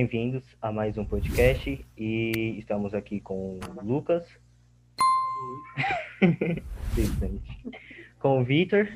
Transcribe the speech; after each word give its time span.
bem-vindos 0.00 0.56
a 0.62 0.72
mais 0.72 0.96
um 0.96 1.04
podcast 1.04 1.84
e 1.94 2.56
estamos 2.58 2.94
aqui 2.94 3.20
com 3.20 3.58
o 3.58 3.84
Lucas, 3.84 4.26
com 8.18 8.40
o 8.40 8.44
Vitor 8.44 8.88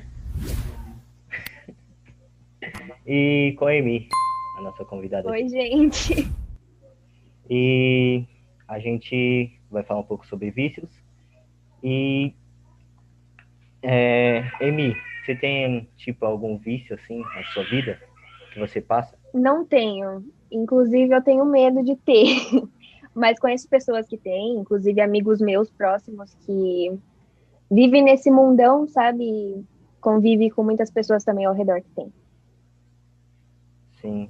e 3.05 3.53
com 3.59 3.67
a 3.67 3.73
Amy, 3.73 4.09
a 4.57 4.61
nossa 4.61 4.83
convidada. 4.83 5.29
Oi, 5.29 5.47
gente. 5.47 6.27
E 7.47 8.25
a 8.67 8.79
gente 8.79 9.59
vai 9.69 9.83
falar 9.83 9.99
um 9.99 10.05
pouco 10.05 10.25
sobre 10.25 10.49
vícios. 10.49 10.89
E, 11.83 12.33
é, 13.83 14.39
Amy, 14.59 14.97
você 15.23 15.35
tem, 15.35 15.87
tipo, 15.97 16.25
algum 16.25 16.57
vício, 16.57 16.95
assim, 16.95 17.19
na 17.19 17.43
sua 17.53 17.63
vida 17.65 18.01
que 18.51 18.59
você 18.59 18.81
passa? 18.81 19.15
Não 19.35 19.63
tenho. 19.65 20.23
Inclusive, 20.55 21.13
eu 21.13 21.21
tenho 21.21 21.45
medo 21.45 21.83
de 21.83 21.95
ter. 21.97 22.25
Mas 23.13 23.39
conheço 23.39 23.69
pessoas 23.69 24.07
que 24.07 24.17
têm, 24.17 24.57
inclusive 24.57 24.99
amigos 24.99 25.39
meus 25.39 25.69
próximos 25.69 26.33
que 26.45 26.97
vivem 27.71 28.03
nesse 28.03 28.29
mundão, 28.29 28.87
sabe? 28.87 29.63
Convive 30.01 30.51
com 30.51 30.63
muitas 30.63 30.91
pessoas 30.91 31.23
também 31.23 31.45
ao 31.45 31.53
redor 31.53 31.81
que 31.81 31.89
tem. 31.91 32.13
Sim. 34.01 34.29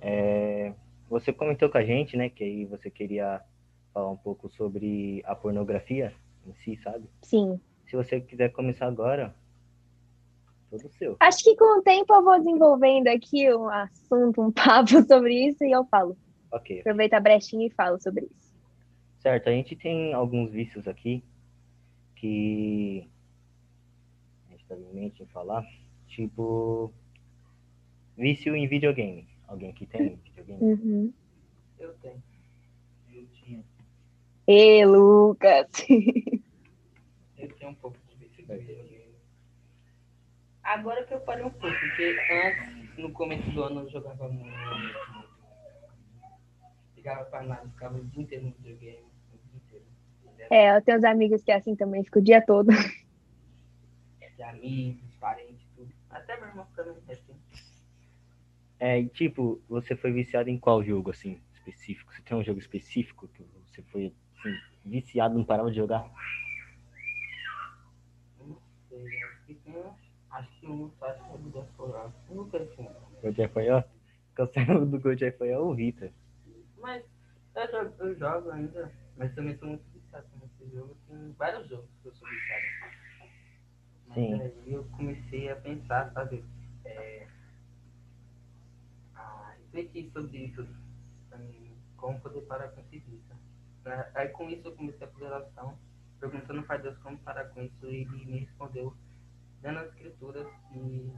É, 0.00 0.72
você 1.08 1.32
comentou 1.32 1.68
com 1.68 1.78
a 1.78 1.84
gente, 1.84 2.16
né, 2.16 2.28
que 2.28 2.44
aí 2.44 2.64
você 2.64 2.88
queria 2.88 3.40
falar 3.92 4.10
um 4.10 4.16
pouco 4.16 4.48
sobre 4.48 5.22
a 5.26 5.34
pornografia 5.34 6.12
em 6.46 6.54
si, 6.54 6.80
sabe? 6.82 7.04
Sim. 7.22 7.60
Se 7.86 7.96
você 7.96 8.20
quiser 8.20 8.50
começar 8.50 8.86
agora, 8.86 9.34
todo 10.70 10.88
seu. 10.92 11.16
Acho 11.18 11.42
que 11.42 11.56
com 11.56 11.78
o 11.78 11.82
tempo 11.82 12.14
eu 12.14 12.22
vou 12.22 12.38
desenvolvendo 12.38 13.08
aqui 13.08 13.52
um 13.52 13.68
assunto, 13.68 14.40
um 14.40 14.52
papo 14.52 15.02
sobre 15.06 15.48
isso 15.48 15.64
e 15.64 15.72
eu 15.72 15.84
falo. 15.86 16.16
Ok. 16.52 16.80
Aproveita 16.80 17.16
a 17.16 17.20
brechinha 17.20 17.66
e 17.66 17.70
falo 17.70 18.00
sobre 18.00 18.26
isso. 18.26 18.54
Certo, 19.18 19.48
a 19.48 19.52
gente 19.52 19.76
tem 19.76 20.14
alguns 20.14 20.50
vícios 20.50 20.88
aqui 20.88 21.22
que 22.16 23.08
a 24.48 24.52
gente 24.52 24.64
tá 24.66 24.76
em 24.76 24.94
mente 24.94 25.22
em 25.22 25.26
falar, 25.26 25.64
tipo 26.06 26.92
vício 28.16 28.54
em 28.54 28.66
videogame. 28.66 29.28
Alguém 29.46 29.72
que 29.72 29.86
tem 29.86 30.16
videogame? 30.24 30.62
Uhum. 30.62 31.12
Eu 31.78 31.92
tenho. 31.94 32.22
Eu 33.12 33.26
tinha. 33.34 33.64
Ê, 34.46 34.86
Lucas! 34.86 35.66
Eu 37.38 37.48
tenho 37.54 37.70
um 37.70 37.74
pouco 37.74 37.96
de 38.06 38.16
vício 38.16 38.44
de 38.44 38.58
videogame. 38.58 38.89
Agora 40.70 41.04
que 41.04 41.12
eu 41.12 41.20
parei 41.22 41.44
um 41.44 41.50
pouco, 41.50 41.76
porque 41.80 42.16
antes, 42.30 42.96
no 42.96 43.10
começo 43.10 43.50
do 43.50 43.64
ano, 43.64 43.80
eu 43.80 43.90
jogava 43.90 44.28
muito. 44.28 44.54
Ligava 46.94 47.24
pra 47.24 47.42
nada, 47.42 47.68
ficava 47.68 47.98
o 47.98 48.04
dia 48.04 48.22
inteiro 48.22 48.44
no 48.44 48.52
videogame. 48.52 49.04
O 49.32 49.38
dia 49.48 49.56
inteiro. 49.56 49.84
É, 50.48 50.76
eu 50.76 50.80
tenho 50.82 50.98
uns 50.98 51.02
amigos 51.02 51.42
que 51.42 51.50
é 51.50 51.56
assim 51.56 51.74
também, 51.74 52.04
fica 52.04 52.20
o 52.20 52.22
dia 52.22 52.40
todo. 52.40 52.70
De 54.36 54.42
amigos, 54.44 55.12
parentes, 55.16 55.66
tudo. 55.74 55.92
Até 56.08 56.36
meu 56.38 56.46
irmão 56.46 56.68
também 56.76 56.94
é 57.08 57.12
assim. 57.14 57.34
É, 58.78 59.00
e 59.00 59.08
tipo, 59.08 59.60
você 59.68 59.96
foi 59.96 60.12
viciado 60.12 60.50
em 60.50 60.58
qual 60.58 60.84
jogo, 60.84 61.10
assim, 61.10 61.42
específico? 61.52 62.14
Você 62.14 62.22
tem 62.22 62.36
um 62.36 62.44
jogo 62.44 62.60
específico 62.60 63.26
que 63.26 63.42
você 63.66 63.82
foi, 63.82 64.14
assim, 64.38 64.56
viciado, 64.84 65.34
não 65.34 65.44
parava 65.44 65.68
de 65.68 65.78
jogar? 65.78 66.08
Não 68.38 68.56
sei, 68.88 69.04
tem. 69.04 69.29
Death 71.50 71.68
for 71.76 71.94
All. 71.96 72.12
Eu 72.28 72.36
nunca 72.36 72.64
tinha. 72.66 72.90
God 73.22 73.38
of 73.38 73.58
War? 73.58 73.88
Porque 74.28 74.42
o 74.42 74.46
cérebro 74.46 74.86
do 74.86 74.96
of 74.96 75.06
War 75.40 75.48
é 75.48 75.58
o 75.58 75.74
Vitor. 75.74 76.10
Mas 76.78 77.04
eu 77.54 77.70
jogo, 77.70 77.94
eu 77.98 78.18
jogo 78.18 78.50
ainda, 78.50 78.92
mas 79.16 79.34
também 79.34 79.56
sou 79.58 79.68
muito 79.68 79.84
viciado 79.92 80.26
nesse 80.40 80.74
jogo. 80.74 80.96
Tem 81.08 81.32
vários 81.32 81.68
jogos 81.68 81.90
que 82.02 82.08
eu 82.08 82.14
sou 82.14 82.28
viciado. 82.28 82.62
Mas 84.06 84.16
Sim. 84.16 84.40
aí 84.40 84.72
eu 84.72 84.84
comecei 84.96 85.50
a 85.50 85.56
pensar, 85.56 86.12
sabe? 86.12 86.44
É, 86.84 87.26
a 89.14 89.54
refletir 89.58 90.10
sobre 90.12 90.38
isso. 90.38 90.66
Como 91.96 92.18
poder 92.20 92.40
parar 92.42 92.68
com 92.68 92.80
esse 92.80 92.98
vício. 92.98 93.36
Aí 94.14 94.28
com 94.28 94.48
isso 94.48 94.66
eu 94.68 94.76
comecei 94.76 95.06
a 95.06 95.10
fazer 95.10 95.24
oração, 95.24 95.78
perguntando 96.18 96.62
para 96.62 96.78
Deus 96.78 96.96
como 96.98 97.18
parar 97.18 97.44
com 97.50 97.62
isso 97.62 97.86
e 97.86 98.02
ele 98.02 98.26
me 98.26 98.38
respondeu 98.38 98.96
dando 99.60 99.78
as 99.80 99.88
escrituras 99.88 100.46
e 100.74 101.12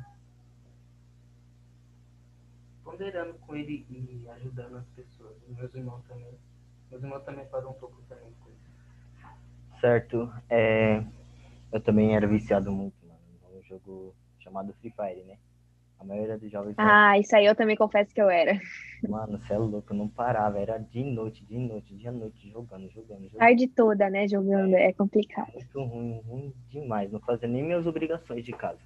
ponderando 2.83 3.35
com 3.35 3.55
ele 3.55 3.87
e 3.89 4.29
ajudando 4.31 4.77
as 4.77 4.89
pessoas. 4.91 5.37
Meus 5.49 5.75
irmãos 5.75 6.03
também. 6.07 6.39
Meus 6.91 7.03
irmãos 7.03 7.25
também 7.25 7.47
falam 7.49 7.71
um 7.71 7.75
pouco 7.75 8.03
também 8.09 8.33
com 8.41 8.51
isso. 8.51 9.81
Certo. 9.81 10.33
É, 10.51 11.05
eu 11.73 11.81
também 11.81 12.15
era 12.15 12.27
viciado 12.27 12.71
muito, 12.71 12.95
mano, 13.07 13.21
num 13.55 13.63
jogo 13.63 14.15
chamado 14.41 14.75
Free 14.75 14.93
Fire, 14.93 15.25
né? 15.25 15.39
A 16.03 16.05
maioria 16.05 16.37
dos 16.37 16.51
jovens... 16.51 16.75
Ah, 16.77 17.17
isso 17.17 17.35
aí 17.37 17.47
eu 17.47 17.55
também 17.55 17.77
confesso 17.77 18.13
que 18.13 18.21
eu 18.21 18.29
era. 18.29 18.59
Mano, 19.09 19.39
você 19.39 19.55
é 19.55 19.59
louco, 19.59 19.93
eu 19.93 19.97
não 19.97 20.09
parava. 20.09 20.59
Era 20.59 20.77
de 20.77 21.05
noite, 21.05 21.45
de 21.45 21.57
noite, 21.57 21.95
dia 21.95 22.11
e 22.11 22.13
noite, 22.13 22.51
jogando, 22.51 22.91
jogando, 22.91 23.23
jogando. 23.23 23.39
Tarde 23.39 23.69
toda, 23.69 24.11
né, 24.11 24.27
jogando, 24.27 24.75
é 24.75 24.93
complicado. 24.93 25.53
Muito 25.55 25.81
ruim, 25.85 26.21
ruim 26.27 26.53
demais. 26.69 27.13
Não 27.13 27.21
fazia 27.21 27.47
nem 27.47 27.63
minhas 27.63 27.87
obrigações 27.87 28.45
de 28.45 28.51
casa. 28.51 28.81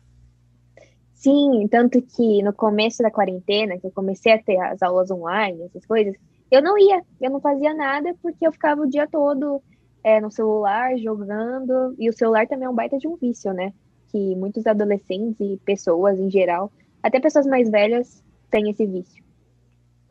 Sim, 1.15 1.67
tanto 1.71 2.03
que 2.03 2.43
no 2.43 2.53
começo 2.53 3.03
da 3.03 3.11
quarentena, 3.11 3.79
que 3.79 3.87
eu 3.87 3.93
comecei 3.93 4.35
a 4.35 4.43
ter 4.43 4.61
as 4.61 4.83
aulas 4.83 5.11
online, 5.11 5.63
essas 5.63 5.87
coisas, 5.87 6.15
eu 6.51 6.63
não 6.63 6.77
ia, 6.79 7.03
eu 7.19 7.31
não 7.31 7.41
fazia 7.41 7.73
nada 7.73 8.15
porque 8.23 8.47
eu 8.47 8.53
ficava 8.53 8.83
o 8.83 8.89
dia 8.89 9.09
todo 9.09 9.63
é, 10.05 10.21
no 10.21 10.31
celular 10.31 10.95
jogando, 10.99 11.97
e 11.99 12.11
o 12.11 12.13
celular 12.13 12.47
também 12.47 12.67
é 12.67 12.69
um 12.69 12.75
baita 12.75 12.99
de 12.99 13.09
um 13.09 13.17
vício, 13.17 13.55
né? 13.55 13.73
Que 14.09 14.37
muitos 14.37 14.67
adolescentes 14.67 15.41
e 15.41 15.57
pessoas 15.65 16.21
em 16.21 16.31
geral, 16.31 16.71
até 17.07 17.21
pessoas 17.21 17.47
mais 17.47 17.71
velhas, 17.71 18.25
têm 18.51 18.69
esse 18.69 18.85
vício. 18.85 19.25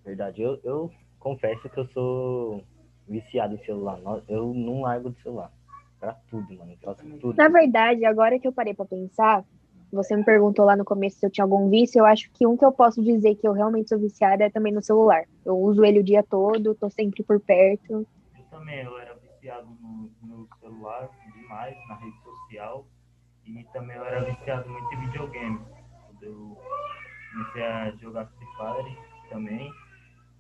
Verdade, 0.04 0.42
eu, 0.42 0.60
eu 0.64 0.92
confesso 1.20 1.68
que 1.70 1.78
eu 1.78 1.86
sou 1.88 2.64
viciado 3.08 3.56
em 3.56 3.66
celular. 3.66 4.00
Eu 4.30 4.54
não 4.54 4.82
largo 4.82 5.10
do 5.10 5.20
celular. 5.22 5.52
Pra 6.00 6.14
tudo, 6.30 6.56
mano. 6.58 6.72
Eu 6.72 6.78
faço 6.78 7.06
tudo. 7.20 7.36
Na 7.36 7.50
verdade, 7.50 8.06
agora 8.06 8.40
que 8.40 8.48
eu 8.48 8.54
parei 8.54 8.74
pra 8.74 8.86
pensar, 8.86 9.44
você 9.92 10.16
me 10.16 10.24
perguntou 10.24 10.64
lá 10.64 10.76
no 10.76 10.86
começo 10.86 11.20
se 11.20 11.26
eu 11.26 11.30
tinha 11.30 11.44
algum 11.44 11.70
vício, 11.70 12.00
eu 12.00 12.06
acho 12.06 12.30
que 12.32 12.46
um 12.48 12.56
que 12.56 12.64
eu 12.64 12.72
posso 12.72 13.02
dizer 13.04 13.36
que 13.36 13.48
eu 13.48 13.54
realmente 13.54 13.90
sou 13.90 14.00
viciada 14.00 14.44
é 14.44 14.50
também 14.50 14.72
no 14.72 14.82
celular. 14.82 15.24
Eu 15.44 15.58
uso 15.58 15.84
ele 15.84 16.00
o 16.00 16.04
dia 16.04 16.24
todo, 16.24 16.76
tô 16.76 16.90
sempre 16.90 17.24
por 17.24 17.40
perto. 17.40 18.08
Eu 18.38 18.44
também, 18.50 18.84
eu 18.84 18.98
era 18.98 19.16
viciado 19.16 19.68
no, 19.82 20.12
no 20.22 20.48
celular 20.60 21.10
demais, 21.34 21.76
na 21.90 21.96
rede 21.96 22.18
social. 22.24 22.86
E 23.46 23.64
também 23.74 23.96
eu 23.96 24.06
era 24.06 24.24
viciado 24.24 24.70
muito 24.70 24.94
em 24.94 25.00
videogame. 25.00 25.60
Eu 26.26 26.58
comecei 27.32 27.64
a 27.64 27.92
jogar 27.92 28.26
Free 28.26 28.48
Fire 28.58 28.98
também, 29.30 29.72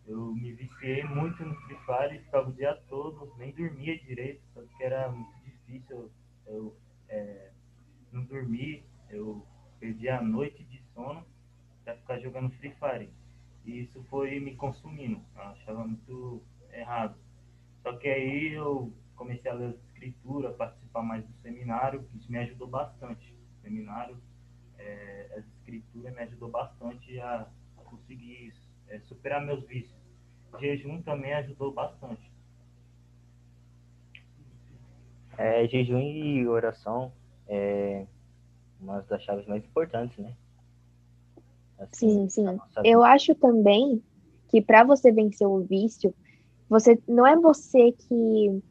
eu 0.07 0.34
me 0.34 0.51
viciei 0.53 1.03
muito 1.03 1.44
no 1.44 1.56
Free 1.62 1.78
Fire, 1.85 2.19
ficava 2.23 2.50
o 2.50 2.53
dia 2.53 2.75
todo, 2.88 3.34
nem 3.38 3.51
dormia 3.53 3.97
direito, 4.00 4.41
porque 4.53 4.84
era 4.84 5.12
muito 5.12 5.34
difícil 5.44 6.12
eu 6.45 6.75
é, 7.09 7.51
não 8.12 8.24
dormir, 8.25 8.84
eu 9.09 9.45
perdia 9.79 10.19
a 10.19 10.22
noite 10.22 10.63
de 10.63 10.81
sono 10.94 11.25
para 11.84 11.95
ficar 11.97 12.19
jogando 12.19 12.51
Free 12.57 12.75
Fire. 12.75 13.09
E 13.66 13.81
isso 13.81 14.03
foi 14.06 14.40
me 14.40 14.56
consumindo, 14.56 15.22
eu 15.35 15.41
achava 15.41 15.88
muito 15.88 16.44
errado. 16.72 17.18
Só 17.81 17.95
que 17.97 18.07
aí 18.07 18.53
eu 18.53 18.94
comecei 19.16 19.50
a 19.50 19.56
ler 19.56 19.69
as 19.69 19.84
escrituras, 19.88 20.56
participar 20.56 21.01
mais 21.01 21.25
do 21.25 21.34
seminário, 21.41 22.07
isso 22.16 22.31
me 22.31 22.38
ajudou 22.40 22.68
bastante. 22.68 23.36
Seminário, 23.63 24.21
é, 24.80 25.27
as 25.38 25.45
escrituras 25.45 26.13
me 26.13 26.22
ajudou 26.22 26.50
bastante 26.50 27.19
a, 27.19 27.48
a 27.77 27.81
conseguir 27.83 28.54
é, 28.88 29.00
superar 29.01 29.45
meus 29.45 29.63
vícios. 29.66 29.95
Jejum 30.60 31.01
também 31.01 31.33
ajudou 31.33 31.72
bastante. 31.72 32.31
É, 35.38 35.68
jejum 35.68 36.00
e 36.00 36.48
oração 36.48 37.12
é 37.48 38.06
uma 38.80 39.01
das 39.01 39.22
chaves 39.24 39.45
mais 39.48 39.63
importantes, 39.66 40.18
né? 40.18 40.33
Assim, 41.78 42.30
Sim, 42.30 42.30
sim. 42.30 42.60
Eu 42.83 43.04
acho 43.04 43.36
também 43.36 44.01
que 44.48 44.62
para 44.62 44.83
você 44.83 45.12
vencer 45.12 45.45
o 45.45 45.63
vício, 45.63 46.13
você 46.69 46.98
não 47.07 47.28
é 47.28 47.36
você 47.36 47.92
que 47.92 48.63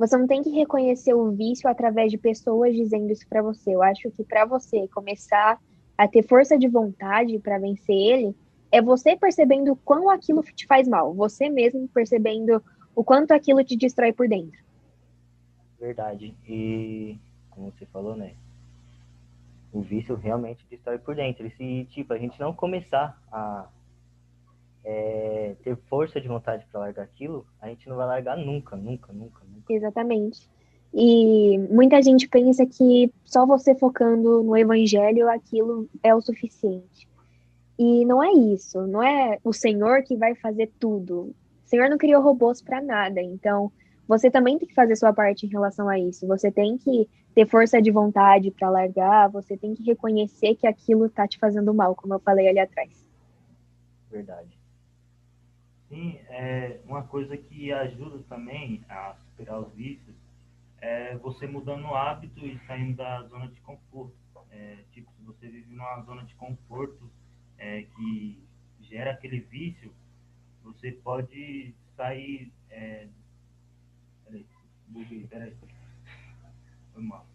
você 0.00 0.16
não 0.16 0.26
tem 0.26 0.42
que 0.42 0.48
reconhecer 0.48 1.12
o 1.12 1.30
vício 1.30 1.68
através 1.68 2.10
de 2.10 2.16
pessoas 2.16 2.74
dizendo 2.74 3.12
isso 3.12 3.28
para 3.28 3.42
você. 3.42 3.74
Eu 3.74 3.82
acho 3.82 4.10
que 4.12 4.24
para 4.24 4.46
você 4.46 4.88
começar 4.88 5.60
a 5.96 6.08
ter 6.08 6.22
força 6.22 6.58
de 6.58 6.66
vontade 6.68 7.38
para 7.38 7.58
vencer 7.58 7.94
ele, 7.94 8.34
é 8.72 8.80
você 8.80 9.14
percebendo 9.14 9.76
quão 9.76 10.08
aquilo 10.08 10.42
te 10.42 10.66
faz 10.66 10.88
mal, 10.88 11.12
você 11.12 11.50
mesmo 11.50 11.86
percebendo 11.88 12.64
o 12.96 13.04
quanto 13.04 13.32
aquilo 13.32 13.62
te 13.62 13.76
destrói 13.76 14.10
por 14.10 14.26
dentro. 14.26 14.58
Verdade. 15.78 16.34
E 16.48 17.18
como 17.50 17.70
você 17.70 17.84
falou, 17.84 18.16
né? 18.16 18.32
O 19.70 19.82
vício 19.82 20.16
realmente 20.16 20.64
destrói 20.70 20.98
por 20.98 21.14
dentro. 21.14 21.46
E 21.46 21.50
se, 21.50 21.84
tipo, 21.90 22.14
a 22.14 22.18
gente 22.18 22.40
não 22.40 22.54
começar 22.54 23.20
a 23.30 23.68
é, 24.82 25.56
ter 25.62 25.76
força 25.90 26.18
de 26.18 26.26
vontade 26.26 26.64
para 26.72 26.80
largar 26.80 27.02
aquilo, 27.02 27.46
a 27.60 27.68
gente 27.68 27.86
não 27.86 27.96
vai 27.96 28.06
largar 28.06 28.38
nunca, 28.38 28.76
nunca, 28.76 29.12
nunca. 29.12 29.49
Exatamente. 29.68 30.48
E 30.92 31.58
muita 31.70 32.02
gente 32.02 32.28
pensa 32.28 32.66
que 32.66 33.12
só 33.24 33.46
você 33.46 33.74
focando 33.74 34.42
no 34.42 34.56
evangelho 34.56 35.28
aquilo 35.28 35.88
é 36.02 36.14
o 36.14 36.20
suficiente. 36.20 37.08
E 37.78 38.04
não 38.04 38.22
é 38.22 38.32
isso, 38.32 38.86
não 38.86 39.02
é 39.02 39.38
o 39.42 39.52
Senhor 39.52 40.02
que 40.02 40.16
vai 40.16 40.34
fazer 40.34 40.70
tudo. 40.78 41.34
O 41.64 41.68
Senhor 41.68 41.88
não 41.88 41.96
criou 41.96 42.20
robôs 42.22 42.60
para 42.60 42.82
nada, 42.82 43.22
então 43.22 43.72
você 44.06 44.28
também 44.30 44.58
tem 44.58 44.66
que 44.66 44.74
fazer 44.74 44.96
sua 44.96 45.12
parte 45.12 45.46
em 45.46 45.48
relação 45.48 45.88
a 45.88 45.98
isso. 45.98 46.26
Você 46.26 46.50
tem 46.50 46.76
que 46.76 47.08
ter 47.32 47.46
força 47.46 47.80
de 47.80 47.92
vontade 47.92 48.50
para 48.50 48.68
largar, 48.68 49.30
você 49.30 49.56
tem 49.56 49.74
que 49.74 49.84
reconhecer 49.84 50.56
que 50.56 50.66
aquilo 50.66 51.08
tá 51.08 51.28
te 51.28 51.38
fazendo 51.38 51.72
mal, 51.72 51.94
como 51.94 52.14
eu 52.14 52.18
falei 52.18 52.48
ali 52.48 52.58
atrás. 52.58 53.06
Verdade. 54.10 54.58
Sim, 55.88 56.18
é 56.28 56.80
uma 56.84 57.02
coisa 57.04 57.36
que 57.36 57.72
ajuda 57.72 58.18
também 58.28 58.84
a 58.88 59.14
superar 59.40 59.60
os 59.60 59.72
vícios 59.72 60.14
é 60.78 61.16
você 61.16 61.46
mudando 61.46 61.84
o 61.84 61.94
hábito 61.94 62.44
e 62.46 62.58
saindo 62.66 62.96
da 62.96 63.22
zona 63.24 63.48
de 63.48 63.60
conforto. 63.60 64.14
É, 64.50 64.78
tipo, 64.92 65.10
se 65.12 65.22
você 65.22 65.48
vive 65.48 65.72
numa 65.74 66.02
zona 66.02 66.24
de 66.24 66.34
conforto 66.34 67.10
é, 67.58 67.82
que 67.82 68.42
gera 68.80 69.12
aquele 69.12 69.40
vício, 69.40 69.92
você 70.62 70.92
pode 70.92 71.74
sair. 71.96 72.50
É... 72.70 73.08
Peraí, 74.24 74.46
buguei, 74.88 75.26
peraí. 75.26 75.54
Foi 76.92 77.02
mal. 77.02 77.26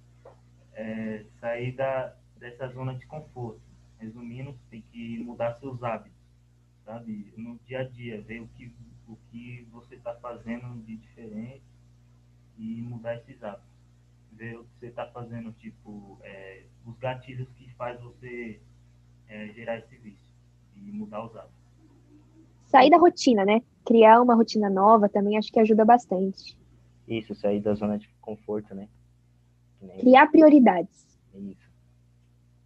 É, 0.74 1.26
sair 1.40 1.72
da, 1.74 2.16
dessa 2.38 2.68
zona 2.70 2.96
de 2.96 3.06
conforto. 3.06 3.62
Resumindo, 4.00 4.58
tem 4.70 4.82
que 4.92 5.20
mudar 5.20 5.58
seus 5.60 5.82
hábitos, 5.82 6.20
sabe? 6.84 7.34
No 7.38 7.58
dia 7.66 7.80
a 7.80 7.84
dia, 7.84 8.22
ver 8.22 8.42
o 8.42 8.48
que, 8.50 8.72
o 9.08 9.16
que 9.32 9.66
você 9.72 9.96
está 9.96 10.14
fazendo 10.16 10.84
de 10.84 10.98
diferente 10.98 11.75
e 12.58 12.82
mudar 12.82 13.16
esses 13.16 13.42
hábitos. 13.44 13.74
Ver 14.32 14.58
o 14.58 14.64
que 14.64 14.80
você 14.80 14.88
está 14.88 15.08
fazendo, 15.08 15.52
tipo, 15.54 16.20
é, 16.24 16.64
os 16.86 16.98
gatilhos 16.98 17.48
que 17.54 17.70
faz 17.76 18.00
você 18.02 18.60
é, 19.28 19.48
gerar 19.54 19.78
esse 19.78 19.96
vício 19.98 20.28
e 20.76 20.92
mudar 20.92 21.26
os 21.26 21.36
hábitos. 21.36 21.56
Sair 22.66 22.90
da 22.90 22.98
rotina, 22.98 23.46
né? 23.46 23.62
Criar 23.86 24.22
uma 24.22 24.36
rotina 24.36 24.70
nova 24.70 25.08
também 25.08 25.38
acho 25.38 25.52
que 25.52 25.60
ajuda 25.60 25.86
bastante. 25.86 26.58
Isso, 27.08 27.34
sair 27.36 27.62
da 27.62 27.74
zona 27.76 27.98
de 27.98 28.10
conforto, 28.20 28.74
né? 28.74 28.90
Criar 30.00 30.28
prioridades. 30.28 31.06
Isso. 31.34 31.70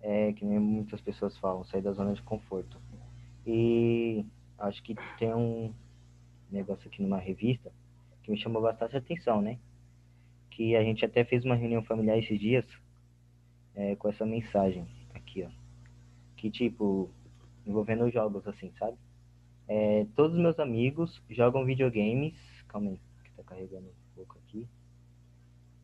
É 0.01 0.31
que 0.33 0.45
nem 0.45 0.59
muitas 0.59 1.01
pessoas 1.01 1.37
falam, 1.37 1.63
sair 1.65 1.81
da 1.81 1.91
zona 1.91 2.13
de 2.13 2.21
conforto. 2.23 2.79
E 3.45 4.25
acho 4.57 4.81
que 4.81 4.95
tem 5.17 5.33
um 5.33 5.73
negócio 6.49 6.87
aqui 6.87 7.01
numa 7.01 7.17
revista 7.17 7.71
que 8.23 8.31
me 8.31 8.37
chamou 8.37 8.61
bastante 8.61 8.95
atenção, 8.95 9.41
né? 9.41 9.59
Que 10.59 10.75
a 10.75 10.83
gente 10.83 11.05
até 11.05 11.23
fez 11.23 11.45
uma 11.45 11.55
reunião 11.55 11.81
familiar 11.81 12.17
esses 12.19 12.37
dias 12.37 12.65
é, 13.73 13.95
com 13.95 14.09
essa 14.09 14.25
mensagem 14.25 14.85
aqui, 15.13 15.41
ó. 15.41 15.49
Que 16.35 16.51
tipo, 16.51 17.09
envolvendo 17.65 18.11
jogos 18.11 18.45
assim, 18.45 18.69
sabe? 18.77 18.97
É, 19.69 20.05
todos 20.17 20.35
os 20.35 20.41
meus 20.41 20.59
amigos 20.59 21.23
jogam 21.29 21.63
videogames. 21.63 22.33
Calma 22.67 22.89
aí, 22.91 22.99
que 23.23 23.31
tá 23.37 23.43
carregando 23.43 23.87
um 23.87 24.15
pouco 24.15 24.37
aqui. 24.37 24.67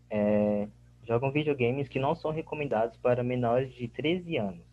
É, 0.10 0.68
jogam 1.08 1.32
videogames 1.32 1.88
que 1.88 1.98
não 1.98 2.14
são 2.14 2.32
recomendados 2.32 2.98
para 2.98 3.24
menores 3.24 3.74
de 3.76 3.88
13 3.88 4.36
anos. 4.36 4.66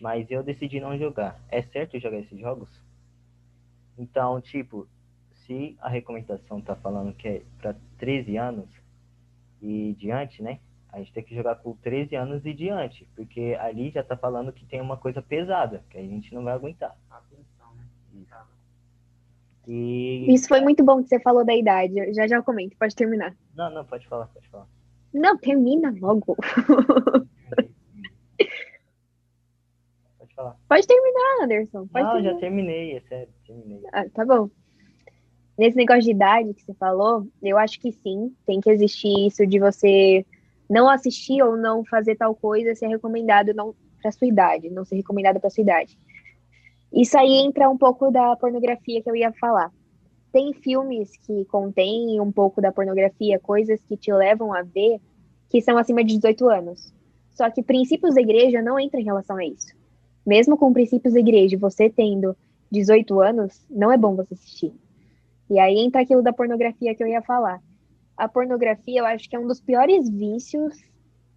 Mas 0.00 0.30
eu 0.30 0.44
decidi 0.44 0.78
não 0.78 0.96
jogar. 0.96 1.44
É 1.48 1.60
certo 1.60 1.98
jogar 1.98 2.20
esses 2.20 2.38
jogos? 2.38 2.70
Então, 3.98 4.40
tipo, 4.40 4.86
se 5.32 5.76
a 5.80 5.88
recomendação 5.88 6.60
tá 6.60 6.76
falando 6.76 7.12
que 7.12 7.26
é 7.26 7.42
para 7.60 7.74
13 7.98 8.36
anos, 8.36 8.79
e 9.62 9.94
diante, 9.94 10.42
né? 10.42 10.60
A 10.92 10.98
gente 10.98 11.12
tem 11.12 11.22
que 11.22 11.34
jogar 11.34 11.54
com 11.56 11.76
13 11.76 12.16
anos 12.16 12.44
e 12.44 12.52
diante, 12.52 13.06
porque 13.14 13.56
ali 13.60 13.90
já 13.90 14.02
tá 14.02 14.16
falando 14.16 14.52
que 14.52 14.66
tem 14.66 14.80
uma 14.80 14.96
coisa 14.96 15.22
pesada, 15.22 15.84
que 15.88 15.96
a 15.96 16.02
gente 16.02 16.34
não 16.34 16.42
vai 16.42 16.52
aguentar. 16.52 16.96
Atenção, 17.08 17.72
né? 17.76 17.84
Isso. 18.12 18.34
E... 19.68 20.26
Isso 20.34 20.48
foi 20.48 20.60
muito 20.60 20.84
bom 20.84 21.00
que 21.02 21.08
você 21.08 21.20
falou 21.20 21.44
da 21.44 21.54
idade. 21.54 22.12
Já 22.12 22.26
já 22.26 22.42
comento, 22.42 22.76
pode 22.76 22.96
terminar. 22.96 23.36
Não, 23.54 23.70
não, 23.70 23.84
pode 23.84 24.06
falar, 24.08 24.26
pode 24.26 24.48
falar. 24.48 24.66
Não, 25.14 25.38
termina 25.38 25.94
logo. 26.00 26.36
pode 30.18 30.34
falar. 30.34 30.56
Pode 30.68 30.86
terminar, 30.88 31.44
Anderson. 31.44 31.86
Pode 31.86 32.04
não, 32.04 32.12
terminar. 32.14 32.32
já 32.32 32.40
terminei, 32.40 32.96
é 32.96 33.00
sério, 33.02 33.32
terminei. 33.46 33.82
Ah, 33.92 34.08
tá 34.12 34.24
bom. 34.24 34.50
Nesse 35.60 35.76
negócio 35.76 36.04
de 36.04 36.12
idade 36.12 36.54
que 36.54 36.62
você 36.62 36.72
falou, 36.72 37.28
eu 37.42 37.58
acho 37.58 37.78
que 37.78 37.92
sim, 37.92 38.34
tem 38.46 38.62
que 38.62 38.70
existir 38.70 39.26
isso 39.26 39.46
de 39.46 39.58
você 39.58 40.24
não 40.70 40.88
assistir 40.88 41.42
ou 41.42 41.54
não 41.54 41.84
fazer 41.84 42.16
tal 42.16 42.34
coisa 42.34 42.74
ser 42.74 42.86
recomendado 42.86 43.52
não 43.52 43.74
para 44.00 44.10
sua 44.10 44.26
idade, 44.26 44.70
não 44.70 44.86
ser 44.86 44.96
recomendado 44.96 45.38
para 45.38 45.50
sua 45.50 45.60
idade. 45.60 45.98
Isso 46.90 47.18
aí 47.18 47.42
entra 47.44 47.68
um 47.68 47.76
pouco 47.76 48.10
da 48.10 48.34
pornografia 48.36 49.02
que 49.02 49.10
eu 49.10 49.14
ia 49.14 49.30
falar. 49.34 49.70
Tem 50.32 50.54
filmes 50.54 51.14
que 51.18 51.44
contêm 51.44 52.18
um 52.22 52.32
pouco 52.32 52.62
da 52.62 52.72
pornografia, 52.72 53.38
coisas 53.38 53.84
que 53.84 53.98
te 53.98 54.10
levam 54.10 54.54
a 54.54 54.62
ver 54.62 54.98
que 55.50 55.60
são 55.60 55.76
acima 55.76 56.02
de 56.02 56.14
18 56.14 56.48
anos. 56.48 56.90
Só 57.32 57.50
que 57.50 57.62
princípios 57.62 58.14
da 58.14 58.22
igreja 58.22 58.62
não 58.62 58.80
entram 58.80 58.98
em 58.98 59.04
relação 59.04 59.36
a 59.36 59.44
isso. 59.44 59.76
Mesmo 60.26 60.56
com 60.56 60.72
princípios 60.72 61.12
da 61.12 61.20
igreja, 61.20 61.58
você 61.58 61.90
tendo 61.90 62.34
18 62.72 63.20
anos, 63.20 63.66
não 63.68 63.92
é 63.92 63.98
bom 63.98 64.16
você 64.16 64.32
assistir. 64.32 64.72
E 65.50 65.58
aí 65.58 65.78
entra 65.78 66.02
aquilo 66.02 66.22
da 66.22 66.32
pornografia 66.32 66.94
que 66.94 67.02
eu 67.02 67.08
ia 67.08 67.20
falar. 67.20 67.60
A 68.16 68.28
pornografia, 68.28 69.00
eu 69.00 69.06
acho 69.06 69.28
que 69.28 69.34
é 69.34 69.38
um 69.38 69.48
dos 69.48 69.60
piores 69.60 70.08
vícios 70.08 70.78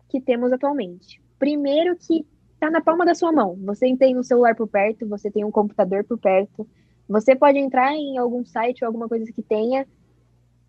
que 0.07 0.21
temos 0.21 0.54
atualmente. 0.54 1.19
Primeiro 1.39 1.95
que 1.98 2.25
tá 2.60 2.69
na 2.69 2.80
palma 2.80 3.06
da 3.06 3.15
sua 3.15 3.31
mão. 3.31 3.57
Você 3.65 3.98
tem 3.98 4.18
um 4.18 4.21
celular 4.21 4.56
por 4.56 4.68
perto, 4.68 5.07
você 5.07 5.31
tem 5.31 5.44
um 5.44 5.51
computador 5.51 6.04
por 6.04 6.19
perto. 6.19 6.68
Você 7.10 7.36
pode 7.36 7.57
entrar 7.57 7.94
em 7.94 8.18
algum 8.19 8.45
site 8.45 8.83
ou 8.83 8.88
alguma 8.88 9.10
coisa 9.10 9.31
que 9.31 9.42
tenha 9.42 9.88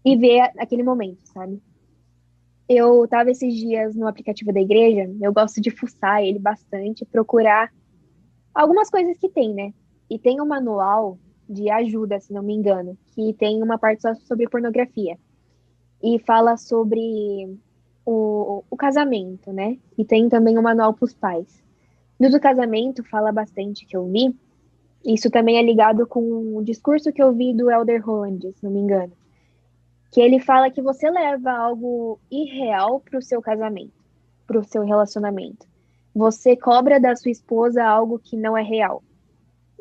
e 0.03 0.17
ver 0.17 0.41
aquele 0.59 0.83
momento, 0.83 1.21
sabe? 1.27 1.63
Eu 2.67 3.07
tava 3.07 3.31
esses 3.31 3.55
dias 3.55 3.95
no 3.95 4.09
aplicativo 4.09 4.53
da 4.53 4.61
igreja, 4.61 5.11
eu 5.21 5.33
gosto 5.33 5.61
de 5.61 5.71
fuçar 5.71 6.23
ele 6.23 6.39
bastante, 6.39 7.05
procurar 7.05 7.71
algumas 8.55 8.89
coisas 8.89 9.19
que 9.19 9.29
tem, 9.29 9.53
né? 9.53 9.75
E 10.09 10.19
tem 10.19 10.41
um 10.41 10.47
manual 10.47 11.19
de 11.49 11.71
ajuda, 11.71 12.21
se 12.21 12.33
não 12.33 12.43
me 12.43 12.55
engano, 12.55 12.97
que 13.15 13.33
tem 13.35 13.63
uma 13.63 13.79
parte 13.79 14.03
só 14.03 14.15
sobre 14.15 14.49
pornografia. 14.49 15.19
E 16.03 16.19
fala 16.19 16.57
sobre 16.57 17.59
o, 18.05 18.63
o 18.71 18.77
casamento, 18.77 19.53
né? 19.53 19.79
E 19.97 20.05
tem 20.05 20.29
também 20.29 20.59
um 20.59 20.63
manual 20.63 20.93
para 20.93 21.05
os 21.05 21.15
pais. 21.15 21.63
No 22.19 22.31
do 22.31 22.41
casamento 22.41 23.03
fala 23.05 23.33
bastante 23.33 23.87
que 23.87 23.97
eu 23.97 24.07
vi. 24.07 24.35
Isso 25.05 25.31
também 25.31 25.59
é 25.59 25.63
ligado 25.63 26.07
com 26.07 26.57
o 26.57 26.63
discurso 26.63 27.13
que 27.13 27.23
eu 27.23 27.33
vi 27.33 27.55
do 27.55 27.71
Elder 27.71 28.05
Holland, 28.05 28.53
se 28.53 28.65
não 28.65 28.71
me 28.71 28.81
engano. 28.81 29.13
Que 30.11 30.21
ele 30.21 30.39
fala 30.39 30.71
que 30.71 30.81
você 30.81 31.11
leva 31.11 31.51
algo 31.51 32.19
irreal 32.31 33.01
para 33.01 33.19
o 33.19 33.23
seu 33.23 33.43
casamento, 33.43 33.93
para 34.47 34.59
o 34.59 34.65
seu 34.65 34.83
relacionamento. 34.83 35.67
Você 36.15 36.57
cobra 36.57 37.01
da 37.01 37.17
sua 37.17 37.31
esposa 37.31 37.85
algo 37.85 38.19
que 38.19 38.37
não 38.37 38.57
é 38.57 38.63
real. 38.63 39.03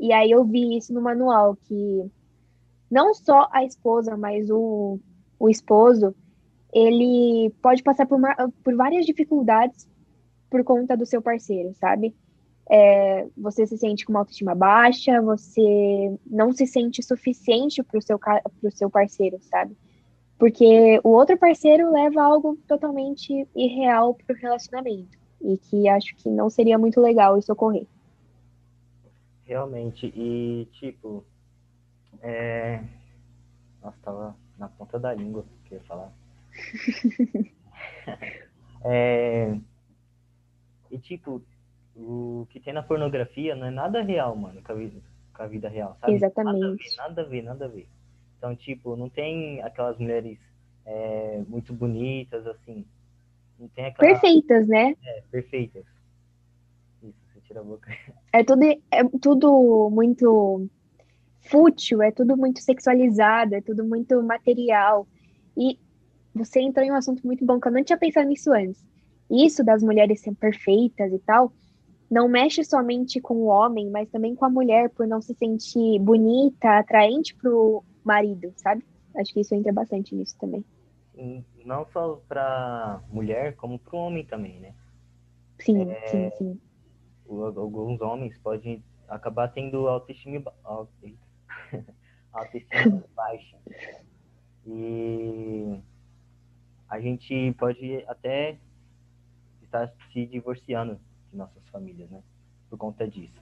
E 0.04 0.12
aí 0.12 0.32
eu 0.32 0.44
vi 0.44 0.76
isso 0.76 0.94
no 0.94 1.02
manual, 1.02 1.56
que 1.56 2.12
não 2.92 3.14
só 3.14 3.48
a 3.54 3.64
esposa, 3.64 4.18
mas 4.18 4.50
o, 4.50 5.00
o 5.40 5.50
esposo, 5.50 6.14
ele 6.74 7.50
pode 7.62 7.82
passar 7.82 8.06
por, 8.06 8.18
uma, 8.18 8.36
por 8.62 8.76
várias 8.76 9.06
dificuldades 9.06 9.88
por 10.50 10.62
conta 10.66 10.98
do 10.98 11.06
seu 11.06 11.22
parceiro, 11.22 11.74
sabe? 11.76 12.14
É, 12.70 13.26
você 13.38 13.66
se 13.66 13.78
sente 13.78 14.06
com 14.06 14.12
uma 14.12 14.20
autoestima 14.20 14.54
baixa, 14.54 15.22
você 15.22 16.14
não 16.28 16.52
se 16.52 16.68
sente 16.68 17.02
suficiente 17.02 17.82
para 17.82 17.98
o 17.98 18.02
seu, 18.02 18.20
pro 18.20 18.72
seu 18.72 18.90
parceiro, 18.90 19.38
sabe? 19.44 19.74
Porque 20.38 21.00
o 21.02 21.12
outro 21.12 21.38
parceiro 21.38 21.94
leva 21.94 22.22
algo 22.22 22.58
totalmente 22.68 23.48
irreal 23.56 24.16
para 24.16 24.36
o 24.36 24.38
relacionamento. 24.38 25.18
E 25.42 25.58
que 25.58 25.88
acho 25.88 26.14
que 26.18 26.30
não 26.30 26.50
seria 26.50 26.78
muito 26.78 27.00
legal 27.00 27.38
isso 27.38 27.54
ocorrer. 27.54 27.88
Realmente, 29.46 30.12
e 30.16 30.68
tipo, 30.72 31.26
é... 32.22 32.82
Nossa, 33.82 33.98
tava 34.02 34.36
na 34.58 34.70
ponta 34.70 34.98
da 34.98 35.14
língua 35.14 35.46
que 35.66 35.74
eu 35.74 35.80
ia 35.80 35.84
falar. 35.84 36.14
é... 38.86 39.58
E 40.90 40.98
tipo, 40.98 41.44
o 41.96 42.48
que 42.50 42.60
tem 42.60 42.74
na 42.74 42.84
pornografia 42.84 43.56
não 43.56 43.68
é 43.68 43.72
nada 43.72 44.02
real, 44.02 44.36
mano, 44.36 44.62
com 44.62 44.72
a 44.72 44.76
vida, 44.76 45.02
com 45.34 45.44
a 45.44 45.48
vida 45.48 45.68
real, 45.68 45.98
sabe? 46.00 46.14
Exatamente. 46.14 46.62
Nada 46.62 46.72
a 46.72 46.76
ver, 46.76 46.96
nada 46.98 47.22
a 47.22 47.26
ver, 47.26 47.42
nada 47.42 47.66
a 47.66 47.68
ver. 47.68 47.88
Então, 48.38 48.56
tipo, 48.56 48.96
não 48.96 49.10
tem 49.10 49.62
aquelas 49.62 49.98
mulheres 49.98 50.38
é, 50.86 51.42
muito 51.48 51.74
bonitas, 51.74 52.48
assim. 52.48 52.86
Não 53.60 53.68
tem 53.70 53.86
aquela... 53.86 54.14
Perfeitas, 54.14 54.68
né? 54.68 54.96
É, 55.04 55.24
perfeitas 55.30 55.86
tira 57.54 57.62
a 57.62 57.64
boca. 57.64 57.92
É 58.34 58.44
tudo, 58.44 58.64
é 58.64 59.04
tudo 59.22 59.90
muito 59.92 60.68
fútil, 61.42 62.02
é 62.02 62.12
tudo 62.12 62.36
muito 62.36 62.60
sexualizado, 62.60 63.54
é 63.54 63.62
tudo 63.62 63.86
muito 63.86 64.22
material. 64.24 65.08
E 65.56 65.80
você 66.34 66.60
entrou 66.62 66.84
em 66.84 66.92
um 66.92 66.96
assunto 66.96 67.26
muito 67.26 67.46
bom 67.46 67.60
que 67.60 67.68
eu 67.68 67.72
não 67.72 67.84
tinha 67.84 67.98
pensado 67.98 68.28
nisso 68.28 68.52
antes. 68.52 68.84
Isso 69.30 69.64
das 69.64 69.84
mulheres 69.84 70.22
serem 70.22 70.36
perfeitas 70.36 71.12
e 71.12 71.20
tal, 71.20 71.54
não 72.10 72.28
mexe 72.28 72.64
somente 72.64 73.22
com 73.22 73.36
o 73.36 73.46
homem, 73.46 73.90
mas 73.90 74.10
também 74.10 74.36
com 74.36 74.46
a 74.46 74.50
mulher, 74.50 74.90
por 74.90 75.08
não 75.08 75.22
se 75.22 75.34
sentir 75.34 76.00
bonita, 76.00 76.80
atraente 76.80 77.36
pro 77.36 77.84
marido, 78.04 78.52
sabe? 78.56 78.84
Acho 79.16 79.34
que 79.34 79.42
isso 79.42 79.56
entra 79.56 79.72
bastante 79.72 80.16
nisso 80.16 80.36
também. 80.40 80.64
Não 81.66 81.86
só 81.92 82.22
para 82.28 83.02
mulher, 83.10 83.56
como 83.56 83.80
para 83.80 83.96
o 83.96 84.00
homem 84.00 84.26
também, 84.26 84.60
né? 84.60 84.74
Sim, 85.60 85.90
é, 85.90 86.08
sim, 86.08 86.32
sim. 86.38 86.60
Alguns 87.42 88.02
homens 88.02 88.38
podem 88.40 88.84
acabar 89.08 89.48
tendo 89.50 89.88
autoestima, 89.88 90.54
autoestima 92.32 93.04
baixa. 93.16 93.58
E 94.66 95.80
a 96.90 97.00
gente 97.00 97.54
pode 97.54 98.04
até 98.08 98.58
estar 99.62 99.92
se 100.12 100.26
divorciando 100.26 101.00
de 101.32 101.38
nossas 101.38 101.68
famílias, 101.70 102.10
né? 102.10 102.22
Por 102.70 102.78
conta 102.78 103.08
disso. 103.08 103.42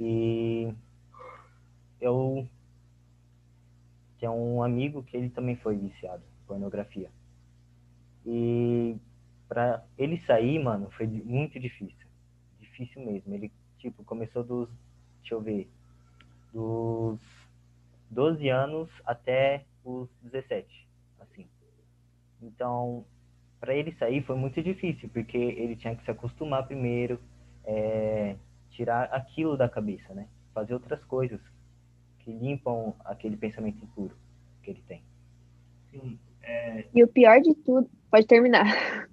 E 0.00 0.72
eu 2.00 2.48
tenho 4.18 4.32
um 4.32 4.62
amigo 4.62 5.02
que 5.02 5.16
ele 5.16 5.30
também 5.30 5.56
foi 5.56 5.76
viciado 5.76 6.22
pornografia. 6.46 7.10
E 8.24 8.96
para 9.48 9.84
ele 9.96 10.18
sair, 10.20 10.58
mano, 10.58 10.90
foi 10.90 11.06
muito 11.06 11.58
difícil. 11.60 12.07
Difícil 12.78 13.04
mesmo. 13.04 13.34
Ele, 13.34 13.50
tipo, 13.78 14.04
começou 14.04 14.44
dos, 14.44 14.68
deixa 15.20 15.34
eu 15.34 15.40
ver, 15.40 15.68
dos 16.52 17.20
12 18.10 18.48
anos 18.48 18.88
até 19.04 19.64
os 19.84 20.08
17, 20.22 20.88
assim. 21.20 21.46
Então, 22.40 23.04
para 23.58 23.74
ele 23.74 23.92
sair 23.98 24.22
foi 24.22 24.36
muito 24.36 24.62
difícil, 24.62 25.08
porque 25.08 25.36
ele 25.36 25.74
tinha 25.74 25.96
que 25.96 26.04
se 26.04 26.10
acostumar 26.10 26.66
primeiro, 26.66 27.20
é, 27.64 28.36
tirar 28.70 29.04
aquilo 29.12 29.56
da 29.56 29.68
cabeça, 29.68 30.14
né? 30.14 30.28
Fazer 30.54 30.74
outras 30.74 31.02
coisas 31.04 31.40
que 32.20 32.30
limpam 32.30 32.94
aquele 33.04 33.36
pensamento 33.36 33.82
impuro 33.82 34.16
que 34.62 34.70
ele 34.70 34.84
tem. 34.86 35.02
Sim, 35.90 36.18
é... 36.42 36.84
E 36.94 37.02
o 37.02 37.08
pior 37.08 37.40
de 37.40 37.54
tudo, 37.54 37.90
pode 38.08 38.26
terminar. 38.26 39.07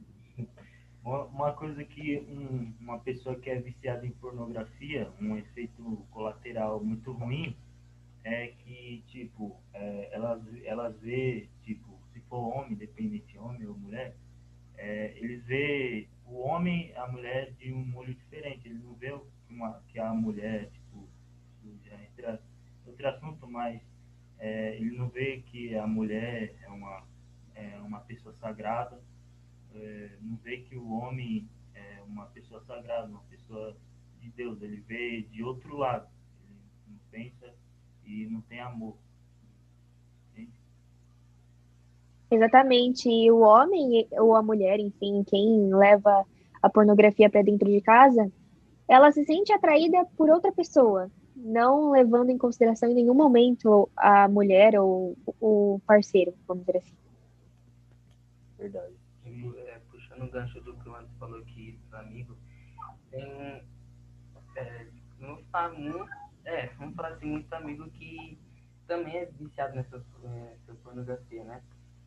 Uma 1.06 1.54
coisa 1.54 1.84
que 1.84 2.18
um, 2.18 2.74
uma 2.80 2.98
pessoa 2.98 3.36
que 3.40 3.48
é 3.48 3.62
viciada 3.62 4.08
em 4.08 4.12
pornografia, 4.14 5.08
um 5.22 5.38
efeito 5.38 6.04
colateral 6.10 6.84
muito 6.84 7.12
ruim, 7.12 7.56
é 8.24 8.48
que, 8.48 9.04
tipo, 9.06 9.56
é, 9.72 10.10
elas, 10.12 10.42
elas 10.64 11.00
vê, 11.02 11.48
tipo, 11.62 12.00
se 12.12 12.20
for 12.22 12.58
homem, 12.58 12.74
dependente 12.74 13.38
homem 13.38 13.68
ou 13.68 13.78
mulher, 13.78 14.16
é, 14.78 15.16
eles 15.20 15.46
vê 15.46 16.08
o 16.26 16.40
homem 16.40 16.92
a 16.98 17.08
mulher 17.08 17.52
de 17.52 17.72
um 17.72 17.96
olho 17.96 18.16
diferente. 18.16 18.68
Eles 18.68 18.84
não 18.84 18.96
vê 18.96 19.16
uma, 19.48 19.84
que 19.90 20.00
a 20.00 20.12
mulher, 20.12 20.72
tipo, 20.72 21.08
já 21.84 22.04
entra 22.04 22.42
outro 22.84 23.08
assunto, 23.08 23.48
mas 23.48 23.80
é, 24.40 24.76
ele 24.78 24.98
não 24.98 25.08
vê 25.10 25.44
que 25.52 25.76
a 25.76 25.86
mulher 25.86 26.56
é 26.64 26.68
uma, 26.68 27.04
é 27.54 27.78
uma 27.78 28.00
pessoa 28.00 28.34
sagrada, 28.34 29.00
é, 29.76 30.18
não 30.22 30.38
vê 30.38 30.58
que 30.58 30.76
o 30.76 30.92
homem 30.92 31.48
é 31.74 32.02
uma 32.08 32.26
pessoa 32.28 32.62
sagrada, 32.62 33.08
uma 33.08 33.24
pessoa 33.30 33.76
de 34.20 34.30
Deus. 34.32 34.62
Ele 34.62 34.78
vê 34.78 35.22
de 35.24 35.44
outro 35.44 35.76
lado. 35.78 36.08
Ele 36.44 36.60
não 36.88 37.00
pensa 37.12 37.54
e 38.06 38.26
não 38.28 38.42
tem 38.42 38.60
amor. 38.60 38.98
Exatamente. 42.30 43.10
E 43.10 43.32
o 43.32 43.40
homem 43.40 44.08
ou 44.14 44.36
a 44.36 44.42
mulher, 44.42 44.80
enfim, 44.80 45.24
quem 45.24 45.74
leva 45.74 46.26
a 46.62 46.70
pornografia 46.70 47.30
para 47.30 47.44
dentro 47.44 47.70
de 47.70 47.82
casa, 47.82 48.32
ela 48.88 49.12
se 49.12 49.24
sente 49.26 49.54
atraída 49.54 50.06
por 50.18 50.30
outra 50.30 50.52
pessoa, 50.52 51.10
não 51.36 51.92
levando 51.92 52.30
em 52.30 52.38
consideração 52.38 52.90
em 52.90 52.96
nenhum 52.96 53.14
momento 53.14 53.90
a 53.96 54.28
mulher 54.28 54.80
ou 54.80 55.16
o 55.40 55.80
parceiro, 55.86 56.34
vamos 56.48 56.66
dizer 56.66 56.80
assim. 56.80 56.94
Verdade. 58.58 59.05
É, 60.16 60.20
puxando 60.20 60.28
o 60.28 60.32
gancho 60.32 60.62
do 60.62 60.76
que 60.78 60.90
o 60.90 60.96
Anderson 60.96 61.18
falou 61.20 61.40
aqui 61.40 61.80
do 61.90 61.98
amigo, 61.98 62.38
tem 63.12 63.22
é, 63.22 64.88
um, 65.22 66.08
é, 66.46 66.68
vamos 66.78 66.96
falar 66.96 67.10
assim, 67.10 67.26
muito 67.26 67.52
amigo 67.54 67.90
que 67.92 68.40
também 68.88 69.18
é 69.18 69.26
viciado 69.26 69.76
nessa, 69.76 70.04
nessa 70.24 70.74
pornografia, 70.84 71.44
né? 71.44 71.62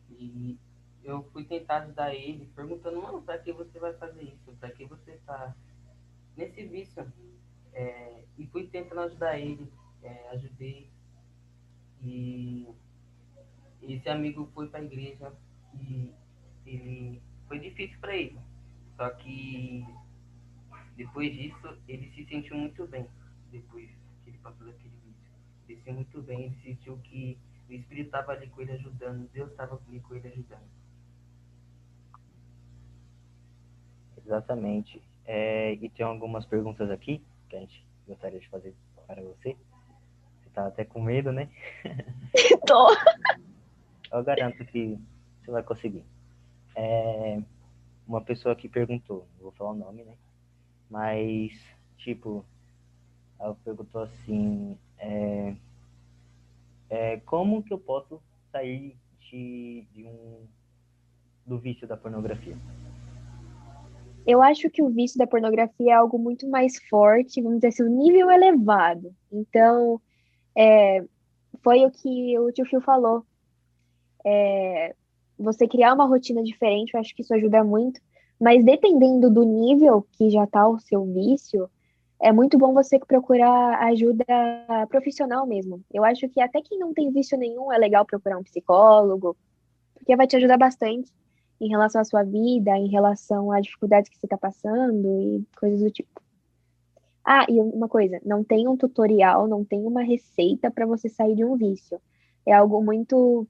E 0.09 0.57
eu 1.03 1.23
fui 1.31 1.43
tentar 1.45 1.83
ajudar 1.83 2.13
ele, 2.13 2.49
perguntando, 2.55 3.01
mano, 3.01 3.21
pra 3.21 3.37
que 3.37 3.51
você 3.51 3.79
vai 3.79 3.93
fazer 3.93 4.23
isso? 4.23 4.55
Pra 4.59 4.71
que 4.71 4.85
você 4.85 5.19
tá 5.25 5.55
nesse 6.35 6.65
vício? 6.65 7.05
É, 7.73 8.23
e 8.37 8.47
fui 8.47 8.67
tentando 8.67 9.01
ajudar 9.01 9.37
ele, 9.37 9.71
é, 10.01 10.29
ajudei. 10.29 10.89
E 12.01 12.67
esse 13.81 14.09
amigo 14.09 14.49
foi 14.53 14.67
pra 14.67 14.81
igreja 14.81 15.31
e 15.73 16.13
ele 16.65 17.21
foi 17.49 17.59
difícil 17.59 17.99
para 17.99 18.15
ele. 18.15 18.39
Só 18.95 19.09
que 19.09 19.85
depois 20.95 21.33
disso 21.33 21.77
ele 21.87 22.09
se 22.11 22.25
sentiu 22.25 22.55
muito 22.55 22.87
bem. 22.87 23.05
Depois 23.51 23.89
que 24.23 24.29
ele 24.29 24.37
passou 24.37 24.67
daquele 24.67 24.93
vício. 25.03 25.33
Ele 25.67 25.77
se 25.77 25.83
sentiu 25.83 25.93
muito 25.95 26.21
bem, 26.21 26.43
ele 26.45 26.61
sentiu 26.63 26.97
que 26.99 27.37
o 27.67 27.73
Espírito 27.73 28.07
estava 28.07 28.31
ali 28.31 28.47
com 28.47 28.61
ele 28.61 28.71
ajudando, 28.73 29.29
Deus 29.31 29.51
estava 29.51 29.81
ali 29.87 29.99
com 29.99 30.15
ele 30.15 30.27
ajudando. 30.27 30.69
Exatamente. 34.17 35.01
É, 35.25 35.73
e 35.73 35.89
tem 35.89 36.05
algumas 36.05 36.45
perguntas 36.45 36.89
aqui 36.91 37.23
que 37.49 37.55
a 37.55 37.59
gente 37.59 37.85
gostaria 38.07 38.39
de 38.39 38.47
fazer 38.49 38.75
para 39.07 39.21
você. 39.21 39.57
Você 40.41 40.49
tá 40.53 40.67
até 40.67 40.85
com 40.85 41.01
medo, 41.01 41.31
né? 41.31 41.49
Tô. 42.67 42.95
Eu 44.11 44.23
garanto 44.23 44.65
que 44.65 44.99
você 45.41 45.51
vai 45.51 45.63
conseguir. 45.63 46.03
É, 46.81 47.41
uma 48.07 48.21
pessoa 48.21 48.55
que 48.55 48.69
perguntou, 48.69 49.27
não 49.35 49.43
vou 49.43 49.51
falar 49.51 49.71
o 49.71 49.75
nome, 49.75 50.05
né? 50.05 50.13
Mas, 50.89 51.51
tipo, 51.97 52.45
ela 53.37 53.53
perguntou 53.65 54.03
assim, 54.03 54.77
é, 54.97 55.55
é, 56.89 57.17
como 57.17 57.61
que 57.61 57.73
eu 57.73 57.77
posso 57.77 58.21
sair 58.49 58.95
de, 59.29 59.85
de 59.91 60.05
um, 60.05 60.47
do 61.45 61.59
vício 61.59 61.85
da 61.85 61.97
pornografia? 61.97 62.57
Eu 64.25 64.41
acho 64.41 64.69
que 64.69 64.81
o 64.81 64.87
vício 64.87 65.17
da 65.17 65.27
pornografia 65.27 65.91
é 65.91 65.95
algo 65.95 66.17
muito 66.17 66.47
mais 66.47 66.81
forte, 66.89 67.41
vamos 67.41 67.57
dizer 67.57 67.67
assim, 67.67 67.83
o 67.83 67.89
nível 67.89 68.31
elevado. 68.31 69.13
Então, 69.29 69.99
é, 70.55 71.03
foi 71.61 71.85
o 71.85 71.91
que 71.91 72.39
o 72.39 72.49
tio 72.53 72.65
Phil 72.65 72.79
falou. 72.79 73.25
É, 74.25 74.95
você 75.39 75.67
criar 75.67 75.93
uma 75.93 76.05
rotina 76.05 76.43
diferente, 76.43 76.93
eu 76.93 76.99
acho 76.99 77.15
que 77.15 77.21
isso 77.21 77.33
ajuda 77.33 77.63
muito. 77.63 78.01
Mas 78.39 78.63
dependendo 78.63 79.29
do 79.29 79.43
nível 79.43 80.05
que 80.11 80.29
já 80.29 80.43
está 80.43 80.67
o 80.67 80.79
seu 80.79 81.05
vício, 81.05 81.69
é 82.21 82.31
muito 82.31 82.57
bom 82.57 82.73
você 82.73 82.99
procurar 82.99 83.81
ajuda 83.87 84.25
profissional 84.89 85.45
mesmo. 85.47 85.81
Eu 85.91 86.03
acho 86.03 86.27
que 86.29 86.41
até 86.41 86.61
quem 86.61 86.77
não 86.77 86.93
tem 86.93 87.11
vício 87.11 87.37
nenhum 87.37 87.71
é 87.71 87.77
legal 87.77 88.05
procurar 88.05 88.37
um 88.37 88.43
psicólogo, 88.43 89.35
porque 89.93 90.15
vai 90.15 90.27
te 90.27 90.35
ajudar 90.35 90.57
bastante 90.57 91.11
em 91.59 91.69
relação 91.69 92.01
à 92.01 92.03
sua 92.03 92.23
vida, 92.23 92.71
em 92.77 92.87
relação 92.87 93.51
às 93.51 93.63
dificuldades 93.63 94.09
que 94.09 94.17
você 94.17 94.25
está 94.25 94.37
passando 94.37 95.21
e 95.21 95.45
coisas 95.57 95.79
do 95.81 95.91
tipo. 95.91 96.21
Ah, 97.23 97.45
e 97.49 97.59
uma 97.59 97.87
coisa, 97.87 98.19
não 98.25 98.43
tem 98.43 98.67
um 98.67 98.75
tutorial, 98.75 99.47
não 99.47 99.63
tem 99.63 99.85
uma 99.85 100.01
receita 100.01 100.71
para 100.71 100.85
você 100.85 101.09
sair 101.09 101.35
de 101.35 101.45
um 101.45 101.55
vício. 101.55 102.01
É 102.45 102.53
algo 102.53 102.81
muito 102.81 103.45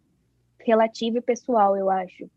relativo 0.66 1.18
e 1.18 1.22
pessoal, 1.22 1.76
eu 1.76 1.90
acho. 1.90 2.30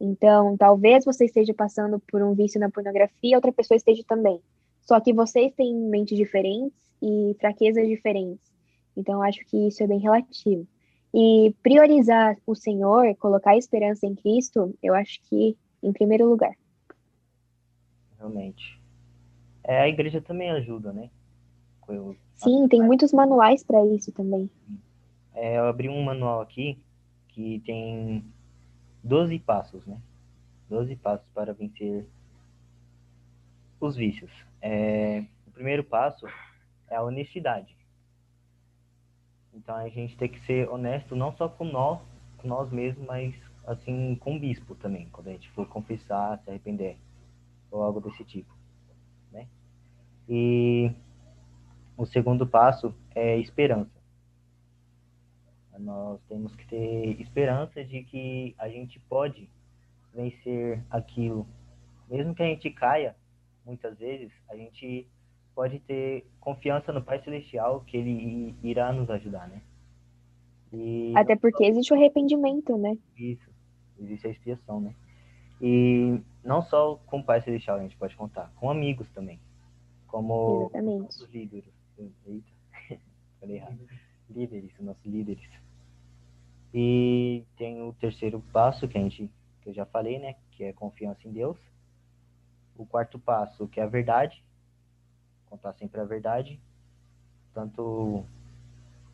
Então, 0.00 0.56
talvez 0.56 1.04
você 1.04 1.26
esteja 1.26 1.52
passando 1.52 2.00
por 2.00 2.22
um 2.22 2.34
vício 2.34 2.58
na 2.58 2.70
pornografia, 2.70 3.36
outra 3.36 3.52
pessoa 3.52 3.76
esteja 3.76 4.02
também. 4.06 4.40
Só 4.80 4.98
que 4.98 5.12
vocês 5.12 5.52
têm 5.54 5.74
mentes 5.74 6.16
diferentes 6.16 6.72
e 7.02 7.36
fraquezas 7.38 7.86
diferentes. 7.86 8.50
Então, 8.96 9.16
eu 9.16 9.22
acho 9.22 9.44
que 9.44 9.68
isso 9.68 9.82
é 9.82 9.86
bem 9.86 9.98
relativo. 9.98 10.66
E 11.12 11.54
priorizar 11.62 12.36
o 12.46 12.54
Senhor, 12.54 13.14
colocar 13.16 13.56
esperança 13.56 14.06
em 14.06 14.14
Cristo, 14.14 14.74
eu 14.82 14.94
acho 14.94 15.20
que 15.28 15.56
em 15.82 15.92
primeiro 15.92 16.28
lugar. 16.28 16.54
Realmente. 18.16 18.80
É, 19.64 19.80
a 19.80 19.88
igreja 19.88 20.20
também 20.20 20.50
ajuda, 20.50 20.92
né? 20.92 21.10
Eu... 21.88 22.16
Sim, 22.36 22.68
tem 22.68 22.82
muitos 22.82 23.12
manuais 23.12 23.64
para 23.64 23.84
isso 23.86 24.12
também. 24.12 24.48
É, 25.34 25.58
eu 25.58 25.66
abri 25.66 25.88
um 25.88 26.02
manual 26.02 26.40
aqui 26.40 26.78
que 27.32 27.60
tem 27.60 28.24
12 29.02 29.38
passos, 29.40 29.84
né? 29.86 30.00
12 30.68 30.96
passos 30.96 31.26
para 31.34 31.52
vencer 31.52 32.06
os 33.80 33.96
vícios. 33.96 34.30
É, 34.60 35.24
o 35.46 35.50
primeiro 35.50 35.82
passo 35.82 36.26
é 36.88 36.96
a 36.96 37.02
honestidade. 37.02 37.74
Então 39.52 39.74
a 39.74 39.88
gente 39.88 40.16
tem 40.16 40.28
que 40.28 40.40
ser 40.46 40.68
honesto 40.68 41.16
não 41.16 41.32
só 41.36 41.48
com 41.48 41.64
nós, 41.64 42.00
com 42.38 42.46
nós 42.46 42.70
mesmos, 42.70 43.06
mas 43.06 43.34
assim 43.66 44.14
com 44.16 44.36
o 44.36 44.40
bispo 44.40 44.74
também, 44.74 45.08
quando 45.10 45.28
a 45.28 45.32
gente 45.32 45.50
for 45.50 45.66
confessar, 45.68 46.38
se 46.38 46.50
arrepender 46.50 46.96
ou 47.70 47.82
algo 47.82 48.00
desse 48.00 48.24
tipo, 48.24 48.52
né? 49.30 49.46
E 50.28 50.90
o 51.96 52.06
segundo 52.06 52.46
passo 52.46 52.94
é 53.14 53.38
esperança. 53.38 53.99
Nós 55.78 56.20
temos 56.28 56.54
que 56.54 56.66
ter 56.66 57.20
esperança 57.20 57.82
de 57.84 58.02
que 58.04 58.54
a 58.58 58.68
gente 58.68 58.98
pode 59.00 59.48
vencer 60.12 60.84
aquilo. 60.90 61.46
Mesmo 62.08 62.34
que 62.34 62.42
a 62.42 62.46
gente 62.46 62.70
caia, 62.70 63.16
muitas 63.64 63.98
vezes, 63.98 64.32
a 64.48 64.56
gente 64.56 65.06
pode 65.54 65.78
ter 65.80 66.26
confiança 66.40 66.92
no 66.92 67.02
Pai 67.02 67.22
Celestial 67.22 67.80
que 67.82 67.96
ele 67.96 68.54
irá 68.62 68.92
nos 68.92 69.08
ajudar, 69.10 69.48
né? 69.48 69.62
E... 70.72 71.12
Até 71.16 71.36
porque 71.36 71.64
existe 71.64 71.92
o 71.92 71.96
arrependimento, 71.96 72.76
né? 72.76 72.96
Isso, 73.16 73.50
existe 73.98 74.26
a 74.26 74.30
expiação, 74.30 74.80
né? 74.80 74.94
E 75.60 76.20
não 76.44 76.62
só 76.62 76.96
com 77.06 77.18
o 77.18 77.24
Pai 77.24 77.40
Celestial 77.42 77.76
a 77.78 77.82
gente 77.82 77.96
pode 77.96 78.16
contar, 78.16 78.52
com 78.56 78.70
amigos 78.70 79.08
também. 79.10 79.40
Como 80.06 80.62
Exatamente. 80.62 81.02
nossos 81.02 81.30
líderes. 81.30 81.72
Eita, 82.26 82.52
falei 83.38 83.56
errado. 83.56 83.78
Líderes, 84.30 84.72
nossos 84.80 85.04
líderes. 85.04 85.48
E 86.72 87.44
tem 87.56 87.82
o 87.82 87.92
terceiro 87.94 88.40
passo 88.52 88.86
que 88.86 88.96
a 88.96 89.00
gente 89.00 89.30
que 89.60 89.68
eu 89.68 89.74
já 89.74 89.84
falei, 89.84 90.18
né, 90.18 90.36
que 90.52 90.64
é 90.64 90.72
confiança 90.72 91.28
em 91.28 91.32
Deus. 91.32 91.58
O 92.76 92.86
quarto 92.86 93.18
passo, 93.18 93.68
que 93.68 93.78
é 93.78 93.82
a 93.82 93.86
verdade, 93.86 94.42
contar 95.50 95.74
sempre 95.74 96.00
a 96.00 96.04
verdade, 96.04 96.58
tanto 97.52 98.24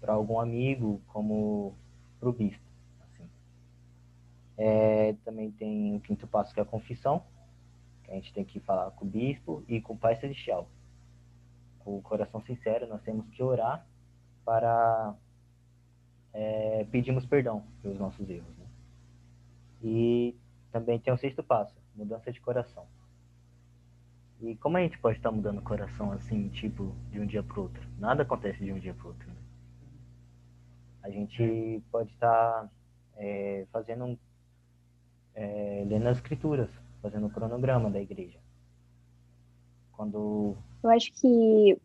para 0.01 0.13
algum 0.13 0.39
amigo 0.39 1.01
como 1.09 1.75
para 2.21 2.29
o 2.29 2.33
bispo. 2.33 2.63
Assim. 3.01 3.29
É, 4.57 5.15
também 5.25 5.51
tem 5.51 5.97
o 5.97 6.01
quinto 6.01 6.27
passo, 6.29 6.55
que 6.55 6.61
é 6.61 6.63
a 6.63 6.67
confissão, 6.67 7.25
que 8.05 8.13
a 8.13 8.15
gente 8.15 8.33
tem 8.33 8.45
que 8.45 8.61
falar 8.61 8.91
com 8.93 9.05
o 9.05 9.09
bispo 9.09 9.65
e 9.67 9.81
com 9.81 9.95
o 9.95 9.99
Pai 9.99 10.15
Celestial. 10.21 10.69
Com 11.81 11.99
o 11.99 12.03
coração 12.03 12.41
sincero, 12.43 12.87
nós 12.87 13.03
temos 13.03 13.29
que 13.31 13.43
orar 13.43 13.85
para 14.47 15.15
é, 16.33 16.87
pedirmos 16.93 17.27
perdão 17.27 17.65
pelos 17.83 17.99
nossos 17.99 18.31
erros. 18.31 18.57
Né? 18.57 18.67
E 19.83 20.37
também 20.71 21.01
tem 21.01 21.13
o 21.13 21.19
sexto 21.19 21.43
passo, 21.43 21.75
mudança 21.97 22.33
de 22.33 22.41
coração. 22.41 22.87
E 24.41 24.55
como 24.57 24.77
a 24.77 24.81
gente 24.81 24.99
pode 24.99 25.17
estar 25.19 25.33
mudando 25.33 25.59
o 25.59 25.63
coração 25.63 26.13
assim, 26.13 26.49
tipo, 26.51 26.95
de 27.11 27.19
um 27.19 27.27
dia 27.27 27.43
para 27.43 27.61
outro? 27.61 27.83
Nada 27.99 28.23
acontece 28.23 28.65
de 28.65 28.73
um 28.73 28.79
dia 28.79 28.95
para 28.95 29.09
outro. 29.09 29.29
Né? 29.29 29.37
A 31.03 31.11
gente 31.11 31.83
pode 31.91 32.11
estar 32.11 32.71
é, 33.17 33.67
fazendo 33.73 34.19
é, 35.35 35.85
lendo 35.89 36.07
as 36.07 36.19
escrituras, 36.19 36.71
fazendo 37.03 37.27
o 37.27 37.31
cronograma 37.31 37.91
da 37.91 38.01
igreja. 38.01 38.39
Quando 39.93 40.55
eu 40.83 40.91
acho 40.91 41.13
que 41.15 41.81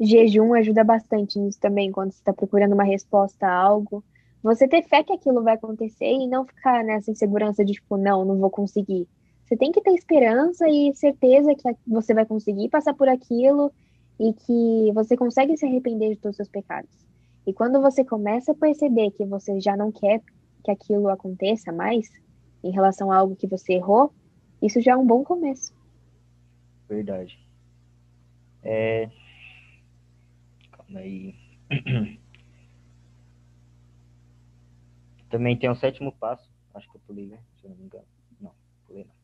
jejum 0.00 0.54
ajuda 0.54 0.84
bastante 0.84 1.38
nisso 1.38 1.58
também, 1.60 1.90
quando 1.90 2.12
você 2.12 2.18
está 2.18 2.32
procurando 2.32 2.74
uma 2.74 2.84
resposta 2.84 3.46
a 3.46 3.54
algo. 3.54 4.04
Você 4.42 4.68
ter 4.68 4.82
fé 4.82 5.02
que 5.02 5.12
aquilo 5.12 5.42
vai 5.42 5.54
acontecer 5.54 6.10
e 6.12 6.28
não 6.28 6.46
ficar 6.46 6.84
nessa 6.84 7.10
insegurança 7.10 7.64
de, 7.64 7.72
tipo, 7.72 7.96
não, 7.96 8.24
não 8.24 8.38
vou 8.38 8.50
conseguir. 8.50 9.08
Você 9.44 9.56
tem 9.56 9.72
que 9.72 9.80
ter 9.80 9.92
esperança 9.92 10.68
e 10.68 10.94
certeza 10.94 11.54
que 11.54 11.62
você 11.86 12.14
vai 12.14 12.24
conseguir 12.26 12.68
passar 12.68 12.94
por 12.94 13.08
aquilo 13.08 13.72
e 14.20 14.32
que 14.32 14.92
você 14.92 15.16
consegue 15.16 15.56
se 15.56 15.66
arrepender 15.66 16.10
de 16.10 16.16
todos 16.16 16.34
os 16.34 16.36
seus 16.36 16.48
pecados. 16.48 16.90
E 17.46 17.52
quando 17.52 17.80
você 17.80 18.04
começa 18.04 18.52
a 18.52 18.54
perceber 18.54 19.10
que 19.12 19.24
você 19.24 19.58
já 19.58 19.76
não 19.76 19.90
quer 19.90 20.20
que 20.62 20.70
aquilo 20.70 21.08
aconteça 21.08 21.72
mais, 21.72 22.08
em 22.62 22.70
relação 22.70 23.10
a 23.10 23.16
algo 23.16 23.36
que 23.36 23.46
você 23.46 23.74
errou, 23.74 24.12
isso 24.60 24.80
já 24.80 24.92
é 24.92 24.96
um 24.96 25.06
bom 25.06 25.24
começo. 25.24 25.72
Verdade. 26.88 27.38
É, 28.62 29.08
Aí. 30.94 31.34
Também 35.28 35.58
tem 35.58 35.68
o 35.68 35.76
sétimo 35.76 36.12
passo. 36.12 36.48
Acho 36.72 36.90
que 36.90 36.96
eu 36.96 37.00
pulei, 37.06 37.26
né? 37.26 37.42
Se 37.56 37.64
eu 37.66 37.70
não 37.70 37.76
me 37.76 37.84
engano. 37.84 38.06
Não, 38.40 38.54
pulei 38.86 39.04
não. 39.04 39.14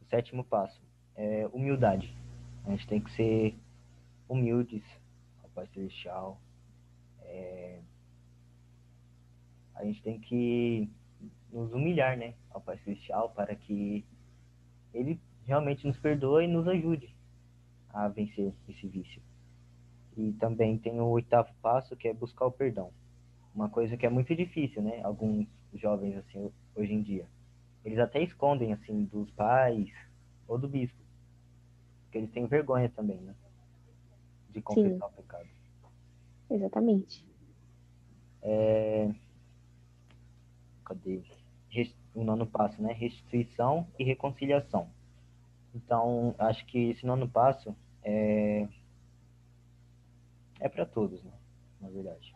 O 0.00 0.06
sétimo 0.06 0.44
passo 0.44 0.80
é 1.14 1.46
humildade. 1.52 2.16
A 2.64 2.70
gente 2.70 2.86
tem 2.86 3.00
que 3.00 3.10
ser 3.12 3.54
humildes 4.28 4.82
ao 5.42 5.50
Pai 5.50 5.66
Celestial. 5.68 6.40
É... 7.20 7.80
A 9.74 9.84
gente 9.84 10.02
tem 10.02 10.18
que 10.18 10.88
nos 11.52 11.72
humilhar, 11.72 12.16
né? 12.16 12.34
Ao 12.50 12.60
Pai 12.60 12.78
Celestial 12.78 13.30
para 13.30 13.54
que 13.54 14.04
Ele 14.94 15.20
realmente 15.44 15.86
nos 15.86 15.98
perdoe 15.98 16.44
e 16.44 16.48
nos 16.48 16.66
ajude 16.66 17.14
a 17.90 18.08
vencer 18.08 18.54
esse 18.68 18.86
vício. 18.88 19.22
E 20.16 20.32
também 20.34 20.78
tem 20.78 21.00
o 21.00 21.06
oitavo 21.06 21.52
passo, 21.60 21.96
que 21.96 22.08
é 22.08 22.14
buscar 22.14 22.46
o 22.46 22.52
perdão. 22.52 22.90
Uma 23.54 23.68
coisa 23.68 23.96
que 23.96 24.06
é 24.06 24.08
muito 24.08 24.34
difícil, 24.34 24.82
né? 24.82 25.00
Alguns 25.02 25.46
jovens, 25.74 26.16
assim, 26.16 26.52
hoje 26.74 26.92
em 26.92 27.02
dia. 27.02 27.26
Eles 27.84 27.98
até 27.98 28.22
escondem, 28.22 28.72
assim, 28.72 29.04
dos 29.04 29.30
pais 29.32 29.90
ou 30.46 30.58
do 30.58 30.68
bispo. 30.68 30.98
Porque 32.04 32.18
eles 32.18 32.30
têm 32.30 32.46
vergonha 32.46 32.88
também, 32.88 33.20
né? 33.20 33.34
De 34.50 34.62
confessar 34.62 35.08
Sim. 35.08 35.14
o 35.14 35.22
pecado. 35.22 35.48
Exatamente. 36.50 37.26
É... 38.42 39.10
Cadê? 40.84 41.22
O 42.14 42.22
nono 42.22 42.46
passo, 42.46 42.80
né? 42.80 42.92
Restituição 42.92 43.86
e 43.98 44.04
reconciliação. 44.04 44.88
Então, 45.74 46.36
acho 46.38 46.64
que 46.66 46.90
esse 46.90 47.04
nono 47.04 47.28
passo 47.28 47.74
é 48.02 48.68
é 50.60 50.68
para 50.68 50.86
todos, 50.86 51.22
né? 51.22 51.32
Na 51.80 51.88
verdade. 51.88 52.34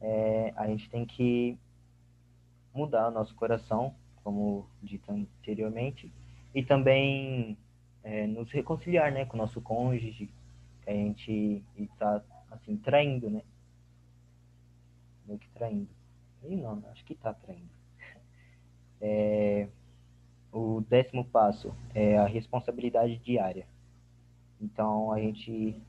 É, 0.00 0.52
a 0.56 0.66
gente 0.66 0.88
tem 0.90 1.06
que 1.06 1.58
mudar 2.74 3.08
o 3.08 3.10
nosso 3.10 3.34
coração, 3.34 3.94
como 4.22 4.68
dito 4.82 5.10
anteriormente, 5.10 6.12
e 6.54 6.62
também 6.62 7.56
é, 8.02 8.26
nos 8.26 8.50
reconciliar, 8.50 9.12
né, 9.12 9.24
com 9.24 9.36
o 9.36 9.40
nosso 9.40 9.60
cônjuge, 9.60 10.30
que 10.82 10.90
a 10.90 10.92
gente 10.92 11.64
está 11.76 12.22
assim 12.50 12.76
traindo, 12.76 13.30
né? 13.30 13.42
Meio 15.26 15.38
que 15.38 15.48
traindo. 15.50 15.88
E 16.42 16.56
não, 16.56 16.82
acho 16.90 17.04
que 17.04 17.14
está 17.14 17.32
traindo. 17.32 17.70
É, 19.00 19.68
o 20.52 20.82
décimo 20.82 21.24
passo 21.24 21.74
é 21.94 22.18
a 22.18 22.26
responsabilidade 22.26 23.16
diária. 23.18 23.66
Então 24.60 25.10
a 25.12 25.18
gente 25.18 25.80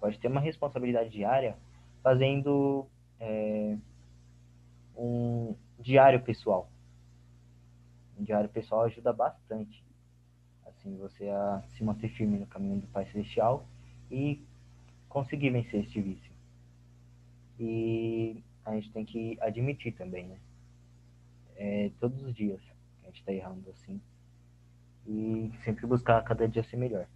pode 0.00 0.18
ter 0.18 0.28
uma 0.28 0.40
responsabilidade 0.40 1.10
diária 1.10 1.56
fazendo 2.02 2.86
é, 3.20 3.76
um 4.96 5.54
diário 5.78 6.20
pessoal. 6.22 6.70
Um 8.18 8.24
diário 8.24 8.48
pessoal 8.48 8.82
ajuda 8.82 9.12
bastante. 9.12 9.84
Assim, 10.66 10.96
você 10.96 11.28
a 11.28 11.62
se 11.76 11.82
manter 11.84 12.08
firme 12.08 12.38
no 12.38 12.46
caminho 12.46 12.80
do 12.80 12.86
Pai 12.88 13.06
Celestial 13.06 13.66
e 14.10 14.42
conseguir 15.08 15.50
vencer 15.50 15.84
este 15.84 16.00
vício. 16.00 16.32
E 17.58 18.42
a 18.64 18.74
gente 18.74 18.92
tem 18.92 19.04
que 19.04 19.38
admitir 19.40 19.92
também, 19.92 20.26
né? 20.28 20.38
É, 21.56 21.90
todos 21.98 22.22
os 22.22 22.34
dias 22.34 22.60
a 23.02 23.06
gente 23.06 23.20
está 23.20 23.32
errando 23.32 23.68
assim. 23.70 24.00
E 25.06 25.50
sempre 25.64 25.86
buscar 25.86 26.22
cada 26.22 26.46
dia 26.46 26.62
ser 26.64 26.76
melhor. 26.76 27.06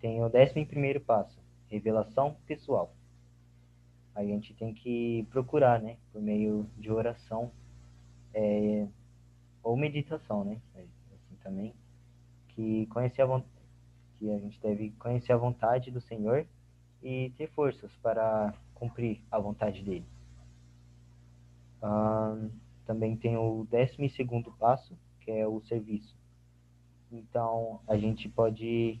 Tem 0.00 0.22
o 0.22 0.28
décimo 0.28 0.64
primeiro 0.66 1.00
passo, 1.00 1.38
revelação 1.68 2.36
pessoal. 2.46 2.94
A 4.14 4.24
gente 4.24 4.54
tem 4.54 4.72
que 4.72 5.26
procurar, 5.30 5.80
né, 5.80 5.96
por 6.12 6.22
meio 6.22 6.66
de 6.78 6.90
oração 6.90 7.50
é, 8.32 8.86
ou 9.62 9.76
meditação, 9.76 10.44
né, 10.44 10.60
assim 10.74 11.36
também, 11.42 11.74
que 12.48 12.86
conhecer 12.86 13.22
a 13.22 13.42
que 14.16 14.30
a 14.30 14.38
gente 14.38 14.58
deve 14.60 14.90
conhecer 14.92 15.32
a 15.32 15.36
vontade 15.36 15.90
do 15.90 16.00
Senhor 16.00 16.46
e 17.02 17.30
ter 17.36 17.48
forças 17.50 17.90
para 18.02 18.54
cumprir 18.74 19.20
a 19.30 19.38
vontade 19.38 19.82
dele. 19.82 20.06
também 22.86 23.16
tem 23.16 23.36
o 23.36 23.66
décimo 23.70 24.08
segundo 24.10 24.50
passo, 24.52 24.96
que 25.20 25.30
é 25.30 25.46
o 25.46 25.60
serviço. 25.62 26.16
Então, 27.10 27.80
a 27.86 27.96
gente 27.96 28.28
pode 28.28 29.00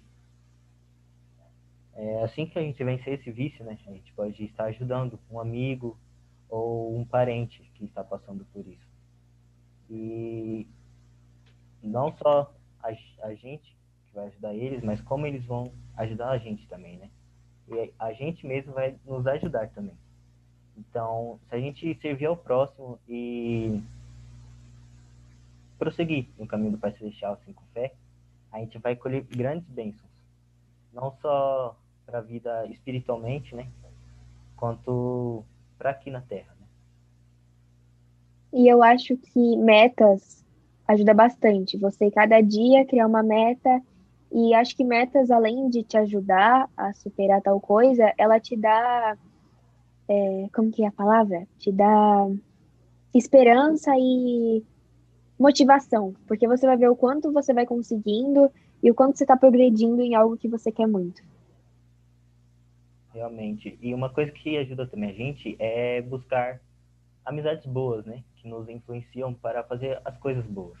é, 1.96 2.22
assim 2.22 2.46
que 2.46 2.58
a 2.58 2.62
gente 2.62 2.84
vencer 2.84 3.18
esse 3.18 3.30
vício, 3.30 3.64
né, 3.64 3.78
a 3.86 3.90
gente 3.90 4.12
pode 4.12 4.44
estar 4.44 4.64
ajudando 4.64 5.18
um 5.30 5.40
amigo 5.40 5.98
ou 6.48 6.94
um 6.94 7.04
parente 7.06 7.62
que 7.74 7.86
está 7.86 8.04
passando 8.04 8.44
por 8.52 8.66
isso. 8.66 8.86
E 9.88 10.66
não 11.82 12.14
só 12.18 12.54
a, 12.82 12.88
a 13.26 13.34
gente 13.34 13.74
que 14.06 14.14
vai 14.14 14.26
ajudar 14.26 14.54
eles, 14.54 14.82
mas 14.84 15.00
como 15.00 15.26
eles 15.26 15.44
vão 15.46 15.72
ajudar 15.96 16.30
a 16.30 16.38
gente 16.38 16.68
também, 16.68 16.98
né? 16.98 17.10
E 17.68 17.92
a 17.98 18.12
gente 18.12 18.46
mesmo 18.46 18.74
vai 18.74 18.94
nos 19.06 19.26
ajudar 19.26 19.70
também. 19.70 19.96
Então, 20.76 21.40
se 21.48 21.54
a 21.54 21.58
gente 21.58 21.98
servir 22.02 22.26
ao 22.26 22.36
próximo 22.36 22.98
e 23.08 23.82
prosseguir 25.78 26.28
no 26.38 26.46
caminho 26.46 26.72
do 26.72 26.78
Pai 26.78 26.92
Celestial 26.92 27.32
assim 27.32 27.54
com 27.54 27.64
fé, 27.72 27.94
a 28.52 28.58
gente 28.58 28.76
vai 28.78 28.94
colher 28.94 29.22
grandes 29.22 29.68
bênçãos. 29.70 30.10
Não 30.92 31.16
só 31.22 31.76
para 32.06 32.18
a 32.18 32.22
vida 32.22 32.66
espiritualmente, 32.68 33.54
né? 33.54 33.66
Quanto 34.56 35.44
para 35.76 35.90
aqui 35.90 36.10
na 36.10 36.20
Terra. 36.20 36.54
Né? 36.58 36.66
E 38.52 38.68
eu 38.68 38.82
acho 38.82 39.16
que 39.16 39.56
metas 39.56 40.44
ajuda 40.86 41.12
bastante. 41.12 41.76
Você 41.76 42.10
cada 42.10 42.40
dia 42.40 42.86
criar 42.86 43.06
uma 43.06 43.22
meta 43.22 43.82
e 44.32 44.54
acho 44.54 44.76
que 44.76 44.84
metas, 44.84 45.30
além 45.30 45.68
de 45.68 45.82
te 45.82 45.96
ajudar 45.96 46.70
a 46.76 46.92
superar 46.94 47.42
tal 47.42 47.60
coisa, 47.60 48.12
ela 48.16 48.40
te 48.40 48.56
dá. 48.56 49.16
É, 50.08 50.48
como 50.54 50.70
que 50.70 50.84
é 50.84 50.86
a 50.86 50.92
palavra? 50.92 51.46
Te 51.58 51.72
dá 51.72 52.28
esperança 53.12 53.92
e 53.98 54.62
motivação, 55.38 56.14
porque 56.26 56.46
você 56.46 56.66
vai 56.66 56.76
ver 56.76 56.88
o 56.88 56.96
quanto 56.96 57.32
você 57.32 57.52
vai 57.52 57.66
conseguindo 57.66 58.50
e 58.82 58.90
o 58.90 58.94
quanto 58.94 59.18
você 59.18 59.24
está 59.24 59.36
progredindo 59.36 60.00
em 60.00 60.14
algo 60.14 60.36
que 60.36 60.48
você 60.48 60.70
quer 60.70 60.86
muito. 60.86 61.22
Realmente. 63.16 63.78
E 63.80 63.94
uma 63.94 64.10
coisa 64.10 64.30
que 64.30 64.58
ajuda 64.58 64.86
também 64.86 65.08
a 65.08 65.14
gente 65.14 65.56
é 65.58 66.02
buscar 66.02 66.60
amizades 67.24 67.64
boas, 67.64 68.04
né? 68.04 68.22
Que 68.36 68.46
nos 68.46 68.68
influenciam 68.68 69.32
para 69.32 69.64
fazer 69.64 69.98
as 70.04 70.18
coisas 70.18 70.44
boas. 70.44 70.78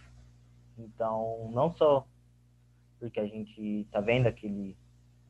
Então, 0.78 1.50
não 1.54 1.74
só 1.74 2.06
porque 3.00 3.18
a 3.18 3.26
gente 3.26 3.80
está 3.80 4.00
vendo 4.00 4.26
aquele, 4.26 4.76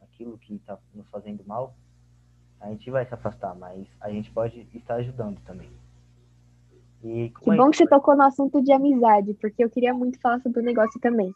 aquilo 0.02 0.36
que 0.36 0.54
está 0.54 0.76
nos 0.92 1.06
fazendo 1.06 1.44
mal, 1.46 1.76
a 2.60 2.70
gente 2.70 2.90
vai 2.90 3.06
se 3.06 3.14
afastar, 3.14 3.54
mas 3.54 3.86
a 4.00 4.10
gente 4.10 4.28
pode 4.32 4.66
estar 4.74 4.96
ajudando 4.96 5.38
também. 5.42 5.70
E 7.04 7.30
que 7.30 7.56
bom 7.56 7.70
que 7.70 7.76
você 7.76 7.86
tocou 7.86 8.16
no 8.16 8.24
assunto 8.24 8.60
de 8.60 8.72
amizade, 8.72 9.32
porque 9.34 9.62
eu 9.62 9.70
queria 9.70 9.94
muito 9.94 10.20
falar 10.20 10.40
sobre 10.40 10.60
o 10.60 10.64
negócio 10.64 11.00
também. 11.00 11.32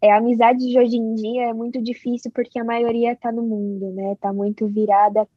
É, 0.00 0.12
a 0.12 0.18
amizade 0.18 0.58
de 0.60 0.78
hoje 0.78 0.96
em 0.96 1.14
dia 1.14 1.48
é 1.48 1.52
muito 1.52 1.82
difícil 1.82 2.30
porque 2.32 2.58
a 2.58 2.64
maioria 2.64 3.12
está 3.12 3.32
no 3.32 3.42
mundo, 3.42 3.90
né? 3.92 4.12
Está 4.12 4.32
muito 4.32 4.66
virada 4.68 5.28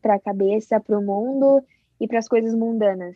para 0.00 0.14
a 0.14 0.20
cabeça, 0.20 0.80
para 0.80 0.98
o 0.98 1.02
mundo 1.04 1.62
e 2.00 2.08
para 2.08 2.18
as 2.18 2.28
coisas 2.28 2.54
mundanas. 2.54 3.14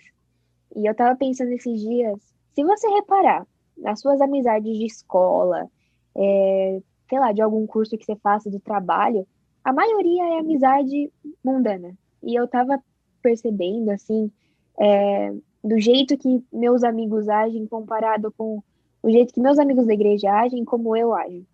E 0.76 0.86
eu 0.86 0.92
estava 0.92 1.16
pensando 1.16 1.52
esses 1.52 1.80
dias, 1.80 2.20
se 2.54 2.62
você 2.62 2.88
reparar 2.88 3.46
nas 3.76 4.00
suas 4.00 4.20
amizades 4.20 4.76
de 4.76 4.84
escola, 4.84 5.68
é, 6.14 6.82
sei 7.08 7.18
lá, 7.18 7.32
de 7.32 7.40
algum 7.40 7.66
curso 7.66 7.96
que 7.96 8.04
você 8.04 8.16
faça 8.16 8.50
do 8.50 8.60
trabalho, 8.60 9.26
a 9.64 9.72
maioria 9.72 10.34
é 10.34 10.38
amizade 10.38 11.10
mundana. 11.42 11.96
E 12.22 12.38
eu 12.38 12.44
estava 12.44 12.78
percebendo, 13.22 13.90
assim, 13.90 14.30
é, 14.78 15.32
do 15.64 15.78
jeito 15.78 16.16
que 16.16 16.44
meus 16.52 16.84
amigos 16.84 17.28
agem 17.28 17.66
comparado 17.66 18.32
com 18.32 18.62
o 19.02 19.10
jeito 19.10 19.32
que 19.32 19.40
meus 19.40 19.58
amigos 19.58 19.86
da 19.86 19.94
igreja 19.94 20.32
agem, 20.32 20.64
como 20.64 20.96
eu 20.96 21.14
ajo. 21.14 21.44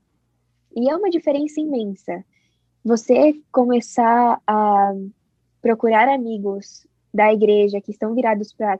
E 0.74 0.90
é 0.90 0.96
uma 0.96 1.10
diferença 1.10 1.60
imensa. 1.60 2.24
Você 2.84 3.40
começar 3.50 4.40
a 4.46 4.92
procurar 5.60 6.08
amigos 6.08 6.86
da 7.12 7.32
igreja 7.32 7.80
que 7.80 7.90
estão 7.90 8.14
virados 8.14 8.52
para 8.52 8.78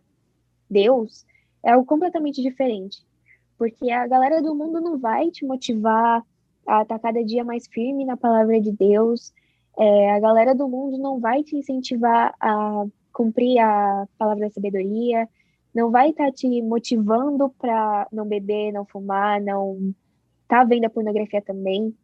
Deus 0.68 1.24
é 1.64 1.72
algo 1.72 1.86
completamente 1.86 2.42
diferente. 2.42 3.04
Porque 3.58 3.90
a 3.90 4.06
galera 4.06 4.42
do 4.42 4.54
mundo 4.54 4.80
não 4.80 4.98
vai 4.98 5.30
te 5.30 5.44
motivar 5.44 6.22
a 6.66 6.82
estar 6.82 6.98
cada 6.98 7.24
dia 7.24 7.44
mais 7.44 7.66
firme 7.66 8.04
na 8.04 8.16
palavra 8.16 8.60
de 8.60 8.70
Deus. 8.70 9.32
É, 9.78 10.10
a 10.12 10.20
galera 10.20 10.54
do 10.54 10.68
mundo 10.68 10.98
não 10.98 11.18
vai 11.18 11.42
te 11.42 11.56
incentivar 11.56 12.34
a 12.40 12.84
cumprir 13.12 13.58
a 13.58 14.06
palavra 14.18 14.46
da 14.46 14.50
sabedoria, 14.52 15.28
não 15.76 15.90
vai 15.90 16.08
estar 16.08 16.24
tá 16.24 16.32
te 16.32 16.62
motivando 16.62 17.50
para 17.50 18.08
não 18.10 18.26
beber, 18.26 18.72
não 18.72 18.86
fumar, 18.86 19.42
não 19.42 19.94
tá 20.48 20.64
vendo 20.64 20.86
a 20.86 20.90
pornografia 20.90 21.42
também. 21.42 21.94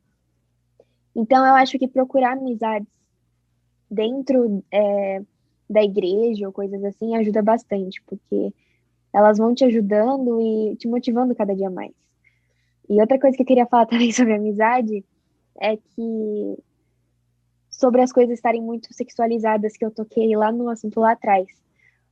Então, 1.17 1.47
eu 1.47 1.55
acho 1.55 1.79
que 1.79 1.89
procurar 1.89 2.33
amizades 2.33 2.93
dentro 3.91 4.63
é, 4.71 5.23
da 5.71 5.83
igreja 5.83 6.47
ou 6.47 6.53
coisas 6.53 6.85
assim 6.85 7.17
ajuda 7.17 7.41
bastante, 7.41 8.03
porque 8.03 8.53
elas 9.11 9.39
vão 9.39 9.55
te 9.55 9.65
ajudando 9.65 10.39
e 10.39 10.77
te 10.77 10.87
motivando 10.87 11.35
cada 11.35 11.57
dia 11.57 11.71
mais. 11.71 11.95
E 12.91 13.01
outra 13.01 13.19
coisa 13.19 13.35
que 13.35 13.43
eu 13.43 13.47
queria 13.47 13.67
falar 13.67 13.87
também 13.89 14.13
sobre 14.13 14.35
amizade 14.35 15.03
é 15.59 15.79
que 15.79 16.59
sobre 17.71 18.03
as 18.03 18.13
coisas 18.13 18.35
estarem 18.35 18.61
muito 18.61 18.93
sexualizadas 18.93 19.79
que 19.79 19.85
eu 19.85 19.91
toquei 19.91 20.37
lá 20.37 20.53
no 20.53 20.69
assunto 20.69 21.01
lá 21.01 21.13
atrás. 21.13 21.47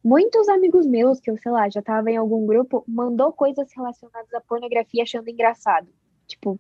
Muitos 0.03 0.49
amigos 0.49 0.87
meus, 0.87 1.21
que 1.21 1.31
eu, 1.31 1.37
sei 1.37 1.53
lá, 1.53 1.69
já 1.69 1.83
tava 1.83 2.11
em 2.11 2.17
algum 2.17 2.47
grupo, 2.47 2.83
mandou 2.89 3.33
coisas 3.33 3.69
relacionadas 3.77 4.33
à 4.33 4.41
pornografia 4.41 5.03
achando 5.03 5.29
engraçado. 5.29 5.89
Tipo, 6.27 6.59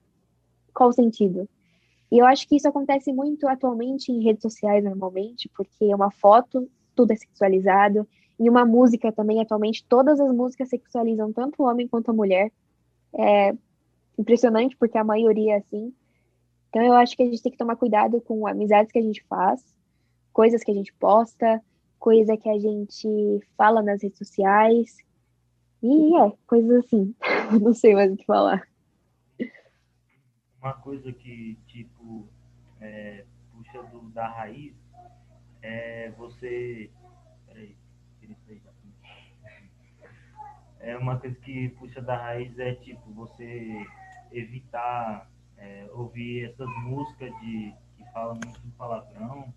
qual 0.74 0.90
o 0.90 0.92
sentido? 0.92 1.48
E 2.12 2.18
eu 2.18 2.26
acho 2.26 2.46
que 2.46 2.56
isso 2.56 2.68
acontece 2.68 3.12
muito 3.12 3.48
atualmente 3.48 4.12
em 4.12 4.22
redes 4.22 4.42
sociais, 4.42 4.84
normalmente, 4.84 5.48
porque 5.56 5.94
uma 5.94 6.10
foto, 6.10 6.68
tudo 6.94 7.12
é 7.12 7.16
sexualizado, 7.16 8.06
e 8.38 8.48
uma 8.48 8.64
música 8.64 9.12
também, 9.12 9.40
atualmente, 9.40 9.84
todas 9.86 10.18
as 10.18 10.32
músicas 10.32 10.68
sexualizam 10.68 11.32
tanto 11.32 11.62
o 11.62 11.66
homem 11.66 11.86
quanto 11.86 12.10
a 12.10 12.14
mulher. 12.14 12.50
É 13.14 13.54
impressionante, 14.18 14.76
porque 14.76 14.98
a 14.98 15.04
maioria 15.04 15.54
é 15.54 15.56
assim. 15.58 15.94
Então 16.68 16.82
eu 16.82 16.94
acho 16.94 17.16
que 17.16 17.22
a 17.22 17.26
gente 17.26 17.42
tem 17.42 17.52
que 17.52 17.58
tomar 17.58 17.76
cuidado 17.76 18.20
com 18.20 18.46
amizades 18.46 18.92
que 18.92 18.98
a 18.98 19.02
gente 19.02 19.24
faz, 19.28 19.62
coisas 20.32 20.62
que 20.62 20.70
a 20.70 20.74
gente 20.74 20.92
posta, 20.94 21.62
coisa 22.00 22.36
que 22.36 22.48
a 22.48 22.58
gente 22.58 23.40
fala 23.56 23.82
nas 23.82 24.02
redes 24.02 24.18
sociais. 24.18 24.96
E 25.82 26.16
é, 26.16 26.32
coisas 26.46 26.84
assim. 26.84 27.14
Não 27.62 27.72
sei 27.72 27.94
mais 27.94 28.12
o 28.12 28.16
que 28.16 28.26
falar. 28.26 28.66
Uma 30.60 30.74
coisa 30.74 31.12
que, 31.12 31.56
tipo, 31.66 32.26
é, 32.80 33.24
puxa 33.52 33.82
do, 33.84 34.00
da 34.10 34.26
raiz 34.28 34.74
é 35.62 36.10
você. 36.18 36.90
Peraí, 37.46 37.76
é 40.80 40.96
uma 40.96 41.18
coisa 41.18 41.36
que 41.40 41.68
puxa 41.70 42.00
da 42.00 42.16
raiz 42.16 42.58
é 42.58 42.74
tipo 42.74 43.12
você 43.12 43.86
evitar 44.32 45.30
é, 45.58 45.86
ouvir 45.92 46.50
essas 46.50 46.68
músicas 46.82 47.30
de, 47.40 47.74
que 47.96 48.12
falam 48.12 48.34
muito 48.42 48.60
palavrão, 48.78 49.52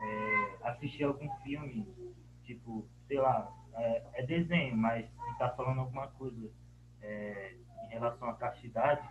é, 0.00 0.68
assistir 0.68 1.04
algum 1.04 1.28
filme, 1.42 1.86
tipo, 2.44 2.86
sei 3.06 3.18
lá, 3.18 3.52
é, 3.74 4.02
é 4.14 4.26
desenho, 4.26 4.76
mas 4.76 5.06
se 5.06 5.30
está 5.32 5.50
falando 5.50 5.80
alguma 5.80 6.08
coisa 6.08 6.50
é, 7.02 7.54
em 7.84 7.88
relação 7.88 8.28
à 8.28 8.34
castidade, 8.34 9.06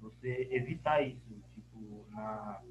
você 0.00 0.48
evitar 0.50 1.02
isso, 1.02 1.42
tipo, 1.54 2.06
na, 2.10 2.62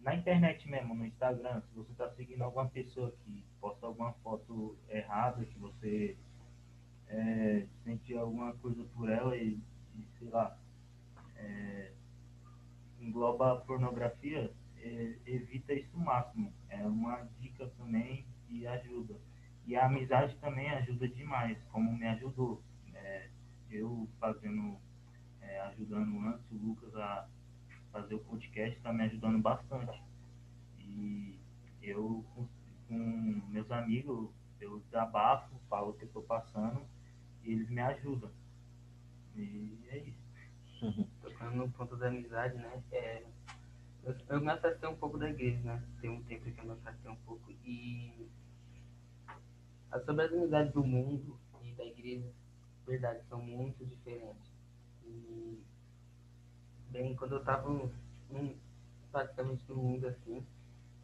na 0.00 0.14
internet 0.14 0.68
mesmo, 0.68 0.94
no 0.94 1.06
Instagram, 1.06 1.62
se 1.62 1.74
você 1.74 1.92
está 1.92 2.10
seguindo 2.10 2.42
alguma 2.42 2.68
pessoa 2.68 3.12
que 3.24 3.44
posta 3.60 3.86
alguma 3.86 4.12
foto 4.14 4.76
errada, 4.88 5.44
que 5.44 5.58
você 5.58 6.16
é, 7.08 7.66
sente 7.84 8.14
alguma 8.16 8.52
coisa 8.54 8.84
por 8.94 9.08
ela 9.08 9.36
e, 9.36 9.60
e 9.96 10.06
sei 10.18 10.28
lá, 10.28 10.56
é, 11.36 11.92
engloba 13.00 13.60
pornografia, 13.66 14.52
é, 14.94 15.18
evita 15.26 15.72
isso 15.74 15.98
máximo. 15.98 16.52
É 16.68 16.86
uma 16.86 17.22
dica 17.40 17.66
também 17.76 18.24
e 18.48 18.66
ajuda. 18.66 19.18
E 19.66 19.74
a 19.74 19.86
amizade 19.86 20.36
também 20.36 20.70
ajuda 20.70 21.08
demais, 21.08 21.58
como 21.72 21.96
me 21.96 22.06
ajudou. 22.06 22.62
É, 22.94 23.28
eu 23.70 24.08
fazendo, 24.20 24.78
é, 25.40 25.60
ajudando 25.62 26.18
antes 26.20 26.50
o 26.50 26.54
Lucas 26.54 26.94
a 26.94 27.28
fazer 27.90 28.14
o 28.14 28.20
podcast, 28.20 28.76
está 28.76 28.92
me 28.92 29.04
ajudando 29.04 29.40
bastante. 29.40 30.00
E 30.78 31.38
eu, 31.82 32.24
com, 32.34 32.46
com 32.88 33.42
meus 33.48 33.70
amigos, 33.70 34.30
eu 34.60 34.80
desabafo, 34.80 35.60
falo 35.68 35.90
o 35.90 35.94
que 35.94 36.04
estou 36.04 36.22
passando, 36.22 36.86
e 37.42 37.52
eles 37.52 37.68
me 37.68 37.80
ajudam. 37.80 38.30
E 39.34 39.78
é 39.88 39.98
isso. 39.98 41.06
Tocando 41.20 41.56
no 41.56 41.70
ponto 41.70 41.96
da 41.96 42.08
amizade, 42.08 42.56
né? 42.56 42.82
É, 42.92 43.24
eu, 44.04 44.16
eu 44.28 44.40
me 44.40 44.50
afastei 44.50 44.88
um 44.88 44.96
pouco 44.96 45.18
da 45.18 45.28
igreja, 45.28 45.60
né? 45.62 45.82
Tem 46.00 46.10
um 46.10 46.22
tempo 46.24 46.50
que 46.50 46.58
eu 46.58 46.64
me 46.64 46.72
afastei 46.72 47.10
um 47.10 47.16
pouco. 47.16 47.50
E 47.64 48.28
sobre 50.04 50.24
as 50.24 50.32
amizades 50.32 50.72
do 50.72 50.84
mundo 50.84 51.38
e 51.62 51.72
da 51.72 51.84
igreja, 51.84 52.30
verdade, 52.86 53.22
são 53.28 53.40
muito 53.40 53.84
diferentes. 53.86 54.52
E, 55.04 55.62
bem, 56.90 57.14
quando 57.14 57.32
eu 57.32 57.40
estava 57.40 57.70
um, 57.70 58.54
praticamente 59.10 59.64
no 59.68 59.76
mundo 59.76 60.06
assim, 60.06 60.44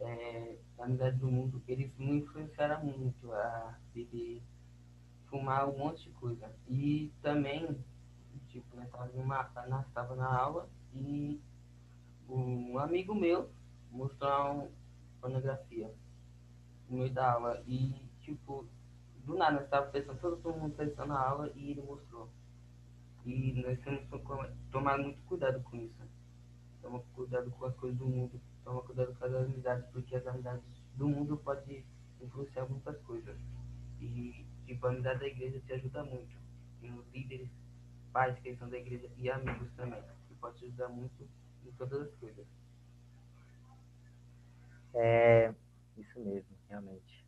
é, 0.00 0.56
a 0.78 0.84
amizade 0.84 1.18
do 1.18 1.30
mundo, 1.30 1.62
eles 1.68 1.96
me 1.96 2.18
influenciaram 2.18 2.84
muito 2.84 3.32
a 3.32 3.78
beber, 3.94 4.42
fumar 5.26 5.68
um 5.68 5.78
monte 5.78 6.04
de 6.04 6.10
coisa. 6.10 6.52
E 6.68 7.12
também 7.22 7.78
Tipo, 8.50 8.76
nós 8.76 8.90
tava, 8.90 9.06
numa, 9.12 9.44
tava 9.94 10.16
na 10.16 10.26
aula 10.26 10.68
e 10.92 11.40
um 12.30 12.78
amigo 12.78 13.14
meu 13.14 13.50
mostrou 13.90 14.30
uma 14.30 14.68
pornografia. 15.20 15.92
no 16.88 16.98
meio 16.98 17.12
da 17.12 17.32
aula 17.32 17.62
e, 17.66 17.94
tipo, 18.20 18.66
do 19.24 19.34
nada 19.36 19.52
nós 19.52 19.64
estávamos 19.64 19.92
pensando, 19.92 20.36
todo 20.42 20.58
mundo 20.58 20.74
pensando 20.76 21.08
na 21.08 21.20
aula 21.20 21.52
e 21.54 21.70
ele 21.70 21.82
mostrou. 21.82 22.28
E 23.24 23.52
nós 23.64 23.78
temos 23.80 24.02
que 24.08 24.70
tomar 24.70 24.98
muito 24.98 25.20
cuidado 25.22 25.62
com 25.62 25.76
isso. 25.76 26.02
Toma 26.80 27.00
cuidado 27.14 27.50
com 27.50 27.66
as 27.66 27.76
coisas 27.76 27.98
do 27.98 28.06
mundo, 28.06 28.40
toma 28.64 28.82
cuidado 28.82 29.14
com 29.14 29.24
as 29.24 29.34
amizades, 29.34 29.86
porque 29.92 30.16
as 30.16 30.26
amizades 30.26 30.64
do 30.96 31.08
mundo 31.08 31.36
podem 31.36 31.84
influenciar 32.20 32.66
muitas 32.66 32.98
coisas. 33.02 33.36
E, 34.00 34.46
tipo, 34.66 34.86
a 34.86 34.90
amizade 34.90 35.20
da 35.20 35.26
igreja 35.26 35.60
te 35.60 35.72
ajuda 35.74 36.02
muito. 36.04 36.36
Tem 36.80 36.92
os 36.92 37.06
líderes, 37.12 37.50
pais 38.12 38.38
que 38.38 38.56
são 38.56 38.68
da 38.68 38.78
igreja 38.78 39.10
e 39.16 39.30
amigos 39.30 39.70
também, 39.76 40.02
que 40.26 40.34
pode 40.36 40.56
te 40.56 40.64
ajudar 40.64 40.88
muito 40.88 41.28
em 41.70 41.76
todas 41.76 42.02
as 42.02 42.14
coisas. 42.16 42.46
É, 44.94 45.54
isso 45.96 46.20
mesmo, 46.20 46.56
realmente. 46.68 47.24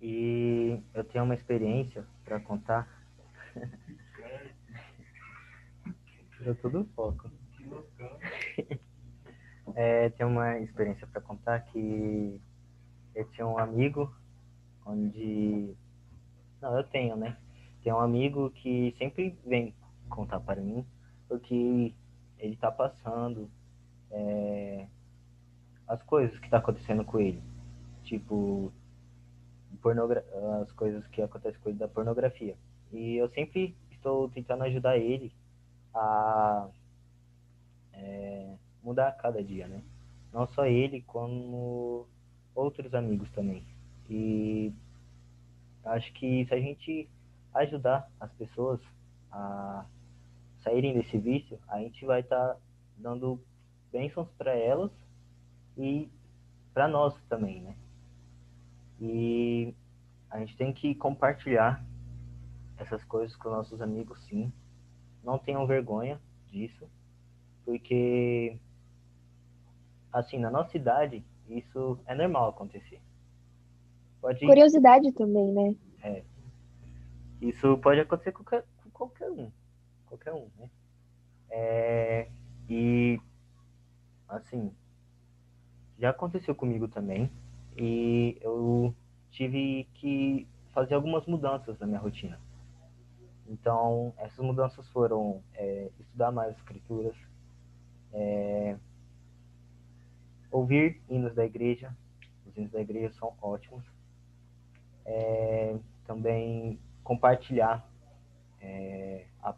E 0.00 0.80
eu 0.94 1.04
tenho 1.04 1.24
uma 1.24 1.34
experiência 1.34 2.06
para 2.24 2.40
contar. 2.40 2.88
Tirou 6.36 6.54
todo 6.56 6.80
o 6.82 6.84
foco. 6.94 7.30
É, 9.76 10.10
tem 10.10 10.26
uma 10.26 10.58
experiência 10.60 11.06
para 11.06 11.22
contar 11.22 11.60
que 11.60 12.38
eu 13.14 13.24
tinha 13.30 13.46
um 13.46 13.58
amigo 13.58 14.14
onde. 14.84 15.74
Não, 16.60 16.76
eu 16.76 16.84
tenho, 16.84 17.16
né? 17.16 17.38
Tem 17.82 17.90
um 17.92 17.98
amigo 17.98 18.50
que 18.50 18.94
sempre 18.98 19.36
vem 19.44 19.74
contar 20.08 20.38
para 20.40 20.60
mim 20.60 20.86
porque 21.28 21.94
ele 22.44 22.56
tá 22.56 22.70
passando 22.70 23.50
é, 24.10 24.86
as 25.88 26.02
coisas 26.02 26.38
que 26.38 26.50
tá 26.50 26.58
acontecendo 26.58 27.04
com 27.04 27.18
ele. 27.18 27.42
Tipo, 28.04 28.72
as 30.62 30.72
coisas 30.72 31.06
que 31.08 31.22
acontecem 31.22 31.60
com 31.60 31.70
ele 31.70 31.78
da 31.78 31.88
pornografia. 31.88 32.56
E 32.92 33.16
eu 33.16 33.28
sempre 33.30 33.74
estou 33.90 34.28
tentando 34.28 34.64
ajudar 34.64 34.98
ele 34.98 35.32
a 35.94 36.68
é, 37.92 38.56
mudar 38.82 39.08
a 39.08 39.12
cada 39.12 39.42
dia, 39.42 39.66
né? 39.66 39.82
Não 40.32 40.46
só 40.48 40.66
ele, 40.66 41.02
como 41.02 42.06
outros 42.54 42.94
amigos 42.94 43.30
também. 43.32 43.64
E 44.08 44.72
acho 45.84 46.12
que 46.14 46.44
se 46.46 46.54
a 46.54 46.60
gente 46.60 47.08
ajudar 47.54 48.10
as 48.20 48.32
pessoas 48.32 48.80
a 49.30 49.84
saírem 50.64 50.94
desse 50.94 51.16
vício, 51.18 51.58
a 51.68 51.78
gente 51.78 52.04
vai 52.04 52.20
estar 52.20 52.54
tá 52.54 52.60
dando 52.96 53.40
bênçãos 53.92 54.28
para 54.36 54.52
elas 54.56 54.90
e 55.78 56.10
para 56.72 56.88
nós 56.88 57.14
também, 57.28 57.62
né? 57.62 57.76
E 59.00 59.74
a 60.30 60.40
gente 60.40 60.56
tem 60.56 60.72
que 60.72 60.94
compartilhar 60.94 61.84
essas 62.76 63.04
coisas 63.04 63.36
com 63.36 63.50
nossos 63.50 63.80
amigos, 63.80 64.20
sim. 64.24 64.52
Não 65.22 65.38
tenham 65.38 65.66
vergonha 65.66 66.20
disso, 66.48 66.88
porque, 67.64 68.58
assim, 70.12 70.38
na 70.38 70.50
nossa 70.50 70.76
idade, 70.76 71.24
isso 71.48 71.98
é 72.06 72.14
normal 72.14 72.50
acontecer. 72.50 73.00
Pode... 74.20 74.44
Curiosidade 74.44 75.12
também, 75.12 75.52
né? 75.52 75.76
É. 76.02 76.24
Isso 77.40 77.78
pode 77.78 78.00
acontecer 78.00 78.32
com 78.32 78.42
qualquer, 78.42 78.66
com 78.82 78.90
qualquer 78.90 79.30
um. 79.30 79.50
Qualquer 80.14 80.32
um, 80.32 80.48
né? 80.56 80.70
É, 81.50 82.28
e, 82.68 83.20
assim, 84.28 84.72
já 85.98 86.10
aconteceu 86.10 86.54
comigo 86.54 86.86
também 86.86 87.28
e 87.76 88.38
eu 88.40 88.94
tive 89.32 89.88
que 89.94 90.46
fazer 90.72 90.94
algumas 90.94 91.26
mudanças 91.26 91.76
na 91.80 91.86
minha 91.88 91.98
rotina. 91.98 92.38
Então, 93.48 94.14
essas 94.16 94.38
mudanças 94.38 94.88
foram 94.90 95.42
é, 95.54 95.90
estudar 95.98 96.30
mais 96.30 96.56
escrituras, 96.56 97.16
é, 98.12 98.76
ouvir 100.48 101.02
hinos 101.10 101.34
da 101.34 101.44
igreja, 101.44 101.92
os 102.46 102.56
hinos 102.56 102.70
da 102.70 102.80
igreja 102.80 103.12
são 103.14 103.34
ótimos, 103.42 103.84
é, 105.04 105.76
também 106.06 106.78
compartilhar 107.02 107.84
é, 108.60 109.26
a, 109.42 109.54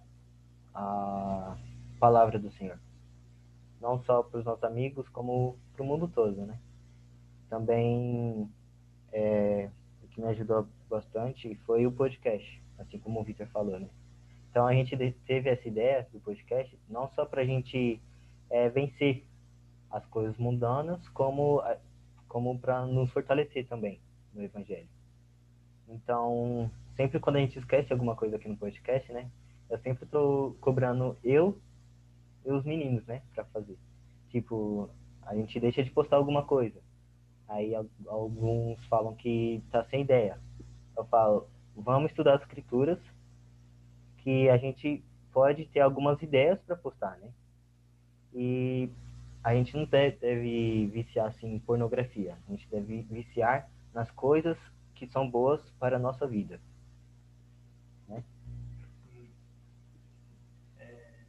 a 0.77 1.57
palavra 1.99 2.39
do 2.39 2.51
Senhor, 2.53 2.79
não 3.81 3.99
só 4.05 4.23
para 4.23 4.39
os 4.39 4.45
nossos 4.45 4.63
amigos, 4.63 5.09
como 5.09 5.57
para 5.73 5.83
o 5.83 5.87
mundo 5.87 6.07
todo, 6.07 6.45
né? 6.45 6.59
Também 7.49 8.51
é, 9.11 9.71
o 10.03 10.09
que 10.09 10.21
me 10.21 10.27
ajudou 10.29 10.69
bastante 10.89 11.55
foi 11.67 11.87
o 11.87 11.93
podcast, 11.93 12.63
assim 12.79 12.99
como 12.99 13.21
o 13.21 13.25
Victor 13.25 13.47
falou, 13.49 13.81
né? 13.81 13.89
Então 14.51 14.67
a 14.67 14.75
gente 14.75 14.97
teve 15.27 15.49
essa 15.49 15.67
ideia 15.67 16.07
do 16.13 16.21
podcast 16.21 16.79
não 16.89 17.09
só 17.15 17.25
para 17.25 17.41
a 17.41 17.45
gente 17.45 18.01
é, 18.51 18.69
vencer 18.69 19.25
as 19.91 20.05
coisas 20.07 20.37
mundanas, 20.37 21.09
como, 21.11 21.63
como 22.29 22.59
para 22.59 22.85
nos 22.85 23.11
fortalecer 23.13 23.67
também 23.67 23.99
no 24.35 24.43
Evangelho. 24.43 24.89
Então, 25.89 26.71
sempre 26.97 27.21
quando 27.21 27.37
a 27.37 27.41
gente 27.41 27.59
esquece 27.59 27.93
alguma 27.93 28.15
coisa 28.17 28.37
aqui 28.37 28.49
no 28.49 28.57
podcast, 28.57 29.11
né? 29.13 29.31
Eu 29.69 29.79
sempre 29.79 30.05
estou 30.05 30.55
cobrando 30.61 31.17
eu 31.25 31.59
e 32.45 32.53
os 32.53 32.65
meninos, 32.65 33.05
né? 33.07 33.23
Para 33.35 33.45
fazer. 33.47 33.77
Tipo, 34.31 34.89
a 35.23 35.35
gente 35.35 35.59
deixa 35.59 35.83
de 35.83 35.91
postar 35.91 36.17
alguma 36.17 36.45
coisa. 36.45 36.81
Aí 37.49 37.75
alguns 38.07 38.85
falam 38.87 39.15
que 39.15 39.63
tá 39.71 39.85
sem 39.85 40.03
ideia. 40.03 40.39
Eu 40.97 41.05
falo, 41.05 41.49
vamos 41.77 42.11
estudar 42.11 42.35
as 42.35 42.43
escrituras, 42.43 42.99
que 44.19 44.49
a 44.49 44.57
gente 44.57 45.05
pode 45.33 45.67
ter 45.67 45.81
algumas 45.81 46.21
ideias 46.23 46.61
para 46.63 46.77
postar, 46.77 47.19
né? 47.19 47.31
E 48.35 48.89
a 49.43 49.55
gente 49.55 49.77
não 49.77 49.85
deve, 49.85 50.17
deve 50.17 50.87
viciar 50.87 51.29
assim 51.29 51.55
em 51.55 51.59
pornografia. 51.59 52.37
A 52.47 52.51
gente 52.51 52.69
deve 52.69 53.03
viciar 53.03 53.71
nas 53.95 54.11
coisas 54.11 54.59
que 54.95 55.07
são 55.07 55.31
boas 55.31 55.61
para 55.79 55.97
a 55.97 56.01
nossa 56.01 56.27
vida. 56.27 56.61
Né? 58.09 58.25
É... 60.79 61.25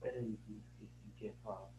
Peraí, 0.00 0.38
que 1.16 1.32
falar. 1.42 1.70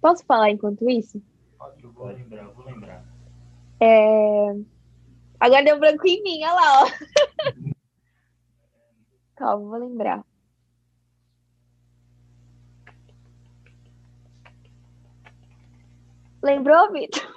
Posso 0.00 0.24
falar 0.24 0.50
enquanto 0.50 0.88
isso? 0.88 1.22
Pode, 1.58 1.82
eu 1.82 1.92
vou 1.92 2.06
lembrar, 2.06 2.48
vou 2.48 2.64
lembrar. 2.64 3.04
É... 3.80 4.54
Agora 5.40 5.64
deu 5.64 5.78
branco 5.78 6.06
em 6.06 6.22
mim, 6.22 6.44
olha 6.44 6.52
lá, 6.52 6.82
ó. 6.82 6.86
Calma, 9.36 9.68
vou 9.68 9.78
lembrar. 9.78 10.24
Lembrou, 16.42 16.92
Vitor? 16.92 17.36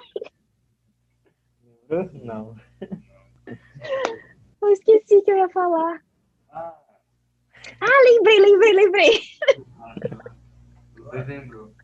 Não. 2.24 2.56
Eu 4.62 4.68
esqueci 4.68 5.20
que 5.22 5.30
eu 5.30 5.36
ia 5.36 5.48
falar. 5.48 6.00
Ah, 6.50 6.78
ah 7.80 8.02
lembrei, 8.04 8.38
lembrei, 8.38 8.72
lembrei. 8.72 9.20
Você 10.94 11.24
lembrou. 11.24 11.74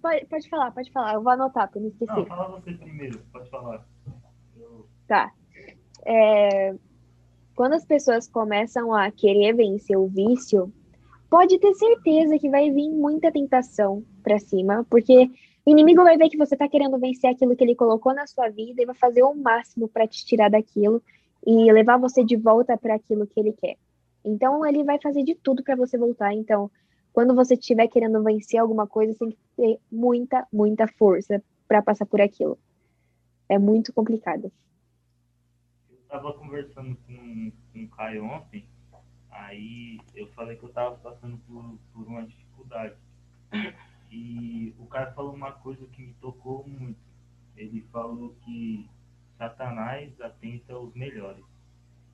Pode, 0.00 0.26
pode, 0.26 0.48
falar, 0.50 0.70
pode 0.70 0.92
falar. 0.92 1.14
Eu 1.14 1.22
vou 1.22 1.32
anotar, 1.32 1.70
eu 1.74 1.80
não 1.80 1.88
esqueci. 1.88 2.12
Não, 2.12 2.26
fala 2.26 2.60
você 2.60 2.72
primeiro, 2.72 3.18
pode 3.32 3.48
falar. 3.48 3.86
Eu... 4.54 4.86
Tá. 5.08 5.32
É, 6.04 6.74
quando 7.54 7.72
as 7.72 7.84
pessoas 7.84 8.28
começam 8.28 8.94
a 8.94 9.10
querer 9.10 9.54
vencer 9.54 9.96
o 9.96 10.06
vício, 10.06 10.70
pode 11.30 11.58
ter 11.58 11.72
certeza 11.74 12.38
que 12.38 12.50
vai 12.50 12.70
vir 12.70 12.90
muita 12.90 13.32
tentação 13.32 14.04
para 14.22 14.38
cima, 14.38 14.86
porque 14.90 15.30
o 15.64 15.70
inimigo 15.70 16.02
vai 16.02 16.18
ver 16.18 16.28
que 16.28 16.36
você 16.36 16.56
tá 16.56 16.68
querendo 16.68 16.98
vencer 16.98 17.30
aquilo 17.30 17.56
que 17.56 17.64
ele 17.64 17.74
colocou 17.74 18.12
na 18.12 18.26
sua 18.26 18.48
vida 18.48 18.82
e 18.82 18.86
vai 18.86 18.94
fazer 18.94 19.22
o 19.22 19.34
máximo 19.34 19.88
para 19.88 20.06
te 20.06 20.26
tirar 20.26 20.50
daquilo 20.50 21.02
e 21.46 21.72
levar 21.72 21.96
você 21.96 22.24
de 22.24 22.36
volta 22.36 22.76
para 22.76 22.94
aquilo 22.94 23.26
que 23.26 23.40
ele 23.40 23.52
quer. 23.52 23.76
Então 24.24 24.66
ele 24.66 24.84
vai 24.84 24.98
fazer 25.00 25.22
de 25.22 25.34
tudo 25.34 25.62
para 25.62 25.76
você 25.76 25.96
voltar. 25.96 26.34
Então, 26.34 26.70
quando 27.12 27.34
você 27.34 27.54
estiver 27.54 27.88
querendo 27.88 28.22
vencer 28.22 28.58
alguma 28.58 28.86
coisa, 28.86 29.14
tem 29.18 29.30
que 29.30 29.38
ter 29.56 29.78
muita, 29.90 30.46
muita 30.52 30.88
força 30.88 31.42
para 31.68 31.82
passar 31.82 32.06
por 32.06 32.20
aquilo. 32.20 32.58
É 33.48 33.58
muito 33.58 33.92
complicado. 33.92 34.50
Eu 35.90 35.98
estava 35.98 36.32
conversando 36.32 36.96
com, 37.06 37.52
com 37.72 37.84
o 37.84 37.88
Caio 37.88 38.24
ontem, 38.24 38.66
aí 39.30 40.00
eu 40.14 40.26
falei 40.28 40.56
que 40.56 40.64
eu 40.64 40.68
estava 40.68 40.96
passando 40.96 41.36
por, 41.46 41.78
por 41.92 42.06
uma 42.06 42.24
dificuldade. 42.24 42.96
E 44.10 44.74
o 44.78 44.86
cara 44.86 45.12
falou 45.12 45.34
uma 45.34 45.52
coisa 45.52 45.86
que 45.86 46.02
me 46.02 46.12
tocou 46.14 46.66
muito. 46.68 47.00
Ele 47.56 47.80
falou 47.90 48.34
que 48.44 48.86
Satanás 49.38 50.18
atenta 50.20 50.74
aos 50.74 50.94
melhores. 50.94 51.44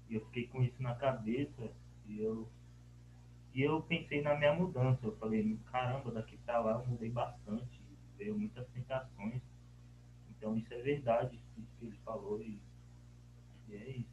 E 0.08 0.14
eu 0.14 0.20
fiquei 0.26 0.46
com 0.46 0.62
isso 0.62 0.80
na 0.82 0.94
cabeça 0.94 1.72
e 2.06 2.20
eu 2.20 2.48
E 3.58 3.62
eu 3.62 3.82
pensei 3.82 4.22
na 4.22 4.36
minha 4.36 4.52
mudança. 4.52 5.00
Eu 5.02 5.16
falei, 5.16 5.58
caramba, 5.72 6.12
daqui 6.12 6.36
pra 6.46 6.60
lá 6.60 6.74
eu 6.74 6.86
mudei 6.92 7.10
bastante. 7.10 7.82
Veio 8.16 8.38
muitas 8.38 8.64
tentações. 8.68 9.42
Então 10.30 10.56
isso 10.56 10.72
é 10.72 10.78
verdade, 10.80 11.40
isso 11.56 11.66
que 11.76 11.86
ele 11.86 11.96
falou. 12.04 12.40
E, 12.40 12.56
e 13.68 13.74
é 13.74 13.90
isso. 13.96 14.08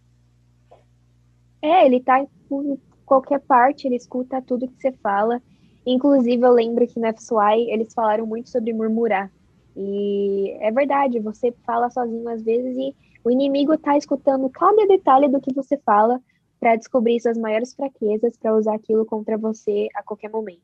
É, 1.62 1.86
ele 1.86 2.02
tá 2.02 2.26
por 2.50 2.80
qualquer 3.06 3.40
parte, 3.42 3.86
ele 3.86 3.98
escuta 3.98 4.42
tudo 4.42 4.68
que 4.68 4.82
você 4.82 4.92
fala. 4.94 5.40
Inclusive, 5.86 6.44
eu 6.44 6.52
lembro 6.52 6.88
que 6.88 7.00
no 7.00 7.06
FSY 7.14 7.70
eles 7.70 7.94
falaram 7.94 8.26
muito 8.26 8.50
sobre 8.50 8.74
murmurar. 8.74 9.32
E 9.76 10.58
é 10.60 10.72
verdade, 10.72 11.20
você 11.20 11.52
fala 11.64 11.92
sozinho 11.92 12.28
às 12.30 12.42
vezes 12.42 12.76
e 12.76 12.96
o 13.24 13.30
inimigo 13.30 13.78
tá 13.78 13.96
escutando 13.96 14.50
cada 14.50 14.88
detalhe 14.88 15.30
do 15.30 15.40
que 15.40 15.54
você 15.54 15.78
fala 15.86 16.20
para 16.66 16.78
descobrir 16.78 17.20
suas 17.20 17.38
maiores 17.38 17.76
fraquezas, 17.76 18.36
para 18.38 18.56
usar 18.56 18.74
aquilo 18.74 19.06
contra 19.06 19.38
você 19.38 19.88
a 19.94 20.02
qualquer 20.02 20.32
momento. 20.32 20.64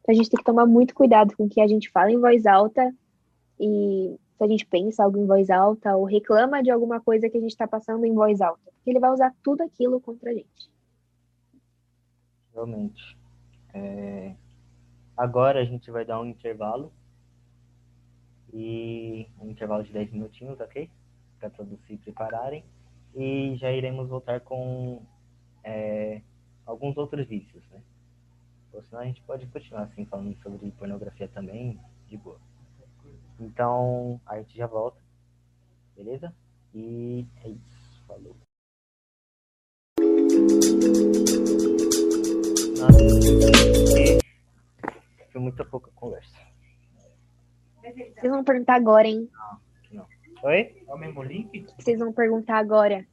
Então 0.00 0.12
a 0.12 0.12
gente 0.12 0.28
tem 0.28 0.36
que 0.36 0.44
tomar 0.44 0.66
muito 0.66 0.94
cuidado 0.94 1.34
com 1.34 1.46
o 1.46 1.48
que 1.48 1.62
a 1.62 1.66
gente 1.66 1.90
fala 1.90 2.12
em 2.12 2.20
voz 2.20 2.44
alta 2.44 2.94
e 3.58 4.14
se 4.36 4.44
a 4.44 4.46
gente 4.46 4.66
pensa 4.66 5.02
algo 5.02 5.16
em 5.16 5.24
voz 5.24 5.48
alta 5.48 5.96
ou 5.96 6.04
reclama 6.04 6.62
de 6.62 6.70
alguma 6.70 7.00
coisa 7.00 7.30
que 7.30 7.38
a 7.38 7.40
gente 7.40 7.52
está 7.52 7.66
passando 7.66 8.04
em 8.04 8.12
voz 8.12 8.42
alta. 8.42 8.70
Ele 8.84 9.00
vai 9.00 9.10
usar 9.10 9.34
tudo 9.42 9.62
aquilo 9.62 9.98
contra 10.02 10.32
a 10.32 10.34
gente. 10.34 10.70
Realmente. 12.52 13.16
É, 13.72 14.34
Agora 15.16 15.60
a 15.60 15.64
gente 15.64 15.90
vai 15.90 16.04
dar 16.04 16.20
um 16.20 16.26
intervalo. 16.26 16.92
E 18.52 19.26
um 19.40 19.48
intervalo 19.48 19.82
de 19.82 19.94
10 19.94 20.12
minutinhos, 20.12 20.60
ok? 20.60 20.90
Para 21.38 21.48
todos 21.48 21.80
se 21.86 21.96
prepararem. 21.96 22.62
E 23.14 23.56
já 23.56 23.72
iremos 23.72 24.10
voltar 24.10 24.40
com 24.40 25.02
é, 25.64 26.20
alguns 26.66 26.96
outros 26.96 27.26
vícios, 27.26 27.62
né? 27.70 27.80
Ou 28.72 28.82
senão 28.82 29.02
a 29.02 29.06
gente 29.06 29.22
pode 29.22 29.46
continuar 29.46 29.82
assim 29.82 30.04
falando 30.04 30.36
sobre 30.42 30.70
pornografia 30.72 31.28
também, 31.28 31.80
de 32.06 32.16
boa. 32.16 32.38
Então 33.40 34.20
a 34.26 34.38
gente 34.38 34.56
já 34.56 34.66
volta, 34.66 35.00
beleza? 35.96 36.34
E 36.74 37.26
é 37.44 37.48
isso, 37.48 38.04
falou. 38.06 38.36
Nossa, 42.78 42.98
foi 45.32 45.40
muita 45.40 45.64
pouca 45.64 45.90
conversa. 45.94 46.36
Vocês 47.82 48.30
vão 48.30 48.44
perguntar 48.44 48.74
agora, 48.74 49.08
hein? 49.08 49.30
Oi? 50.42 50.84
É 50.86 50.94
o 50.94 50.98
mesmo 50.98 51.22
link? 51.22 51.66
Vocês 51.78 51.98
vão 51.98 52.12
perguntar 52.12 52.58
agora. 52.58 53.06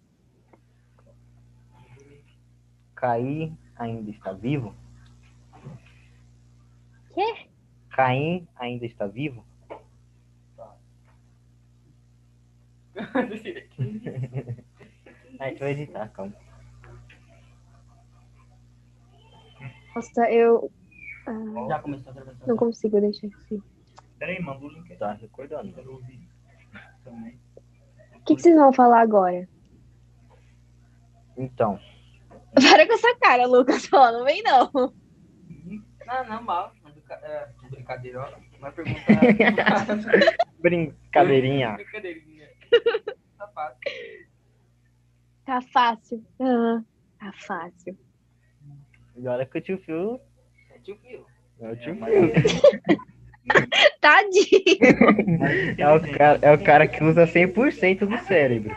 Caim 2.95 3.57
ainda 3.75 4.09
está 4.09 4.33
vivo? 4.33 4.73
Quê? 7.13 7.47
Caim 7.89 8.47
ainda 8.55 8.85
está 8.85 9.05
vivo? 9.07 9.45
a 12.95 13.21
gente 15.49 15.59
vai 15.59 15.71
editar, 15.71 16.09
calma. 16.09 16.33
Nossa, 19.95 20.29
eu 20.31 20.71
ah, 21.27 21.67
Já 21.69 21.79
começou 21.79 22.11
a 22.11 22.15
gravação. 22.15 22.47
não 22.47 22.57
consigo 22.57 23.01
deixar 23.01 23.27
assim. 23.27 23.61
Peraí, 24.19 24.41
manda 24.41 24.65
o 24.65 24.69
link. 24.69 24.95
Tá 24.97 25.13
recordando. 25.13 25.73
Quero 25.73 25.93
ouvir 25.93 26.27
também. 27.03 27.39
O 28.15 28.19
que, 28.25 28.35
que 28.35 28.41
vocês 28.41 28.55
vão 28.55 28.73
falar 28.73 29.01
agora? 29.01 29.47
Então, 31.37 31.79
Para 32.55 32.87
com 32.87 32.93
essa 32.93 33.15
cara, 33.19 33.45
Lucas. 33.45 33.87
Ó, 33.93 34.11
não 34.11 34.23
vem 34.25 34.41
não. 34.43 34.71
Não, 36.05 36.25
não, 36.29 36.43
mal. 36.43 36.71
É, 37.09 37.47
Brincadeira, 37.69 38.21
ó. 38.21 38.59
Vai 38.59 38.71
perguntar. 38.71 39.85
brincadeirinha. 40.59 41.73
Brincadeirinha. 41.73 42.49
Tá 43.37 43.47
fácil. 43.53 43.79
Tá 45.45 45.61
fácil. 45.61 46.25
Ah, 46.39 46.81
tá 47.19 47.31
fácil. 47.33 47.97
Olha 49.23 49.45
que 49.45 49.57
o 49.57 49.61
tio 49.61 49.77
Phil 49.79 50.19
É 50.71 50.79
tio 50.79 50.97
Fio. 50.97 51.25
é 51.61 51.71
o 51.71 51.75
tio 51.77 51.97
É, 52.03 52.39
Phil. 52.39 52.59
Tadinho. 54.01 55.75
É 55.77 55.93
o, 55.93 56.17
cara, 56.17 56.39
é 56.41 56.51
o 56.51 56.63
cara 56.63 56.87
que 56.87 57.03
usa 57.03 57.25
100% 57.27 57.99
do 58.07 58.17
cérebro. 58.25 58.75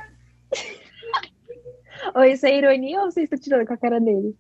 Ou 2.14 2.24
isso 2.24 2.46
é 2.46 2.56
ironia 2.56 3.00
ou 3.00 3.10
vocês 3.10 3.24
estão 3.24 3.38
tirando 3.38 3.66
com 3.66 3.74
a 3.74 3.78
cara 3.78 4.00
dele? 4.00 4.36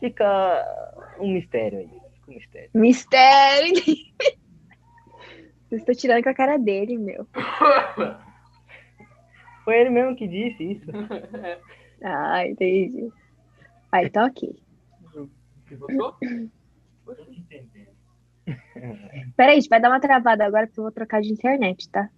Fica 0.00 0.64
um 1.18 1.32
mistério 1.32 1.78
aí. 1.80 1.88
Fica 1.88 2.30
um 2.30 2.34
mistério. 2.34 2.70
Mistério. 2.74 3.74
Vocês 5.68 5.80
estão 5.80 5.94
tirando 5.94 6.22
com 6.22 6.28
a 6.28 6.34
cara 6.34 6.58
dele, 6.58 6.98
meu. 6.98 7.26
Foi 9.64 9.78
ele 9.78 9.90
mesmo 9.90 10.16
que 10.16 10.26
disse 10.26 10.72
isso. 10.72 10.86
Ah, 12.04 12.44
entendi. 12.46 13.12
Ah, 13.92 14.02
então 14.02 14.26
ok. 14.26 14.60
Peraí, 19.36 19.52
a 19.52 19.60
gente 19.60 19.68
vai 19.68 19.80
dar 19.80 19.88
uma 19.88 20.00
travada 20.00 20.44
agora 20.44 20.66
porque 20.66 20.80
eu 20.80 20.84
vou 20.84 20.92
trocar 20.92 21.20
de 21.22 21.32
internet, 21.32 21.88
tá? 21.88 22.10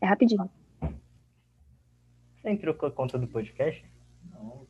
É 0.00 0.06
rapidinho. 0.06 0.50
Você 2.44 2.50
entrou 2.50 2.74
com 2.74 2.84
a 2.84 2.90
conta 2.90 3.16
do 3.16 3.26
podcast? 3.26 3.82
Não. 4.30 4.66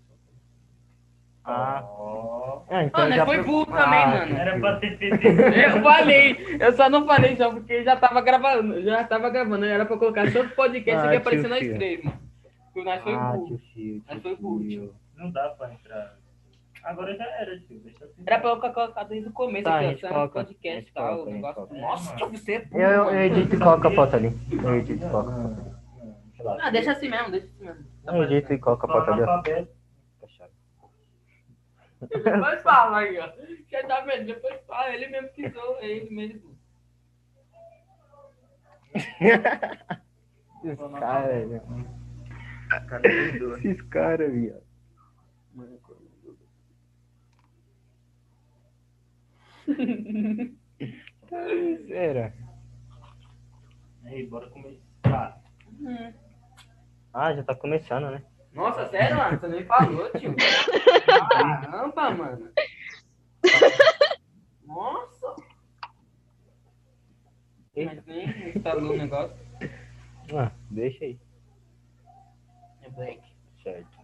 Ah, 1.45 1.83
Ó. 1.85 2.63
ah 2.71 2.85
então 2.85 3.01
Mano, 3.03 3.17
já 3.17 3.27
foi 3.27 3.37
pro- 3.39 3.47
burro 3.47 3.67
também, 3.67 3.99
Ah, 3.99 4.07
mano. 4.07 4.37
Era 4.37 4.61
pra 4.61 4.77
ter 4.79 4.97
feito. 4.97 5.17
Eu 5.27 5.83
falei, 5.83 6.37
eu 6.61 6.73
só 6.75 6.89
não 6.89 7.05
falei 7.05 7.37
só 7.37 7.51
porque 7.51 7.83
já 7.83 7.97
tava 7.97 8.21
gravando, 8.21 8.81
já 8.81 9.03
tava 9.03 9.29
gravando, 9.29 9.65
era 9.65 9.85
pra 9.85 9.97
colocar 9.99 10.33
todo 10.33 10.51
podcast 10.51 11.05
Ah, 11.09 11.17
aparecendo 11.19 11.57
tio 11.57 11.69
nós 11.69 11.77
três, 11.79 12.05
mano. 12.05 12.17
Porque 12.73 12.89
nós 12.89 13.03
foi 13.03 13.13
Ah, 13.15 13.33
burro. 13.33 13.59
tio 13.75 14.03
foi 14.23 14.37
burro. 14.37 14.95
Não 15.17 15.31
dá 15.33 15.49
pra 15.51 15.73
entrar. 15.73 16.17
Agora 16.85 17.17
já 17.17 17.25
era, 17.25 17.59
tio. 17.59 17.81
Deixa 17.81 18.05
assim. 18.05 18.23
Era 18.25 18.39
pra 18.39 18.51
eu 18.51 18.61
colocar 18.61 19.03
desde 19.05 19.29
o 19.29 19.33
começo 19.33 19.65
Tá, 19.65 19.81
a 19.81 19.91
aqui, 19.91 20.07
ó, 20.07 20.09
coloca, 20.11 20.45
podcast 20.45 20.89
e 20.91 20.95
tal, 20.95 21.09
coloca, 21.09 21.19
o 21.19 21.29
a 21.29 21.33
gente 21.33 21.43
negócio. 21.43 21.77
Nossa, 21.81 22.17
tio, 22.17 22.29
você 22.31 22.53
é 22.53 22.65
burro, 22.67 22.81
Eu, 22.81 23.11
eu 23.11 23.21
edito 23.21 23.57
e 23.57 23.59
coloco 23.59 23.89
a 23.89 23.91
foto 23.91 24.15
ali. 24.15 24.33
Eu 24.63 24.77
edito 24.77 25.05
e 25.05 25.11
coloco 25.11 25.31
a 25.31 25.35
foto 25.35 25.61
ali. 25.61 25.74
Não, 26.39 26.45
não. 26.45 26.53
Relaxa. 26.53 26.67
Ah, 26.67 26.71
deixa 26.71 26.93
assim 26.93 27.09
mesmo, 27.09 27.31
deixa 27.31 27.47
assim 27.47 27.65
mesmo. 27.65 27.85
Tá 28.05 28.17
Eu 28.17 28.23
edito 28.25 28.53
e 28.53 28.59
coloco 28.59 28.87
a 28.87 28.89
Só 28.89 28.93
foto 29.01 29.13
ali. 29.13 29.21
ó. 29.21 29.25
analfabeto. 29.25 29.73
Fica 30.21 30.29
chato. 30.29 30.53
Depois 32.01 32.63
fala 32.63 32.99
aí, 32.99 33.19
ó. 33.19 33.33
Já 33.71 33.87
tá 33.87 34.01
vendo? 34.03 34.27
Depois 34.27 34.61
fala, 34.67 34.91
ele 34.95 35.09
mesmo 35.09 35.29
que 35.31 35.49
zoou, 35.51 35.77
é 35.79 35.87
ele 35.87 36.11
mesmo. 36.15 36.55
Esses 40.65 40.99
caras, 40.99 41.49
velho. 41.49 41.63
Dois? 43.39 43.65
Esses 43.65 43.83
caras, 43.83 44.33
viado. 44.33 44.63
Será? 51.89 52.33
Aí, 54.05 54.27
bora 54.27 54.49
começar. 54.51 55.41
Hum. 55.81 56.13
Ah, 57.15 57.33
já 57.33 57.45
tá 57.45 57.55
começando, 57.55 58.11
né? 58.11 58.25
Nossa, 58.53 58.89
sério, 58.89 59.17
mano? 59.17 59.39
Você 59.39 59.47
nem 59.47 59.65
falou, 59.65 60.11
tio. 60.19 60.35
Caramba, 61.31 62.11
mano. 62.11 62.51
Nossa. 64.67 65.37
Mas 67.77 68.05
nem 68.07 68.49
instalou 68.49 68.95
o 68.95 68.97
negócio. 68.97 69.37
Ah, 70.37 70.51
deixa 70.71 71.05
aí. 71.05 71.19
É 72.83 72.91
black. 72.91 73.23
Certo. 73.63 73.99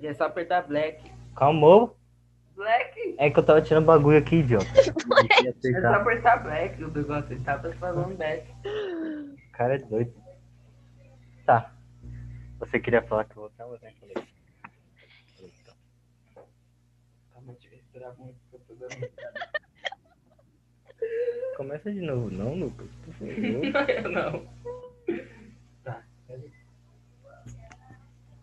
E 0.00 0.06
é 0.06 0.14
só 0.14 0.26
apertar 0.26 0.62
black. 0.68 1.10
Calmou. 1.34 1.96
Black. 2.54 3.16
É 3.18 3.30
que 3.30 3.38
eu 3.38 3.44
tava 3.44 3.62
tirando 3.62 3.86
bagulho 3.86 4.18
aqui, 4.18 4.36
idiota. 4.36 4.64
É 5.64 5.80
só 5.80 5.94
apertar 5.94 6.42
black 6.44 6.84
o 6.84 6.90
negócio. 6.90 7.32
Ele 7.32 7.42
tava 7.42 7.72
falando 7.74 8.16
black. 8.16 8.48
O 8.64 9.52
cara 9.52 9.74
é 9.74 9.78
doido. 9.78 10.14
Tá. 11.44 11.72
Você 12.58 12.80
queria 12.80 13.02
falar 13.02 13.24
que 13.24 13.32
eu 13.36 13.42
vou 13.42 13.50
falar? 13.50 13.78
Falei. 13.78 13.92
Falei. 15.36 15.52
Calma, 17.32 17.52
deixa 17.52 17.68
eu 17.68 17.72
respirar 17.72 18.16
muito. 18.18 18.36
que 18.50 18.56
eu 18.56 18.60
tô 18.60 18.74
dando- 18.74 19.10
Começa 21.56 21.92
de 21.92 22.00
novo, 22.00 22.30
não, 22.30 22.54
Lucas? 22.54 22.88
Por 23.04 23.14
favor. 23.14 23.28
Eu 24.04 24.10
não. 24.10 24.46
Tá. 25.84 26.04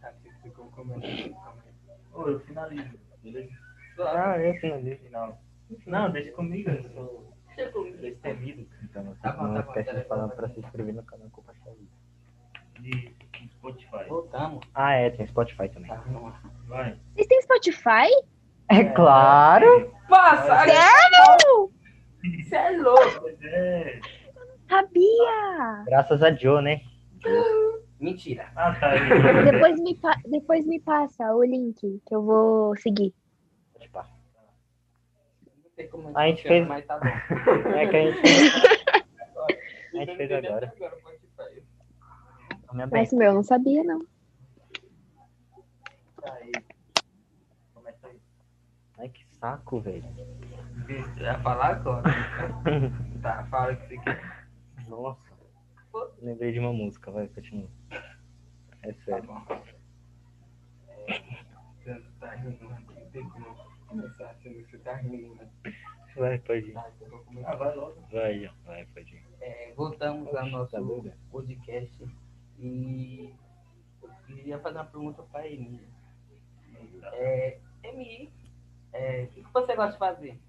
Tá, 0.01 0.11
você 0.11 0.30
ficou 0.43 0.72
aí. 1.03 1.36
Ô, 2.13 2.28
eu 2.30 2.39
finalizo. 2.41 2.97
Beleza? 3.24 3.49
Ah, 3.99 4.38
eu 4.39 4.53
finalizei. 4.59 4.97
Final. 4.97 5.41
Não, 5.86 6.11
deixa 6.11 6.32
comigo. 6.34 6.70
Eu 6.70 6.84
sou 6.91 7.34
Deixa 7.55 7.72
comigo. 7.72 7.97
destemido. 7.97 8.68
Então, 8.84 9.03
você 9.05 9.22
Tá 9.22 9.34
não 9.38 9.53
tá 9.53 9.61
bom, 9.61 9.72
esquece 9.80 9.99
de 9.99 10.07
falar 10.07 10.28
tá 10.30 10.36
pra 10.36 10.49
se 10.49 10.59
inscrever 10.59 10.93
no 10.93 11.03
canal 11.03 11.30
Compartilhar 11.30 11.74
Vídeo. 12.80 13.16
Spotify. 13.72 14.07
Voltamos. 14.09 14.66
Ah, 14.74 14.93
é, 14.93 15.09
tem 15.09 15.26
Spotify 15.28 15.70
também. 15.70 15.89
Tá, 15.89 15.95
vamos 16.05 16.24
lá. 16.24 16.41
Vai. 16.68 16.99
Vocês 17.16 17.28
têm 17.28 17.41
Spotify? 17.41 18.09
É 18.70 18.84
claro! 18.84 19.91
Passa! 20.09 20.66
Sério? 20.66 21.72
Você 22.43 22.55
é 22.55 22.70
louco! 22.78 23.20
Pois 23.22 23.43
é. 23.43 23.99
Sabia! 24.70 25.84
Graças 25.86 26.24
a 26.24 26.32
Joe, 26.34 26.61
né? 26.63 26.82
Mentira. 27.99 28.47
Ah, 28.55 28.74
tá 28.80 28.91
aí. 28.91 29.51
Depois 29.51 29.80
me, 29.80 29.99
depois 30.28 30.66
me 30.68 30.80
passa 30.80 31.34
o 31.34 31.43
link 31.43 31.80
que 32.05 32.16
eu 32.16 32.24
vou 32.24 32.76
seguir. 32.78 33.13
Tipo, 33.80 33.99
Não 33.99 35.70
sei 35.76 35.88
como 35.88 36.11
A 36.18 36.28
gente 36.28 36.43
fez- 36.43 36.68
Mas 36.68 36.86
tá 36.86 36.97
bom. 36.99 37.05
É 37.76 37.88
que 37.88 37.95
a 37.95 38.11
gente 38.11 38.20
A 39.95 39.97
gente 39.99 40.18
fez 40.18 40.30
Entendeu 40.32 40.51
agora. 40.51 40.74
Pode 42.76 42.82
ser. 42.82 42.82
a 42.82 42.86
minha 42.86 42.88
bem. 42.88 43.01
Mas 43.01 43.13
meu, 43.13 43.28
eu 43.28 43.34
não 43.34 43.43
sabia, 43.43 43.84
não. 43.84 43.99
Tá 46.21 46.34
aí. 46.34 46.51
Começa 47.73 48.07
aí. 48.07 48.19
Ai, 48.99 49.09
que 49.09 49.26
saco, 49.38 49.80
velho. 49.82 50.03
Você 50.88 51.23
vai 51.23 51.41
falar 51.41 51.67
agora? 51.76 52.03
tá, 53.21 53.45
fala 53.45 53.73
o 53.73 53.78
que 53.78 53.88
você 53.88 53.97
quer. 53.99 54.47
Nossa. 54.88 55.36
Lembrei 56.21 56.51
de 56.51 56.59
uma 56.59 56.73
música, 56.73 57.09
vai, 57.11 57.28
continua. 57.28 57.69
É 58.84 58.91
Tá 58.91 59.03
sério. 59.05 59.23
bom. 59.28 59.41
É, 61.07 61.19
você 61.84 62.01
tá 62.19 62.32
rindo, 62.36 62.69
não 62.69 63.09
tem 63.11 63.30
como 63.30 63.55
começar 63.88 64.36
você 64.43 64.78
tá 64.80 64.95
rindo, 64.95 65.38
Vai, 66.17 66.38
pode 66.39 66.69
ir. 66.69 66.73
tá, 66.73 66.89
então. 67.01 67.23
Ah, 67.45 67.55
vai 67.55 67.76
logo. 67.76 68.01
Vai, 68.11 68.45
ó, 68.47 68.51
vai, 68.65 68.86
pode 68.88 69.15
ir. 69.15 69.26
É, 69.41 69.73
voltamos 69.76 70.34
ao 70.36 70.45
nosso 70.47 70.71
tá 70.71 70.80
doido? 70.80 71.13
podcast 71.30 72.03
e 72.66 73.34
eu 74.01 74.09
queria 74.26 74.59
fazer 74.59 74.78
uma 74.78 74.86
pergunta 74.86 75.24
para 75.32 75.47
Emília. 75.47 75.88
É, 77.13 77.59
Emi, 77.84 78.34
é, 78.91 79.24
o 79.24 79.28
que 79.28 79.53
você 79.53 79.76
gosta 79.76 79.91
de 79.93 79.99
fazer? 79.99 80.39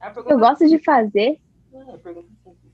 É 0.00 0.10
pergunta 0.10 0.34
Eu 0.34 0.38
gosto 0.38 0.68
de 0.68 0.78
fazer. 0.78 1.40
É 1.72 1.76
uma 1.76 1.98
pergunta 1.98 2.28
simples. 2.44 2.72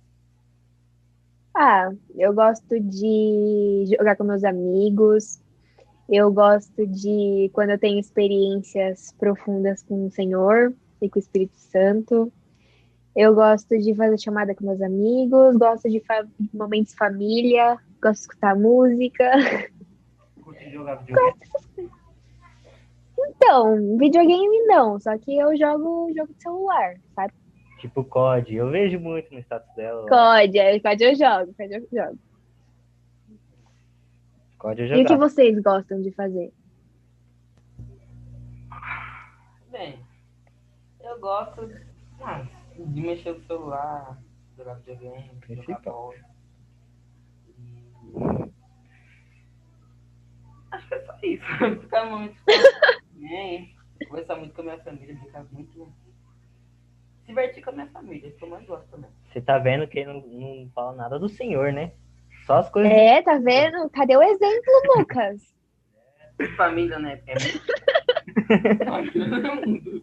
Ah, 1.54 1.90
eu 2.16 2.34
gosto 2.34 2.80
de 2.80 3.84
jogar 3.96 4.16
com 4.16 4.24
meus 4.24 4.42
amigos. 4.42 5.40
Eu 6.08 6.32
gosto 6.32 6.86
de 6.86 7.50
quando 7.52 7.70
eu 7.70 7.78
tenho 7.78 8.00
experiências 8.00 9.12
profundas 9.12 9.82
com 9.84 10.06
o 10.06 10.10
Senhor 10.10 10.74
e 11.00 11.08
com 11.08 11.18
o 11.18 11.22
Espírito 11.22 11.56
Santo. 11.56 12.32
Eu 13.14 13.34
gosto 13.34 13.78
de 13.78 13.94
fazer 13.94 14.18
chamada 14.18 14.54
com 14.54 14.64
meus 14.64 14.80
amigos, 14.80 15.56
gosto 15.56 15.88
de 15.90 16.00
fa- 16.00 16.26
momentos 16.52 16.94
família, 16.94 17.78
gosto 18.02 18.14
de 18.14 18.20
escutar 18.20 18.56
música. 18.56 19.30
Curte 20.42 20.70
jogar 20.70 20.94
videogame? 20.96 21.38
Então, 23.18 23.98
videogame 23.98 24.66
não, 24.66 24.98
só 24.98 25.16
que 25.18 25.36
eu 25.36 25.56
jogo 25.56 26.10
jogo 26.16 26.32
de 26.32 26.42
celular, 26.42 26.94
sabe? 27.14 27.32
Tipo 27.80 28.02
COD, 28.04 28.54
eu 28.54 28.70
vejo 28.70 28.98
muito 28.98 29.32
no 29.34 29.40
status 29.40 29.72
dela. 29.74 30.08
COD, 30.08 30.58
é, 30.58 30.80
COD 30.80 31.04
eu 31.04 31.14
jogo, 31.14 31.54
COD 31.54 31.74
eu 31.74 31.88
jogo. 31.92 32.18
COD 34.58 34.82
eu 34.82 34.96
E 34.98 35.02
o 35.02 35.06
que 35.06 35.16
vocês 35.16 35.58
gostam 35.60 36.00
de 36.00 36.10
fazer? 36.12 36.52
Bem, 39.70 39.98
eu 41.02 41.18
gosto 41.20 41.70
ah, 42.20 42.44
de 42.76 43.00
mexer 43.00 43.32
no 43.32 43.44
celular, 43.46 44.18
jogar 44.56 44.74
videogame, 44.74 45.40
jogar 45.48 45.80
bola. 45.80 46.14
E... 47.58 48.52
Acho 50.70 50.88
que 50.88 50.94
é 50.94 51.00
só 51.04 51.18
isso. 51.22 51.44
Ficar 51.82 52.06
muito 52.06 52.36
bem, 53.12 53.76
conversar 54.08 54.36
muito 54.36 54.54
com 54.54 54.60
a 54.62 54.64
minha 54.64 54.78
família, 54.78 55.14
brincar 55.14 55.44
muito. 55.52 55.92
Se 57.20 57.26
divertir 57.28 57.62
com 57.62 57.70
a 57.70 57.74
minha 57.74 57.86
família, 57.88 58.28
isso 58.28 58.36
que 58.36 58.44
eu 58.44 58.48
mais 58.48 58.66
gosto 58.66 58.88
também. 58.88 59.10
Você 59.32 59.40
tá 59.40 59.58
vendo 59.58 59.86
que 59.86 60.00
ele 60.00 60.12
não, 60.12 60.20
não 60.26 60.70
fala 60.74 60.94
nada 60.94 61.18
do 61.18 61.28
senhor, 61.28 61.72
né? 61.72 61.92
Só 62.46 62.58
as 62.58 62.68
coisas. 62.68 62.90
É, 62.90 63.22
tá 63.22 63.38
vendo? 63.38 63.88
Cadê 63.90 64.16
o 64.16 64.22
exemplo, 64.22 64.72
Lucas? 64.96 65.54
Família, 66.56 66.98
né? 66.98 67.22
É 67.26 67.34
muito. 67.38 67.62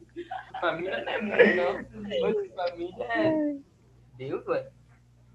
família 0.60 1.04
não 1.04 1.12
é 1.12 1.22
mundo. 1.22 1.88
Família 1.94 2.48
não 2.48 2.56
família 2.56 3.04
é 3.06 3.58
Deus, 4.18 4.46
ué. 4.48 4.70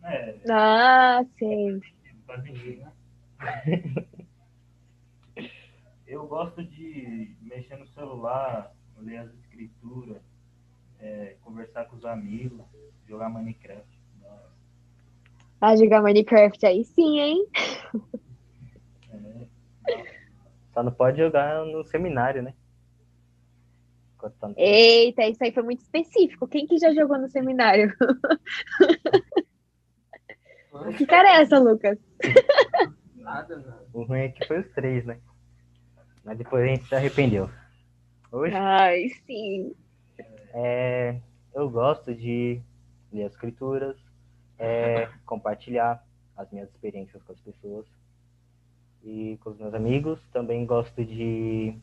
É, 0.05 0.35
Ah, 0.51 1.21
né? 2.79 2.93
Eu 6.07 6.27
gosto 6.27 6.63
de 6.63 7.35
mexer 7.41 7.77
no 7.77 7.87
celular, 7.89 8.73
ler 8.99 9.19
as 9.19 9.35
escrituras, 9.35 10.23
é, 11.01 11.37
conversar 11.43 11.87
com 11.87 11.97
os 11.97 12.05
amigos, 12.05 12.61
jogar 13.09 13.29
Minecraft. 13.31 14.05
Ah, 15.61 15.77
jogar 15.77 16.03
Minecraft 16.03 16.67
aí 16.67 16.85
sim, 16.85 17.21
hein? 17.21 17.47
É, 19.11 19.47
Só 20.75 20.83
não 20.83 20.93
pode 20.93 21.19
jogar 21.19 21.65
no 21.65 21.83
seminário, 21.85 22.43
né? 22.43 22.55
Eita, 24.57 25.27
isso 25.27 25.43
aí 25.43 25.53
foi 25.53 25.63
muito 25.63 25.81
específico. 25.81 26.49
Quem 26.49 26.67
que 26.67 26.79
já 26.79 26.93
jogou 26.93 27.19
no 27.19 27.29
seminário? 27.29 27.93
Que 30.97 31.07
cara 31.07 31.29
é 31.29 31.43
essa, 31.43 31.59
Lucas? 31.59 31.99
Nada, 33.17 33.57
não. 33.57 34.01
O 34.01 34.05
ruim 34.05 34.21
é 34.21 34.29
que 34.29 34.47
foi 34.47 34.61
os 34.61 34.69
três, 34.73 35.05
né? 35.05 35.19
Mas 36.25 36.37
depois 36.37 36.65
a 36.65 36.67
gente 36.67 36.85
se 36.85 36.95
arrependeu. 36.95 37.49
Hoje, 38.33 38.55
Ai, 38.55 39.09
sim. 39.27 39.73
é, 40.53 41.21
eu 41.55 41.71
gosto 41.71 42.15
de 42.15 42.61
ler 43.13 43.25
as 43.25 43.33
escrituras, 43.33 43.97
é, 44.59 45.09
compartilhar 45.25 46.05
as 46.37 46.51
minhas 46.51 46.69
experiências 46.71 47.23
com 47.23 47.33
as 47.33 47.41
pessoas 47.41 47.87
e 49.05 49.39
com 49.43 49.51
os 49.51 49.59
meus 49.59 49.75
amigos. 49.75 50.21
Também 50.33 50.67
gosto 50.67 51.05
de 51.05 51.79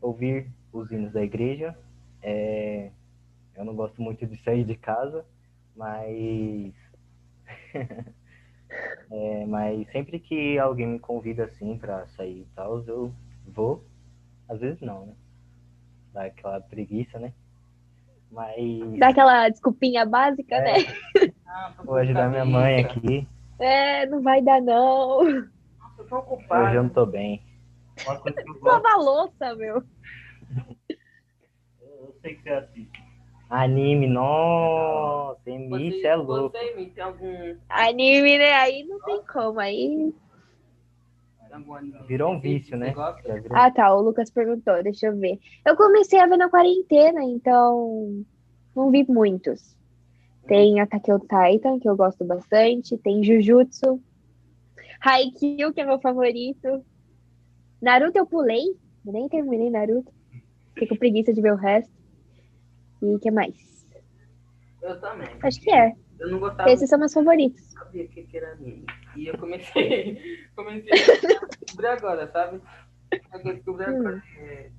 ouvir 0.00 0.48
os 0.78 0.90
hinos 0.90 1.12
da 1.12 1.22
igreja. 1.22 1.76
É, 2.22 2.90
eu 3.54 3.64
não 3.64 3.74
gosto 3.74 4.00
muito 4.02 4.26
de 4.26 4.36
sair 4.42 4.64
de 4.64 4.76
casa, 4.76 5.24
mas 5.74 6.74
É, 9.10 9.46
mas 9.46 9.88
sempre 9.92 10.18
que 10.18 10.58
alguém 10.58 10.86
me 10.86 10.98
convida 10.98 11.44
assim 11.44 11.78
pra 11.78 12.06
sair 12.08 12.40
e 12.40 12.46
tal, 12.54 12.82
eu 12.86 13.12
vou. 13.46 13.84
Às 14.48 14.60
vezes 14.60 14.80
não, 14.80 15.06
né? 15.06 15.12
Dá 16.12 16.24
aquela 16.24 16.60
preguiça, 16.60 17.18
né? 17.18 17.32
Mas 18.30 18.98
Dá 18.98 19.08
aquela 19.08 19.48
desculpinha 19.48 20.04
básica, 20.04 20.60
né? 20.60 20.74
Ah, 21.46 21.72
vou 21.84 21.94
ajudar 21.96 22.28
minha 22.28 22.44
mãe 22.44 22.80
aqui. 22.80 23.26
É, 23.58 24.06
não 24.06 24.20
vai 24.22 24.42
dar 24.42 24.60
não. 24.60 25.24
Nossa, 25.24 26.00
eu 26.00 26.06
tô 26.06 26.18
ocupado. 26.18 26.66
Hoje 26.66 26.74
eu 26.76 26.82
não 26.82 26.90
tô 26.90 27.06
bem. 27.06 27.42
Lava 28.62 28.88
a 28.88 28.96
louça, 28.96 29.54
meu. 29.54 29.82
Eu 31.80 32.14
sei 32.22 32.34
que 32.34 32.42
você 32.42 32.50
assiste. 32.50 33.06
Anime, 33.48 34.08
nossa, 34.08 35.48
Emi, 35.48 35.92
Você, 35.92 36.06
é 36.06 36.16
louco. 36.16 36.58
você 36.58 36.86
tem 36.86 37.02
algum, 37.04 37.56
Anime, 37.68 38.38
né? 38.38 38.52
Aí 38.54 38.84
não 38.84 39.00
tem 39.02 39.22
como. 39.24 39.60
Aí. 39.60 40.12
Virou 42.08 42.32
um 42.32 42.40
vício, 42.40 42.76
né? 42.76 42.92
Ah, 43.50 43.70
tá. 43.70 43.94
O 43.94 44.00
Lucas 44.02 44.30
perguntou. 44.30 44.82
Deixa 44.82 45.06
eu 45.06 45.16
ver. 45.16 45.38
Eu 45.64 45.76
comecei 45.76 46.18
a 46.18 46.26
ver 46.26 46.36
na 46.36 46.50
quarentena, 46.50 47.22
então. 47.22 48.24
Não 48.74 48.90
vi 48.90 49.06
muitos. 49.08 49.76
Tem 50.46 50.80
Attack 50.80 51.10
on 51.10 51.20
Titan, 51.20 51.78
que 51.78 51.88
eu 51.88 51.96
gosto 51.96 52.24
bastante. 52.24 52.98
Tem 52.98 53.22
Jujutsu. 53.22 54.00
Haikyuu, 55.00 55.72
que 55.72 55.80
é 55.80 55.84
meu 55.86 56.00
favorito. 56.00 56.84
Naruto 57.80 58.18
eu 58.18 58.26
pulei. 58.26 58.64
Eu 59.06 59.12
nem 59.12 59.28
terminei 59.28 59.70
Naruto. 59.70 60.12
Fiquei 60.76 60.88
com 60.88 60.96
preguiça 60.96 61.32
de 61.32 61.40
ver 61.40 61.54
o 61.54 61.56
resto. 61.56 61.90
E 63.00 63.14
o 63.14 63.18
que 63.18 63.30
mais? 63.30 63.54
Eu 64.82 65.00
também. 65.00 65.28
Acho 65.42 65.60
que 65.60 65.70
é. 65.70 65.94
Eu 66.18 66.30
não 66.30 66.38
gostava 66.38 66.70
Esses 66.70 66.88
são 66.88 66.98
meus 66.98 67.14
favoritos. 67.14 67.62
sabia 67.72 68.04
o 68.04 68.08
que 68.08 68.36
era 68.36 68.52
anime. 68.52 68.84
E 69.16 69.26
eu 69.26 69.38
comecei, 69.38 70.46
comecei 70.54 70.92
a 70.92 71.46
descobrir 71.46 71.86
agora, 71.86 72.30
sabe? 72.30 72.60
Eu 73.10 73.54
descobri 73.54 73.84
agora. 73.86 74.22
é, 74.38 74.70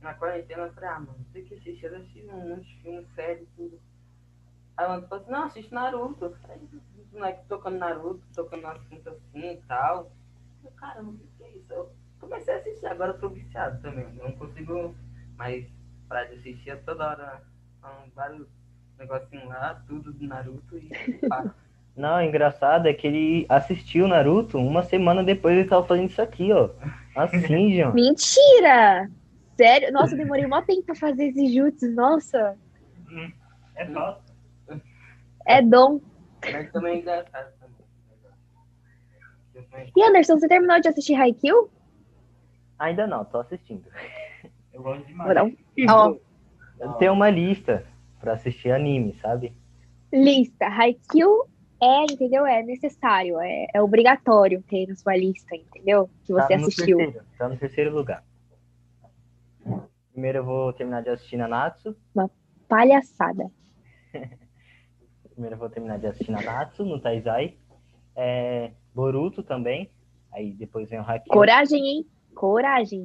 na 0.00 0.14
quarentena, 0.14 0.62
eu 0.62 0.72
falei, 0.74 0.90
ah, 0.90 1.00
mano, 1.00 1.26
tem 1.32 1.44
que 1.44 1.54
assistir, 1.54 1.86
eu 1.86 1.96
assisti 1.96 2.24
um 2.28 2.48
monte 2.48 2.66
de 2.68 2.82
filme, 2.82 3.06
série, 3.16 3.48
tudo. 3.56 3.80
Aí 4.76 4.86
o 4.86 4.90
Anderson 4.90 5.08
falou 5.08 5.22
assim, 5.24 5.32
não, 5.32 5.42
assiste 5.42 5.74
Naruto. 5.74 6.36
Aí 6.48 6.60
os 6.72 7.12
moleques 7.12 7.46
tocando 7.48 7.78
Naruto, 7.78 8.22
tocando 8.32 8.62
um 8.62 8.68
assunto 8.68 9.08
assim 9.08 9.52
e 9.52 9.62
tal. 9.66 10.12
Eu, 10.64 10.70
caramba, 10.72 11.10
o 11.10 11.36
que 11.36 11.44
é 11.44 11.50
isso? 11.56 11.72
Eu 11.72 11.90
comecei 12.20 12.54
a 12.54 12.58
assistir, 12.58 12.86
agora 12.86 13.12
eu 13.12 13.18
tô 13.18 13.28
viciado 13.28 13.82
também. 13.82 14.06
Eu 14.18 14.28
não 14.28 14.32
consigo 14.36 14.94
mais 15.36 15.66
parar 16.08 16.24
de 16.24 16.34
assistir 16.34 16.70
é 16.70 16.76
toda 16.76 17.08
hora. 17.08 17.42
São 17.80 17.90
vários 18.14 18.46
negocinhos 18.98 19.46
lá, 19.48 19.82
tudo 19.86 20.12
do 20.12 20.26
Naruto 20.26 20.76
e. 20.78 20.90
Não, 21.96 22.16
o 22.18 22.20
engraçado 22.20 22.86
é 22.88 22.92
que 22.92 23.06
ele 23.06 23.46
assistiu 23.48 24.06
Naruto 24.06 24.58
uma 24.58 24.82
semana 24.82 25.24
depois 25.24 25.56
ele 25.56 25.66
tava 25.68 25.86
fazendo 25.86 26.10
isso 26.10 26.20
aqui, 26.20 26.52
ó. 26.52 26.68
Assim, 27.14 27.74
João. 27.76 27.94
Mentira! 27.94 29.10
Sério? 29.56 29.90
Nossa, 29.92 30.12
eu 30.12 30.18
demorei 30.18 30.46
mó 30.46 30.60
tempo 30.60 30.82
pra 30.84 30.94
fazer 30.94 31.28
esses 31.28 31.52
jutsu. 31.54 31.90
Nossa, 31.92 32.56
Hum, 33.10 33.32
É 33.76 33.86
fácil. 33.86 34.22
é 35.46 35.62
dom. 35.62 36.00
Mas 36.52 36.70
também 36.70 36.96
é 36.96 37.00
engraçado 37.00 37.52
E 39.96 40.02
Anderson, 40.04 40.38
você 40.38 40.48
terminou 40.48 40.78
de 40.80 40.88
assistir 40.88 41.14
Haikyuu? 41.14 41.70
Ainda 42.78 43.06
não, 43.06 43.24
tô 43.24 43.38
assistindo. 43.38 43.84
Eu 44.76 44.82
gosto 44.82 44.98
Vou 44.98 45.06
demais. 45.06 45.56
Ó. 45.88 46.16
eu 46.78 46.92
tenho 46.94 47.14
uma 47.14 47.30
lista 47.30 47.86
pra 48.20 48.34
assistir 48.34 48.70
anime, 48.70 49.14
sabe? 49.22 49.54
lista. 50.12 50.66
Haikyuu 50.66 51.48
é, 51.80 52.04
entendeu? 52.04 52.46
É 52.46 52.62
necessário, 52.62 53.38
é, 53.40 53.66
é 53.74 53.82
obrigatório 53.82 54.62
ter 54.62 54.86
na 54.86 54.94
sua 54.94 55.16
lista, 55.16 55.56
entendeu? 55.56 56.08
Que 56.24 56.32
você 56.32 56.48
tá 56.48 56.56
assistiu. 56.56 56.96
Terceiro, 56.96 57.26
tá 57.38 57.48
no 57.48 57.56
terceiro 57.56 57.94
lugar. 57.94 58.24
Primeiro 60.12 60.38
eu 60.38 60.44
vou 60.44 60.72
terminar 60.72 61.02
de 61.02 61.10
assistir 61.10 61.36
Nanatsu. 61.36 61.94
Palhaçada. 62.68 63.50
Primeiro 65.30 65.56
eu 65.56 65.58
vou 65.58 65.68
terminar 65.68 65.98
de 65.98 66.06
assistir 66.06 66.30
Nanatsu 66.30 66.84
no 66.84 67.00
Taizai. 67.00 67.56
É, 68.14 68.70
Boruto 68.94 69.42
também. 69.42 69.90
Aí 70.32 70.52
depois 70.52 70.88
vem 70.88 70.98
o 70.98 71.02
Haikyuu. 71.02 71.32
Coragem, 71.32 71.86
hein? 71.86 72.06
Coragem. 72.34 73.04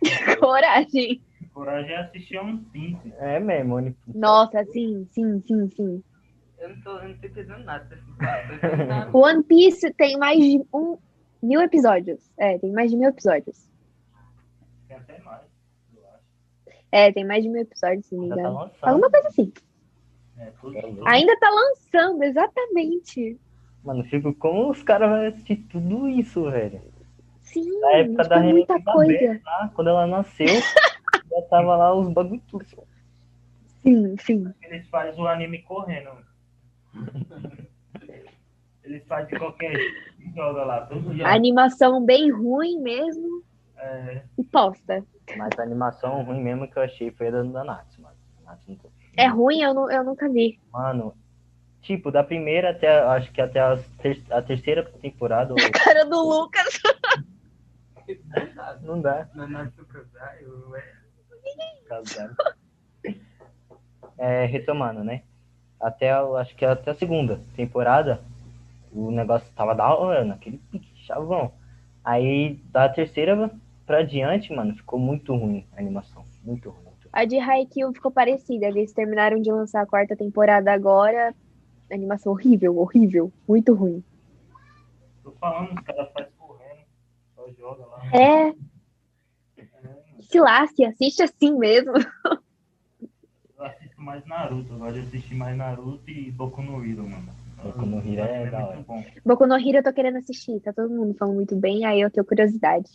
Coragem. 0.40 1.20
Coragem 1.52 1.92
é 1.92 1.96
assistir 2.00 2.38
um 2.40 2.62
Simpsons. 2.72 3.12
É 3.18 3.38
mesmo. 3.40 3.74
Oni- 3.76 3.96
Nossa, 4.14 4.64
sim, 4.66 5.06
sim, 5.10 5.40
sim, 5.46 5.70
sim. 5.70 6.02
Eu 6.58 6.70
não 6.70 6.80
tô, 6.82 6.98
eu 6.98 7.08
não 7.10 7.16
tô 7.18 7.26
entendendo 7.26 7.64
nada 7.64 7.86
tô 8.16 8.54
entendendo 8.66 9.16
One 9.16 9.42
Piece 9.44 9.92
tem 9.94 10.16
mais 10.18 10.38
de 10.38 10.62
um 10.72 10.98
mil 11.42 11.60
episódios. 11.60 12.30
É, 12.38 12.58
tem 12.58 12.72
mais 12.72 12.90
de 12.90 12.96
mil 12.96 13.08
episódios. 13.08 13.70
Tem 14.88 14.96
até 14.96 15.18
mais, 15.20 15.42
eu 15.94 16.02
acho. 16.08 16.24
É, 16.92 17.12
tem 17.12 17.24
mais 17.24 17.42
de 17.42 17.48
mil 17.50 17.60
episódios, 17.62 18.06
se 18.06 18.14
não 18.14 18.22
me 18.22 18.28
tá 18.30 18.34
engano. 18.36 18.54
lançando. 18.58 18.78
Alguma 18.90 19.10
coisa 19.10 19.28
assim. 19.28 19.52
É, 20.38 20.42
É, 20.44 20.50
tudo. 20.60 21.06
Ainda 21.06 21.38
tá 21.38 21.48
lançando, 21.50 22.22
exatamente. 22.22 23.38
Mano, 23.84 24.00
eu 24.00 24.04
fico 24.06 24.34
como 24.34 24.70
os 24.70 24.82
caras 24.82 25.08
vão 25.08 25.26
assistir 25.28 25.56
tudo 25.70 26.08
isso, 26.08 26.50
velho. 26.50 26.82
Sim, 27.46 27.80
Na 27.80 27.92
época 27.92 28.22
tipo, 28.24 28.28
da 28.28 28.36
é 28.36 28.42
muita 28.52 28.72
Renata 28.74 28.92
coisa. 28.92 29.40
Lá, 29.44 29.70
quando 29.74 29.88
ela 29.88 30.06
nasceu, 30.06 30.46
já 31.30 31.42
tava 31.48 31.76
lá 31.76 31.94
os 31.94 32.12
bagulho 32.12 32.42
tudo. 32.48 32.66
Sim, 33.82 34.16
sim. 34.18 34.52
Eles 34.62 34.86
fazem 34.88 35.22
o 35.22 35.26
anime 35.26 35.62
correndo. 35.62 36.10
Eles 38.84 39.04
fazem 39.06 39.26
de 39.32 39.38
qualquer 39.38 39.72
jeito. 39.72 39.96
e 40.20 40.34
Joga 40.34 40.64
lá 40.64 40.86
todo 40.86 41.14
dia. 41.14 41.26
Animação 41.26 42.04
bem 42.04 42.30
ruim 42.30 42.80
mesmo 42.80 43.42
É, 43.76 44.22
e 44.38 44.44
posta. 44.44 45.04
Mas 45.36 45.50
a 45.58 45.62
animação 45.62 46.22
ruim 46.22 46.42
mesmo 46.42 46.68
que 46.70 46.78
eu 46.78 46.82
achei 46.82 47.10
foi 47.10 47.28
a 47.28 47.30
da 47.30 47.42
Nanatsu, 47.44 48.00
mano. 48.02 48.16
É 49.16 49.26
ruim, 49.26 49.60
eu, 49.62 49.74
não, 49.74 49.90
eu 49.90 50.04
nunca 50.04 50.28
vi. 50.28 50.60
Mano, 50.72 51.16
tipo, 51.82 52.10
da 52.12 52.22
primeira 52.22 52.70
até, 52.70 53.00
acho 53.00 53.32
que 53.32 53.40
até 53.40 53.58
a, 53.60 53.76
ter- 54.00 54.22
a 54.30 54.40
terceira 54.42 54.84
temporada, 54.84 55.52
ou- 55.52 55.58
Cara 55.72 56.04
do 56.04 56.20
Lucas. 56.22 56.80
Não 58.82 59.00
dá. 59.00 59.28
Na 59.34 59.46
Natsuka 59.46 60.06
eu 60.40 60.76
é. 60.76 60.92
casado. 61.88 62.36
É, 64.18 64.46
retomando, 64.46 65.04
né? 65.04 65.22
Até, 65.80 66.10
eu 66.12 66.36
acho 66.36 66.56
que 66.56 66.64
até 66.64 66.90
a 66.90 66.94
segunda 66.94 67.40
temporada, 67.54 68.20
o 68.90 69.10
negócio 69.10 69.52
tava 69.54 69.74
da 69.74 69.94
hora, 69.94 70.24
naquele 70.24 70.58
pique, 70.70 71.04
chavão. 71.04 71.52
Aí, 72.02 72.54
da 72.70 72.88
terceira 72.88 73.50
pra 73.84 74.02
diante, 74.02 74.52
mano, 74.52 74.74
ficou 74.74 74.98
muito 74.98 75.34
ruim 75.34 75.66
a 75.76 75.80
animação. 75.80 76.24
Muito 76.42 76.70
ruim. 76.70 76.84
Muito 76.84 77.02
ruim. 77.02 77.10
A 77.12 77.24
de 77.24 77.38
Haikyuu 77.38 77.92
ficou 77.92 78.10
parecida. 78.10 78.66
Eles 78.66 78.92
terminaram 78.92 79.40
de 79.40 79.52
lançar 79.52 79.82
a 79.82 79.86
quarta 79.86 80.16
temporada 80.16 80.72
agora. 80.72 81.34
Animação 81.90 82.32
horrível, 82.32 82.78
horrível. 82.78 83.32
Muito 83.46 83.74
ruim. 83.74 84.02
tô 85.22 85.30
falando, 85.32 85.72
os 85.72 85.80
caras 85.80 86.12
fazem. 86.12 86.25
Joga 87.58 87.86
lá. 87.86 88.02
É, 88.12 88.48
É, 88.48 90.22
se 90.22 90.40
lasque, 90.40 90.84
assiste 90.84 91.22
assim 91.22 91.56
mesmo. 91.58 91.92
Eu 93.56 93.64
assisto 93.64 94.00
mais 94.02 94.24
Naruto. 94.26 94.72
Eu 94.72 94.78
gosto 94.78 94.94
de 94.94 95.00
assistir 95.06 95.34
mais 95.34 95.56
Naruto 95.56 96.10
e 96.10 96.30
Boku 96.30 96.60
no 96.62 96.84
Hero, 96.84 97.08
mano. 97.08 97.32
Boku 97.62 97.86
no 97.86 97.98
Hero 97.98 98.20
é 98.20 98.50
da 98.50 98.58
hora. 98.66 98.74
muito 98.76 98.86
bom. 98.86 99.04
Boku 99.24 99.46
no 99.46 99.54
Hero 99.58 99.78
eu 99.78 99.82
tô 99.82 99.92
querendo 99.92 100.18
assistir. 100.18 100.60
Tá 100.60 100.72
todo 100.72 100.90
mundo 100.92 101.14
falando 101.14 101.36
muito 101.36 101.56
bem, 101.56 101.84
aí 101.84 102.00
eu 102.00 102.10
tenho 102.10 102.26
curiosidade. 102.26 102.90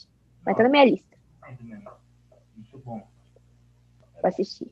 Mas 0.45 0.55
tá 0.57 0.63
na 0.63 0.69
minha 0.69 0.85
lista 0.85 1.17
Muito 1.47 1.63
mesmo. 1.63 1.89
Muito 2.55 2.77
bom. 2.79 3.07
pra 4.19 4.29
assistir. 4.29 4.71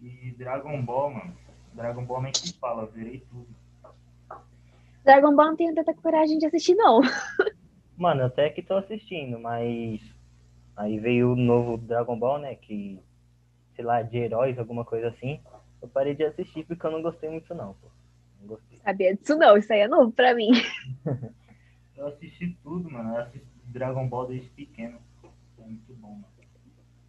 E 0.00 0.32
Dragon 0.38 0.82
Ball, 0.82 1.10
mano. 1.10 1.36
Dragon 1.74 2.04
Ball 2.04 2.22
nem 2.22 2.32
que 2.32 2.52
fala, 2.54 2.82
eu 2.82 2.90
virei 2.90 3.20
tudo. 3.30 3.46
Dragon 5.04 5.34
Ball 5.34 5.46
não 5.46 5.56
tenho 5.56 5.74
tanta 5.74 5.94
coragem 5.94 6.38
de 6.38 6.46
assistir, 6.46 6.74
não. 6.74 7.00
Mano, 8.00 8.24
até 8.24 8.48
que 8.48 8.62
tô 8.62 8.76
assistindo, 8.76 9.38
mas 9.38 10.00
aí 10.74 10.98
veio 10.98 11.32
o 11.32 11.36
novo 11.36 11.76
Dragon 11.76 12.18
Ball, 12.18 12.38
né? 12.38 12.54
Que, 12.54 12.98
sei 13.76 13.84
lá, 13.84 14.00
de 14.00 14.16
heróis, 14.16 14.58
alguma 14.58 14.86
coisa 14.86 15.08
assim. 15.08 15.38
Eu 15.82 15.88
parei 15.88 16.14
de 16.14 16.24
assistir 16.24 16.64
porque 16.64 16.86
eu 16.86 16.90
não 16.90 17.02
gostei 17.02 17.28
muito, 17.28 17.54
não, 17.54 17.74
pô. 17.74 17.88
Não 18.40 18.48
gostei. 18.48 18.78
Sabia 18.78 19.14
disso 19.14 19.36
não, 19.36 19.54
isso 19.54 19.70
aí 19.70 19.80
é 19.80 19.86
novo 19.86 20.10
pra 20.12 20.34
mim. 20.34 20.48
Eu 21.94 22.06
assisti 22.06 22.56
tudo, 22.62 22.90
mano. 22.90 23.14
Eu 23.14 23.20
assisti 23.20 23.46
Dragon 23.66 24.08
Ball 24.08 24.28
desde 24.28 24.48
pequeno. 24.48 24.98
É 25.58 25.62
muito 25.66 25.92
bom, 25.96 26.08
mano. 26.08 26.24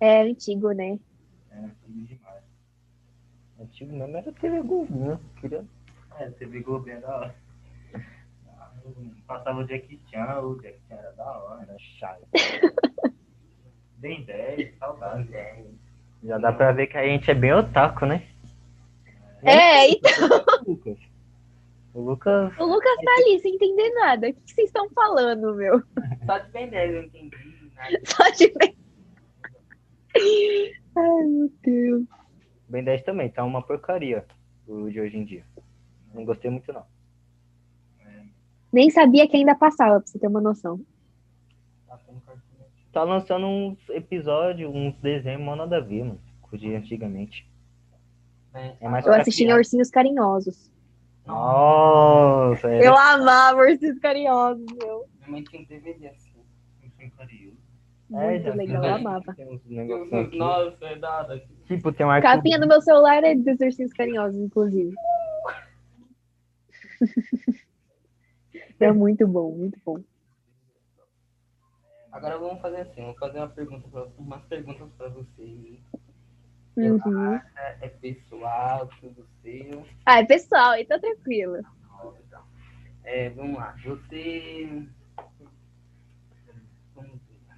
É 0.01 0.23
antigo, 0.23 0.73
né? 0.73 0.99
É 1.51 1.57
antigo 1.57 2.05
demais. 2.05 2.43
Antigo 3.57 3.95
mesmo 3.95 4.17
era 4.17 4.31
TV 4.33 4.61
Globo, 4.61 4.93
né? 4.93 5.17
Queria... 5.39 5.63
É, 6.19 6.29
TV 6.31 6.59
Globo 6.59 6.89
é 6.89 6.99
da 6.99 7.15
hora. 7.15 7.35
Passava 9.27 9.59
o 9.59 9.67
Jackie 9.67 9.99
Chan, 10.11 10.39
o 10.41 10.61
Jackie 10.61 10.81
Chan 10.87 10.95
era 10.95 11.11
da 11.13 11.37
hora. 11.39 11.63
Era 11.63 11.75
chato. 11.79 12.25
Bem 13.97 14.23
10, 14.23 14.77
saudade. 14.77 15.29
Já 16.23 16.37
dá 16.37 16.51
pra 16.51 16.71
ver 16.71 16.87
que 16.87 16.97
a 16.97 17.05
gente 17.05 17.29
é 17.29 17.33
bem 17.33 17.53
otaku, 17.53 18.05
né? 18.05 18.27
É, 19.43 19.89
então, 19.89 20.11
O 20.65 20.71
Lucas. 20.71 20.97
O 21.93 22.01
Lucas. 22.01 22.57
o 22.59 22.65
Lucas 22.65 22.95
tá 23.03 23.11
ali 23.17 23.39
sem 23.39 23.55
entender 23.55 23.89
nada. 23.93 24.29
O 24.29 24.33
que 24.33 24.39
vocês 24.45 24.67
estão 24.67 24.89
falando, 24.91 25.55
meu? 25.55 25.81
Só 26.25 26.37
de 26.37 26.51
Ben 26.51 26.69
10 26.69 26.93
eu 26.93 27.03
entendi. 27.03 27.71
Nada. 27.75 27.99
Só 28.05 28.29
de 28.31 28.47
ver. 28.47 28.75
Ai, 30.95 31.25
meu 31.27 31.51
Deus. 31.63 32.05
Ben 32.69 32.83
10 32.83 33.03
também, 33.03 33.29
tá 33.29 33.43
uma 33.43 33.61
porcaria 33.61 34.25
o 34.67 34.89
de 34.89 35.01
hoje 35.01 35.17
em 35.17 35.25
dia. 35.25 35.43
Não 36.13 36.23
gostei 36.23 36.49
muito, 36.49 36.71
não. 36.71 36.85
Nem 38.71 38.89
sabia 38.89 39.27
que 39.27 39.35
ainda 39.37 39.53
passava, 39.55 39.99
pra 39.99 40.07
você 40.07 40.17
ter 40.19 40.27
uma 40.27 40.41
noção. 40.41 40.79
Tá 42.93 43.03
lançando 43.03 43.45
uns 43.47 43.77
episódios, 43.89 44.69
uns 44.73 44.93
desenhos, 44.97 45.41
mó 45.41 45.55
nada 45.55 45.77
a 45.77 45.79
ver, 45.79 46.03
mano. 46.03 46.19
De 46.53 46.75
antigamente. 46.75 47.49
É, 48.53 48.75
É 48.81 48.89
mais 48.89 49.05
Eu 49.05 49.13
pra 49.13 49.21
assisti 49.21 49.43
em 49.43 49.45
criança. 49.45 49.59
Ursinhos 49.59 49.89
Carinhosos. 49.89 50.69
Nossa, 51.25 52.67
era 52.67 52.83
Eu 52.83 52.97
amava 52.97 53.61
Ursinhos 53.61 53.97
Carinhosos, 53.99 54.65
meu. 54.77 55.05
Minha 55.19 55.29
mãe 55.29 55.43
tem 55.45 55.61
um 55.61 55.63
DVD 55.65 56.07
assim. 56.09 56.31
Carinhoso. 57.17 57.57
É, 58.13 58.31
Muito 58.31 58.43
já 58.43 58.53
legal, 58.55 58.83
eu 58.83 58.95
amava. 58.95 59.33
Tem. 59.33 59.61
Nossa, 60.37 60.85
é 60.85 60.99
hora. 60.99 61.41
Tipo, 61.65 61.93
tem 61.93 62.05
um 62.05 62.09
A 62.09 62.15
arquivo. 62.15 62.33
capinha 62.33 62.59
do 62.59 62.67
meu 62.67 62.81
celular 62.81 63.23
é 63.23 63.33
dos 63.33 63.57
Ursinhos 63.61 63.93
Carinhosos, 63.93 64.37
inclusive. 64.37 64.93
É 68.81 68.91
muito 68.91 69.27
bom, 69.27 69.51
muito 69.51 69.79
bom. 69.85 70.03
Agora 72.11 72.37
vamos 72.37 72.61
fazer 72.61 72.81
assim, 72.81 73.01
vamos 73.01 73.19
fazer 73.19 73.37
uma 73.37 73.49
pergunta 73.49 73.87
pra, 73.87 74.05
umas 74.17 74.43
perguntas 74.45 74.89
pra 74.97 75.07
vocês. 75.09 75.79
Uhum. 76.75 77.35
É, 77.35 77.77
é 77.81 77.89
pessoal, 77.89 78.87
tudo 78.99 79.25
seu. 79.41 79.85
Ah, 80.05 80.19
é 80.19 80.25
pessoal, 80.25 80.75
então 80.75 80.99
tranquilo. 80.99 81.59
Então. 82.27 82.43
É, 83.03 83.29
vamos 83.29 83.57
lá. 83.57 83.75
Você. 83.83 84.87
Vamos 86.95 87.11
ver. 87.11 87.55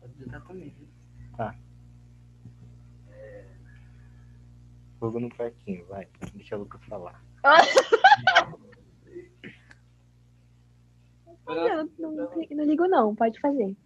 Pode 0.00 0.12
digitar 0.14 0.44
também. 0.44 0.70
viu? 0.70 0.88
Fogo 4.98 5.20
no 5.20 5.28
parquinho, 5.28 5.86
vai. 5.86 6.08
Deixa 6.34 6.56
o 6.56 6.60
Lucas 6.60 6.82
falar. 6.84 7.22
Eu 11.48 11.88
não, 11.98 12.12
não, 12.12 12.30
não 12.50 12.64
ligo, 12.64 12.86
não, 12.86 13.14
pode 13.14 13.40
fazer. 13.40 13.76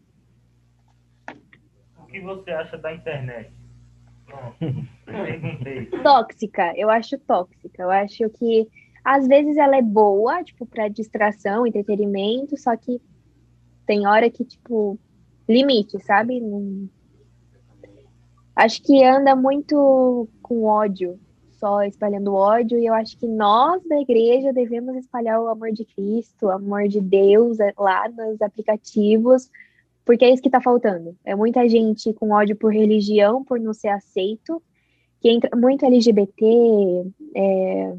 O 1.99 2.07
que 2.07 2.20
você 2.20 2.51
acha 2.51 2.76
da 2.78 2.93
internet? 2.93 3.53
Tóxica, 6.03 6.72
eu 6.76 6.90
acho 6.90 7.18
tóxica. 7.18 7.82
Eu 7.82 7.90
acho 7.90 8.28
que 8.30 8.68
às 9.05 9.26
vezes 9.26 9.57
ela 9.57 9.76
é 9.76 9.82
boa, 9.82 10.43
tipo, 10.45 10.64
pra 10.64 10.88
distração, 10.88 11.66
entretenimento, 11.66 12.57
só 12.57 12.76
que 12.76 13.01
tem 13.86 14.07
hora 14.07 14.30
que, 14.30 14.45
tipo, 14.45 14.99
limite, 15.49 15.99
sabe? 16.05 16.40
Acho 18.55 18.82
que 18.82 19.05
anda 19.05 19.34
muito 19.34 20.28
com 20.40 20.64
ódio, 20.64 21.18
só 21.62 21.80
espalhando 21.84 22.34
ódio, 22.34 22.76
e 22.76 22.86
eu 22.86 22.92
acho 22.92 23.16
que 23.16 23.28
nós 23.28 23.80
da 23.84 24.00
igreja 24.00 24.52
devemos 24.52 24.96
espalhar 24.96 25.40
o 25.40 25.46
amor 25.46 25.70
de 25.70 25.84
Cristo, 25.84 26.46
o 26.46 26.50
amor 26.50 26.88
de 26.88 27.00
Deus 27.00 27.60
é, 27.60 27.72
lá 27.78 28.08
nos 28.08 28.42
aplicativos, 28.42 29.48
porque 30.04 30.24
é 30.24 30.30
isso 30.30 30.42
que 30.42 30.48
está 30.48 30.60
faltando. 30.60 31.16
É 31.24 31.36
muita 31.36 31.68
gente 31.68 32.12
com 32.14 32.32
ódio 32.32 32.56
por 32.56 32.72
religião, 32.72 33.44
por 33.44 33.60
não 33.60 33.72
ser 33.72 33.90
aceito, 33.90 34.60
que 35.20 35.30
entra 35.30 35.56
muito 35.56 35.86
LGBT, 35.86 36.44
é, 37.36 37.94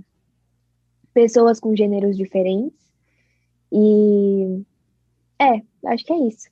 pessoas 1.14 1.58
com 1.58 1.74
gêneros 1.74 2.18
diferentes. 2.18 2.78
E 3.72 4.62
é, 5.40 5.62
acho 5.88 6.04
que 6.04 6.12
é 6.12 6.18
isso. 6.28 6.50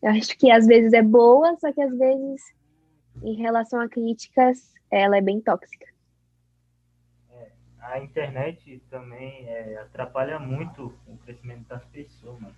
Eu 0.00 0.10
acho 0.10 0.38
que 0.38 0.52
às 0.52 0.68
vezes 0.68 0.92
é 0.92 1.02
boa, 1.02 1.56
só 1.58 1.72
que 1.72 1.82
às 1.82 1.98
vezes, 1.98 2.42
em 3.24 3.34
relação 3.34 3.80
a 3.80 3.88
críticas, 3.88 4.72
ela 4.88 5.16
é 5.16 5.20
bem 5.20 5.40
tóxica. 5.40 5.93
É, 7.84 7.94
a 7.94 7.98
internet 7.98 8.82
também 8.90 9.46
é, 9.48 9.78
atrapalha 9.78 10.38
muito 10.38 10.94
o 11.06 11.16
crescimento 11.18 11.66
das 11.68 11.84
pessoas, 11.86 12.40
mano. 12.40 12.54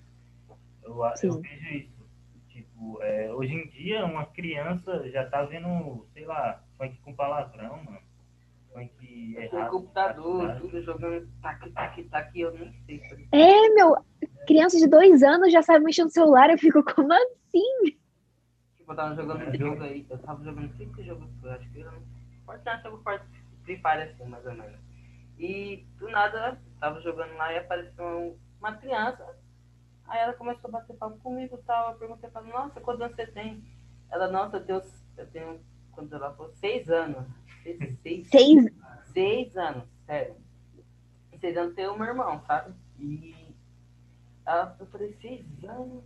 Eu, 0.83 1.01
eu 1.23 1.41
vejo 1.41 1.69
isso. 1.75 2.07
Tipo, 2.49 3.03
é, 3.03 3.33
hoje 3.33 3.53
em 3.53 3.69
dia, 3.69 4.05
uma 4.05 4.25
criança 4.25 5.09
já 5.11 5.29
tá 5.29 5.43
vendo, 5.45 6.07
sei 6.15 6.25
lá, 6.25 6.63
funk 6.79 6.97
com 7.03 7.15
palavrão, 7.15 7.83
mano. 7.85 8.01
Funk 8.73 9.37
errado. 9.37 9.71
computador, 9.71 10.57
tudo 10.61 10.81
jogando 10.83 11.29
tac, 11.43 11.71
tac, 11.71 12.03
tac, 12.05 12.39
eu 12.39 12.53
nem 12.53 12.73
sei. 12.87 13.01
É, 13.33 13.69
meu, 13.75 13.97
criança 14.47 14.79
de 14.79 14.87
dois 14.87 15.23
anos 15.23 15.53
já 15.53 15.63
sabe 15.63 15.85
mexer 15.85 16.05
no 16.05 16.11
celular, 16.11 16.51
eu 16.51 16.59
fico, 16.59 16.83
como 16.95 17.13
assim? 17.13 17.97
Tipo, 18.77 18.93
eu 18.93 18.97
tava 18.97 19.15
jogando 19.15 19.49
um 19.49 19.55
jogo 19.55 19.83
aí, 19.83 20.07
eu 20.09 20.19
tava 20.19 20.45
jogando 20.45 20.77
cinco 20.77 21.03
jogos, 21.03 21.29
eu 21.43 21.51
acho 21.51 21.71
que 21.71 21.81
era 21.81 21.93
Fortnite, 22.45 22.83
jogo 22.83 23.03
Free 23.65 23.77
Fire 23.77 24.03
assim, 24.03 24.25
mais 24.27 24.47
ou 24.47 24.55
menos. 24.55 24.86
E 25.39 25.87
do 25.99 26.09
nada, 26.09 26.59
tava 26.81 27.01
jogando 27.01 27.35
lá 27.37 27.53
e 27.53 27.59
apareceu 27.59 28.39
uma 28.59 28.73
criança. 28.77 29.37
Aí 30.07 30.21
ela 30.21 30.33
começou 30.33 30.69
a 30.69 30.73
bater 30.73 30.97
papo 30.97 31.19
comigo 31.19 31.57
e 31.57 31.63
tal. 31.65 31.93
Eu 31.93 31.99
perguntei 31.99 32.31
pra 32.31 32.41
ela, 32.41 32.51
nossa, 32.51 32.81
quantos 32.81 33.03
anos 33.03 33.17
você 33.17 33.27
tem? 33.27 33.63
Ela, 34.11 34.29
nossa, 34.29 34.57
eu 34.59 34.65
tenho, 34.65 34.83
eu 35.17 35.27
tenho 35.31 35.61
quando 35.93 36.15
ela 36.15 36.33
falou, 36.35 36.53
seis 36.55 36.89
anos. 36.89 37.27
Seis, 38.03 38.29
seis? 38.29 38.71
seis 39.13 39.57
anos, 39.57 39.85
sério. 40.07 40.37
Seis 41.41 41.57
anos 41.57 41.75
tem 41.75 41.89
o 41.89 41.99
meu 41.99 42.07
irmão, 42.07 42.41
sabe? 42.47 42.75
E 42.99 43.55
ela, 44.47 44.77
eu 44.79 44.87
falei, 44.87 45.13
seis 45.21 45.45
anos? 45.65 46.05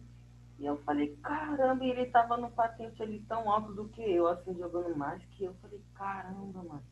E 0.58 0.66
eu 0.66 0.76
falei, 0.78 1.16
caramba, 1.22 1.84
e 1.84 1.90
ele 1.90 2.06
tava 2.06 2.36
no 2.36 2.50
patente 2.50 3.02
ali 3.02 3.20
tão 3.28 3.50
alto 3.50 3.72
do 3.72 3.88
que 3.88 4.02
eu, 4.02 4.26
assim, 4.26 4.54
jogando 4.56 4.94
mais 4.96 5.22
que 5.24 5.44
eu. 5.44 5.54
falei, 5.60 5.80
caramba, 5.94 6.62
mano. 6.62 6.82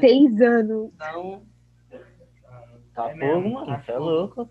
Seis 0.00 0.40
anos. 0.40 0.92
Então. 0.94 1.46
Tá 2.94 3.10
é 3.10 3.18
fogo, 3.18 3.50
mano. 3.50 3.66
Tá 3.66 3.82
você 3.82 3.92
é 3.92 3.98
louco. 3.98 4.50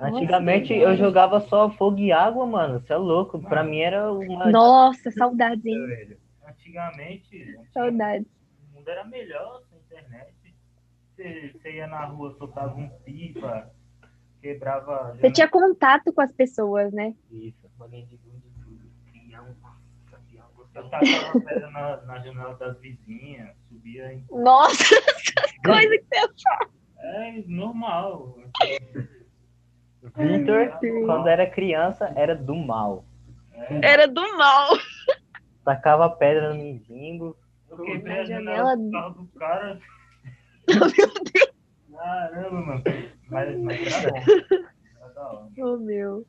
Antigamente 0.00 0.74
Nossa, 0.74 0.90
eu 0.90 0.96
jogava 0.96 1.40
só 1.40 1.70
fogo 1.70 1.98
e 1.98 2.12
água, 2.12 2.46
mano. 2.46 2.80
Você 2.80 2.92
é 2.92 2.96
louco. 2.96 3.36
Mano. 3.38 3.48
Pra 3.48 3.64
mim 3.64 3.80
era 3.80 4.12
uma. 4.12 4.50
Nossa, 4.50 5.10
saudades, 5.12 5.64
hein? 5.64 6.18
Antigamente. 6.46 7.58
Saudades. 7.72 8.26
O 8.70 8.76
mundo 8.76 8.88
era 8.88 9.04
melhor 9.04 9.62
sem 9.68 9.78
internet. 9.78 10.34
Você, 11.16 11.52
você 11.52 11.72
ia 11.72 11.86
na 11.88 12.04
rua, 12.04 12.32
soltava 12.38 12.76
um 12.76 12.88
pipa, 13.04 13.72
quebrava. 14.40 15.16
Você 15.20 15.32
tinha 15.32 15.48
contato 15.48 16.12
com 16.12 16.20
as 16.20 16.30
pessoas, 16.30 16.92
né? 16.92 17.12
Isso, 17.32 17.68
bolinha 17.76 18.06
de 18.06 18.16
gude, 18.18 18.46
tudo. 18.62 18.88
Crião, 19.10 19.48
eu 19.48 20.88
tacava 20.88 21.40
pedra 21.40 21.70
na, 21.72 21.96
na 22.02 22.18
janela 22.20 22.54
das 22.54 22.78
vizinhas, 22.78 23.50
subia 23.68 24.12
em. 24.12 24.24
Nossa, 24.30 24.94
essas 24.94 25.52
coisas 25.64 25.98
que 25.98 26.18
você 26.18 26.42
fala. 26.44 26.77
É 27.08 27.42
normal. 27.46 28.38
Victor, 30.16 30.78
quando 31.06 31.28
era 31.28 31.48
criança, 31.48 32.12
era 32.14 32.34
do 32.34 32.54
mal. 32.54 33.04
É. 33.52 33.92
Era 33.92 34.06
do 34.06 34.36
mal. 34.36 34.68
Tacava 35.64 36.10
pedra 36.10 36.52
no 36.52 36.62
mendigo. 36.62 37.36
Eu 37.70 37.76
quebrei 37.78 38.20
a 38.20 38.24
janela 38.24 38.76
do 38.76 38.90
carro 38.90 39.14
do 39.14 39.38
cara. 39.38 39.80
Meu 40.68 40.80
Deus. 40.80 41.58
Caramba, 41.92 42.60
mano. 42.60 42.82
Mas, 43.28 43.58
mas 43.58 44.04
era 44.04 44.12
bom. 45.14 45.50
Oh, 45.58 45.76
meu. 45.78 46.26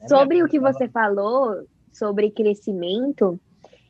É 0.00 0.08
sobre 0.08 0.42
o 0.42 0.48
que 0.48 0.60
você 0.60 0.88
falou, 0.88 1.66
sobre 1.92 2.30
crescimento, 2.30 3.40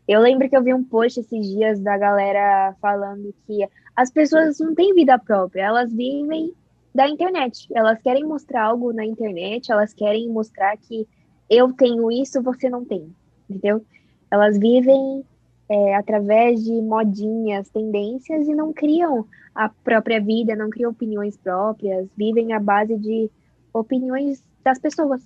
eu 0.07 0.21
lembro 0.21 0.49
que 0.49 0.57
eu 0.57 0.63
vi 0.63 0.75
um 0.75 0.85
post 0.85 1.21
esses 1.21 1.47
dias 1.47 1.81
da 1.81 1.97
galera 1.97 2.75
falando 2.81 3.33
que 3.47 3.67
as 3.97 4.11
pessoas 4.11 4.59
não 4.59 4.75
têm 4.75 4.95
vida 4.95 5.19
própria, 5.19 5.63
elas 5.63 5.93
vivem 5.93 6.53
da 6.95 7.09
internet. 7.09 7.69
Elas 7.75 8.01
querem 8.01 8.25
mostrar 8.25 8.65
algo 8.65 8.93
na 8.93 9.05
internet, 9.05 9.71
elas 9.71 9.93
querem 9.93 10.29
mostrar 10.29 10.77
que 10.77 11.07
eu 11.49 11.73
tenho 11.73 12.11
isso, 12.11 12.43
você 12.43 12.69
não 12.69 12.85
tem, 12.85 13.15
entendeu? 13.49 13.85
Elas 14.31 14.59
vivem 14.59 15.25
é, 15.69 15.95
através 15.95 16.63
de 16.65 16.73
modinhas, 16.81 17.69
tendências 17.71 18.49
e 18.49 18.55
não 18.55 18.73
criam 18.73 19.27
a 19.55 19.69
própria 19.69 20.21
vida, 20.21 20.57
não 20.57 20.71
criam 20.71 20.91
opiniões 20.91 21.37
próprias, 21.37 22.09
vivem 22.17 22.53
à 22.53 22.61
base 22.61 22.97
de 22.97 23.31
opiniões 23.73 24.43
das 24.65 24.79
pessoas. 24.79 25.23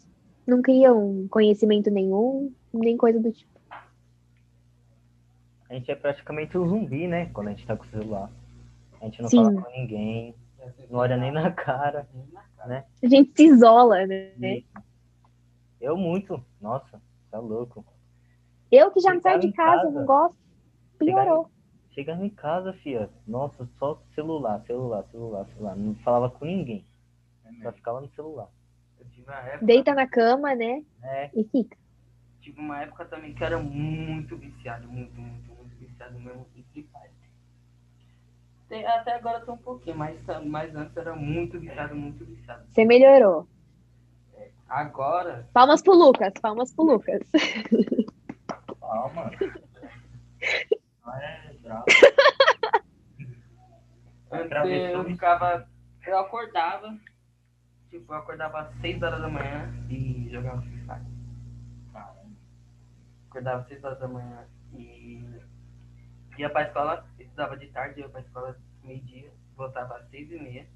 Não 0.47 0.63
criam 0.63 1.27
conhecimento 1.31 1.91
nenhum, 1.91 2.53
nem 2.73 2.97
coisa 2.97 3.21
do 3.21 3.33
tipo. 3.33 3.57
A 5.69 5.75
gente 5.75 5.91
é 5.91 5.97
praticamente 5.97 6.57
um 6.57 6.69
zumbi, 6.69 7.09
né? 7.09 7.27
Quando 7.33 7.49
a 7.49 7.51
gente 7.51 7.67
tá 7.67 7.77
com 7.77 7.85
o 7.85 7.89
celular. 7.89 8.31
A 9.01 9.05
gente 9.05 9.23
não 9.23 9.29
Sim. 9.29 9.45
fala 9.45 9.63
com 9.63 9.71
ninguém, 9.71 10.35
não 10.91 10.99
olha 10.99 11.17
nem 11.17 11.31
na 11.31 11.51
cara, 11.53 12.09
né? 12.67 12.85
A 13.03 13.07
gente 13.07 13.33
se 13.37 13.45
isola, 13.45 14.07
né? 14.07 14.63
Eu 15.81 15.97
muito. 15.97 16.43
Nossa, 16.61 17.01
tá 17.31 17.39
louco. 17.39 17.85
Eu 18.71 18.91
que 18.91 19.01
já 19.01 19.15
não 19.15 19.21
saio 19.21 19.41
de 19.41 19.53
casa, 19.53 19.83
casa, 19.83 19.91
não 19.91 20.07
gosto, 20.07 20.39
piorou. 20.99 21.51
Chegando 21.91 22.25
em 22.25 22.31
casa, 22.31 22.73
fia, 22.75 23.09
nossa, 23.27 23.67
só 23.79 24.03
celular, 24.15 24.61
celular, 24.67 25.05
celular, 25.11 25.47
celular. 25.47 25.77
Não 25.77 25.95
falava 25.97 26.31
com 26.31 26.45
ninguém. 26.45 26.85
É 27.45 27.63
só 27.63 27.73
ficava 27.73 28.01
no 28.01 28.09
celular. 28.11 28.49
Época... 29.29 29.65
Deita 29.65 29.95
na 29.95 30.07
cama, 30.07 30.55
né? 30.55 30.85
É. 31.03 31.31
E 31.35 31.45
fica. 31.45 31.77
Tive 32.41 32.61
uma 32.61 32.83
época 32.83 33.05
também 33.07 33.35
que 33.35 33.43
era 33.43 33.59
muito 33.59 34.37
viciado, 34.37 34.87
muito, 34.89 35.21
muito, 35.21 35.53
muito 35.55 35.77
viciado 35.77 36.19
mesmo 36.19 36.47
em 36.55 36.63
Free 36.65 36.83
Fire. 36.83 37.16
Até 38.69 39.15
agora 39.15 39.41
tô 39.41 39.53
um 39.53 39.59
pouquinho, 39.59 39.97
mas, 39.97 40.19
mas 40.45 40.75
antes 40.75 40.97
era 40.97 41.15
muito 41.15 41.57
viciado, 41.59 41.95
muito 41.95 42.25
viciado. 42.25 42.67
Você 42.69 42.85
melhorou. 42.85 43.47
É, 44.35 44.51
agora. 44.69 45.49
Palmas 45.53 45.83
pro 45.83 45.95
Lucas, 45.95 46.33
palmas 46.41 46.75
pro 46.75 46.85
Lucas. 46.85 47.23
Calma. 48.81 49.31
Não 51.05 51.15
é 51.19 51.53
bravo. 54.49 54.69
Antes 54.69 54.95
eu 54.95 55.05
ficava. 55.05 55.69
Eu 56.05 56.19
acordava. 56.19 56.99
Tipo, 57.89 58.13
eu 58.13 58.19
acordava 58.19 58.63
às 58.63 58.75
6 58.81 59.01
horas 59.01 59.21
da 59.21 59.29
manhã 59.29 59.73
e 59.89 60.29
jogava 60.29 60.61
Free 60.63 60.81
Fire. 60.81 61.07
Acordava 63.31 63.61
às 63.61 63.69
6 63.69 63.85
horas 63.85 64.01
da 64.01 64.09
manhã 64.09 64.45
e 64.73 65.25
ia 66.43 66.51
pra 66.51 66.63
escola, 66.63 67.07
estudava 67.19 67.57
de 67.57 67.67
tarde, 67.69 68.01
ia 68.01 68.09
pra 68.09 68.21
escola 68.21 68.59
meio-dia, 68.83 69.31
voltava 69.57 69.97
às 69.97 70.09
6 70.11 70.33
e 70.33 70.39
meia. 70.39 70.67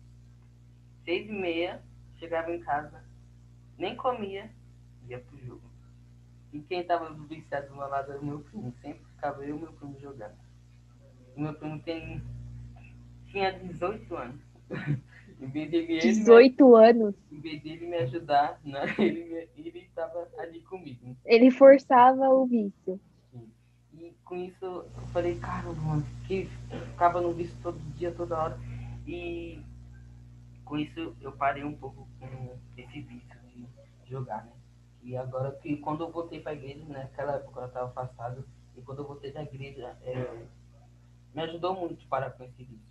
6 1.05 1.29
e 1.29 1.33
meia, 1.33 1.83
chegava 2.19 2.53
em 2.53 2.61
casa, 2.61 3.03
nem 3.79 3.97
comia, 3.97 4.51
ia 5.09 5.19
pro 5.19 5.39
jogo. 5.39 5.71
E 6.53 6.61
quem 6.61 6.85
tava 6.85 7.13
viciado 7.29 7.69
do 7.69 7.77
meu 7.77 7.89
lado 7.89 8.11
era 8.11 8.21
o 8.21 8.25
meu 8.25 8.41
primo. 8.41 8.75
Sempre 8.83 9.05
ficava 9.15 9.45
eu 9.45 9.57
e 9.57 9.61
meu 9.61 9.73
primo 9.73 9.97
jogando. 10.01 10.35
O 11.37 11.41
meu 11.41 11.55
primo 11.55 11.81
tem... 11.81 12.23
tinha 13.29 13.53
18 13.53 14.17
anos. 14.17 14.41
em 15.41 15.47
vez 15.47 15.71
dele, 15.71 15.99
18 15.99 16.69
me... 16.69 16.85
anos? 16.85 17.15
Em 17.31 17.41
vez 17.41 17.63
dele 17.63 17.87
me 17.87 17.97
ajudar, 17.99 18.61
né? 18.65 18.81
ele, 18.99 19.49
ele 19.57 19.91
tava 19.95 20.29
ali 20.39 20.61
comigo. 20.63 21.17
Ele 21.25 21.51
forçava 21.51 22.29
o 22.29 22.47
vício. 22.47 23.01
Com 24.31 24.37
isso 24.37 24.65
eu 24.65 24.89
falei, 25.13 25.41
caramba, 25.41 25.83
mano, 25.83 26.07
que 26.29 26.49
ficava 26.93 27.21
no 27.21 27.33
vício 27.33 27.57
todo 27.65 27.81
dia, 27.97 28.15
toda 28.15 28.39
hora. 28.39 28.61
E 29.05 29.61
com 30.65 30.79
isso 30.79 31.17
eu 31.21 31.33
parei 31.33 31.65
um 31.65 31.77
pouco 31.77 32.07
com 32.21 32.57
esse 32.77 33.01
vício 33.01 33.41
de 33.41 33.67
jogar, 34.09 34.45
né? 34.45 34.53
E 35.03 35.17
agora 35.17 35.51
que 35.51 35.79
quando 35.79 36.05
eu 36.05 36.13
voltei 36.13 36.41
para 36.41 36.53
a 36.53 36.55
igreja, 36.55 36.85
né, 36.85 37.03
naquela 37.03 37.33
época 37.35 37.61
eu 37.61 37.67
estava 37.67 37.87
afastado, 37.89 38.45
e 38.77 38.83
quando 38.83 39.01
eu 39.01 39.09
voltei 39.09 39.33
da 39.33 39.43
igreja, 39.43 39.99
é, 40.03 40.47
me 41.35 41.43
ajudou 41.43 41.75
muito 41.75 42.07
parar 42.07 42.31
com 42.31 42.45
esse 42.45 42.63
vício. 42.63 42.87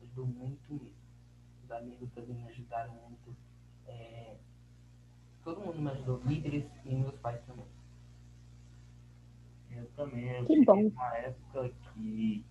Ajudou 0.00 0.26
muito 0.26 0.72
mesmo. 0.74 0.92
Os 1.64 1.72
amigos 1.72 2.08
também 2.12 2.36
me 2.36 2.48
ajudaram 2.48 2.92
muito. 2.92 3.36
É, 3.88 4.36
todo 5.42 5.60
mundo 5.60 5.80
me 5.80 5.90
ajudou, 5.90 6.20
líderes 6.24 6.66
e 6.84 6.94
meus 6.94 7.16
pais 7.16 7.40
também. 7.48 7.66
Eu 9.82 9.90
também. 9.96 10.28
Eu 10.28 10.44
Que 10.46 10.52
cheguei 10.54 10.64
bom. 10.64 10.82
numa 10.82 11.16
época 11.16 11.70
que 11.94 12.44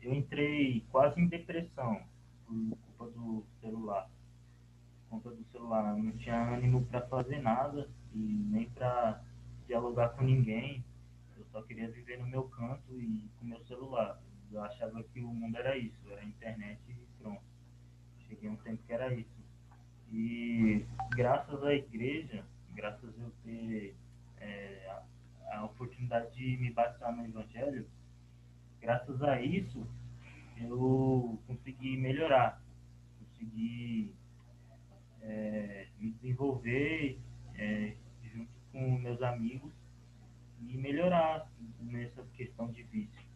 eu 0.00 0.12
entrei 0.12 0.84
quase 0.90 1.20
em 1.20 1.28
depressão 1.28 2.02
por 2.46 2.76
culpa 2.98 3.18
do 3.18 3.44
celular. 3.60 4.10
Por 5.08 5.10
conta 5.22 5.30
do 5.30 5.44
celular. 5.52 5.96
Eu 5.96 6.02
não 6.02 6.12
tinha 6.12 6.54
ânimo 6.54 6.84
para 6.86 7.06
fazer 7.06 7.40
nada 7.40 7.88
e 8.14 8.18
nem 8.18 8.68
para 8.70 9.22
dialogar 9.66 10.10
com 10.10 10.24
ninguém. 10.24 10.84
Eu 11.36 11.44
só 11.52 11.62
queria 11.62 11.90
viver 11.90 12.18
no 12.18 12.26
meu 12.26 12.44
canto 12.44 12.98
e 13.00 13.28
com 13.38 13.46
meu 13.46 13.60
celular. 13.64 14.20
Eu 14.50 14.62
achava 14.62 15.02
que 15.04 15.20
o 15.20 15.28
mundo 15.28 15.56
era 15.56 15.76
isso, 15.78 15.96
era 16.10 16.20
a 16.20 16.24
internet 16.24 16.78
e 16.88 16.94
pronto. 17.22 17.42
Cheguei 18.28 18.50
um 18.50 18.56
tempo 18.56 18.82
que 18.86 18.92
era 18.92 19.12
isso. 19.14 19.30
E 20.12 20.84
graças 21.16 21.62
à 21.62 21.72
igreja, 21.74 22.44
graças 22.74 23.18
a 23.18 23.22
eu 23.22 23.30
ter 23.44 23.94
é, 24.38 25.00
a, 25.52 25.64
oportunidade 25.64 26.34
de 26.34 26.56
me 26.56 26.70
batizar 26.70 27.14
no 27.14 27.24
Evangelho, 27.24 27.86
graças 28.80 29.22
a 29.22 29.40
isso, 29.40 29.86
eu 30.56 31.38
consegui 31.46 31.96
melhorar, 31.96 32.62
consegui 33.18 34.14
é, 35.20 35.86
me 35.98 36.10
desenvolver 36.12 37.18
é, 37.54 37.94
junto 38.24 38.50
com 38.70 38.98
meus 38.98 39.22
amigos 39.22 39.72
e 40.60 40.76
melhorar 40.76 41.50
nessa 41.80 42.22
questão 42.34 42.70
de 42.70 42.82
vício 42.84 43.26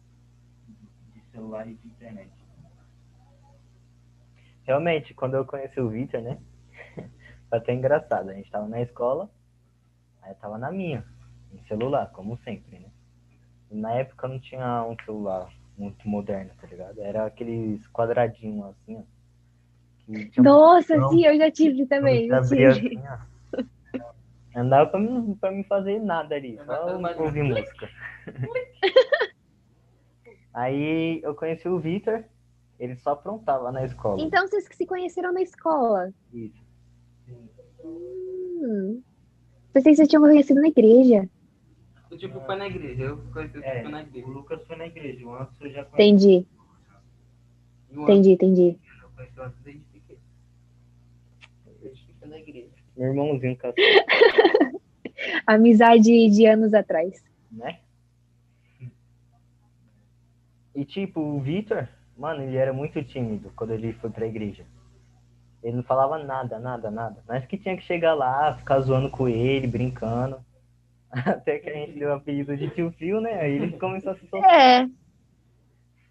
de 1.13 1.21
celular 1.31 1.67
e 1.67 1.75
de 1.75 1.87
internet. 1.87 2.31
Realmente, 4.63 5.13
quando 5.13 5.35
eu 5.35 5.45
conheci 5.45 5.79
o 5.79 5.89
Victor, 5.89 6.21
né? 6.21 6.41
Foi 7.49 7.57
até 7.57 7.73
engraçado. 7.73 8.29
A 8.29 8.33
gente 8.33 8.51
tava 8.51 8.67
na 8.67 8.81
escola, 8.81 9.29
aí 10.21 10.31
eu 10.31 10.35
tava 10.35 10.57
na 10.57 10.69
minha, 10.71 11.05
em 11.57 11.67
celular, 11.67 12.11
como 12.11 12.37
sempre, 12.37 12.79
né? 12.79 12.87
Na 13.69 13.91
época 13.93 14.27
não 14.27 14.39
tinha 14.39 14.83
um 14.83 14.95
celular 15.05 15.49
muito 15.77 16.07
moderno, 16.07 16.51
tá 16.59 16.67
ligado? 16.67 16.99
Era 17.01 17.25
aqueles 17.25 17.85
quadradinhos 17.89 18.65
assim, 18.67 18.97
ó. 18.97 19.01
Que 20.05 20.29
tinha 20.29 20.41
um 20.41 20.43
Nossa, 20.45 20.95
botão 20.95 21.09
sim, 21.09 21.25
eu 21.25 21.37
já 21.37 21.51
tive 21.51 21.85
também. 21.85 22.31
abria 22.31 22.71
tive. 22.73 22.97
assim, 22.97 23.07
ó. 23.07 23.17
Não 24.55 24.69
dava 24.69 24.89
pra 24.89 24.99
mim, 24.99 25.35
pra 25.39 25.51
mim 25.51 25.63
fazer 25.63 25.99
nada 25.99 26.33
ali, 26.35 26.57
só 26.65 26.97
Mas- 26.99 27.19
ouvir 27.19 27.43
música. 27.43 27.87
Aí 30.53 31.21
eu 31.21 31.35
conheci 31.35 31.67
o 31.69 31.77
Victor, 31.79 32.23
ele 32.79 32.95
só 32.95 33.11
aprontava 33.11 33.71
na 33.71 33.85
escola. 33.85 34.19
Então 34.21 34.47
vocês 34.47 34.67
que 34.67 34.75
se 34.75 34.85
conheceram 34.87 35.31
na 35.31 35.41
escola. 35.41 36.11
Isso. 36.33 36.65
Hum. 37.83 39.01
Pensei 39.71 39.91
que 39.91 39.97
vocês 39.97 40.07
tinham 40.09 40.23
conhecido 40.23 40.59
na 40.61 40.67
igreja. 40.69 41.29
O 42.09 42.17
tipo 42.17 42.39
foi 42.41 42.55
na 42.55 42.67
igreja, 42.67 43.03
eu 43.03 43.17
conheci 43.33 43.57
o 43.57 43.63
É, 43.63 43.77
tipo 43.77 43.89
na 43.89 43.97
o 43.97 44.01
igreja. 44.01 44.27
Lucas 44.27 44.63
foi 44.65 44.75
na 44.77 44.85
igreja, 44.87 45.25
o 45.25 45.33
Anderson 45.35 45.65
eu 45.65 45.71
já 45.71 45.85
conheci. 45.85 46.09
Entendi, 46.09 46.47
o 47.91 48.03
entendi, 48.03 48.31
entendi. 48.31 48.79
Eu 49.01 49.09
conheci 49.15 49.39
o 49.39 49.43
antes 49.43 49.59
desde 49.63 49.83
pequeno. 49.85 50.19
Desde 51.81 52.05
pequeno 52.05 52.31
na 52.31 52.39
igreja. 52.39 52.69
Meu 52.95 53.07
irmãozinho 53.09 53.57
caçou, 53.57 53.75
Amizade 55.45 56.29
de 56.29 56.45
anos 56.45 56.73
atrás. 56.73 57.23
né? 57.51 57.79
E 60.75 60.85
tipo, 60.85 61.19
o 61.19 61.39
Victor, 61.39 61.87
mano, 62.15 62.43
ele 62.43 62.55
era 62.55 62.71
muito 62.71 63.03
tímido 63.03 63.51
quando 63.55 63.71
ele 63.73 63.93
foi 63.93 64.09
pra 64.09 64.27
igreja. 64.27 64.65
Ele 65.63 65.77
não 65.77 65.83
falava 65.83 66.23
nada, 66.23 66.59
nada, 66.59 66.91
nada. 66.91 67.23
Nós 67.27 67.45
que 67.45 67.57
tinha 67.57 67.75
que 67.75 67.83
chegar 67.83 68.13
lá, 68.13 68.55
ficar 68.55 68.79
zoando 68.79 69.09
com 69.09 69.27
ele, 69.27 69.65
brincando. 69.65 70.39
Até 71.25 71.59
que 71.59 71.69
a 71.69 71.73
gente 71.73 71.99
deu 71.99 72.09
o 72.09 72.13
apelido 72.13 72.55
de 72.57 72.69
tio 72.69 72.91
Fio, 72.91 73.21
né? 73.21 73.39
Aí 73.39 73.53
ele 73.55 73.77
começou 73.77 74.11
a 74.11 74.15
se 74.15 74.27
soltar. 74.27 74.53
É, 74.53 74.87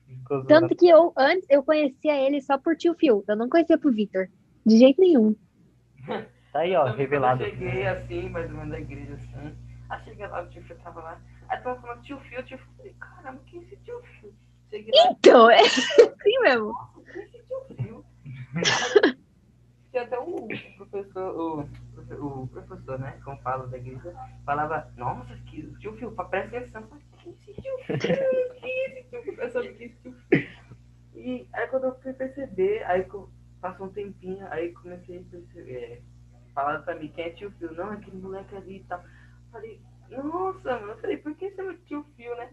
ficou 0.06 0.38
zoando. 0.38 0.46
tanto 0.48 0.76
que 0.76 0.88
eu 0.88 1.12
antes 1.16 1.46
eu 1.50 1.62
conhecia 1.62 2.16
ele 2.16 2.40
só 2.40 2.56
por 2.58 2.76
tio 2.76 2.94
Phil. 2.94 3.24
Eu 3.28 3.36
não 3.36 3.48
conhecia 3.48 3.78
por 3.78 3.92
Victor. 3.92 4.28
De 4.64 4.78
jeito 4.78 5.00
nenhum. 5.00 5.34
Tá 6.52 6.60
aí, 6.62 6.74
ó, 6.74 6.84
Então, 6.86 6.96
revelado. 6.96 7.42
Eu 7.44 7.50
cheguei 7.50 7.86
assim, 7.86 8.28
mais 8.30 8.50
ou 8.50 8.56
menos 8.56 8.70
da 8.70 8.80
igreja 8.80 9.12
assim. 9.12 9.54
Aí 9.90 10.04
cheguei 10.04 10.26
lá, 10.26 10.42
o 10.42 10.48
tio 10.48 10.62
Fio 10.62 10.76
tava 10.82 11.00
lá. 11.02 11.20
Aí 11.50 11.60
tava 11.60 11.78
falando 11.82 12.00
tio 12.00 12.18
Fio, 12.20 12.42
tio 12.44 12.56
Fio. 12.56 12.66
Falei, 12.78 12.94
caramba, 12.98 13.40
quem 13.44 13.60
é 13.60 13.62
esse 13.64 13.76
tio 13.84 14.00
Fio? 14.18 14.32
Cheguei 14.70 14.90
lá, 14.94 15.10
Então, 15.10 15.50
é 15.50 15.60
assim 15.60 16.38
mesmo. 16.40 16.72
quem 17.04 17.12
é 17.12 17.24
esse 17.26 17.42
tio 17.46 17.76
Fio? 17.76 18.04
Tinha 19.90 20.02
até 20.04 20.18
um 20.18 20.48
professor, 20.78 21.38
o, 21.38 21.68
o 22.10 22.46
professor, 22.48 22.98
né? 22.98 23.18
Como 23.24 23.40
fala 23.42 23.66
da 23.66 23.76
igreja, 23.76 24.14
falava, 24.44 24.90
nossa, 24.96 25.34
que 25.46 25.62
tio 25.78 25.96
Fio, 25.96 26.12
presta 26.12 26.56
atenção. 26.56 26.86
Falei, 26.86 27.04
esse 27.26 27.60
tio 27.60 27.78
Fio? 27.78 27.98
Que 27.98 29.88
tio 29.88 30.14
Fio. 30.30 30.46
E 31.14 31.48
aí 31.52 31.66
quando 31.68 31.84
eu 31.84 31.98
fui 32.00 32.12
perceber, 32.12 32.84
aí 32.84 33.06
passou 33.60 33.86
um 33.86 33.92
tempinho, 33.92 34.46
aí 34.50 34.72
comecei 34.72 35.18
a 35.18 35.30
perceber, 35.30 35.72
é, 35.72 36.02
falaram 36.54 36.82
pra 36.84 36.94
mim, 36.94 37.08
quem 37.08 37.24
é 37.24 37.30
tio 37.30 37.50
Fio? 37.52 37.72
Não, 37.72 37.90
aquele 37.90 38.18
moleque 38.18 38.54
ali 38.54 38.76
e 38.76 38.84
tal. 38.84 39.02
Falei, 39.50 39.80
nossa, 40.10 40.78
mano, 40.78 41.00
falei, 41.00 41.16
por 41.16 41.34
que 41.34 41.50
você 41.50 41.62
é 41.62 41.74
tio 41.86 42.06
Fio, 42.16 42.36
né? 42.36 42.50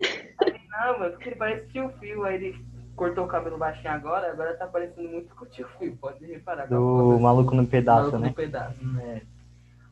Ele, 0.00 0.60
não, 0.68 0.98
mano, 0.98 1.12
porque 1.12 1.28
ele 1.28 1.36
parece 1.36 1.68
tio 1.68 1.88
Fio, 1.98 2.24
aí 2.24 2.34
ele 2.36 2.66
cortou 2.98 3.24
o 3.24 3.28
cabelo 3.28 3.56
baixinho 3.56 3.92
agora, 3.92 4.30
agora 4.30 4.56
tá 4.56 4.66
parecendo 4.66 5.08
muito 5.08 5.34
com 5.34 5.44
o 5.44 5.48
tio 5.48 5.66
Fio, 5.78 5.96
pode 5.96 6.26
reparar. 6.26 6.66
Do 6.66 7.18
maluco 7.20 7.54
no 7.54 7.66
pedaço, 7.66 8.10
maluco 8.10 8.18
né? 8.18 8.28
no 8.28 8.34
pedaço. 8.34 8.76
É, 9.00 9.22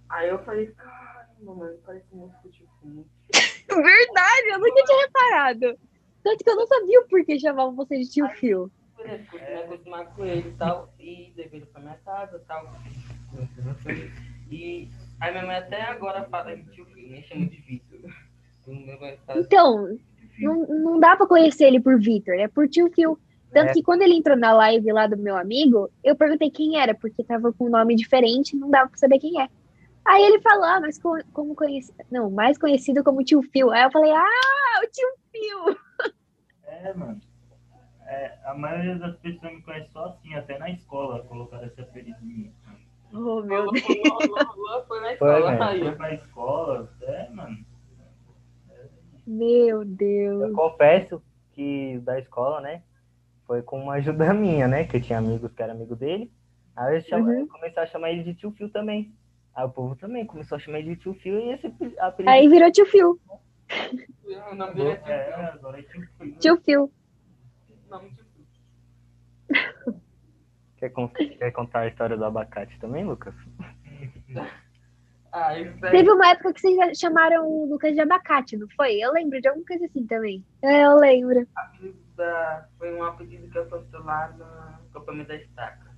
Aí 0.09 0.29
eu 0.29 0.39
falei, 0.41 0.67
caramba, 0.73 1.55
mano, 1.55 1.79
parece 1.87 2.07
muito 2.13 2.35
com 2.43 2.49
o 2.49 2.51
tio 2.51 2.67
Fio. 2.81 3.07
Verdade, 3.69 4.49
eu 4.49 4.59
nunca 4.59 4.85
tinha 4.85 5.07
reparado. 5.07 5.79
Tanto 6.23 6.45
que 6.45 6.51
eu 6.51 6.57
não 6.57 6.67
sabia 6.67 7.01
o 7.01 7.09
porquê 7.09 7.39
chamavam 7.39 7.77
você 7.77 7.99
de 7.99 8.11
tio 8.11 8.29
Phil. 8.31 8.71
Beleza, 8.97 9.25
fui 9.31 9.41
me 9.41 9.55
acostumar 9.55 10.07
com 10.07 10.25
ele 10.25 10.49
e 10.49 10.53
tal, 10.53 10.93
e 10.99 11.33
levei 11.37 11.61
ele 11.61 11.67
pra 11.67 11.81
minha 11.81 11.99
casa 12.05 12.37
e 12.37 12.41
tal. 12.41 12.73
E 14.51 14.91
aí 15.21 15.33
minha 15.33 15.47
mãe 15.47 15.57
até 15.57 15.83
agora 15.83 16.25
fala 16.25 16.57
de 16.57 16.65
tio 16.73 16.85
Fio, 16.87 17.09
nem 17.09 17.23
chama 17.23 17.47
de 17.47 17.57
Vitor. 17.57 18.11
Então, 19.37 19.97
não, 20.39 20.66
não 20.66 21.01
dá 21.01 21.16
pra 21.16 21.26
conhecer 21.26 21.64
ele 21.64 21.80
por 21.80 21.99
Victor, 21.99 22.34
é 22.34 22.49
por 22.49 22.68
tio 22.68 22.91
Phil. 22.95 23.18
Tanto 23.53 23.70
É. 23.70 23.72
que 23.72 23.82
quando 23.82 24.03
ele 24.03 24.14
entrou 24.14 24.37
na 24.37 24.53
live 24.53 24.93
lá 24.93 25.07
do 25.07 25.16
meu 25.16 25.37
amigo, 25.37 25.89
eu 26.05 26.14
perguntei 26.16 26.51
quem 26.51 26.78
era, 26.78 26.95
porque 26.95 27.22
tava 27.24 27.53
com 27.53 27.66
um 27.66 27.70
nome 27.70 27.95
diferente, 27.95 28.57
não 28.57 28.68
dava 28.70 28.89
pra 28.91 28.99
saber 28.99 29.18
quem 29.18 29.41
é. 29.41 29.49
Aí 30.05 30.22
ele 30.22 30.41
falou, 30.41 30.64
ah, 30.64 30.80
mas 30.80 30.99
co- 30.99 31.18
como 31.32 31.55
conhecido. 31.55 31.97
Não, 32.11 32.30
mais 32.30 32.59
conhecido 32.59 33.03
como 33.03 33.24
tio 33.24 33.43
Phil. 33.43 33.70
Aí 33.70 33.82
eu 33.84 33.91
falei, 33.91 34.12
ah, 34.12 34.80
o 34.84 34.91
tio 34.91 35.09
Phil. 35.32 35.76
é, 36.66 36.93
mano. 36.95 37.20
É, 38.07 38.39
a 38.45 38.55
maioria 38.55 38.97
das 38.97 39.16
pessoas 39.16 39.53
me 39.53 39.62
conhece 39.62 39.91
só 39.93 40.05
assim, 40.07 40.34
até 40.34 40.59
na 40.59 40.70
escola 40.70 41.24
colocaram 41.24 41.66
esse 41.66 41.80
apelido 41.80 42.18
em 42.22 42.26
mim. 42.26 42.53
Oh, 43.12 43.43
meu 43.43 43.70
Deus. 43.72 43.84
Foi 44.87 45.01
na 45.01 45.07
Foi, 45.07 45.12
escola. 45.12 45.41
velho. 45.51 45.62
Aí, 45.64 45.80
Foi 45.80 45.93
pra 45.93 46.14
escola. 46.14 46.93
Meu 49.37 49.82
Eu 49.82 49.84
Deus. 49.84 50.55
confesso 50.55 51.22
que 51.53 51.99
da 52.01 52.18
escola, 52.18 52.61
né? 52.61 52.82
Foi 53.47 53.62
com 53.62 53.80
uma 53.80 53.95
ajuda 53.95 54.32
minha, 54.34 54.66
né? 54.68 54.84
Que 54.84 54.97
eu 54.97 55.01
tinha 55.01 55.18
amigos 55.18 55.53
que 55.53 55.62
eram 55.62 55.74
amigo 55.74 55.95
dele. 55.97 56.30
Aí 56.74 56.97
eu, 56.97 57.01
chama, 57.03 57.28
Uhum. 57.30 57.41
eu 57.41 57.49
comecei 57.49 57.82
a 57.82 57.87
chamar 57.87 58.11
ele 58.11 58.22
de 58.24 58.34
tio 58.34 58.51
Fio 58.53 58.68
também. 58.70 59.12
Aí 59.55 59.64
o 59.64 59.70
povo 59.70 59.97
também 59.97 60.26
começou 60.26 60.57
a 60.57 60.59
chamar 60.59 60.80
ele 60.80 60.95
de 60.95 61.01
tio 61.03 61.14
Fio 61.14 61.39
e 61.39 61.53
esse 61.53 61.66
apelido. 61.99 62.30
Aí 62.30 62.49
virou 62.49 62.70
tio 62.70 62.84
Phil. 62.87 63.18
O 64.51 64.55
nome 64.55 64.74
dele 64.74 64.91
é 64.91 64.97
tio 64.97 65.12
É, 65.12 65.24
Fio. 65.32 65.45
agora 65.55 65.78
é 65.78 65.82
tio 65.82 66.03
Fio. 66.18 66.39
Tio 66.39 66.57
Phil. 66.61 66.93
O 67.87 67.91
nome 67.91 68.09
é 68.09 68.11
tio 68.11 68.24
Fio. 68.24 70.01
Quer, 70.76 70.91
con- 70.91 71.09
quer 71.09 71.51
contar 71.53 71.80
a 71.80 71.87
história 71.89 72.16
do 72.18 72.24
abacate 72.24 72.78
também, 72.78 73.05
Lucas? 73.05 73.34
Ah, 75.37 75.59
isso. 75.59 75.78
Teve 75.80 76.11
uma 76.11 76.30
época 76.30 76.55
que 76.55 76.61
vocês 76.62 76.99
chamaram 76.99 77.47
o 77.47 77.66
Lucas 77.66 77.95
de 77.95 78.01
abacate, 78.01 78.57
não 78.57 78.66
foi? 78.70 78.95
Eu 78.99 79.12
lembro 79.12 79.39
de 79.39 79.47
alguma 79.47 79.66
coisa 79.66 79.84
assim 79.84 80.07
também. 80.07 80.43
É, 80.62 80.87
eu 80.87 80.97
lembro. 80.97 81.47
da, 82.16 82.66
foi 82.78 82.95
um 82.95 83.05
apelido 83.05 83.51
que 83.51 83.59
aconteceu 83.59 84.03
lá 84.03 84.28
no 84.28 84.45
acampamento 84.89 85.28
da 85.28 85.37
estaca. 85.37 85.95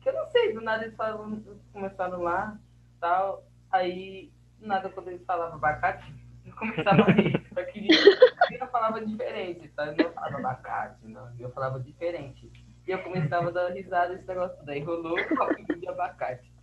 Que 0.00 0.08
eu 0.08 0.12
não 0.12 0.30
sei, 0.30 0.52
do 0.52 0.60
nada 0.60 0.84
eles 0.84 0.94
falaram, 0.94 1.42
começaram 1.72 2.22
lá 2.22 2.56
tal. 3.00 3.44
Aí, 3.72 4.30
do 4.60 4.68
nada, 4.68 4.88
quando 4.88 5.08
eles 5.08 5.24
falavam 5.24 5.56
abacate, 5.56 6.14
eu 6.46 6.54
começava 6.54 7.02
a 7.02 7.10
rir. 7.10 7.44
Só 7.52 7.64
que 7.64 8.54
eu 8.54 8.68
falava 8.68 9.04
diferente, 9.04 9.66
tá? 9.70 9.86
Eu 9.86 9.96
não 9.96 10.12
falava 10.12 10.38
abacate, 10.38 11.08
não. 11.08 11.28
Eu 11.40 11.50
falava 11.50 11.80
diferente. 11.80 12.52
E 12.86 12.90
eu 12.92 13.02
começava 13.02 13.48
a 13.48 13.50
dar 13.52 13.72
risada 13.72 14.14
esse 14.14 14.28
negócio. 14.28 14.64
Daí 14.64 14.80
rolou 14.80 15.18
o 15.18 15.42
apelido 15.42 15.74
de 15.74 15.88
abacate. 15.88 16.54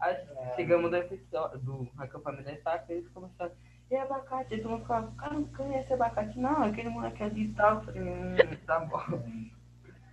Aí, 0.00 0.16
chegamos 0.56 0.90
do, 0.90 1.58
do 1.58 1.88
acampamento 1.98 2.44
da 2.44 2.52
estaca, 2.52 2.92
eles 2.92 3.08
começaram. 3.08 3.52
E 3.90 3.96
abacate? 3.96 4.56
Todo 4.58 4.70
mundo 4.70 4.86
falava, 4.86 5.12
cara, 5.16 5.34
não 5.34 5.44
conhece 5.44 5.92
abacate, 5.92 6.38
não, 6.38 6.62
aquele 6.62 6.88
moleque 6.88 7.22
ali 7.22 7.44
e 7.44 7.54
tal. 7.54 7.76
Eu 7.76 7.80
falei, 7.82 8.02
hum, 8.02 8.36
tá 8.66 8.80
bom. 8.80 9.00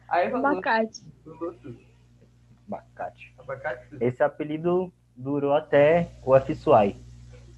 Aí 0.09 0.29
rolou, 0.29 0.47
Abacate. 0.47 1.03
tudo. 1.23 1.77
Abacate. 2.67 3.33
Abacate 3.37 3.89
tudo. 3.89 4.01
Esse 4.01 4.23
apelido 4.23 4.91
durou 5.15 5.53
até 5.53 6.11
o 6.23 6.39
FSUAI. 6.39 6.95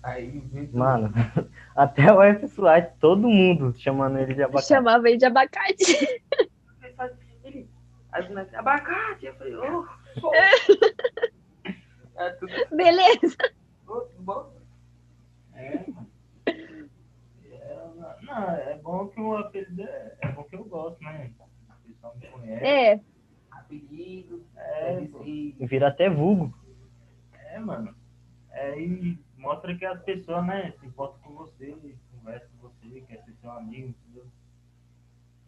Aí, 0.01 0.41
Mano, 0.73 1.11
até 1.75 2.11
o 2.11 2.21
F 2.21 2.47
Suárez, 2.47 2.89
todo 2.99 3.27
mundo 3.27 3.73
chamando 3.77 4.17
ele 4.17 4.33
de 4.33 4.43
abacate. 4.43 4.67
Chamava 4.67 5.09
ele 5.09 5.17
de 5.17 5.25
abacate. 5.25 6.21
Aí 8.11 8.25
abacate. 8.55 9.25
Eu 9.25 9.35
falei, 9.35 9.55
ô, 9.59 9.85
pô. 10.21 10.31
É 12.19 12.29
tudo 12.31 12.51
Beleza. 12.75 13.37
tudo 13.85 14.09
bom? 14.19 14.53
É, 15.53 15.85
mano. 15.89 16.07
É, 16.45 17.87
não, 18.21 18.49
é 18.51 18.77
bom 18.77 19.07
que 19.07 19.19
o 19.21 19.37
apelido 19.37 19.81
é, 19.83 20.17
é 20.21 20.31
bom 20.33 20.43
que 20.43 20.55
eu 20.55 20.65
gosto, 20.65 21.01
né? 21.03 21.31
O 21.39 21.87
pessoal 21.87 22.15
me 22.17 22.27
conhece. 22.27 22.65
É. 22.65 23.01
Apelido. 23.51 24.45
É, 24.55 25.07
ser- 25.07 25.67
Vira 25.67 25.87
até 25.87 26.09
vulgo. 26.09 26.53
É, 27.33 27.59
mano. 27.59 27.95
É, 28.51 28.79
e 28.79 29.17
mostra 29.37 29.75
que 29.77 29.85
as 29.85 30.01
pessoas, 30.03 30.45
né, 30.45 30.73
se 30.79 30.85
importam 30.85 31.19
com 31.21 31.33
você, 31.35 31.73
conversam 32.11 32.49
com 32.59 32.67
você, 32.67 33.01
quer 33.01 33.23
ser 33.23 33.33
seu 33.39 33.51
amigo, 33.51 33.87
entendeu? 33.89 34.27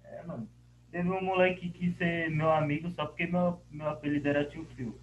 É, 0.06 0.24
mano. 0.24 0.48
Teve 0.92 1.10
um 1.10 1.24
moleque 1.24 1.70
que 1.70 1.80
quis 1.80 1.98
ser 1.98 2.30
meu 2.32 2.52
amigo 2.52 2.90
só 2.92 3.06
porque 3.06 3.26
meu, 3.26 3.62
meu 3.72 3.90
apelido 3.90 4.28
era 4.28 4.46
tio 4.46 4.66
Phil. 4.76 4.98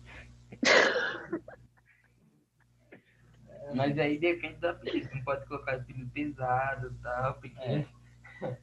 Mas 3.74 3.98
aí 3.98 4.18
depende 4.18 4.56
do 4.56 4.68
apelido. 4.68 5.08
Não 5.14 5.22
pode 5.24 5.46
colocar 5.46 5.74
apelido 5.76 6.10
pesado 6.10 6.90
e 6.90 7.02
tal, 7.02 7.34
porque. 7.34 7.58
É. 7.60 7.86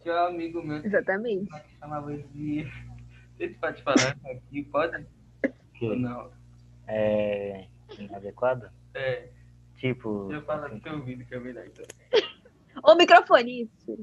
Tinha 0.00 0.14
um 0.14 0.26
amigo 0.28 0.62
meu 0.62 0.78
Exatamente. 0.78 1.50
que 1.50 1.78
chamava 1.78 2.16
de. 2.16 2.64
Não 2.64 3.36
sei 3.36 3.48
se 3.50 3.54
pode 3.56 3.82
falar 3.82 4.16
aqui, 4.24 4.62
pode? 4.64 5.06
Ou 5.82 5.96
não? 5.96 6.32
É. 6.86 7.66
Inadequado? 7.98 8.70
É, 8.94 9.28
Tipo. 9.80 10.26
deixa 10.28 10.42
eu 10.42 10.46
falar 10.46 10.68
no 10.68 10.80
teu 10.80 10.92
ouvido 10.94 11.24
que 11.24 11.34
é 11.34 11.40
melhor 11.40 11.66
então. 11.66 11.84
O 12.84 12.94
microfone, 12.94 13.62
isso. 13.62 13.96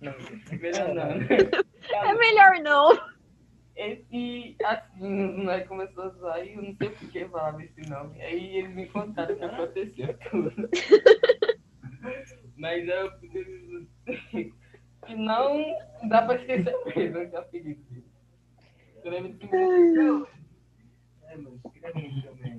Não, 0.00 0.12
melhor 0.60 0.88
não. 0.94 1.18
né? 1.18 1.26
É 1.92 2.14
melhor 2.14 2.60
não. 2.62 2.90
Esse, 3.76 4.56
assim, 4.64 5.44
nós 5.44 5.66
começou 5.68 6.04
a 6.04 6.08
zoar 6.08 6.44
e 6.44 6.54
eu 6.54 6.62
não 6.62 6.74
sei 6.76 6.88
por 6.88 7.10
que 7.10 7.28
falava 7.28 7.62
esse 7.62 7.88
nome. 7.88 8.20
Aí 8.22 8.56
eles 8.56 8.74
me 8.74 8.86
contaram 8.86 9.34
o 9.34 9.38
que 9.38 9.44
aconteceu 9.44 10.16
tudo. 10.30 10.70
Mas 12.56 12.88
eu 12.88 13.12
que 13.20 15.14
não 15.14 15.62
dá 16.08 16.22
pra 16.22 16.36
esquecer 16.36 16.74
mesmo 16.96 17.18
esse 17.18 17.36
apelido 17.36 17.82
dele. 17.90 18.06
Eu 19.04 19.10
lembro 19.10 19.34
que 19.34 19.46
me 19.46 20.26
É. 22.42 22.58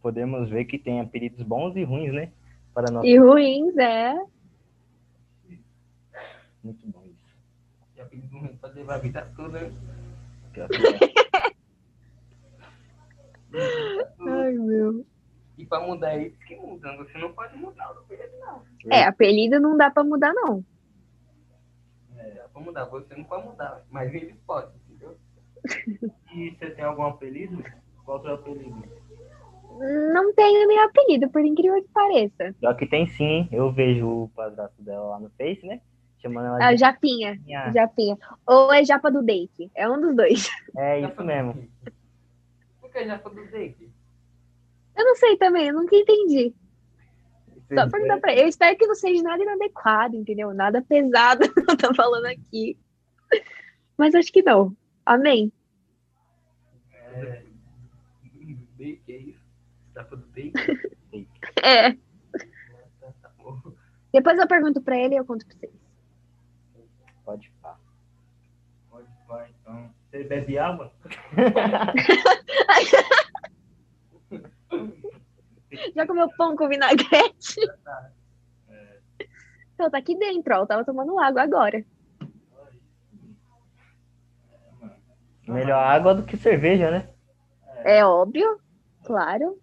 Podemos 0.00 0.48
ver 0.48 0.64
que 0.64 0.78
tem 0.78 1.00
apelidos 1.00 1.42
bons 1.42 1.76
e 1.76 1.84
ruins, 1.84 2.12
né? 2.12 2.32
Para 2.72 2.90
nós. 2.90 3.04
E 3.04 3.18
ruins, 3.18 3.76
é. 3.76 4.14
Muito 6.64 6.86
bom 6.86 7.04
isso. 7.04 7.27
Apelido 8.02 8.38
ruim 8.38 8.56
pra 8.56 8.70
levar 8.70 8.94
a 8.94 8.98
vida 8.98 9.30
toda. 9.36 9.58
é. 9.58 9.72
Ai, 14.20 14.52
meu. 14.52 15.04
E 15.56 15.64
pra 15.66 15.80
mudar 15.80 16.16
eles 16.16 16.36
que 16.44 16.54
mudam. 16.56 16.96
Você 16.98 17.18
não 17.18 17.32
pode 17.32 17.56
mudar 17.56 17.92
o 17.94 17.98
apelido, 17.98 18.32
não. 18.38 18.62
É, 18.90 19.04
apelido 19.04 19.58
não 19.60 19.76
dá 19.76 19.90
pra 19.90 20.04
mudar, 20.04 20.32
não. 20.32 20.64
Dá 22.14 22.48
pra 22.52 22.62
mudar, 22.62 22.84
você 22.84 23.14
não 23.16 23.24
pode 23.24 23.46
mudar. 23.46 23.82
Mas 23.90 24.14
eles 24.14 24.36
podem, 24.46 24.70
entendeu? 24.88 25.16
E 26.34 26.50
você 26.50 26.70
tem 26.70 26.84
algum 26.84 27.04
apelido? 27.04 27.64
Qual 28.04 28.18
é 28.18 28.20
o 28.20 28.22
seu 28.22 28.34
apelido? 28.34 28.82
Não 30.12 30.34
tenho 30.34 30.68
meu 30.68 30.82
apelido, 30.84 31.28
por 31.30 31.44
incrível 31.44 31.82
que 31.82 31.88
pareça. 31.88 32.54
Pior 32.60 32.76
que 32.76 32.86
tem 32.86 33.06
sim? 33.06 33.48
Eu 33.50 33.72
vejo 33.72 34.06
o 34.06 34.28
padrasto 34.34 34.82
dela 34.82 35.10
lá 35.10 35.20
no 35.20 35.30
Face, 35.30 35.66
né? 35.66 35.80
Chamando 36.20 36.46
ela 36.46 36.58
Ah, 36.66 36.72
de. 36.72 36.80
Japinha. 36.80 37.34
Japinha. 37.36 37.72
Japinha. 37.72 38.18
Ou 38.46 38.72
é 38.72 38.84
Japa 38.84 39.10
do 39.10 39.22
Date. 39.22 39.70
É 39.74 39.88
um 39.88 40.00
dos 40.00 40.14
dois. 40.16 40.48
É 40.76 41.00
isso 41.00 41.24
mesmo. 41.24 41.68
Por 42.80 42.90
que 42.90 43.04
já 43.04 43.18
foi 43.18 43.34
do 43.34 43.44
Dake? 43.50 43.90
Eu 44.96 45.04
não 45.04 45.14
sei 45.16 45.36
também, 45.36 45.68
eu 45.68 45.74
nunca 45.74 45.94
entendi. 45.94 46.54
Só 47.74 47.88
perguntar 47.88 48.18
pra 48.18 48.32
ele. 48.32 48.42
Eu 48.42 48.48
espero 48.48 48.76
que 48.76 48.86
não 48.86 48.94
seja 48.94 49.22
nada 49.22 49.42
inadequado, 49.42 50.16
entendeu? 50.16 50.52
Nada 50.54 50.82
pesado 50.82 51.52
que 51.52 51.60
eu 51.70 51.76
tô 51.76 51.94
falando 51.94 52.26
aqui. 52.26 52.76
Mas 53.96 54.14
acho 54.14 54.32
que 54.32 54.42
não. 54.42 54.74
Amém. 55.04 55.52
É, 56.92 57.42
é 58.80 59.16
isso? 59.16 59.40
Foi 60.08 60.18
do 60.18 60.26
Dake? 60.28 60.52
É. 61.62 61.92
Tá. 61.92 63.32
Depois 64.12 64.38
eu 64.38 64.46
pergunto 64.46 64.80
pra 64.80 64.96
ele 64.96 65.14
e 65.14 65.18
eu 65.18 65.24
conto 65.24 65.44
pra 65.46 65.56
vocês. 65.56 65.72
Pode 67.28 67.52
falar. 67.60 67.78
pode 68.90 69.06
vai, 69.28 69.50
então. 69.60 69.90
Você 70.10 70.24
bebe 70.24 70.58
água? 70.58 70.90
Já 75.94 76.06
comeu 76.06 76.30
pão 76.38 76.56
com 76.56 76.66
vinagrete? 76.68 77.60
Então, 79.74 79.90
tá 79.90 79.98
aqui 79.98 80.18
dentro, 80.18 80.56
ó. 80.56 80.60
Eu 80.62 80.66
tava 80.66 80.84
tomando 80.84 81.16
água 81.20 81.40
agora. 81.40 81.84
Melhor 85.46 85.78
água 85.78 86.16
do 86.16 86.24
que 86.24 86.36
cerveja, 86.36 86.90
né? 86.90 87.08
É 87.84 88.04
óbvio, 88.04 88.58
claro. 89.04 89.56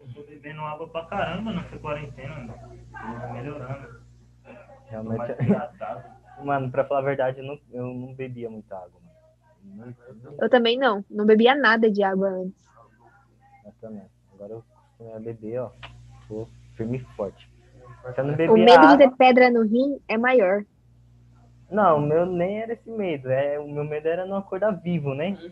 Eu 0.00 0.08
tô 0.14 0.22
bebendo 0.22 0.62
água 0.62 0.88
pra 0.88 1.04
caramba 1.04 1.52
nessa 1.52 1.78
quarentena. 1.78 2.54
Tô 2.54 2.66
melhorando. 3.34 4.00
Tô 4.42 4.52
Realmente. 4.88 5.34
Mano, 6.42 6.70
pra 6.70 6.84
falar 6.84 7.00
a 7.00 7.04
verdade, 7.04 7.40
eu 7.40 7.44
não, 7.44 7.58
eu 7.72 7.94
não 7.94 8.14
bebia 8.14 8.48
muita 8.48 8.76
água, 8.76 9.00
mano. 9.00 9.94
Eu 10.40 10.48
também 10.48 10.78
não. 10.78 11.04
Não 11.10 11.26
bebia 11.26 11.54
nada 11.54 11.90
de 11.90 12.02
água 12.02 12.28
antes. 12.28 12.64
eu 13.64 13.72
também. 13.80 14.04
Agora 14.34 14.52
eu 14.52 14.64
comecei 14.96 15.16
a 15.16 15.20
beber, 15.20 15.58
ó. 15.60 15.70
Tô 16.28 16.46
firme 16.74 16.98
e 16.98 17.04
forte. 17.16 17.50
Se 18.14 18.20
eu 18.20 18.24
não 18.24 18.34
O 18.34 18.36
bebia 18.36 18.54
medo 18.54 18.80
de 18.80 18.86
água... 18.86 18.98
ter 18.98 19.10
pedra 19.16 19.50
no 19.50 19.62
rim 19.62 20.00
é 20.08 20.16
maior. 20.16 20.64
Não, 21.70 21.98
o 21.98 22.00
meu 22.00 22.24
nem 22.24 22.62
era 22.62 22.72
esse 22.72 22.90
medo. 22.90 23.28
É, 23.30 23.58
o 23.58 23.70
meu 23.70 23.84
medo 23.84 24.08
era 24.08 24.24
não 24.24 24.36
acordar 24.36 24.70
vivo, 24.70 25.14
né? 25.14 25.36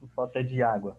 Por 0.00 0.08
falta 0.16 0.42
de 0.42 0.60
água. 0.62 0.98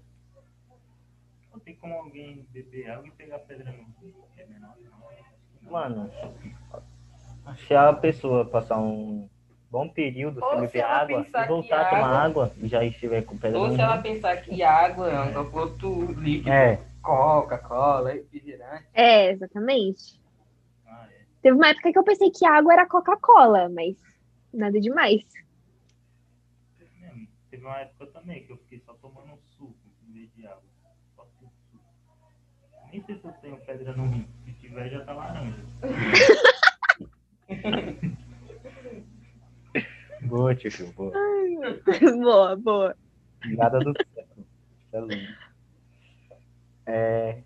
Não 1.52 1.60
tem 1.60 1.76
como 1.76 1.94
alguém 1.96 2.48
beber 2.52 2.90
água 2.90 3.08
e 3.08 3.12
pegar 3.12 3.40
pedra 3.40 3.72
no 3.72 3.84
rim. 4.02 4.14
É 4.38 4.46
menor, 4.46 4.76
não. 4.82 4.95
Mano, 5.70 6.10
se 7.68 7.74
a 7.74 7.92
pessoa 7.94 8.46
passar 8.46 8.80
um 8.80 9.28
bom 9.70 9.90
período 9.90 10.42
Ou 10.44 10.50
sem 10.52 10.60
se 10.62 10.66
beber 10.68 10.84
água 10.84 11.28
e 11.28 11.48
voltar 11.48 11.82
a 11.82 11.86
tomar 11.86 12.08
água- 12.08 12.46
água 12.46 12.56
e 12.62 12.68
já 12.68 12.84
estiver 12.84 13.24
com 13.24 13.38
pedra 13.38 13.60
Ou 13.60 13.72
se 13.76 13.82
ela 13.82 13.98
pensar 13.98 14.38
que 14.38 14.64
água 14.64 15.10
é 15.10 15.40
um 15.40 15.56
outro 15.56 16.12
líquido, 16.14 16.50
É, 16.52 16.78
Coca-Cola, 17.02 18.14
refrigerante. 18.14 18.86
É, 18.94 19.32
exatamente. 19.32 20.20
Ah, 20.88 21.08
é. 21.12 21.26
Teve 21.42 21.56
uma 21.58 21.70
época 21.70 21.92
que 21.92 22.00
eu 22.00 22.04
pensei 22.04 22.32
que 22.32 22.46
água 22.46 22.74
era 22.74 22.88
Coca-Cola, 22.88 23.70
mas 23.70 23.96
nada 24.54 24.80
demais. 24.80 25.22
Teve 27.50 27.66
uma 27.66 27.80
época 27.80 28.08
também 28.08 28.44
que 28.46 28.52
eu 28.52 28.58
fiquei 28.58 28.80
só 28.80 28.94
tomando 28.96 29.34
um 29.34 29.38
suco 29.58 29.76
em 30.08 30.14
vez 30.14 30.34
de 30.36 30.46
água. 30.46 30.64
Só 31.16 31.26
suco. 31.40 31.52
Nem 32.92 33.02
sei 33.04 33.16
se 33.18 33.26
eu 33.26 33.32
tenho 33.34 33.58
pedra 33.58 33.94
no 33.94 34.08
rim. 34.08 34.28
Tiver, 34.76 34.90
já 34.90 35.06
tá 35.06 35.14
laranja. 35.14 35.64
boa, 40.28 40.54
tio, 40.54 40.92
boa. 40.92 41.14
boa, 42.22 42.58
boa. 42.58 42.94
Nada 43.56 43.80
do 43.80 43.94
século. 43.94 44.46
Isso 44.82 44.96
é 44.98 45.00
lindo. 45.00 45.34
É. 46.88 47.42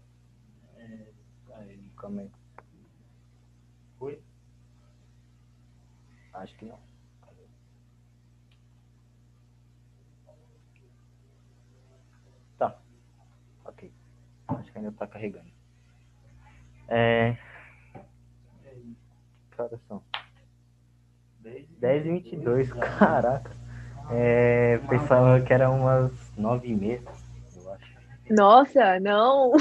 é, 0.76 1.08
Aí, 1.54 1.80
calma 1.98 2.22
aí. 2.22 2.32
Foi? 4.00 4.20
Acho 6.34 6.58
que 6.58 6.66
não. 6.66 6.80
Tá. 12.58 12.82
Ok. 13.66 13.94
Acho 14.48 14.72
que 14.72 14.80
ainda 14.80 14.92
tá 14.94 15.06
carregando. 15.06 15.49
É. 16.90 17.38
Que 19.52 19.62
horas 19.62 19.80
são? 19.88 20.02
10 21.42 22.06
e 22.06 22.10
22, 22.10 22.74
caraca. 22.74 23.52
É, 24.12 24.80
pensava 24.90 25.40
que 25.42 25.54
era 25.54 25.70
umas 25.70 26.12
9 26.36 26.68
e 26.68 26.76
meia, 26.76 27.04
eu 27.56 27.72
acho. 27.74 27.94
Nossa, 28.32 29.00
não. 29.00 29.52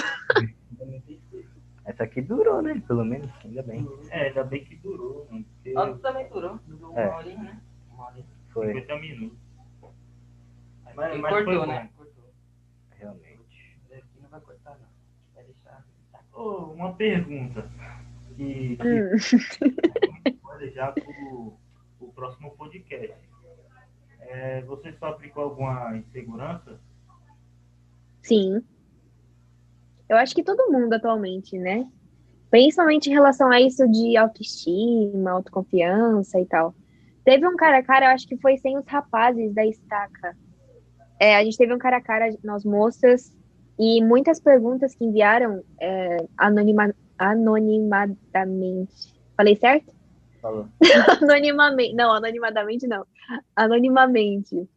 Essa 1.85 2.05
aqui 2.05 2.21
durou, 2.21 2.61
né? 2.63 2.83
Pelo 2.87 3.05
menos, 3.05 3.31
ainda 3.45 3.63
bem. 3.63 3.87
É, 4.11 4.29
ainda 4.29 4.45
bem 4.45 4.65
que 4.65 4.77
durou, 4.77 5.27
mano. 5.31 5.45
Porque 5.45 5.77
Outro 5.79 5.99
também 5.99 6.29
durou, 6.29 6.59
durou 6.67 6.91
uma 6.91 7.01
É. 7.01 7.09
horinha, 7.15 7.43
né? 7.43 7.61
Uma 7.91 8.07
horinha. 8.07 8.27
Foi. 8.51 8.67
50 8.75 8.97
minutos. 8.99 9.39
Mas, 10.95 11.13
Ele 11.13 11.23
mas 11.23 11.33
cortou, 11.33 11.67
né? 11.67 11.91
Cortou. 11.97 12.25
Realmente. 12.97 13.79
Aqui 13.93 14.21
não 14.21 14.29
vai 14.29 14.41
cortar, 14.41 14.71
não. 14.79 14.88
Ô, 16.39 16.73
uma 16.73 16.93
pergunta 16.93 17.69
que, 18.37 18.77
que 18.77 18.89
Hum. 18.89 20.39
pode 20.41 20.71
já 20.71 20.93
pro, 20.93 21.59
pro 21.99 22.13
próximo 22.15 22.53
podcast. 22.53 23.19
É, 24.21 24.63
você 24.63 24.93
só 24.93 25.07
aplicou 25.07 25.43
alguma 25.43 25.97
insegurança? 25.97 26.79
Sim. 28.23 28.63
Eu 30.09 30.17
acho 30.17 30.33
que 30.33 30.45
todo 30.45 30.71
mundo 30.71 30.93
atualmente, 30.93 31.59
né? 31.59 31.91
Principalmente 32.51 33.11
em 33.11 33.15
relação 33.15 33.51
a 33.51 33.61
isso 33.61 33.89
de 33.89 34.17
autoestima, 34.17 35.33
autoconfiança 35.33 36.39
e 36.39 36.47
tal. 36.47 36.73
Teve 37.25 37.49
um 37.49 37.57
cara 37.57 37.79
a 37.79 37.83
cara, 37.83 38.07
eu 38.07 38.11
acho 38.11 38.29
que 38.29 38.37
foi 38.37 38.57
sem 38.59 38.79
os 38.79 38.87
rapazes 38.87 39.53
da 39.53 39.67
estaca. 39.67 40.37
É, 41.19 41.37
a 41.37 41.43
gente 41.43 41.59
teve 41.59 41.75
um 41.75 41.79
cara 41.79 41.97
a 41.97 42.01
cara, 42.01 42.31
nós 42.45 42.65
moças, 42.65 43.37
e 43.79 44.03
muitas 44.03 44.41
perguntas 44.41 44.95
que 44.95 45.05
enviaram 45.05 45.63
é, 45.81 46.17
anonima, 46.37 46.93
anonimadamente. 47.17 49.15
Falei 49.37 49.55
certo? 49.57 49.93
Falou. 50.43 50.67
anonimamente. 51.23 51.95
Não, 51.95 52.13
anonimadamente 52.13 52.87
não. 52.87 53.07
Anonimamente. 53.55 54.69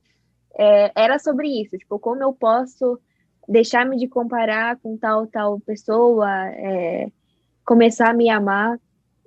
É, 0.57 0.91
era 0.95 1.17
sobre 1.17 1.47
isso, 1.47 1.77
tipo, 1.77 1.97
como 1.97 2.21
eu 2.21 2.33
posso 2.33 2.99
deixar-me 3.47 3.97
de 3.97 4.07
comparar 4.07 4.77
com 4.77 4.97
tal, 4.97 5.25
tal 5.27 5.59
pessoa, 5.61 6.29
é, 6.49 7.07
começar 7.65 8.09
a 8.09 8.13
me 8.13 8.29
amar. 8.29 8.79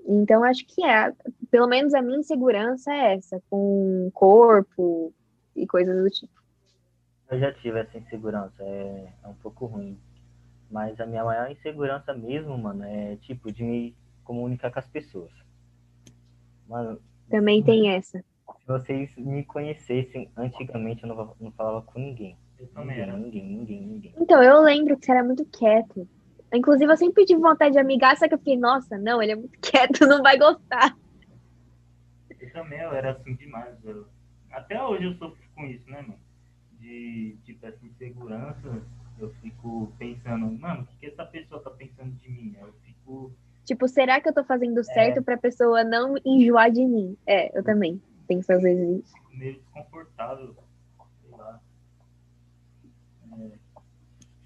Então, 0.07 0.45
acho 0.45 0.67
que 0.67 0.85
é, 0.85 1.13
pelo 1.51 1.67
menos 1.67 1.95
a 1.95 2.03
minha 2.03 2.19
insegurança 2.19 2.93
é 2.93 3.15
essa, 3.15 3.43
com 3.49 4.11
corpo 4.13 5.13
e 5.57 5.67
coisas 5.67 5.97
do 5.97 6.11
tipo. 6.11 6.44
Eu 7.35 7.41
já 7.41 7.53
tive 7.53 7.81
essa 7.81 7.99
insegurança, 7.99 8.63
é, 8.63 9.13
é 9.25 9.29
um 9.29 9.35
pouco 9.35 9.67
ruim. 9.67 9.99
Mas 10.71 11.01
a 11.01 11.07
minha 11.07 11.25
maior 11.25 11.51
insegurança 11.51 12.15
mesmo, 12.15 12.57
mano, 12.57 12.85
é 12.85 13.17
tipo 13.17 13.51
de 13.51 13.65
me 13.65 13.97
comunicar 14.23 14.71
com 14.71 14.79
as 14.79 14.87
pessoas. 14.87 15.33
Mano, 16.69 17.01
Também 17.29 17.63
tem 17.63 17.91
essa. 17.91 18.19
se 18.21 18.67
vocês 18.67 19.15
me 19.17 19.45
conhecessem 19.45 20.31
antigamente, 20.37 21.03
eu 21.03 21.09
não, 21.09 21.37
não 21.41 21.51
falava 21.53 21.83
com 21.83 21.99
ninguém. 21.99 22.37
Eu 22.59 22.69
também 22.69 22.97
Ninguém, 22.97 23.03
era. 23.03 23.17
ninguém, 23.19 23.45
ninguém, 23.47 23.87
ninguém. 23.87 24.15
Então, 24.17 24.41
eu 24.43 24.63
lembro 24.63 24.97
que 24.97 25.05
você 25.05 25.11
era 25.13 25.25
muito 25.25 25.45
quieto. 25.47 26.09
Inclusive, 26.53 26.93
eu 26.93 26.97
sempre 26.97 27.25
tive 27.25 27.41
vontade 27.41 27.73
de 27.73 27.81
amigar, 27.81 28.17
só 28.17 28.29
que 28.29 28.35
eu 28.35 28.39
fiquei, 28.39 28.57
nossa, 28.57 28.97
não, 28.97 29.21
ele 29.21 29.33
é 29.33 29.37
muito 29.37 29.59
quieto, 29.61 30.07
não 30.07 30.23
vai 30.23 30.39
gostar. 30.39 30.97
Eu 32.31 32.53
também, 32.53 32.79
eu 32.79 32.93
era 32.93 33.11
assim 33.11 33.35
demais. 33.35 33.75
Eu... 33.85 34.07
Até 34.53 34.81
hoje 34.81 35.05
eu 35.07 35.15
sofro 35.15 35.43
com 35.57 35.65
isso, 35.67 35.91
né, 35.91 36.01
mano? 36.03 36.24
De, 36.85 37.37
tipo, 37.45 37.65
essa 37.67 37.87
insegurança. 37.87 38.83
Eu 39.19 39.31
fico 39.41 39.91
pensando, 39.99 40.51
mano, 40.59 40.83
o 40.83 40.87
que, 40.87 40.97
que 40.99 41.07
essa 41.07 41.25
pessoa 41.25 41.63
tá 41.63 41.71
pensando 41.71 42.13
de 42.17 42.29
mim? 42.29 42.55
Eu 42.61 42.73
fico. 42.85 43.33
Tipo, 43.65 43.89
será 43.89 44.21
que 44.21 44.29
eu 44.29 44.35
tô 44.35 44.45
fazendo 44.45 44.85
certo 44.85 45.23
pra 45.23 45.39
pessoa 45.39 45.83
não 45.83 46.15
enjoar 46.27 46.71
de 46.71 46.85
mim? 46.85 47.17
É, 47.27 47.57
eu 47.59 47.65
também 47.65 48.03
penso 48.29 48.53
às 48.53 48.61
vezes 48.61 49.01
isso. 49.05 49.15
fico 49.15 49.37
meio 49.37 49.55
desconfortável. 49.55 50.55
Sei 51.23 51.31
lá. 51.31 51.61
É, 53.39 53.51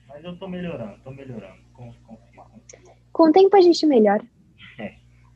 Mas 0.07 0.25
eu 0.25 0.37
tô 0.39 0.47
melhorando, 0.47 0.99
tô 1.03 1.11
melhorando. 1.11 1.61
Con- 1.73 1.93
Confio, 2.07 2.43
confio. 2.45 2.93
Com 3.13 3.23
o 3.25 3.33
tempo 3.33 3.57
a 3.57 3.61
gente 3.61 3.85
melhora. 3.87 4.25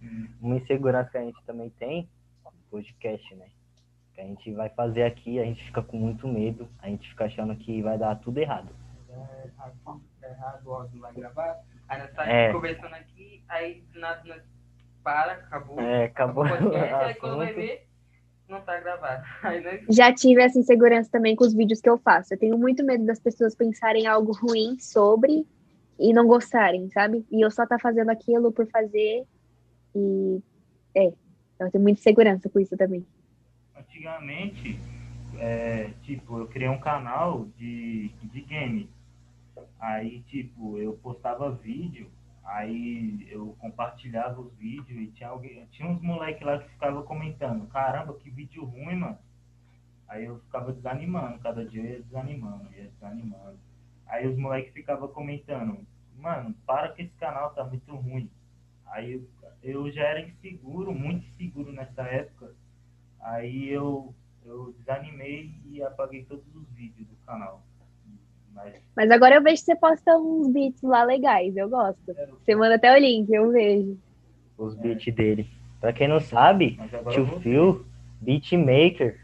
Hum, 0.03 0.29
Uma 0.41 0.57
insegurança 0.57 1.11
que 1.11 1.19
a 1.19 1.25
gente 1.25 1.43
também 1.45 1.71
tem, 1.71 2.09
podcast, 2.71 3.35
né? 3.35 3.47
A 4.23 4.25
gente 4.25 4.53
vai 4.53 4.69
fazer 4.69 5.03
aqui, 5.03 5.41
a 5.41 5.45
gente 5.45 5.65
fica 5.65 5.83
com 5.83 5.97
muito 5.97 6.29
medo, 6.29 6.69
a 6.79 6.87
gente 6.87 7.09
fica 7.11 7.25
achando 7.25 7.57
que 7.57 7.83
vai 7.83 7.99
dar 7.99 8.15
tudo 8.21 8.39
errado. 8.39 8.69
É, 9.11 9.49
aqui 9.59 10.01
errado, 10.23 10.65
o 10.65 10.73
áudio 10.73 10.95
não 10.95 11.01
vai 11.03 11.13
gravar. 11.13 11.59
Aí 11.89 11.99
nós 11.99 12.13
tá 12.13 12.27
É. 12.29 12.53
conversando 12.53 12.95
aqui, 12.95 13.43
aí 13.49 13.81
do 13.93 13.99
nada 13.99 14.23
nós 14.25 14.41
para, 15.03 15.33
acabou. 15.33 15.81
É, 15.81 16.05
acabou 16.05 16.45
o 16.45 16.49
podcast, 16.49 16.95
aí 16.95 17.15
quando 17.17 17.37
vai 17.39 17.53
ver, 17.53 17.89
não 18.49 18.61
tá 18.61 18.79
gravado. 18.79 19.25
Aí 19.43 19.61
nós 19.61 19.97
Já 19.97 20.15
tive 20.15 20.41
essa 20.41 20.59
insegurança 20.59 21.11
também 21.11 21.35
com 21.35 21.43
os 21.43 21.53
vídeos 21.53 21.81
que 21.81 21.91
eu 21.91 21.99
faço. 21.99 22.33
Eu 22.33 22.39
tenho 22.39 22.57
muito 22.57 22.85
medo 22.85 23.05
das 23.05 23.19
pessoas 23.19 23.57
pensarem 23.57 24.07
algo 24.07 24.33
ruim 24.33 24.79
sobre 24.79 25.45
e 25.99 26.13
não 26.13 26.29
gostarem, 26.29 26.89
sabe? 26.91 27.27
E 27.29 27.41
eu 27.41 27.51
só 27.51 27.67
tá 27.67 27.77
fazendo 27.77 28.11
aquilo 28.11 28.53
por 28.53 28.69
fazer 28.69 29.25
e 29.97 30.41
é, 30.95 31.13
eu 31.59 31.71
tenho 31.73 31.83
muita 31.83 31.99
insegurança 31.99 32.49
com 32.49 32.61
isso 32.61 32.77
também. 32.77 33.05
Antigamente, 33.93 34.81
é, 35.39 35.91
tipo, 36.01 36.39
eu 36.39 36.49
criei 36.49 36.71
um 36.71 36.81
canal 36.81 37.45
de, 37.59 38.09
de 38.23 38.41
game. 38.41 38.89
Aí, 39.79 40.23
tipo, 40.23 40.79
eu 40.79 40.95
postava 40.95 41.53
vídeo, 41.53 42.11
aí 42.43 43.29
eu 43.31 43.55
compartilhava 43.59 44.41
os 44.41 44.51
vídeos 44.55 44.99
e 44.99 45.09
tinha, 45.09 45.29
alguém, 45.29 45.67
tinha 45.67 45.87
uns 45.87 46.01
moleques 46.01 46.43
lá 46.43 46.59
que 46.59 46.71
ficavam 46.71 47.03
comentando, 47.03 47.67
caramba, 47.67 48.15
que 48.15 48.31
vídeo 48.31 48.65
ruim, 48.65 48.97
mano. 48.97 49.19
Aí 50.09 50.25
eu 50.25 50.39
ficava 50.41 50.73
desanimando, 50.73 51.39
cada 51.41 51.63
dia 51.63 51.83
eu 51.83 51.91
ia 51.91 52.03
desanimando, 52.03 52.73
ia 52.75 52.89
desanimando. 52.89 53.59
Aí 54.07 54.27
os 54.27 54.39
moleques 54.39 54.73
ficavam 54.73 55.09
comentando, 55.09 55.87
mano, 56.17 56.55
para 56.65 56.89
que 56.95 57.03
esse 57.03 57.15
canal 57.17 57.51
tá 57.51 57.63
muito 57.63 57.95
ruim. 57.95 58.31
Aí 58.87 59.13
eu, 59.13 59.29
eu 59.63 59.93
já 59.93 60.05
era 60.05 60.23
inseguro, 60.23 60.95
muito 60.95 61.27
inseguro 61.27 61.71
nessa 61.73 62.01
época. 62.05 62.55
Aí 63.23 63.69
eu, 63.69 64.15
eu 64.45 64.73
desanimei 64.79 65.51
e 65.71 65.83
apaguei 65.83 66.25
todos 66.25 66.45
os 66.55 66.69
vídeos 66.71 67.07
do 67.09 67.17
canal. 67.25 67.63
Mas 68.55 68.75
Mas 68.97 69.11
agora 69.11 69.37
eu 69.37 69.43
vejo 69.43 69.57
que 69.63 69.67
você 69.67 69.77
posta 69.77 70.17
uns 70.19 70.49
beats 70.53 70.83
lá 70.83 71.05
legais, 71.05 71.57
eu 71.57 71.69
gosto. 71.69 72.01
Você 72.45 72.55
manda 72.55 72.75
até 72.75 72.93
o 72.93 72.99
link, 72.99 73.31
eu 73.33 73.51
vejo. 73.51 73.99
Os 74.59 74.75
beats 74.75 75.15
dele. 75.15 75.49
Pra 75.81 75.93
quem 75.93 76.07
não 76.09 76.21
sabe, 76.21 76.79
tio 77.09 77.27
eu 77.27 77.41
Phil, 77.41 77.87
beatmaker. 78.21 79.21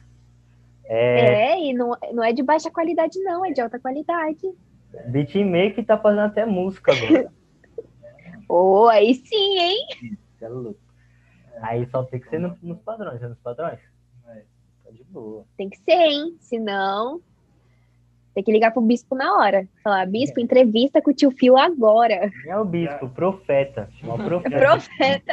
É, 0.85 1.53
É, 1.53 1.61
e 1.61 1.75
não, 1.75 1.91
não 2.13 2.25
é 2.25 2.33
de 2.33 2.43
baixa 2.43 2.71
qualidade, 2.71 3.19
não, 3.21 3.45
é 3.45 3.51
de 3.53 3.61
alta 3.61 3.79
qualidade. 3.79 4.41
beatmaker 5.09 5.85
tá 5.85 5.99
fazendo 5.99 6.23
até 6.23 6.47
música 6.47 6.93
agora. 6.93 7.33
Oh, 8.51 8.87
aí 8.89 9.15
sim, 9.15 9.59
hein? 9.59 9.87
Cê 10.39 10.45
é 10.47 10.49
louco. 10.49 10.81
Aí 11.61 11.87
só 11.91 12.03
tem 12.05 12.19
que 12.19 12.31
ser 12.31 12.39
no- 12.39 12.57
nos 12.63 12.81
padrões, 12.81 13.23
é 13.23 13.29
nos 13.29 13.39
padrões? 13.41 13.79
É. 15.09 15.13
Boa. 15.13 15.45
Tem 15.57 15.69
que 15.69 15.79
ser, 15.79 15.93
hein? 15.93 16.37
Senão, 16.41 17.21
tem 18.35 18.45
que 18.45 18.53
ligar 18.53 18.71
pro 18.73 18.81
bispo 18.83 19.15
na 19.15 19.35
hora. 19.37 19.69
Falar, 19.83 20.07
bispo, 20.07 20.39
entrevista 20.39 21.03
com 21.03 21.11
o 21.11 21.15
tio 21.15 21.31
Fio 21.31 21.57
agora. 21.57 22.31
Quem 22.43 22.53
é 22.53 22.59
o 22.59 22.65
bispo? 22.65 23.07
O 23.07 23.11
profeta. 23.11 23.89
Chama 23.95 24.15
o 24.15 24.19
profeta. 24.25 24.59
Profeta. 24.59 25.33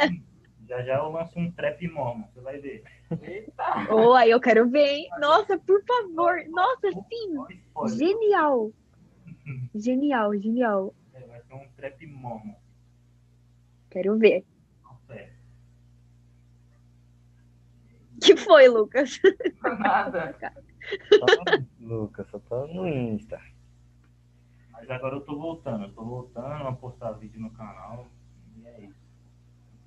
Já 0.68 0.82
já 0.82 0.96
eu 0.96 1.12
lanço 1.12 1.38
um 1.38 1.48
trap 1.52 1.86
mormon, 1.86 2.24
você 2.34 2.40
vai 2.40 2.58
ver. 2.58 2.82
Eita! 3.22 3.86
Oh, 3.94 4.14
aí 4.14 4.32
eu 4.32 4.40
quero 4.40 4.68
ver, 4.68 4.88
hein? 4.88 5.08
Nossa, 5.20 5.56
por 5.56 5.80
favor. 5.84 6.42
Nossa, 6.48 6.90
sim. 6.90 7.96
Genial. 7.96 8.72
Genial, 9.72 10.34
genial. 10.36 10.94
É, 11.14 11.20
vai 11.20 11.40
ser 11.40 11.54
um 11.54 11.68
trap 11.76 12.04
mormon. 12.08 12.54
Quero 13.90 14.18
ver. 14.18 14.44
Que 18.20 18.36
foi, 18.36 18.68
Lucas? 18.68 19.20
Nada. 19.78 20.36
Só, 21.08 21.26
Lucas, 21.80 22.26
só 22.30 22.38
tô 22.38 22.66
no 22.68 22.86
Insta. 22.86 23.40
Mas 24.72 24.90
agora 24.90 25.16
eu 25.16 25.20
tô 25.20 25.36
voltando, 25.36 25.84
eu 25.84 25.92
tô 25.92 26.04
voltando 26.04 26.66
a 26.66 26.72
postar 26.72 27.12
vídeo 27.12 27.40
no 27.40 27.50
canal. 27.50 28.06
E 28.56 28.66
é 28.66 28.80
isso. 28.84 29.06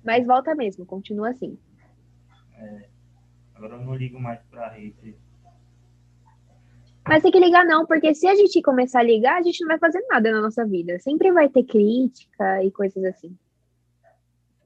Mas 0.04 0.26
volta 0.26 0.54
mesmo, 0.54 0.84
continua 0.84 1.30
assim. 1.30 1.58
Agora 3.54 3.74
eu 3.74 3.84
não 3.84 3.94
ligo 3.94 4.18
mais 4.18 4.40
pra 4.50 4.68
hate. 4.68 5.16
Mas 7.06 7.22
tem 7.22 7.32
que 7.32 7.40
ligar 7.40 7.64
não, 7.64 7.86
porque 7.86 8.14
se 8.14 8.26
a 8.26 8.34
gente 8.34 8.60
começar 8.62 9.00
a 9.00 9.04
ligar, 9.04 9.38
a 9.38 9.42
gente 9.42 9.60
não 9.60 9.68
vai 9.68 9.78
fazer 9.78 10.04
nada 10.08 10.30
na 10.30 10.40
nossa 10.40 10.66
vida. 10.66 10.98
Sempre 10.98 11.32
vai 11.32 11.48
ter 11.48 11.64
crítica 11.64 12.62
e 12.62 12.70
coisas 12.70 13.02
assim. 13.04 13.36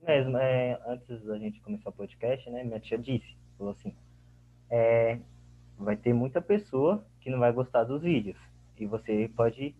Mesmo, 0.02 0.36
é, 0.36 0.78
antes 0.86 1.24
da 1.24 1.38
gente 1.38 1.60
começar 1.60 1.88
o 1.88 1.92
podcast, 1.92 2.50
né, 2.50 2.62
minha 2.62 2.80
tia 2.80 2.98
disse, 2.98 3.36
falou 3.56 3.72
assim, 3.72 3.94
é, 4.70 5.18
vai 5.78 5.96
ter 5.96 6.12
muita 6.12 6.40
pessoa 6.40 7.04
que 7.20 7.30
não 7.30 7.38
vai 7.38 7.52
gostar 7.52 7.84
dos 7.84 8.02
vídeos. 8.02 8.38
E 8.78 8.86
você 8.86 9.30
pode 9.36 9.74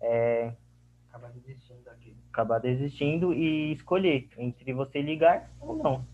é, 0.00 0.52
Acaba 1.08 1.28
desistindo 1.30 1.78
acabar 2.38 2.60
desistindo 2.60 3.34
e 3.34 3.72
escolher 3.72 4.28
entre 4.38 4.72
você 4.72 5.02
ligar 5.02 5.50
ou 5.60 5.74
não. 5.76 6.04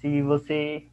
Se 0.00 0.20
você 0.20 0.88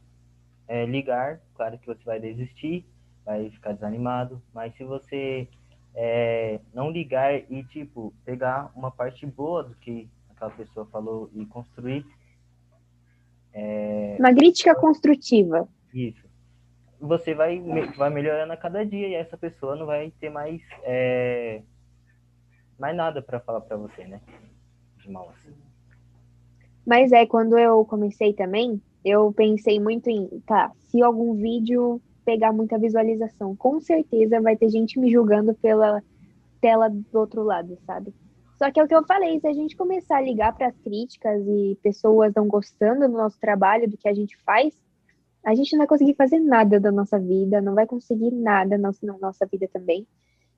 é, 0.68 0.86
ligar, 0.86 1.40
claro 1.54 1.76
que 1.76 1.86
você 1.86 2.04
vai 2.04 2.20
desistir, 2.20 2.86
vai 3.24 3.50
ficar 3.50 3.72
desanimado, 3.72 4.40
mas 4.54 4.72
se 4.76 4.84
você 4.84 5.48
é, 5.94 6.60
não 6.72 6.90
ligar 6.90 7.34
e, 7.50 7.64
tipo, 7.64 8.14
pegar 8.24 8.70
uma 8.76 8.92
parte 8.92 9.26
boa 9.26 9.64
do 9.64 9.74
que 9.74 10.08
aquela 10.30 10.52
pessoa 10.52 10.86
falou 10.86 11.28
e 11.34 11.44
construir 11.46 12.06
Uma 14.18 14.34
crítica 14.34 14.74
construtiva. 14.74 15.68
isso, 15.92 16.28
você 17.00 17.34
vai, 17.34 17.58
vai 17.96 18.10
melhorando 18.10 18.52
a 18.52 18.56
cada 18.56 18.84
dia 18.84 19.08
e 19.08 19.14
essa 19.14 19.36
pessoa 19.36 19.74
não 19.74 19.86
vai 19.86 20.12
ter 20.20 20.28
mais, 20.28 20.60
é, 20.82 21.62
mais 22.78 22.94
nada 22.94 23.22
para 23.22 23.40
falar 23.40 23.62
para 23.62 23.76
você, 23.76 24.04
né? 24.06 24.20
De 24.98 25.10
mal 25.10 25.30
assim. 25.30 25.54
Mas 26.86 27.10
é, 27.12 27.24
quando 27.24 27.58
eu 27.58 27.84
comecei 27.84 28.34
também, 28.34 28.80
eu 29.04 29.32
pensei 29.32 29.80
muito 29.80 30.08
em, 30.10 30.28
tá, 30.46 30.72
se 30.88 31.02
algum 31.02 31.34
vídeo 31.34 32.00
pegar 32.24 32.52
muita 32.52 32.78
visualização, 32.78 33.56
com 33.56 33.80
certeza 33.80 34.40
vai 34.40 34.56
ter 34.56 34.68
gente 34.68 34.98
me 34.98 35.10
julgando 35.10 35.54
pela 35.54 36.02
tela 36.60 36.88
do 36.88 37.18
outro 37.18 37.42
lado, 37.42 37.78
sabe? 37.86 38.12
Só 38.62 38.70
que 38.70 38.78
é 38.78 38.84
o 38.84 38.86
que 38.86 38.94
eu 38.94 39.02
falei, 39.06 39.40
se 39.40 39.46
a 39.46 39.54
gente 39.54 39.74
começar 39.74 40.18
a 40.18 40.20
ligar 40.20 40.54
para 40.54 40.66
as 40.66 40.76
críticas 40.76 41.42
e 41.46 41.78
pessoas 41.82 42.34
não 42.36 42.46
gostando 42.46 43.08
do 43.08 43.16
nosso 43.16 43.40
trabalho, 43.40 43.88
do 43.88 43.96
que 43.96 44.06
a 44.06 44.12
gente 44.12 44.36
faz, 44.44 44.78
a 45.42 45.54
gente 45.54 45.72
não 45.72 45.78
vai 45.78 45.86
conseguir 45.86 46.12
fazer 46.12 46.40
nada 46.40 46.78
da 46.78 46.92
nossa 46.92 47.18
vida, 47.18 47.62
não 47.62 47.74
vai 47.74 47.86
conseguir 47.86 48.30
nada 48.30 48.76
na 48.76 48.92
nossa 49.18 49.46
vida 49.46 49.66
também. 49.72 50.06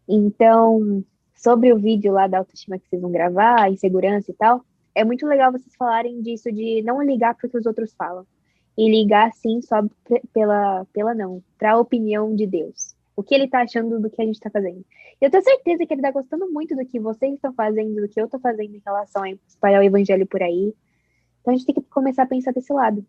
Então, 0.08 1.04
sobre 1.32 1.72
o 1.72 1.78
vídeo 1.78 2.12
lá 2.12 2.26
da 2.26 2.38
autoestima 2.38 2.76
que 2.76 2.88
vocês 2.88 3.00
vão 3.00 3.12
gravar, 3.12 3.70
insegurança 3.70 4.32
e 4.32 4.34
tal, 4.34 4.64
é 4.96 5.04
muito 5.04 5.24
legal 5.24 5.52
vocês 5.52 5.72
falarem 5.76 6.20
disso 6.22 6.50
de 6.50 6.82
não 6.82 7.00
ligar 7.00 7.36
para 7.36 7.46
o 7.46 7.50
que 7.50 7.58
os 7.58 7.66
outros 7.66 7.94
falam. 7.94 8.26
E 8.76 8.90
ligar, 8.90 9.32
sim, 9.32 9.62
só 9.62 9.76
pela, 10.32 10.84
pela 10.92 11.14
não, 11.14 11.40
para 11.56 11.74
a 11.74 11.78
opinião 11.78 12.34
de 12.34 12.48
Deus 12.48 12.96
o 13.14 13.22
que 13.22 13.34
ele 13.34 13.48
tá 13.48 13.62
achando 13.62 14.00
do 14.00 14.10
que 14.10 14.20
a 14.20 14.24
gente 14.24 14.40
tá 14.40 14.50
fazendo. 14.50 14.84
Eu 15.20 15.30
tenho 15.30 15.42
certeza 15.42 15.86
que 15.86 15.92
ele 15.92 16.02
tá 16.02 16.10
gostando 16.10 16.50
muito 16.50 16.74
do 16.74 16.84
que 16.86 16.98
vocês 16.98 17.34
estão 17.34 17.52
fazendo, 17.52 18.00
do 18.00 18.08
que 18.08 18.20
eu 18.20 18.28
tô 18.28 18.38
fazendo 18.38 18.74
em 18.74 18.82
relação 18.84 19.22
a 19.22 19.30
espalhar 19.30 19.80
o 19.80 19.84
evangelho 19.84 20.26
por 20.26 20.42
aí. 20.42 20.74
Então 21.40 21.52
a 21.52 21.56
gente 21.56 21.66
tem 21.66 21.74
que 21.74 21.82
começar 21.82 22.22
a 22.22 22.26
pensar 22.26 22.52
desse 22.52 22.72
lado. 22.72 23.04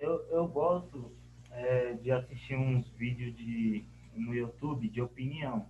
Eu, 0.00 0.20
eu 0.30 0.48
gosto 0.48 1.12
é, 1.50 1.92
de 1.94 2.10
assistir 2.10 2.56
uns 2.56 2.88
vídeos 2.90 3.36
de, 3.36 3.84
no 4.14 4.34
YouTube 4.34 4.88
de 4.88 5.00
opinião. 5.00 5.66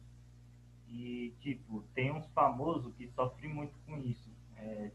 E, 0.89 1.35
tipo, 1.41 1.83
tem 1.95 2.12
uns 2.12 2.27
famosos 2.29 2.95
que 2.95 3.09
sofrem 3.09 3.53
muito 3.53 3.75
com 3.87 3.99
isso. 3.99 4.31
É, 4.57 4.91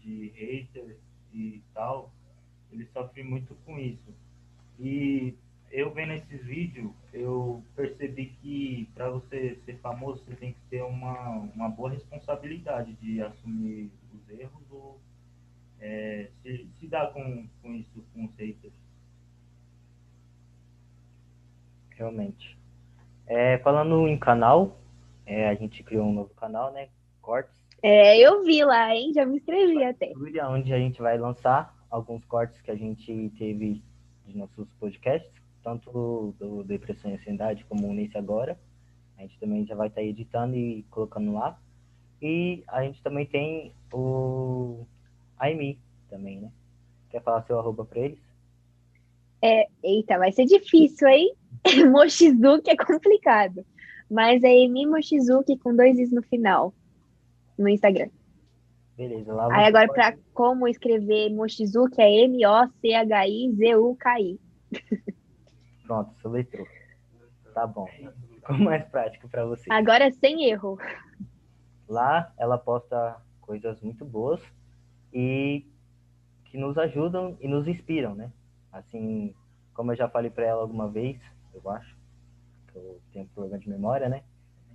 de 0.00 0.28
haters 0.34 0.96
e 1.32 1.62
tal. 1.74 2.12
Eles 2.72 2.90
sofrem 2.90 3.24
muito 3.24 3.54
com 3.64 3.78
isso. 3.78 4.14
E 4.78 5.34
eu 5.70 5.90
vendo 5.90 6.12
esses 6.12 6.44
vídeos, 6.44 6.90
eu 7.12 7.62
percebi 7.76 8.26
que 8.40 8.88
para 8.94 9.10
você 9.10 9.58
ser 9.64 9.78
famoso, 9.78 10.22
você 10.24 10.34
tem 10.34 10.52
que 10.52 10.60
ter 10.70 10.82
uma, 10.82 11.30
uma 11.54 11.68
boa 11.68 11.90
responsabilidade 11.90 12.92
de 12.94 13.22
assumir 13.22 13.90
os 14.14 14.28
erros 14.38 14.62
ou 14.70 15.00
é, 15.80 16.28
se, 16.42 16.66
se 16.78 16.86
dá 16.86 17.06
com, 17.08 17.46
com 17.62 17.74
isso 17.74 18.04
com 18.12 18.24
os 18.24 18.34
haters. 18.36 18.72
Realmente. 21.90 22.56
É, 23.26 23.58
falando 23.58 24.08
em 24.08 24.18
canal, 24.18 24.78
é, 25.26 25.48
a 25.48 25.54
gente 25.54 25.82
criou 25.82 26.06
um 26.06 26.12
novo 26.12 26.32
canal, 26.34 26.72
né? 26.72 26.88
Cortes. 27.20 27.58
É, 27.82 28.18
eu 28.18 28.42
vi 28.44 28.64
lá, 28.64 28.94
hein? 28.94 29.12
Já 29.12 29.26
me 29.26 29.36
inscrevi 29.36 29.84
até. 29.84 30.12
Onde 30.48 30.72
a 30.72 30.78
gente 30.78 31.00
vai 31.02 31.18
lançar 31.18 31.76
alguns 31.90 32.24
cortes 32.24 32.60
que 32.60 32.70
a 32.70 32.76
gente 32.76 33.30
teve 33.38 33.82
de 34.26 34.36
nossos 34.36 34.72
podcasts 34.74 35.38
tanto 35.68 36.34
do 36.38 36.64
Depressão 36.64 37.10
e 37.10 37.14
Ansiedade 37.14 37.66
como 37.68 37.92
nesse 37.92 38.16
agora. 38.16 38.58
A 39.18 39.22
gente 39.22 39.38
também 39.38 39.66
já 39.66 39.74
vai 39.74 39.88
estar 39.88 40.00
tá 40.00 40.06
editando 40.06 40.56
e 40.56 40.82
colocando 40.90 41.34
lá. 41.34 41.60
E 42.22 42.62
a 42.68 42.82
gente 42.84 43.02
também 43.02 43.26
tem 43.26 43.74
o 43.92 44.86
Aimi 45.36 45.78
também, 46.08 46.40
né? 46.40 46.50
Quer 47.10 47.22
falar 47.22 47.42
seu 47.42 47.58
arroba 47.58 47.84
para 47.84 48.00
eles? 48.00 48.18
É, 49.42 49.66
eita, 49.82 50.16
vai 50.18 50.32
ser 50.32 50.46
difícil, 50.46 51.06
hein? 51.06 51.34
Mochizuki 51.92 52.70
é 52.70 52.76
complicado. 52.76 53.62
Mas 54.10 54.42
é 54.42 54.56
Emi 54.56 54.86
Mochizuki 54.86 55.58
com 55.58 55.76
dois 55.76 55.98
is 55.98 56.10
no 56.10 56.22
final, 56.22 56.72
no 57.58 57.68
Instagram. 57.68 58.08
Beleza, 58.96 59.34
lá 59.34 59.54
Aí 59.54 59.66
agora, 59.66 59.86
pode... 59.86 59.98
para 59.98 60.16
como 60.32 60.66
escrever 60.66 61.30
Mochizuki 61.30 62.00
é 62.00 62.24
M-O-C-H-I-Z-U-K-I. 62.24 62.80
Pronto, 65.88 66.14
soletrou. 66.20 66.66
Tá 67.54 67.66
bom. 67.66 67.86
Ficou 68.34 68.58
mais 68.58 68.84
prático 68.88 69.26
para 69.26 69.46
você. 69.46 69.72
Agora 69.72 70.04
é 70.04 70.10
sem 70.10 70.44
erro. 70.44 70.78
Lá 71.88 72.30
ela 72.36 72.58
posta 72.58 73.16
coisas 73.40 73.80
muito 73.80 74.04
boas 74.04 74.38
e 75.14 75.64
que 76.44 76.58
nos 76.58 76.76
ajudam 76.76 77.38
e 77.40 77.48
nos 77.48 77.66
inspiram, 77.66 78.14
né? 78.14 78.30
Assim, 78.70 79.34
como 79.72 79.90
eu 79.90 79.96
já 79.96 80.06
falei 80.10 80.30
para 80.30 80.44
ela 80.44 80.60
alguma 80.60 80.90
vez, 80.90 81.18
eu 81.54 81.70
acho, 81.70 81.96
que 82.70 82.76
eu 82.76 83.00
tenho 83.10 83.26
problema 83.28 83.58
de 83.58 83.70
memória, 83.70 84.10
né? 84.10 84.22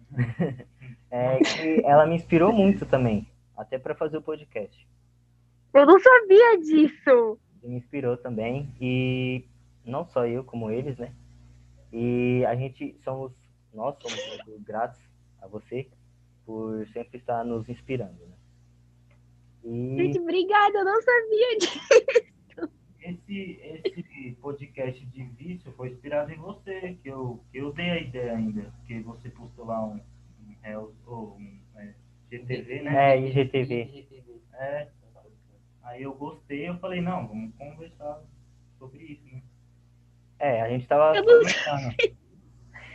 é 1.12 1.38
que 1.38 1.86
ela 1.86 2.08
me 2.08 2.16
inspirou 2.16 2.52
muito 2.52 2.88
também, 2.88 3.30
até 3.56 3.78
para 3.78 3.94
fazer 3.94 4.18
o 4.18 4.22
podcast. 4.24 4.88
Eu 5.76 5.86
não 5.86 6.00
sabia 6.00 6.60
disso. 6.60 7.38
Me 7.62 7.76
inspirou 7.76 8.18
também 8.18 8.74
e 8.82 9.46
não 9.86 10.06
só 10.06 10.26
eu, 10.26 10.44
como 10.44 10.72
eles, 10.72 10.98
né? 10.98 11.14
E 11.92 12.44
a 12.46 12.56
gente 12.56 12.96
somos, 13.04 13.32
nós 13.74 13.96
somos 14.02 14.46
muito 14.46 14.60
gratos 14.62 15.00
a 15.42 15.48
você 15.48 15.88
por 16.46 16.88
sempre 16.88 17.18
estar 17.20 17.44
nos 17.44 17.68
inspirando, 17.70 18.26
né? 18.26 18.36
E... 19.64 19.96
Gente, 19.98 20.20
obrigada, 20.20 20.80
eu 20.80 20.86
não 20.86 21.02
sabia 21.02 21.58
disso. 21.58 21.80
Esse, 23.00 23.60
esse 23.84 24.38
podcast 24.42 25.06
de 25.08 25.24
vício 25.24 25.72
foi 25.74 25.90
inspirado 25.90 26.32
em 26.32 26.38
você, 26.38 26.98
que 27.04 27.10
eu, 27.10 27.44
que 27.52 27.58
eu 27.58 27.74
dei 27.74 27.90
a 27.90 28.00
ideia 28.00 28.38
ainda, 28.38 28.74
que 28.88 29.02
você 29.02 29.30
postou 29.30 29.66
lá 29.66 29.86
um, 29.86 30.00
um, 30.66 31.36
um 31.38 31.62
é, 31.76 31.94
GTV, 32.32 32.82
né? 32.84 33.18
É, 33.18 33.20
IGTV. 33.20 34.08
É, 34.54 34.88
aí 35.84 36.04
eu 36.04 36.14
gostei, 36.14 36.70
eu 36.70 36.78
falei, 36.78 37.02
não, 37.02 37.28
vamos 37.28 37.54
conversar 37.56 38.24
sobre 38.80 39.04
isso, 39.04 39.26
né? 39.26 39.42
É, 40.44 40.62
a 40.62 40.68
gente 40.68 40.86
tava 40.90 41.16
eu 41.16 41.24
conversando. 41.24 41.96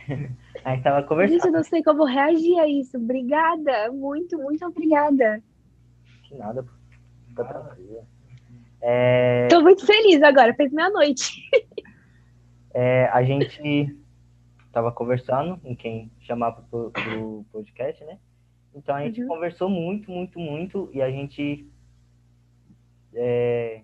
a 0.63 0.71
gente 0.75 0.83
tava 0.83 1.01
conversando. 1.01 1.37
Gente, 1.37 1.47
eu 1.47 1.51
não 1.51 1.63
sei 1.63 1.81
como 1.81 2.05
reagir 2.05 2.59
a 2.59 2.67
isso. 2.67 2.95
Obrigada. 2.95 3.91
Muito, 3.91 4.37
muito 4.37 4.63
obrigada. 4.67 5.41
Que 6.25 6.35
nada, 6.35 6.63
fica 7.27 7.43
tranquila. 7.43 8.05
É... 8.81 9.47
Tô 9.47 9.61
muito 9.61 9.83
feliz 9.83 10.21
agora, 10.21 10.53
fez 10.53 10.71
meia-noite. 10.71 11.41
é, 12.71 13.05
a 13.07 13.23
gente 13.23 13.97
tava 14.71 14.91
conversando 14.91 15.59
em 15.63 15.75
quem 15.75 16.11
chamava 16.19 16.61
pro, 16.69 16.91
pro 16.91 17.45
podcast, 17.51 18.05
né? 18.05 18.19
Então 18.75 18.95
a 18.95 19.03
gente 19.03 19.23
uhum. 19.23 19.27
conversou 19.27 19.67
muito, 19.67 20.11
muito, 20.11 20.39
muito 20.39 20.87
e 20.93 21.01
a 21.01 21.09
gente 21.09 21.67
é, 23.15 23.81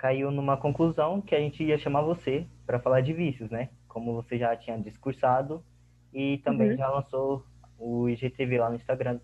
caiu 0.00 0.30
numa 0.30 0.56
conclusão 0.56 1.20
que 1.20 1.34
a 1.34 1.38
gente 1.38 1.62
ia 1.62 1.76
chamar 1.76 2.00
você 2.00 2.46
para 2.64 2.80
falar 2.80 3.02
de 3.02 3.12
vícios, 3.12 3.50
né? 3.50 3.68
Como 3.86 4.14
você 4.14 4.38
já 4.38 4.56
tinha 4.56 4.78
discursado 4.78 5.62
e 6.10 6.38
também 6.38 6.70
uhum. 6.70 6.76
já 6.78 6.88
lançou 6.88 7.44
o 7.78 8.08
IGTV 8.08 8.58
lá 8.58 8.70
no 8.70 8.76
Instagram 8.76 9.20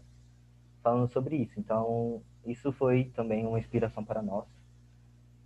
falando 0.82 1.10
sobre 1.10 1.36
isso. 1.36 1.58
Então, 1.58 2.22
isso 2.44 2.70
foi 2.72 3.04
também 3.16 3.46
uma 3.46 3.58
inspiração 3.58 4.04
para 4.04 4.20
nós. 4.20 4.44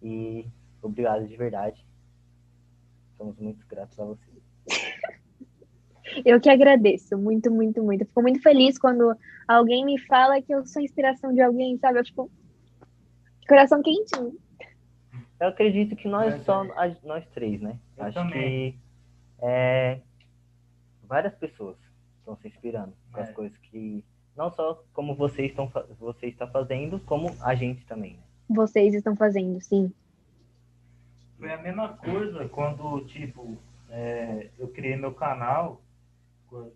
E 0.03 0.49
obrigado 0.83 1.25
de 1.29 1.37
verdade. 1.37 1.87
Somos 3.17 3.39
muito 3.39 3.65
gratos 3.69 3.97
a 4.01 4.05
você. 4.05 4.31
Eu 6.25 6.41
que 6.41 6.51
agradeço, 6.51 7.17
muito, 7.17 7.53
muito, 7.53 7.81
muito. 7.85 8.05
fico 8.05 8.21
muito 8.21 8.43
feliz 8.43 8.77
quando 8.77 9.17
alguém 9.47 9.85
me 9.85 9.97
fala 9.97 10.43
que 10.43 10.53
eu 10.53 10.67
sou 10.67 10.83
inspiração 10.83 11.33
de 11.33 11.41
alguém, 11.41 11.79
sabe? 11.79 12.01
Eu, 12.01 12.05
tipo, 12.05 12.29
coração 13.47 13.81
quentinho. 13.81 14.37
Eu 15.41 15.49
acredito 15.49 15.97
que 15.97 16.07
nós 16.07 16.35
é, 16.35 16.39
só 16.41 16.63
nós 17.03 17.27
três, 17.29 17.61
né? 17.63 17.79
Eu 17.97 18.05
Acho 18.05 18.15
também. 18.15 18.73
que 18.73 18.79
é, 19.41 20.01
várias 21.03 21.35
pessoas 21.35 21.77
estão 22.19 22.37
se 22.37 22.47
inspirando 22.47 22.93
com 23.11 23.19
é. 23.19 23.23
as 23.23 23.31
coisas 23.33 23.57
que 23.59 24.05
não 24.37 24.51
só 24.51 24.85
como 24.93 25.15
vocês 25.15 25.51
estão 25.51 25.73
você 25.99 26.27
está 26.27 26.47
fazendo, 26.47 27.01
como 27.01 27.35
a 27.41 27.55
gente 27.55 27.87
também. 27.87 28.13
Né? 28.13 28.23
Vocês 28.51 28.95
estão 28.95 29.17
fazendo, 29.17 29.61
sim. 29.63 29.91
Foi 31.39 31.51
a 31.51 31.59
mesma 31.59 31.89
coisa 31.89 32.47
quando 32.51 33.01
tipo 33.07 33.57
é, 33.89 34.51
eu 34.59 34.69
criei 34.69 34.95
meu 34.95 35.15
canal 35.15 35.81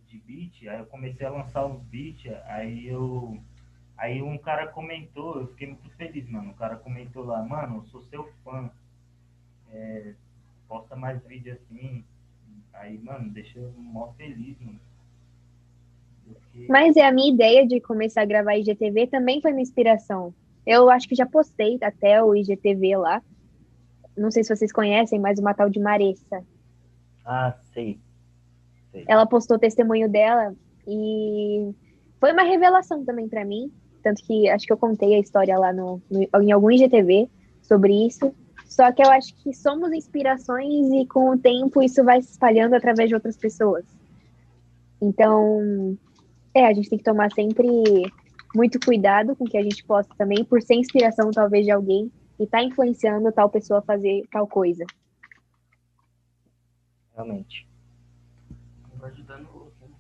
de 0.07 0.19
beat, 0.21 0.69
aí 0.69 0.79
eu 0.79 0.87
comecei 0.87 1.27
a 1.27 1.31
lançar 1.31 1.67
uns 1.67 1.83
beats, 1.83 2.33
aí 2.47 2.87
eu 2.87 3.39
Aí 3.97 4.21
um 4.23 4.37
cara 4.37 4.67
comentou, 4.67 5.41
eu 5.41 5.47
fiquei 5.49 5.69
muito 5.69 5.89
feliz, 5.91 6.29
mano. 6.29 6.51
O 6.51 6.55
cara 6.55 6.77
comentou 6.77 7.25
lá, 7.25 7.43
mano, 7.43 7.77
eu 7.77 7.85
sou 7.85 8.03
seu 8.03 8.29
fã. 8.43 8.71
É, 9.71 10.15
posta 10.69 10.97
mais 10.97 11.25
vídeo 11.25 11.55
assim. 11.55 12.05
Aí, 12.73 12.99
mano, 12.99 13.31
deixa 13.31 13.59
eu 13.59 13.73
mó 13.77 14.13
feliz, 14.17 14.59
mano. 14.61 14.81
Fiquei... 16.53 16.67
Mas 16.69 16.97
é 16.97 17.07
a 17.07 17.13
minha 17.13 17.33
ideia 17.33 17.67
de 17.67 17.81
começar 17.81 18.23
a 18.23 18.27
gravar 18.27 18.57
IGTV 18.57 19.07
também 19.07 19.41
foi 19.41 19.53
uma 19.53 19.61
inspiração. 19.61 20.35
Eu 20.67 20.91
acho 20.91 21.09
que 21.09 21.15
já 21.15 21.27
postei 21.27 21.79
até 21.83 22.23
o 22.23 22.35
IGTV 22.35 22.97
lá. 22.97 23.23
não 24.17 24.31
sei 24.31 24.43
se 24.43 24.55
vocês 24.55 24.73
conhecem, 24.73 25.21
mas 25.21 25.39
uma 25.39 25.55
tal 25.55 25.69
de 25.69 25.79
Maressa. 25.79 26.45
Ah, 27.25 27.57
sei. 27.73 27.99
sei. 28.91 29.05
Ela 29.07 29.27
postou 29.27 29.57
o 29.57 29.61
testemunho 29.61 30.09
dela 30.09 30.55
e 30.87 31.73
foi 32.19 32.33
uma 32.33 32.43
revelação 32.43 33.05
também 33.05 33.29
para 33.29 33.45
mim. 33.45 33.73
Tanto 34.05 34.23
que 34.23 34.49
acho 34.51 34.67
que 34.67 34.73
eu 34.73 34.77
contei 34.77 35.15
a 35.15 35.19
história 35.19 35.59
lá 35.59 35.73
no, 35.73 36.01
no, 36.11 36.43
em 36.43 36.53
algum 36.53 36.71
IGTV 36.71 37.27
sobre 37.63 38.07
isso. 38.07 38.35
Só 38.67 38.93
que 38.93 39.03
eu 39.03 39.11
acho 39.11 39.35
que 39.37 39.55
somos 39.55 39.93
inspirações 39.93 40.93
e 40.93 41.07
com 41.07 41.31
o 41.31 41.39
tempo 41.39 41.83
isso 41.83 42.05
vai 42.05 42.21
se 42.21 42.33
espalhando 42.33 42.75
através 42.75 43.09
de 43.09 43.15
outras 43.15 43.37
pessoas. 43.37 43.85
Então, 45.01 45.97
é, 46.53 46.67
a 46.67 46.75
gente 46.75 46.91
tem 46.91 46.99
que 46.99 47.05
tomar 47.05 47.33
sempre 47.33 47.67
muito 48.55 48.79
cuidado 48.79 49.35
com 49.35 49.45
que 49.47 49.57
a 49.57 49.63
gente 49.63 49.83
posta 49.85 50.15
também, 50.17 50.45
por 50.45 50.61
ser 50.61 50.75
inspiração 50.75 51.31
talvez 51.31 51.65
de 51.65 51.73
alguém 51.73 52.13
e 52.39 52.47
tá 52.47 52.63
influenciando 52.63 53.33
tal 53.33 53.49
pessoa 53.49 53.79
a 53.79 53.83
fazer 53.83 54.23
tal 54.31 54.47
coisa. 54.47 54.85
Realmente. 57.15 57.67
Ajudando 59.03 59.49
o 59.49 59.59
outro? 59.61 59.97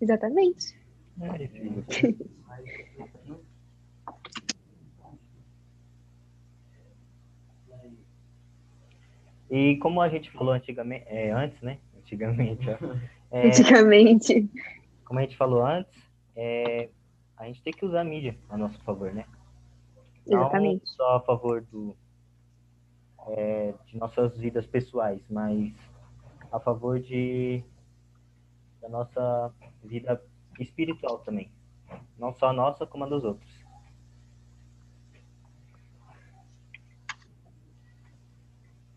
Exatamente. 0.00 0.83
E 9.50 9.76
como 9.76 10.00
a 10.00 10.08
gente 10.08 10.30
falou 10.32 10.52
antigamente, 10.52 11.04
é, 11.08 11.30
antes, 11.30 11.60
né? 11.62 11.78
Antigamente. 11.96 12.66
É, 13.30 13.48
Antigamente. 13.48 14.48
como 15.04 15.18
a 15.18 15.22
gente 15.22 15.36
falou 15.36 15.66
antes, 15.66 15.92
é, 16.36 16.88
a 17.36 17.46
gente 17.46 17.60
tem 17.64 17.72
que 17.72 17.84
usar 17.84 18.02
a 18.02 18.04
mídia 18.04 18.38
a 18.48 18.56
nosso 18.56 18.80
favor, 18.84 19.12
né? 19.12 19.24
Não 20.24 20.38
Exatamente. 20.38 20.88
só 20.90 21.16
a 21.16 21.20
favor 21.20 21.62
do, 21.62 21.96
é, 23.26 23.74
de 23.86 23.98
nossas 23.98 24.38
vidas 24.38 24.64
pessoais, 24.68 25.20
mas 25.28 25.72
a 26.52 26.60
favor 26.60 27.00
de 27.00 27.64
da 28.80 28.88
nossa 28.88 29.52
vida 29.82 30.22
espiritual 30.60 31.18
também. 31.18 31.50
Não 32.18 32.32
só 32.32 32.48
a 32.48 32.52
nossa, 32.52 32.86
como 32.86 33.04
a 33.04 33.08
dos 33.08 33.24
outros. 33.24 33.64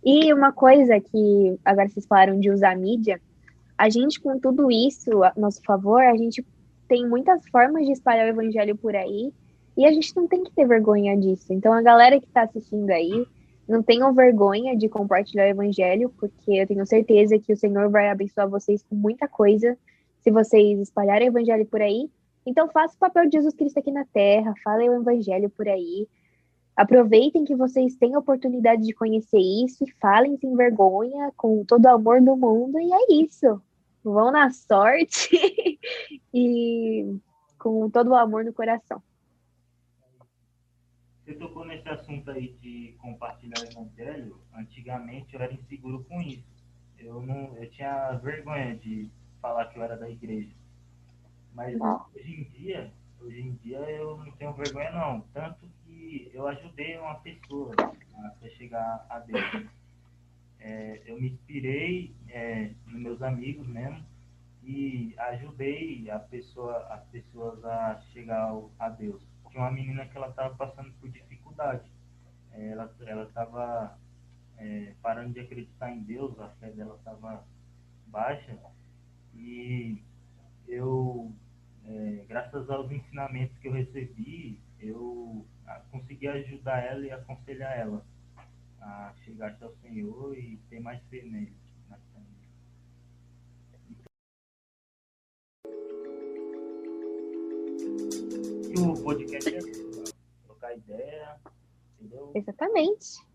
E 0.04 0.34
uma 0.34 0.54
coisa 0.54 1.00
que 1.02 1.60
agora 1.66 1.90
vocês 1.90 2.06
falaram 2.06 2.40
de 2.40 2.50
usar 2.50 2.72
a 2.72 2.76
mídia, 2.78 3.20
a 3.78 3.90
gente 3.90 4.22
com 4.22 4.40
tudo 4.40 4.72
isso 4.72 5.24
a 5.24 5.34
nosso 5.36 5.62
favor, 5.64 6.02
a 6.02 6.16
gente 6.16 6.46
tem 6.88 7.06
muitas 7.06 7.48
formas 7.50 7.86
de 7.86 7.92
espalhar 7.92 8.26
o 8.26 8.30
evangelho 8.30 8.76
por 8.78 8.96
aí 8.96 9.34
e 9.76 9.86
a 9.86 9.92
gente 9.92 10.16
não 10.16 10.28
tem 10.28 10.44
que 10.44 10.52
ter 10.52 10.66
vergonha 10.66 11.18
disso. 11.18 11.52
Então 11.52 11.74
a 11.74 11.82
galera 11.82 12.20
que 12.20 12.26
está 12.26 12.44
assistindo 12.44 12.90
aí, 12.90 13.28
não 13.68 13.84
tenham 13.84 14.14
vergonha 14.14 14.78
de 14.78 14.88
compartilhar 14.88 15.44
o 15.44 15.50
evangelho, 15.50 16.10
porque 16.18 16.52
eu 16.52 16.66
tenho 16.66 16.86
certeza 16.86 17.38
que 17.38 17.52
o 17.52 17.58
Senhor 17.58 17.90
vai 17.90 18.10
abençoar 18.10 18.50
vocês 18.50 18.82
com 18.84 18.96
muita 18.96 19.28
coisa 19.28 19.78
se 20.28 20.32
vocês 20.32 20.78
espalharem 20.82 21.30
o 21.30 21.32
evangelho 21.32 21.66
por 21.66 21.82
aí. 21.82 22.12
Então 22.46 22.70
faça 22.70 22.94
o 22.94 23.00
papel 23.00 23.30
de 23.30 23.38
Jesus 23.38 23.56
Cristo 23.56 23.80
aqui 23.80 23.92
na 23.92 24.04
terra, 24.04 24.54
falem 24.62 24.90
o 24.90 25.00
evangelho 25.00 25.50
por 25.50 25.70
aí. 25.70 26.06
Aproveitem 26.76 27.46
que 27.46 27.56
vocês 27.56 27.96
têm 27.96 28.14
a 28.14 28.20
oportunidade 28.20 28.82
de 28.82 28.94
conhecer 28.94 29.40
isso 29.40 29.86
e 29.86 29.92
falem 30.02 30.38
sem 30.38 30.54
vergonha, 30.54 31.32
com 31.38 31.64
todo 31.64 31.86
o 31.86 31.90
amor 31.90 32.22
do 32.22 32.36
mundo, 32.36 32.78
e 32.78 32.92
é 32.92 33.24
isso. 33.24 33.62
Vão 34.04 34.30
na 34.30 34.50
sorte 34.50 35.30
e 36.34 37.16
com 37.58 37.90
todo 37.90 38.10
o 38.10 38.16
amor 38.16 38.44
no 38.44 38.52
coração. 38.52 39.02
Você 41.24 41.36
tocou 41.36 41.66
nesse 41.66 41.88
assunto 41.88 42.32
aí 42.32 42.50
de 42.62 42.98
compartilhar 43.00 43.60
o 43.62 43.72
evangelho. 43.72 44.42
Antigamente 44.54 45.34
eu 45.34 45.42
era 45.42 45.54
inseguro 45.54 46.04
com 46.04 46.22
isso. 46.22 46.46
Eu 47.00 47.22
não, 47.22 47.56
eu 47.56 47.70
tinha 47.70 48.12
vergonha 48.18 48.76
de 48.76 49.10
falar 49.42 49.66
que 49.68 49.78
eu 49.80 49.84
era 49.84 49.98
da 49.98 50.10
igreja. 50.10 50.54
Mas 51.54 51.78
Não. 51.78 52.06
hoje 52.16 52.34
em 52.34 52.44
dia, 52.52 52.94
hoje 53.20 53.42
em 53.42 53.54
dia 53.56 53.80
eu 53.80 54.18
não 54.18 54.32
tenho 54.34 54.54
vergonha 54.54 54.92
não. 54.92 55.22
Tanto 55.34 55.68
que 55.86 56.30
eu 56.34 56.48
ajudei 56.48 56.98
uma 56.98 57.16
pessoa 57.16 57.74
até 58.26 58.50
chegar 58.52 59.06
a 59.10 59.20
Deus. 59.20 59.68
É, 60.60 61.02
eu 61.06 61.20
me 61.20 61.30
inspirei 61.30 62.16
é, 62.30 62.72
nos 62.86 63.00
meus 63.00 63.22
amigos 63.22 63.68
mesmo 63.68 64.04
e 64.64 65.14
ajudei 65.18 66.10
a 66.10 66.20
pessoa, 66.20 66.78
as 66.94 67.04
pessoas 67.06 67.64
a 67.64 68.02
chegar 68.14 68.52
a 68.80 68.90
Deus. 68.90 69.22
Tinha 69.50 69.64
uma 69.64 69.72
menina 69.72 70.06
que 70.06 70.18
ela 70.18 70.28
estava 70.30 70.54
passando 70.56 70.92
por 71.00 71.10
dificuldade. 71.10 71.90
É, 72.52 72.70
Ela 72.70 72.94
ela 73.06 73.24
estava 73.24 73.98
parando 75.04 75.34
de 75.34 75.40
acreditar 75.40 75.92
em 75.92 76.02
Deus, 76.02 76.38
a 76.40 76.50
fé 76.60 76.72
dela 76.72 76.96
estava 76.96 77.46
baixa 78.08 78.58
e 79.38 80.02
eu, 80.68 81.32
é, 81.86 82.26
graças 82.28 82.70
aos 82.70 82.92
ensinamentos 82.92 83.58
que 83.60 83.68
eu 83.68 83.74
recebi, 83.74 84.60
eu 84.80 85.46
ah, 85.66 85.82
consegui 85.92 86.28
ajudar 86.28 86.84
ela 86.84 87.06
e 87.06 87.12
aconselhar 87.12 87.78
ela 87.78 88.06
a 88.82 89.14
chegar 89.24 89.52
até 89.52 89.66
o 89.66 89.76
Senhor 89.82 90.38
e 90.38 90.58
ter 90.70 90.80
mais 90.80 91.02
fé 91.10 91.22
nele. 91.24 91.56
E 98.70 98.80
o 98.80 98.94
podcast 99.04 99.50
é 99.50 99.58
isso, 99.58 100.14
trocar 100.46 100.76
ideia, 100.76 101.38
entendeu? 102.00 102.32
Exatamente. 102.36 103.26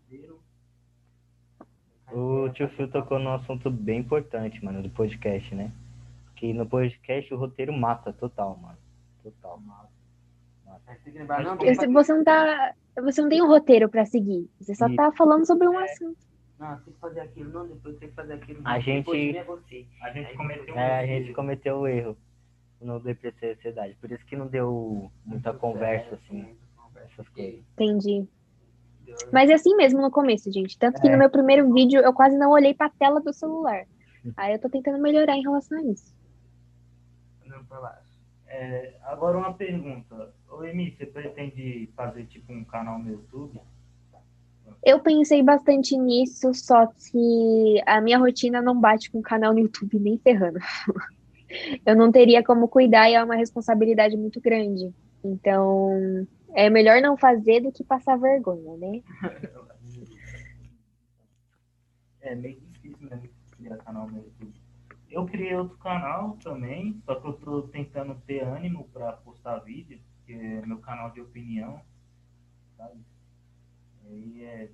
O 2.11 2.49
tio 2.49 2.69
Phil 2.69 2.87
tocou 2.89 3.17
num 3.17 3.33
assunto 3.33 3.71
bem 3.71 3.99
importante, 3.99 4.63
mano, 4.63 4.83
do 4.83 4.89
podcast, 4.89 5.53
né? 5.55 5.71
Que 6.43 6.51
no 6.51 6.65
podcast 6.67 7.33
o 7.33 7.37
roteiro 7.37 7.71
mata 7.71 8.11
total, 8.11 8.57
mano. 8.61 8.77
Total. 9.23 9.61
Que 11.01 11.11
lembrar, 11.11 11.41
não, 11.41 11.55
Você 11.55 11.87
você 11.87 12.13
não 12.13 12.21
tá. 12.25 12.73
Você 13.01 13.21
não 13.21 13.29
tem 13.29 13.41
um 13.41 13.47
roteiro 13.47 13.87
pra 13.87 14.05
seguir. 14.05 14.49
Você 14.59 14.75
só 14.75 14.87
Isso. 14.87 14.95
tá 14.97 15.09
falando 15.13 15.47
sobre 15.47 15.69
um 15.69 15.77
assunto. 15.79 16.17
não, 16.59 16.77
tem 16.81 16.93
que 16.93 16.99
fazer 16.99 17.21
aquilo, 17.21 17.49
não, 17.53 17.65
depois 17.65 17.97
tem 17.97 18.09
que 18.09 18.15
fazer 18.15 18.33
aquilo. 18.33 18.59
A 18.65 18.77
gente- 18.81 19.37
é 19.37 19.43
você. 19.45 19.85
A 20.01 20.11
gente 20.11 20.35
cometeu 20.35 20.75
um 20.75 20.77
É, 20.77 20.91
a 20.99 21.03
erro. 21.07 21.23
gente 21.23 21.33
cometeu 21.33 21.77
o 21.77 21.87
erro 21.87 22.17
no 22.81 22.99
Depressão 22.99 23.47
e 23.47 23.51
Ansiedade. 23.53 23.95
Por 24.01 24.11
isso 24.11 24.25
que 24.25 24.35
não 24.35 24.47
deu 24.47 25.09
muita 25.25 25.51
Muito 25.51 25.61
conversa, 25.61 26.09
certo, 26.09 26.21
assim, 26.25 26.41
muita 26.43 26.65
conversa. 26.75 27.09
essas 27.13 27.29
coisas. 27.29 27.59
Entendi. 27.71 28.27
Deu- 29.05 29.15
Mas 29.31 29.49
é 29.49 29.53
assim 29.53 29.73
mesmo 29.77 30.01
no 30.01 30.11
começo, 30.11 30.51
gente. 30.51 30.77
Tanto 30.77 30.99
que 31.01 31.07
É. 31.07 31.11
no 31.11 31.17
meu 31.17 31.29
primeiro 31.29 31.71
vídeo 31.73 32.01
eu 32.01 32.11
quase 32.13 32.37
não 32.37 32.51
olhei 32.51 32.73
pra 32.73 32.89
tela 32.89 33.21
do 33.21 33.31
celular. 33.31 33.85
Aí 34.35 34.53
eu 34.53 34.59
tô 34.59 34.67
tentando 34.69 35.01
melhorar 35.01 35.37
em 35.37 35.41
relação 35.41 35.77
a 35.77 35.83
isso. 35.83 36.12
Baixo. 37.79 38.13
É, 38.47 38.93
agora 39.03 39.37
uma 39.37 39.53
pergunta. 39.53 40.33
Ô, 40.49 40.63
Emi, 40.63 40.91
você 40.91 41.05
pretende 41.05 41.89
fazer 41.95 42.25
tipo 42.25 42.53
um 42.53 42.63
canal 42.63 42.99
no 42.99 43.09
YouTube? 43.09 43.59
Eu 44.85 44.99
pensei 44.99 45.41
bastante 45.41 45.97
nisso, 45.97 46.53
só 46.53 46.87
que 46.87 47.81
a 47.85 48.01
minha 48.01 48.17
rotina 48.17 48.61
não 48.61 48.79
bate 48.79 49.09
com 49.09 49.19
o 49.19 49.23
canal 49.23 49.53
no 49.53 49.59
YouTube 49.59 49.97
nem 49.97 50.17
ferrando. 50.17 50.59
Eu 51.85 51.95
não 51.95 52.11
teria 52.11 52.43
como 52.43 52.67
cuidar 52.67 53.09
e 53.09 53.13
é 53.13 53.23
uma 53.23 53.35
responsabilidade 53.35 54.17
muito 54.17 54.41
grande. 54.41 54.93
Então, 55.23 56.27
é 56.53 56.69
melhor 56.69 57.01
não 57.01 57.15
fazer 57.15 57.61
do 57.61 57.71
que 57.71 57.83
passar 57.83 58.17
vergonha, 58.17 58.77
né? 58.77 59.01
É 62.21 62.35
meio 62.35 62.57
difícil 62.57 63.09
mesmo 63.09 63.29
criar 63.57 63.75
canal 63.79 64.07
no 64.07 64.15
YouTube. 64.15 64.62
Eu 65.13 65.25
criei 65.27 65.55
outro 65.55 65.77
canal 65.77 66.37
também, 66.43 66.99
só 67.05 67.13
que 67.15 67.27
eu 67.27 67.33
tô 67.33 67.61
tentando 67.63 68.15
ter 68.25 68.41
ânimo 68.43 68.89
para 68.91 69.13
postar 69.13 69.59
vídeo, 69.59 69.99
que 70.25 70.33
é 70.33 70.65
meu 70.65 70.79
canal 70.79 71.11
de 71.11 71.21
opinião, 71.21 71.79
sabe? 72.75 72.99
Aí 74.05 74.43
é 74.43 74.69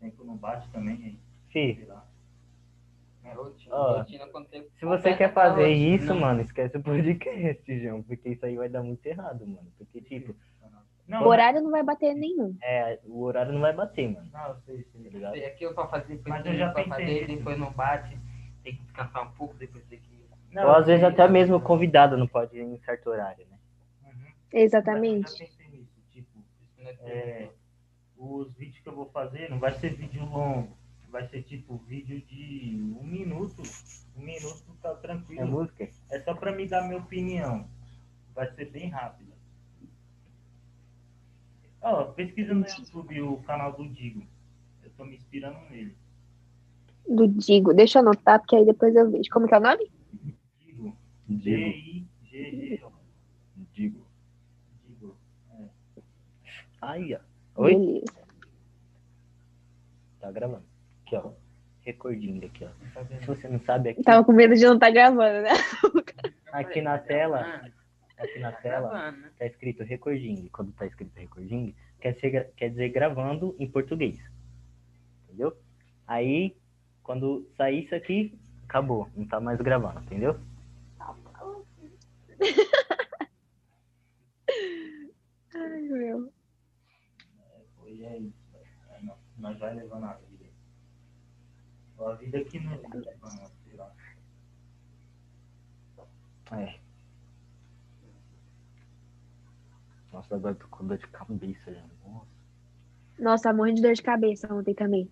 tempo 0.00 0.22
não 0.24 0.36
bate 0.36 0.68
também, 0.70 0.94
aí, 1.04 1.18
Fi, 1.48 1.74
sei 1.74 1.84
lá. 1.86 2.06
É 3.24 3.32
rotina, 3.32 4.28
tem- 4.48 4.68
se 4.78 4.86
você 4.86 5.16
quer 5.16 5.24
aquela 5.24 5.32
fazer 5.50 5.62
rotina. 5.66 5.96
isso, 5.96 6.14
mano, 6.14 6.40
esquece 6.42 6.76
o 6.76 6.82
podcast, 6.82 7.80
João, 7.82 8.02
porque 8.04 8.28
isso 8.28 8.46
aí 8.46 8.56
vai 8.56 8.68
dar 8.68 8.84
muito 8.84 9.04
errado, 9.04 9.44
mano. 9.46 9.66
Porque, 9.76 10.00
tipo, 10.00 10.34
Não, 11.08 11.22
O 11.22 11.28
horário 11.28 11.60
não 11.62 11.70
vai 11.70 11.84
bater 11.84 12.14
nenhum. 12.14 12.56
é, 12.62 12.98
o 13.04 13.22
horário 13.22 13.52
não 13.52 13.60
vai 13.60 13.72
bater, 13.72 14.12
mano. 14.12 14.28
não, 14.32 14.48
eu 14.48 14.56
sei, 14.66 14.84
sei. 14.92 15.04
Tá 15.04 15.08
ligado? 15.10 15.32
Tem 15.34 15.46
aquilo 15.46 15.72
pra 15.74 15.86
fazer, 15.86 16.16
depois 16.16 16.34
Mas 16.34 16.46
eu 16.46 16.54
já 16.54 16.70
pra 16.72 16.82
pensei 16.84 17.20
fazer, 17.20 17.26
depois 17.36 17.58
não 17.58 17.70
bate, 17.72 18.18
tem 18.66 18.74
que 18.74 18.82
descansar 18.82 19.22
um 19.22 19.30
pouco, 19.32 19.54
depois 19.54 19.84
tem 19.84 20.00
que. 20.00 20.26
Não, 20.50 20.62
Ou 20.64 20.68
eu 20.70 20.74
às 20.76 20.86
vezes 20.86 21.00
sei, 21.02 21.08
até 21.08 21.24
eu 21.24 21.30
mesmo 21.30 21.56
o 21.56 21.60
convidado 21.60 22.16
não 22.16 22.26
pode 22.26 22.56
ir 22.56 22.62
em 22.62 22.78
certo 22.78 23.10
horário, 23.10 23.46
né? 23.48 23.58
Uhum. 24.02 24.32
Exatamente. 24.52 25.30
Eu 25.30 25.38
já 25.38 25.44
pensei 25.46 25.68
nisso, 25.68 26.02
tipo, 26.10 26.38
Isso 26.60 26.82
não 26.82 26.90
é 26.90 27.12
é, 27.12 27.50
os 28.16 28.52
vídeos 28.54 28.80
que 28.80 28.88
eu 28.88 28.94
vou 28.94 29.06
fazer 29.10 29.48
não 29.50 29.60
vai 29.60 29.72
ser 29.74 29.94
vídeo 29.94 30.24
longo, 30.24 30.76
vai 31.10 31.28
ser 31.28 31.42
tipo 31.42 31.76
vídeo 31.76 32.20
de 32.22 32.76
um 33.00 33.04
minuto, 33.06 33.62
um 34.16 34.20
minuto 34.20 34.76
tá 34.82 34.90
É 34.90 34.94
tranquilo. 34.96 35.46
música? 35.46 35.88
É 36.10 36.20
só 36.20 36.34
pra 36.34 36.50
me 36.50 36.66
dar 36.66 36.82
minha 36.82 36.98
opinião. 36.98 37.68
Vai 38.34 38.52
ser 38.54 38.70
bem 38.70 38.88
rápido. 38.88 39.32
Ó, 41.80 42.06
pesquisa 42.06 42.52
no 42.52 42.66
YouTube 42.66 43.22
o 43.22 43.42
canal 43.44 43.72
do 43.72 43.88
Digo. 43.88 44.26
tô 44.96 45.04
me 45.04 45.16
inspirando 45.16 45.60
nele. 45.70 45.96
Do 47.08 47.28
Digo. 47.28 47.72
Deixa 47.72 47.98
eu 47.98 48.02
anotar, 48.02 48.40
porque 48.40 48.56
aí 48.56 48.64
depois 48.64 48.94
eu 48.94 49.10
vejo. 49.10 49.30
Como 49.30 49.46
que 49.46 49.54
é 49.54 49.58
o 49.58 49.60
nome? 49.60 49.90
Digo. 50.62 50.96
Digo. 51.28 52.92
Digo. 53.72 54.06
Digo. 54.86 55.16
Ai, 56.80 57.14
ó. 57.14 57.20
Oi? 57.62 57.74
Beleza. 57.74 58.26
Tá 60.20 60.30
gravando. 60.30 60.64
Aqui, 61.06 61.16
ó. 61.16 61.32
Recordinho 61.82 62.44
aqui, 62.44 62.64
ó. 62.64 62.68
Tá? 62.94 63.04
Se 63.20 63.26
você 63.26 63.48
não 63.48 63.60
sabe, 63.60 63.90
aqui, 63.90 64.02
Tava 64.02 64.24
com 64.24 64.32
medo 64.32 64.54
de 64.54 64.64
não 64.64 64.74
estar 64.74 64.90
gravando, 64.90 65.42
né? 65.42 65.50
aqui 66.52 66.80
na 66.80 66.98
tela, 66.98 67.62
aqui 68.18 68.38
na 68.40 68.50
tá 68.50 68.60
tela, 68.60 69.14
tá 69.38 69.46
escrito 69.46 69.84
recording. 69.84 70.48
Quando 70.52 70.72
tá 70.72 70.86
escrito 70.86 71.12
recording, 71.14 71.74
quer, 72.00 72.14
ser, 72.14 72.52
quer 72.56 72.70
dizer 72.70 72.88
gravando 72.88 73.54
em 73.58 73.68
português. 73.68 74.18
Entendeu? 75.24 75.56
Aí, 76.06 76.56
quando 77.06 77.48
sair 77.56 77.84
isso 77.84 77.94
aqui, 77.94 78.36
acabou. 78.64 79.08
Não 79.16 79.24
tá 79.28 79.40
mais 79.40 79.60
gravando, 79.60 80.00
entendeu? 80.00 80.36
Ai, 85.54 85.82
meu. 85.82 86.32
Foi 87.78 88.02
é 88.02 88.18
isso. 88.18 88.34
Nós- 89.38 89.56
vai 89.60 89.74
levando 89.76 90.02
a 90.04 90.14
vida. 90.14 90.46
A 92.00 92.12
vida 92.14 92.44
que 92.44 92.58
não 92.58 92.72
é 92.72 92.78
sei 92.78 93.76
lá. 93.76 93.92
É. 96.52 96.80
Nossa, 100.12 100.34
agora 100.34 100.54
eu 100.54 100.58
tô 100.58 100.66
com 100.68 100.86
dor 100.88 100.98
de 100.98 101.06
cabeça 101.06 101.72
já. 101.72 101.84
Nossa. 102.04 102.26
Nossa, 103.16 103.44
tava 103.44 103.56
morrendo 103.58 103.76
de 103.76 103.82
dor 103.82 103.94
de 103.94 104.02
cabeça 104.02 104.52
ontem 104.52 104.74
também. 104.74 105.08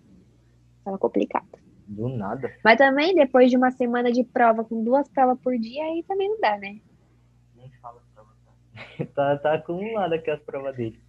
Tava 0.84 0.98
complicado. 0.98 1.53
Do 1.94 2.08
nada. 2.08 2.52
Mas 2.64 2.76
também, 2.76 3.14
depois 3.14 3.50
de 3.50 3.56
uma 3.56 3.70
semana 3.70 4.10
de 4.10 4.24
prova, 4.24 4.64
com 4.64 4.82
duas 4.82 5.08
provas 5.08 5.38
por 5.40 5.56
dia, 5.58 5.84
aí 5.84 6.02
também 6.08 6.28
não 6.28 6.40
dá, 6.40 6.58
né? 6.58 6.80
Nem 7.54 7.70
fala 7.80 8.00
pra 8.14 8.24
você. 8.24 9.04
tá, 9.14 9.36
tá 9.38 9.54
acumulado 9.54 10.12
aqui 10.14 10.30
as 10.30 10.40
provas 10.42 10.76
dele. 10.76 11.00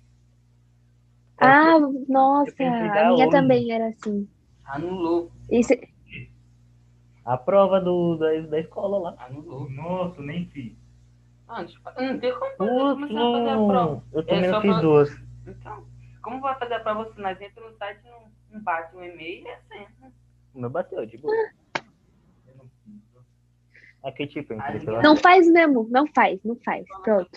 Ah, 1.38 1.78
nossa, 2.08 2.54
eu 2.64 2.74
a 2.74 2.80
minha 3.12 3.14
hoje. 3.26 3.30
também 3.30 3.72
era 3.72 3.88
assim. 3.88 4.28
Anulou. 4.64 5.32
E 5.52 5.64
cê- 5.64 5.90
A 7.26 7.36
prova 7.38 7.82
do, 7.82 8.16
da, 8.18 8.40
da 8.42 8.60
escola 8.60 8.98
lá. 9.12 9.26
Anulou. 9.26 9.70
Nossa, 9.70 10.22
eu 10.22 10.26
nem 10.26 10.46
fiz. 10.48 10.74
Ah, 11.48 11.62
não 12.02 12.20
tem 12.20 12.34
como 12.34 12.52
fazer, 12.58 12.72
a 12.72 12.96
fazer 12.96 13.50
a 13.50 13.56
não. 13.56 13.68
prova. 13.68 14.04
Eu 14.14 14.26
também 14.26 14.46
É 14.46 14.52
não 14.52 14.62
fiz 14.62 14.72
pra- 14.72 14.82
duas. 14.82 15.10
Então, 15.46 15.86
como 16.22 16.40
vai 16.42 16.58
fazer 16.58 16.74
a 16.76 16.80
prova 16.80 17.12
se 17.14 17.20
nós 17.22 17.40
entra 17.42 17.70
no 17.70 17.76
site 17.78 18.00
e 18.06 18.10
não, 18.10 18.20
não 18.52 18.62
bate 18.62 18.96
um 18.96 19.04
e-mail 19.04 19.44
e 19.44 19.48
é 19.48 19.56
assim. 19.56 19.86
O 20.56 20.60
meu 20.62 20.70
bateu, 20.70 21.06
de 21.06 21.18
boa. 21.18 21.36
Fiz. 21.36 21.56
Aqui, 24.04 24.28
tipo, 24.28 24.56
pela... 24.56 25.02
não 25.02 25.18
faz 25.18 25.52
mesmo, 25.52 25.88
não 25.90 26.06
faz, 26.08 26.40
não 26.44 26.56
faz. 26.58 26.86
Pronto. 27.04 27.30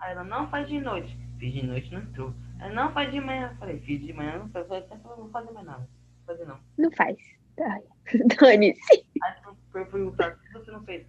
Aí 0.00 0.12
ela 0.12 0.24
não 0.24 0.48
faz 0.50 0.66
de 0.66 0.80
noite. 0.80 1.16
Fiz 1.38 1.52
de 1.52 1.66
noite, 1.66 1.92
não 1.92 2.00
entrou. 2.00 2.34
Ela 2.58 2.72
não 2.72 2.92
faz 2.92 3.12
de 3.12 3.20
manhã. 3.20 3.50
Eu 3.52 3.56
Falei, 3.58 3.78
fiz 3.80 4.00
de 4.00 4.12
manhã, 4.14 4.38
não 4.38 4.48
faz. 4.48 4.66
Falei, 4.66 4.84
"Então 4.84 4.98
não 5.10 5.16
vou 5.16 5.28
fazer 5.28 5.52
mais 5.52 5.66
nada. 5.66 5.80
Não 5.80 5.86
vou 6.26 6.26
fazer 6.26 6.44
não. 6.46 6.58
Não 6.78 6.90
faz. 6.92 7.18
Ai, 7.60 7.82
Dane-se. 8.40 9.06
Aí 9.22 9.34
eu 9.74 9.86
perguntar, 9.86 10.32
o 10.32 10.38
que 10.38 10.52
você 10.54 10.70
não 10.70 10.82
fez? 10.84 11.06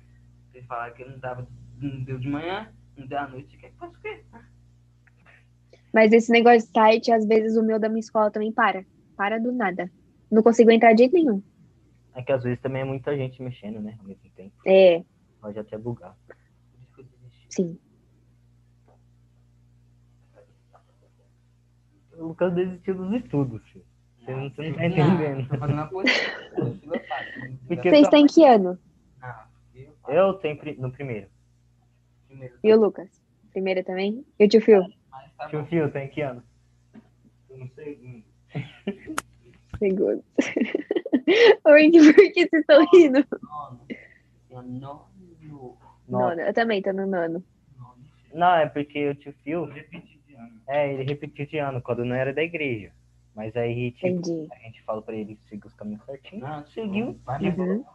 Vocês 0.52 0.66
falaram 0.66 0.94
que 0.94 1.06
não 1.06 1.20
dava, 1.20 1.48
não 1.82 2.04
deu 2.04 2.20
de 2.20 2.28
manhã, 2.28 2.72
não 2.98 3.08
deu 3.08 3.20
à 3.20 3.28
noite. 3.28 3.58
Quer 3.58 3.72
que 3.72 3.78
faça 3.78 3.98
o 3.98 4.02
quê? 4.02 4.24
Mas 5.94 6.12
esse 6.12 6.32
negócio 6.32 6.68
de 6.68 6.74
site, 6.74 7.12
às 7.12 7.26
vezes 7.26 7.58
o 7.58 7.64
meu 7.64 7.80
da 7.80 7.88
minha 7.88 8.02
escola 8.02 8.30
também 8.30 8.52
para. 8.52 8.86
Para 9.16 9.40
do 9.40 9.52
nada. 9.54 9.90
Não 10.32 10.44
consigo 10.44 10.72
entrar 10.72 10.94
de 10.94 11.00
jeito 11.04 11.14
nenhum. 11.14 11.42
É 12.14 12.22
que 12.22 12.32
às 12.32 12.44
vezes 12.44 12.60
também 12.62 12.82
é 12.82 12.86
muita 12.86 13.16
gente 13.16 13.42
mexendo, 13.42 13.80
né? 13.80 13.96
Ao 14.00 14.06
mesmo 14.06 14.30
tempo. 14.36 14.54
É, 14.66 15.04
Pode 15.40 15.60
até 15.60 15.78
bugar. 15.78 16.18
Por 16.26 16.36
isso 16.82 16.94
que 16.96 17.02
eu 17.02 17.06
desisti. 17.06 17.48
sim. 17.50 17.80
O 22.18 22.30
Lucas 22.30 22.54
desistiu 22.56 22.96
dos 22.96 23.14
estudos, 23.14 23.62
filho. 23.70 23.86
Você 24.20 24.32
não, 24.32 24.50
você 24.50 24.70
não 24.70 24.76
tá 24.78 24.86
entendendo. 24.86 25.48
Fazendo 25.48 25.90
Você 27.68 27.98
está 27.98 28.18
em 28.18 28.26
que 28.26 28.44
ano? 28.44 28.80
Não, 29.22 30.14
eu 30.14 30.40
sempre 30.42 30.76
no 30.78 30.92
primeiro. 30.92 31.28
Primeiro. 32.28 32.58
E 32.64 32.74
o 32.74 32.80
Lucas? 32.80 33.10
Primeira 33.52 33.84
também? 33.84 34.26
E 34.40 34.46
o 34.46 34.50
tio 34.50 34.62
tá 35.38 35.48
Tio. 35.48 35.66
Fio, 35.68 35.92
tem 35.92 36.10
que 36.10 36.22
ano? 36.22 36.44
Eu 37.50 37.58
não 37.58 37.70
sei. 37.70 38.26
Segundo. 39.80 40.24
Oi, 41.66 41.92
por 41.92 42.14
que 42.34 42.48
vocês 42.48 42.62
estão 42.62 42.86
rindo? 42.94 43.26
Nono. 43.42 43.82
Eu 44.50 44.62
Nono. 44.64 45.08
Nossa. 46.08 46.30
Nono, 46.36 46.42
eu 46.42 46.54
também 46.54 46.82
tô 46.82 46.94
no 46.94 47.06
nono. 47.06 47.44
Não, 48.34 48.56
é 48.56 48.68
porque 48.68 49.10
o 49.10 49.16
tio 49.16 49.34
Fio, 49.44 49.60
Eu 49.60 49.66
repeti 49.66 50.20
de 50.28 50.36
ano. 50.36 50.62
é, 50.68 50.94
ele 50.94 51.04
repetiu 51.04 51.46
de 51.46 51.58
ano 51.58 51.82
quando 51.82 52.06
não 52.06 52.16
era 52.16 52.34
da 52.34 52.42
igreja. 52.44 52.92
Mas 53.36 53.56
aí, 53.56 53.92
tipo, 53.92 54.08
Entendi. 54.08 54.48
a 54.52 54.58
gente 54.60 54.82
fala 54.84 55.02
pra 55.02 55.16
ele 55.16 55.38
seguir 55.48 55.68
os 55.68 55.74
caminhos 55.74 56.04
certinhos. 56.06 56.44
Não, 56.48 56.66
Seguiu. 56.68 57.20
Uhum. 57.28 57.86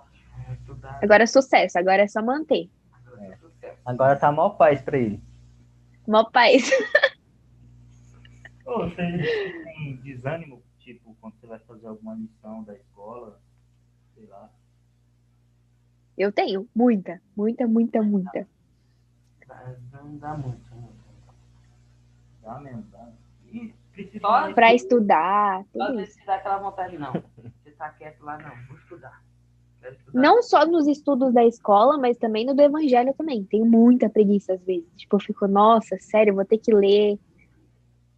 Agora 1.03 1.25
é 1.25 1.27
sucesso, 1.27 1.79
agora 1.79 2.03
é 2.03 2.07
só 2.07 2.23
manter. 2.23 2.69
Agora 3.07 3.33
é 3.33 3.37
sucesso. 3.37 3.79
Agora 3.85 4.17
tá 4.17 4.31
mal 4.31 4.57
paz 4.57 4.81
pra 4.83 4.99
ele. 4.99 5.21
Mó 6.07 6.25
paz. 6.31 6.71
Ô, 8.67 8.85
você 8.89 8.95
tem 8.97 9.97
desânimo, 10.03 10.63
quando 11.23 11.35
você 11.41 11.47
vai 11.47 11.59
fazer 11.61 11.87
alguma 11.87 12.15
lição 12.15 12.65
da 12.65 12.75
escola, 12.75 13.41
sei 14.15 14.27
lá. 14.27 14.51
Eu 16.19 16.33
tenho 16.33 16.69
muita, 16.75 17.23
muita, 17.37 17.67
muita, 17.67 18.03
muita. 18.03 18.47
Não 19.93 20.17
dá 20.17 20.37
muito. 20.37 20.61
Dá 22.43 22.59
mesmo, 22.61 22.83
dá. 22.91 23.09
E 23.47 23.73
principalmente. 23.93 24.55
Pra 24.57 24.75
estudar, 24.75 25.65
Às 25.81 25.95
vezes 25.95 26.09
isso. 26.09 26.19
te 26.19 26.27
dá 26.27 26.35
aquela 26.35 26.59
vontade, 26.59 26.99
não. 26.99 27.13
Você 27.13 27.71
tá 27.71 27.91
quieto 27.91 28.21
lá, 28.25 28.37
não. 28.39 28.67
Vou 28.67 28.77
estudar. 28.77 29.23
Estudar. 29.81 30.21
Não 30.21 30.43
só 30.43 30.67
nos 30.67 30.89
estudos 30.89 31.33
da 31.33 31.45
escola, 31.45 31.97
mas 31.99 32.19
também 32.19 32.45
no 32.45 32.55
do 32.55 32.63
evangelho 32.63 33.15
também. 33.15 33.45
Tenho 33.45 33.65
muita 33.65 34.11
preguiça 34.11 34.55
às 34.55 34.63
vezes. 34.65 34.89
Tipo, 34.97 35.17
eu 35.17 35.21
fico, 35.21 35.47
nossa, 35.47 35.97
sério, 36.01 36.35
vou 36.35 36.45
ter 36.45 36.59
que 36.59 36.75
ler. 36.75 37.17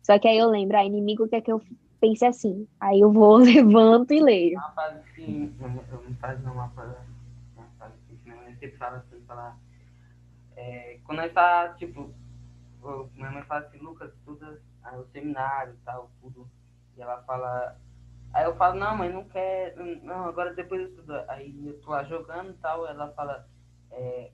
Só 0.03 0.19
que 0.19 0.27
aí 0.27 0.39
eu 0.39 0.49
lembro, 0.49 0.77
ah, 0.79 0.85
inimigo 0.85 1.29
quer 1.29 1.43
que 1.43 1.53
eu 1.53 1.61
pense 2.05 2.25
assim. 2.25 2.69
Aí 2.79 3.01
eu 3.01 3.11
vou, 3.11 3.39
levanto 3.41 4.13
e 4.13 4.21
leio. 4.21 4.59
Uma 4.59 4.71
frase 4.73 5.03
que. 5.15 5.55
Uma 5.59 5.69
não, 6.43 6.53
uma 6.53 6.69
frase. 6.71 6.97
Uma 7.57 7.67
frase 7.79 7.95
que 8.07 8.17
sempre 8.61 8.77
fala 8.77 8.99
assim, 8.99 9.23
fala. 9.27 9.57
É, 10.57 10.99
quando 11.05 11.19
nós 11.19 11.33
tá, 11.33 11.75
tipo. 11.75 12.13
Minha 13.15 13.31
mãe 13.31 13.43
fala 13.45 13.65
assim, 13.65 13.79
Lucas, 13.79 14.13
estuda 14.13 14.61
ah, 14.83 14.99
o 14.99 15.07
seminário 15.07 15.73
e 15.73 15.85
tal, 15.85 16.11
tudo. 16.21 16.49
E 16.97 17.03
ela 17.03 17.23
fala. 17.23 17.81
Aí 18.33 18.45
eu 18.45 18.57
falo, 18.57 18.79
não, 18.79 18.97
mãe, 18.97 19.11
não 19.11 19.25
quer. 19.25 19.75
Não, 20.03 20.27
agora 20.27 20.53
depois 20.53 20.83
eu 20.83 20.89
estudo. 20.89 21.15
Aí 21.29 21.67
eu 21.67 21.81
tô 21.81 21.91
lá 21.91 22.05
jogando 22.05 22.51
e 22.51 22.55
tal, 22.55 22.87
ela 22.87 23.11
fala. 23.13 23.49
É, 23.91 24.31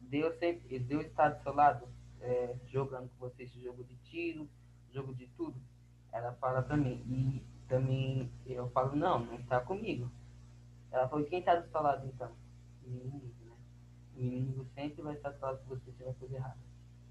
Deus 0.00 0.38
sempre. 0.38 0.78
Deus 0.78 1.06
está 1.06 1.28
do 1.28 1.42
seu 1.42 1.52
lado, 1.52 1.88
é, 2.20 2.54
jogando 2.68 3.10
com 3.10 3.28
você 3.28 3.42
esse 3.42 3.60
jogo 3.60 3.82
de 3.82 3.96
tiro, 3.96 4.48
jogo 4.92 5.12
de 5.14 5.26
tudo. 5.28 5.60
Ela 6.12 6.32
fala 6.34 6.62
pra 6.62 6.76
mim. 6.76 7.02
E 7.06 7.42
também 7.68 8.30
eu 8.46 8.68
falo, 8.70 8.96
não, 8.96 9.20
não 9.24 9.34
está 9.36 9.60
comigo. 9.60 10.10
Ela 10.90 11.08
falou, 11.08 11.24
quem 11.26 11.40
está 11.40 11.54
do 11.56 11.70
seu 11.70 11.82
lado 11.82 12.06
então? 12.06 12.32
O 12.84 12.88
inimigo, 12.88 13.44
né? 13.44 13.52
O 14.16 14.20
inimigo 14.20 14.66
sempre 14.74 15.02
vai 15.02 15.14
estar 15.14 15.30
do 15.30 15.40
lado 15.40 15.60
se 15.60 15.68
você 15.68 15.92
tiver 15.92 16.14
coisa 16.14 16.36
errada. 16.36 16.58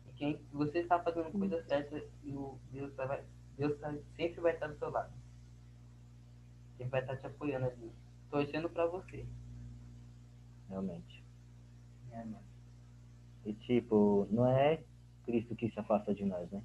E 0.08 0.12
quem, 0.14 0.42
você 0.52 0.80
está 0.80 1.00
fazendo 1.02 1.32
coisa 1.32 1.64
certa, 1.68 2.04
e 2.24 2.34
o 2.36 2.58
Deus, 2.72 2.94
tá- 2.96 3.06
vai, 3.06 3.24
Deus 3.58 3.80
tá- 3.80 3.94
sempre 4.16 4.42
vai 4.42 4.54
estar 4.54 4.68
do 4.68 4.78
seu 4.78 4.90
lado. 4.90 5.14
Ele 6.80 6.90
vai 6.90 7.02
estar 7.02 7.18
te 7.18 7.28
apoiando 7.28 7.68
ali. 7.68 7.92
Torcendo 8.30 8.70
pra 8.70 8.86
você. 8.88 9.26
Realmente. 10.70 11.24
É, 12.12 12.18
mano. 12.18 12.44
E 13.46 13.54
tipo, 13.54 14.28
não 14.30 14.48
é 14.48 14.84
Cristo 15.24 15.56
que 15.56 15.70
se 15.72 15.80
afasta 15.80 16.14
de 16.14 16.26
nós, 16.26 16.50
né? 16.52 16.62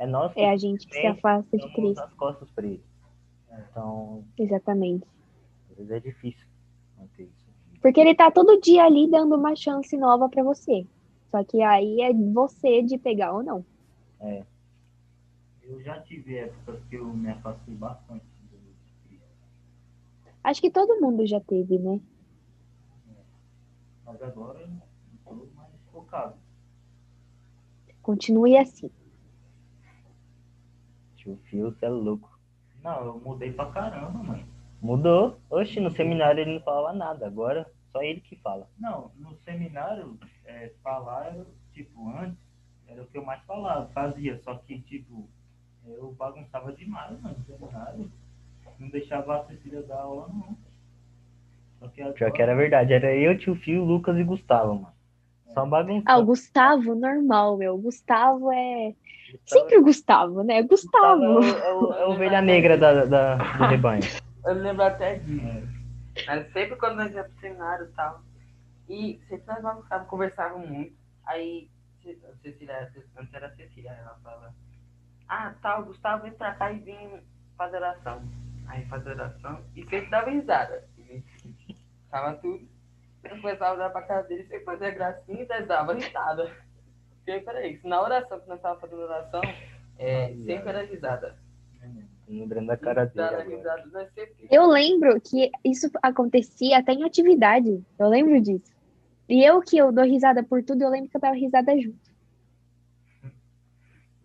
É 0.00 0.06
nós 0.06 0.32
que 0.32 0.40
É 0.40 0.50
a 0.50 0.56
gente 0.56 0.86
que 0.88 0.94
se 0.94 1.06
afasta 1.06 1.56
de 1.58 1.72
Cristo. 1.74 2.00
as 2.02 2.12
costas 2.14 2.50
pra 2.52 2.66
ele. 2.66 2.82
Então, 3.70 4.24
Exatamente. 4.38 5.06
às 5.70 5.76
vezes 5.76 5.92
é 5.92 6.00
difícil 6.00 6.46
manter 6.98 7.24
isso. 7.24 7.80
Porque 7.82 8.00
ele 8.00 8.14
tá 8.14 8.30
todo 8.30 8.58
dia 8.60 8.84
ali 8.84 9.10
dando 9.10 9.36
uma 9.36 9.54
chance 9.54 9.94
nova 9.98 10.26
pra 10.28 10.42
você. 10.42 10.86
Só 11.30 11.44
que 11.44 11.60
aí 11.62 12.00
é 12.00 12.12
você 12.14 12.82
de 12.82 12.96
pegar 12.96 13.34
ou 13.34 13.42
não. 13.42 13.64
É, 14.20 14.42
Eu 15.62 15.82
já 15.82 16.00
tive 16.00 16.36
épocas 16.36 16.82
que 16.88 16.96
eu 16.96 17.04
me 17.12 17.28
afastei 17.30 17.74
bastante 17.74 18.24
do 18.50 18.58
Cristo. 19.06 19.24
Acho 20.42 20.60
que 20.62 20.70
todo 20.70 20.98
mundo 21.00 21.26
já 21.26 21.40
teve, 21.40 21.78
né? 21.78 22.00
Mas 24.04 24.20
agora 24.22 24.60
eu 24.60 24.68
estou 25.14 25.48
mais 25.54 25.70
focado. 25.92 26.34
Continue 28.02 28.56
assim. 28.56 28.90
Tio 31.36 31.38
Fio, 31.44 31.70
você 31.70 31.86
é 31.86 31.88
louco. 31.88 32.38
Não, 32.82 33.04
eu 33.04 33.20
mudei 33.20 33.52
pra 33.52 33.66
caramba, 33.66 34.22
mano. 34.22 34.44
Mudou. 34.80 35.38
Oxe, 35.50 35.80
no 35.80 35.90
seminário 35.90 36.40
ele 36.40 36.54
não 36.54 36.60
falava 36.60 36.96
nada. 36.96 37.26
Agora 37.26 37.70
só 37.92 38.02
ele 38.02 38.20
que 38.20 38.36
fala. 38.36 38.68
Não, 38.78 39.10
no 39.16 39.34
seminário, 39.44 40.18
é, 40.44 40.72
falar, 40.82 41.36
tipo, 41.72 42.08
antes, 42.16 42.38
era 42.86 43.02
o 43.02 43.06
que 43.06 43.18
eu 43.18 43.24
mais 43.24 43.42
falava, 43.44 43.88
fazia. 43.92 44.40
Só 44.42 44.54
que, 44.54 44.80
tipo, 44.80 45.28
eu 45.86 46.12
bagunçava 46.12 46.72
demais, 46.72 47.20
mano, 47.20 47.36
no 47.36 47.44
seminário. 47.44 48.10
Não 48.78 48.88
deixava 48.88 49.40
a 49.40 49.44
Cecília 49.44 49.82
dar 49.82 50.00
aula, 50.00 50.28
não. 50.28 50.56
Só 51.78 51.88
que 51.88 52.00
agora, 52.00 52.14
Pior 52.14 52.32
que 52.32 52.42
era 52.42 52.54
verdade. 52.54 52.94
Era 52.94 53.14
eu, 53.14 53.36
tio 53.36 53.54
Fio, 53.56 53.84
Lucas 53.84 54.16
e 54.16 54.24
Gustavo, 54.24 54.74
mano. 54.74 54.99
Só 55.54 55.66
bagunçava. 55.66 56.04
Ah, 56.06 56.18
o 56.18 56.24
Gustavo, 56.24 56.94
normal, 56.94 57.56
meu. 57.56 57.74
O 57.74 57.78
Gustavo 57.78 58.50
é. 58.52 58.94
Sempre 59.46 59.78
o 59.78 59.82
Gustavo, 59.82 60.42
né? 60.42 60.62
Gustavo. 60.62 61.22
É, 61.24 61.28
o- 61.28 61.42
é 61.42 61.74
o- 61.74 61.92
é 61.94 62.02
a 62.02 62.08
ovelha 62.08 62.40
negra 62.42 62.76
da, 62.76 63.04
da- 63.04 63.36
do 63.36 63.64
rebanho. 63.64 64.00
Eu 64.44 64.54
lembro 64.54 64.82
até 64.82 65.16
disso. 65.18 65.68
Mas 66.26 66.52
sempre 66.52 66.76
quando 66.76 66.96
nós 66.96 67.12
ia 67.12 67.24
pro 67.24 67.40
seminário 67.40 67.86
e 67.86 67.92
tal. 67.92 68.22
E 68.88 69.20
sempre 69.28 69.46
nós 69.46 69.62
bagunçávamos, 69.62 70.08
conversávamos 70.08 70.68
muito. 70.68 70.96
Aí, 71.26 71.68
Ce- 72.02 72.18
Cecília, 72.42 72.90
antes 73.18 73.34
era 73.34 73.46
a 73.48 73.54
Cecília, 73.54 73.90
ela 73.92 74.18
falava, 74.22 74.54
ah, 75.28 75.54
tal, 75.62 75.84
Gustavo, 75.84 76.22
vem 76.22 76.32
pra 76.32 76.54
cá 76.54 76.72
e 76.72 76.78
vem 76.80 77.22
fazer 77.56 77.76
oração. 77.76 78.22
Aí 78.66 78.84
fazer 78.86 79.10
oração. 79.10 79.60
E 79.76 79.82
sempre 79.88 80.10
dava 80.10 80.30
risada. 80.30 80.84
E 80.98 81.22
Tava 82.10 82.32
tudo. 82.38 82.66
Eu 83.24 83.40
começava 83.40 83.70
a 83.70 83.74
olhar 83.74 83.90
pra 83.90 84.02
cara 84.02 84.22
dele, 84.22 84.44
sempre 84.44 84.64
fazia 84.64 84.90
gracinha 84.90 85.42
e 85.42 85.62
dava 85.64 85.94
risada. 85.94 86.50
Sempre 87.24 87.50
era 87.50 87.66
isso. 87.66 87.86
Na 87.86 88.02
oração, 88.02 88.40
que 88.40 88.48
nós 88.48 88.60
tava 88.60 88.80
fazendo 88.80 89.02
oração, 89.02 89.42
é, 89.98 90.34
sempre 90.34 90.68
era 90.68 90.82
risada. 90.82 91.36
Lembrando 92.26 92.68
da 92.68 92.76
cara 92.76 93.06
dele 93.06 93.60
sempre 94.14 94.46
Eu 94.50 94.66
lembro 94.68 95.20
que 95.20 95.50
isso 95.64 95.90
acontecia 96.00 96.78
até 96.78 96.92
em 96.92 97.02
atividade. 97.02 97.84
Eu 97.98 98.08
lembro 98.08 98.40
disso. 98.40 98.72
E 99.28 99.44
eu 99.44 99.60
que 99.60 99.76
eu 99.76 99.90
dou 99.90 100.04
risada 100.04 100.42
por 100.42 100.62
tudo, 100.62 100.82
eu 100.82 100.90
lembro 100.90 101.10
que 101.10 101.16
eu 101.16 101.20
dava 101.20 101.34
risada 101.34 101.76
junto. 101.78 102.10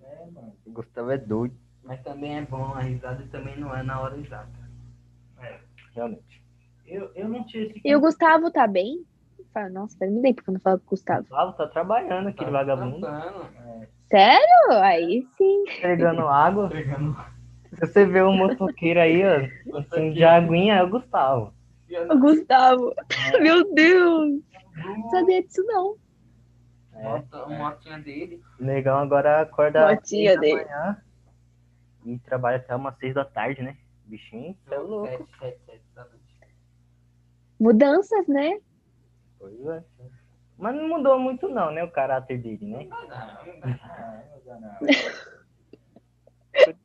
É, 0.03 0.25
mano. 0.31 0.55
O 0.65 0.71
Gustavo 0.71 1.11
é 1.11 1.17
doido, 1.17 1.55
Mas 1.83 2.01
também 2.03 2.37
é 2.37 2.41
bom 2.43 2.73
a 2.73 2.81
risada 2.81 3.23
e 3.23 3.27
também 3.27 3.57
não 3.59 3.75
é 3.75 3.81
na 3.81 3.99
hora 3.99 4.17
exata. 4.19 4.69
É, 5.41 5.59
realmente. 5.93 6.44
Eu, 6.87 7.11
eu 7.15 7.27
não 7.29 7.43
tinha 7.45 7.63
esse 7.65 7.81
E 7.83 7.95
o 7.95 7.99
Gustavo 7.99 8.51
tá 8.51 8.67
bem? 8.67 9.03
Nossa, 9.71 9.95
eu 10.03 10.11
não 10.11 10.21
dei 10.21 10.33
porque 10.33 10.49
eu 10.49 10.53
não 10.53 10.59
falo 10.59 10.79
com 10.79 10.85
o 10.87 10.89
Gustavo. 10.89 11.21
Gustavo 11.21 11.53
tá 11.53 11.67
trabalhando, 11.67 12.27
aquele 12.27 12.51
Tá 12.51 12.57
vagabundo. 12.57 12.99
trampando, 12.99 13.45
Sério? 14.09 14.71
Aí 14.83 15.25
sim. 15.37 15.63
Entregando 15.77 16.21
água. 16.27 16.65
entregando- 16.65 17.15
Se 17.73 17.79
você 17.87 18.05
vê 18.05 18.21
um 18.21 18.35
motoqueiro 18.35 18.99
aí, 18.99 19.21
ó, 19.23 19.77
assim, 19.79 20.11
de 20.13 20.23
aguinha, 20.23 20.75
é 20.75 20.83
o 20.83 20.89
Gustavo. 20.89 21.53
O 22.11 22.17
Gustavo. 22.19 22.93
Meu 23.41 23.73
Deus. 23.73 24.41
Não 24.75 25.09
sabia 25.09 25.41
disso, 25.41 25.63
não. 25.65 25.95
É, 26.93 27.03
Moto- 27.03 27.35
a 27.35 27.49
motinha 27.49 27.99
dele. 27.99 28.41
o 28.59 28.63
negão 28.63 28.97
agora 28.99 29.41
acorda 29.41 29.87
Motinha 29.89 30.37
dele. 30.39 30.63
manhã 30.65 30.97
e 32.05 32.17
trabalha 32.19 32.57
até 32.57 32.75
umas 32.75 32.97
seis 32.97 33.13
da 33.13 33.23
tarde, 33.25 33.61
né? 33.61 33.77
Bichinho, 34.05 34.55
é 34.69 34.77
louco. 34.77 35.07
Sete, 35.07 35.25
sete, 35.39 35.59
sete. 35.65 35.84
Mudanças, 37.59 38.27
né? 38.27 38.59
Pois 39.39 39.65
é. 39.67 39.83
Mas 40.57 40.75
não 40.75 40.87
mudou 40.87 41.19
muito 41.19 41.49
não, 41.49 41.71
né, 41.71 41.83
o 41.83 41.91
caráter 41.91 42.41
dele, 42.41 42.65
né? 42.65 42.85
Não, 42.85 43.07
não. 43.07 44.61
Não. 44.61 44.77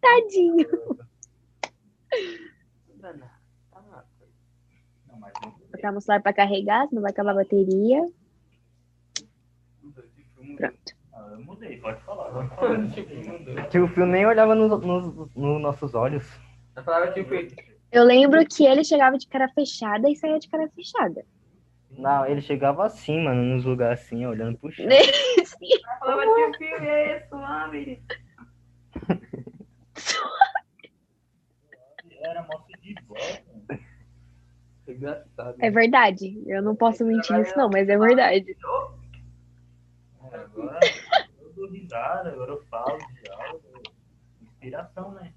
Tadinho. 0.01 0.67
Tá. 3.01 3.15
Botar 5.73 5.93
o 5.97 6.01
celular 6.01 6.23
pra 6.23 6.33
carregar, 6.33 6.89
senão 6.89 7.03
vai 7.03 7.11
acabar 7.13 7.31
a 7.31 7.35
bateria. 7.35 8.05
Pronto. 10.57 10.93
Ah, 11.13 11.29
eu 11.33 11.45
mudei, 11.45 11.79
pode 11.81 12.01
falar. 12.03 12.49
Pode. 12.57 12.93
Tio 13.71 13.87
Fio 13.89 14.07
nem 14.07 14.27
olhava 14.27 14.55
nos 14.55 14.71
nos- 14.85 15.35
nos 15.35 15.61
nossos 15.63 15.95
olhos. 15.95 16.27
Eu 16.77 16.83
falava 16.83 17.13
tipo, 17.13 17.31
Eu 17.93 18.05
lembro 18.05 18.47
que 18.47 18.65
ele 18.65 18.85
chegava 18.85 19.19
de 19.19 19.27
cara 19.27 19.49
fechada 19.49 20.09
e 20.09 20.17
saía 20.17 20.39
de 20.39 20.49
cara 20.49 20.69
fechada. 20.69 21.25
Não, 21.91 22.25
ele 22.25 22.41
chegava 22.41 22.87
assim, 22.87 23.25
mano, 23.25 23.43
nos 23.43 23.65
lugares 23.65 24.01
assim, 24.01 24.25
olhando 24.25 24.57
pro 24.59 24.71
chão. 24.71 24.87
falava 25.99 26.23
que 26.57 26.65
é 26.65 27.19
isso, 27.19 27.35
homem? 27.35 28.03
Era 32.23 32.43
moço 32.43 32.67
de 32.81 32.95
volta. 33.09 33.81
Engraçado. 34.87 35.57
É 35.59 35.71
verdade. 35.71 36.43
Eu 36.47 36.63
não 36.63 36.77
posso 36.77 37.05
mentir 37.05 37.37
nisso, 37.37 37.57
não, 37.57 37.69
mas 37.71 37.89
é 37.89 37.99
verdade. 37.99 38.57
É, 40.33 40.37
Agora 40.37 40.79
eu 41.41 41.53
dou 41.53 41.71
risada, 41.71 42.31
agora 42.31 42.53
eu 42.53 42.63
falo 42.65 42.99
de 42.99 43.31
aula. 43.31 43.61
Inspiração, 44.43 45.13
né? 45.13 45.33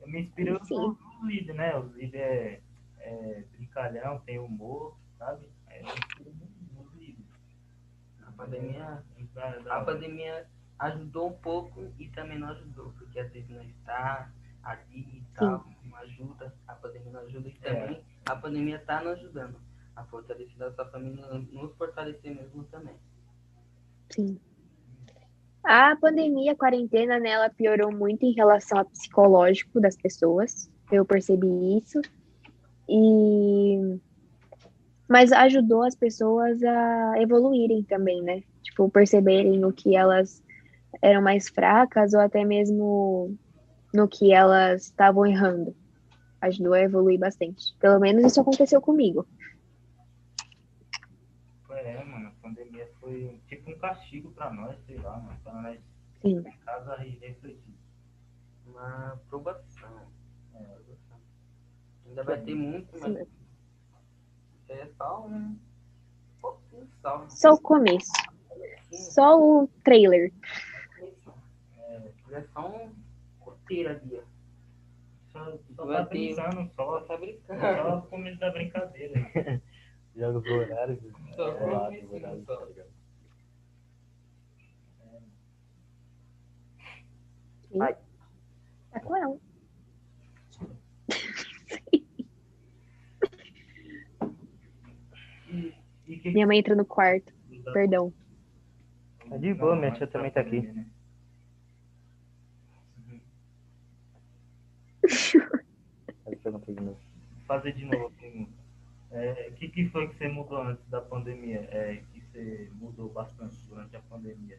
Eu 0.00 0.08
me 0.08 0.22
inspiro 0.22 0.64
Sim. 0.64 0.76
no, 0.76 0.98
no 1.20 1.28
líder, 1.28 1.54
né? 1.54 1.76
O 1.76 1.82
líder 1.88 2.20
é, 2.20 2.62
é 2.98 3.44
brincalhão, 3.52 4.20
tem 4.20 4.38
humor, 4.38 4.96
sabe? 5.18 5.46
No 6.72 6.90
líder. 6.94 7.24
A 8.26 8.32
pandemia, 8.32 9.04
a 9.68 9.80
pandemia 9.84 10.46
ajudou 10.78 11.28
um 11.30 11.38
pouco 11.38 11.92
e 11.98 12.08
também 12.08 12.38
não 12.38 12.48
ajudou, 12.48 12.92
porque 12.92 13.20
às 13.20 13.30
vezes 13.30 13.48
não 13.50 13.62
está 13.62 14.32
ali 14.62 15.18
e 15.18 15.24
tal, 15.34 15.64
não 15.84 15.96
ajuda, 15.98 16.54
a 16.66 16.74
pandemia 16.74 17.12
não 17.12 17.20
ajuda 17.20 17.48
e 17.48 17.54
também 17.54 18.04
a 18.26 18.36
pandemia 18.36 18.76
está 18.76 19.02
nos 19.02 19.12
ajudando 19.18 19.60
a 19.96 20.04
fortalecer 20.04 20.58
nossa 20.58 20.84
família, 20.86 21.26
nos 21.26 21.76
fortalecer 21.76 22.34
mesmo 22.34 22.64
também. 22.64 22.94
Sim. 24.10 24.40
A 25.62 25.94
pandemia, 25.96 26.52
a 26.52 26.56
quarentena, 26.56 27.18
né, 27.18 27.30
ela 27.30 27.50
piorou 27.50 27.92
muito 27.92 28.24
em 28.24 28.32
relação 28.32 28.78
ao 28.78 28.86
psicológico 28.86 29.80
das 29.80 29.96
pessoas. 29.96 30.69
Eu 30.90 31.04
percebi 31.04 31.78
isso. 31.78 32.00
E 32.88 33.98
mas 35.10 35.32
ajudou 35.32 35.82
as 35.82 35.96
pessoas 35.96 36.62
a 36.62 37.14
evoluírem 37.20 37.82
também, 37.82 38.22
né? 38.22 38.44
Tipo, 38.62 38.88
perceberem 38.88 39.64
o 39.64 39.72
que 39.72 39.96
elas 39.96 40.40
eram 41.02 41.20
mais 41.20 41.48
fracas 41.48 42.14
ou 42.14 42.20
até 42.20 42.44
mesmo 42.44 43.36
no 43.92 44.06
que 44.06 44.32
elas 44.32 44.84
estavam 44.84 45.26
errando. 45.26 45.74
Ajudou 46.40 46.74
a 46.74 46.80
evoluir 46.80 47.18
bastante. 47.18 47.76
Pelo 47.80 47.98
menos 47.98 48.24
isso 48.24 48.40
aconteceu 48.40 48.80
comigo. 48.80 49.26
É, 51.70 52.04
mano, 52.04 52.28
a 52.28 52.32
pandemia 52.42 52.88
foi 53.00 53.40
tipo 53.48 53.70
um 53.70 53.78
castigo 53.78 54.30
pra 54.30 54.52
nós, 54.52 54.76
sei 54.86 54.96
lá, 54.98 55.18
mano, 55.18 55.40
pra 55.42 55.52
nós 55.54 55.80
Sim. 56.22 56.38
em 56.38 56.64
casa 56.64 57.04
e 57.04 57.10
refletir. 57.18 57.74
Uma 58.64 59.14
aprovação. 59.14 60.09
Ainda 62.10 62.24
vai 62.24 62.40
ter 62.42 62.54
muito, 62.54 62.88
mas 63.00 63.12
Sim. 63.16 63.26
é 64.68 64.86
só 64.98 65.26
um 65.26 65.56
pouquinho 66.42 66.88
só. 67.00 67.28
Só 67.28 67.50
o 67.54 67.60
começo. 67.60 68.10
Só 68.92 69.38
o 69.40 69.68
trailer. 69.84 70.32
É 72.32 72.42
só 72.52 72.68
um 72.68 72.92
roteiro 73.40 73.90
ali, 73.90 74.18
ó. 74.18 74.22
Só, 75.32 75.58
só 75.76 75.84
Vai 75.86 75.96
tá 75.98 76.06
ter- 76.06 76.34
brincando, 76.34 76.70
Só 76.74 77.00
tá 77.02 77.16
brincando. 77.16 77.60
só 77.60 77.98
o 77.98 78.02
começo 78.02 78.38
da 78.40 78.50
brincadeira. 78.50 79.14
Joga 80.16 80.38
os 80.38 80.46
horários. 80.46 80.98
Só 81.36 81.48
É, 81.48 81.96
isso, 81.96 82.06
os 82.06 82.12
horários, 82.12 82.44
só. 82.44 82.56
tá? 87.78 87.96
Tá 88.90 89.00
com 89.00 89.16
ela. 89.16 89.38
E, 95.48 95.74
e 96.06 96.09
que 96.09 96.09
Minha 96.24 96.46
mãe 96.46 96.58
entra 96.58 96.74
no 96.74 96.84
quarto. 96.84 97.32
Perdão. 97.72 98.12
Tá 99.28 99.36
de 99.36 99.54
boa, 99.54 99.76
minha 99.76 99.92
tia 99.92 100.06
também 100.06 100.30
tá 100.30 100.40
aqui. 100.40 100.68
fazer 107.50 107.72
de 107.72 107.84
novo 107.84 108.06
a 108.06 108.10
pergunta. 108.10 108.52
É, 109.10 109.48
O 109.50 109.54
que, 109.54 109.68
que 109.68 109.88
foi 109.88 110.06
que 110.06 110.16
você 110.16 110.28
mudou 110.28 110.62
antes 110.62 110.86
da 110.88 111.00
pandemia? 111.00 111.68
É, 111.72 112.00
que 112.12 112.20
você 112.20 112.70
mudou 112.74 113.08
bastante 113.08 113.56
durante 113.68 113.96
a 113.96 114.00
pandemia? 114.00 114.56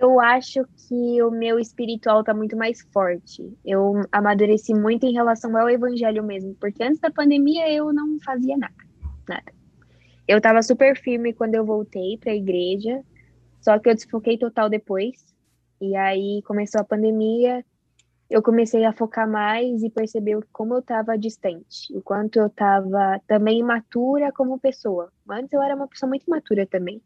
Eu 0.00 0.18
acho 0.18 0.64
que 0.76 1.22
o 1.22 1.30
meu 1.30 1.60
espiritual 1.60 2.24
tá 2.24 2.34
muito 2.34 2.56
mais 2.56 2.82
forte. 2.92 3.56
Eu 3.64 4.02
amadureci 4.10 4.74
muito 4.74 5.06
em 5.06 5.12
relação 5.12 5.56
ao 5.56 5.70
evangelho 5.70 6.24
mesmo, 6.24 6.56
porque 6.56 6.82
antes 6.82 6.98
da 6.98 7.12
pandemia 7.12 7.70
eu 7.70 7.92
não 7.92 8.18
fazia 8.24 8.56
nada, 8.56 8.74
nada. 9.28 9.52
Eu 10.32 10.40
tava 10.40 10.62
super 10.62 10.96
firme 10.96 11.32
quando 11.32 11.54
eu 11.54 11.64
voltei 11.64 12.16
pra 12.18 12.34
igreja, 12.34 13.02
só 13.60 13.78
que 13.78 13.88
eu 13.88 13.94
desfoquei 13.94 14.38
total 14.38 14.68
depois. 14.68 15.12
E 15.80 15.94
aí 15.96 16.42
começou 16.42 16.80
a 16.80 16.84
pandemia 16.84 17.64
eu 18.32 18.42
comecei 18.42 18.82
a 18.86 18.94
focar 18.94 19.28
mais 19.28 19.82
e 19.82 19.90
perceber 19.90 20.40
como 20.50 20.72
eu 20.72 20.78
estava 20.78 21.18
distante, 21.18 21.94
o 21.94 22.00
quanto 22.00 22.38
eu 22.38 22.46
estava 22.46 23.20
também 23.26 23.58
imatura 23.58 24.32
como 24.32 24.58
pessoa. 24.58 25.12
Antes 25.28 25.52
eu 25.52 25.60
era 25.60 25.76
uma 25.76 25.86
pessoa 25.86 26.08
muito 26.08 26.26
imatura 26.26 26.66
também. 26.66 27.02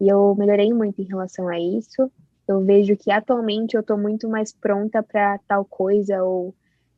E 0.00 0.08
eu 0.08 0.36
melhorei 0.36 0.72
muito 0.72 1.02
em 1.02 1.04
relação 1.04 1.48
a 1.48 1.58
isso. 1.58 2.12
Eu 2.46 2.64
vejo 2.64 2.96
que 2.96 3.10
atualmente 3.10 3.74
eu 3.74 3.80
estou 3.80 3.98
muito 3.98 4.28
mais 4.28 4.52
pronta 4.52 5.02
para 5.02 5.36
tal 5.48 5.64
coisa 5.64 6.22
ou 6.22 6.54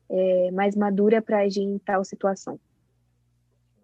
é, 0.07 0.51
mais 0.51 0.75
madura 0.75 1.19
para 1.19 1.39
agir 1.39 1.63
em 1.63 1.79
tal 1.79 2.05
situação. 2.05 2.59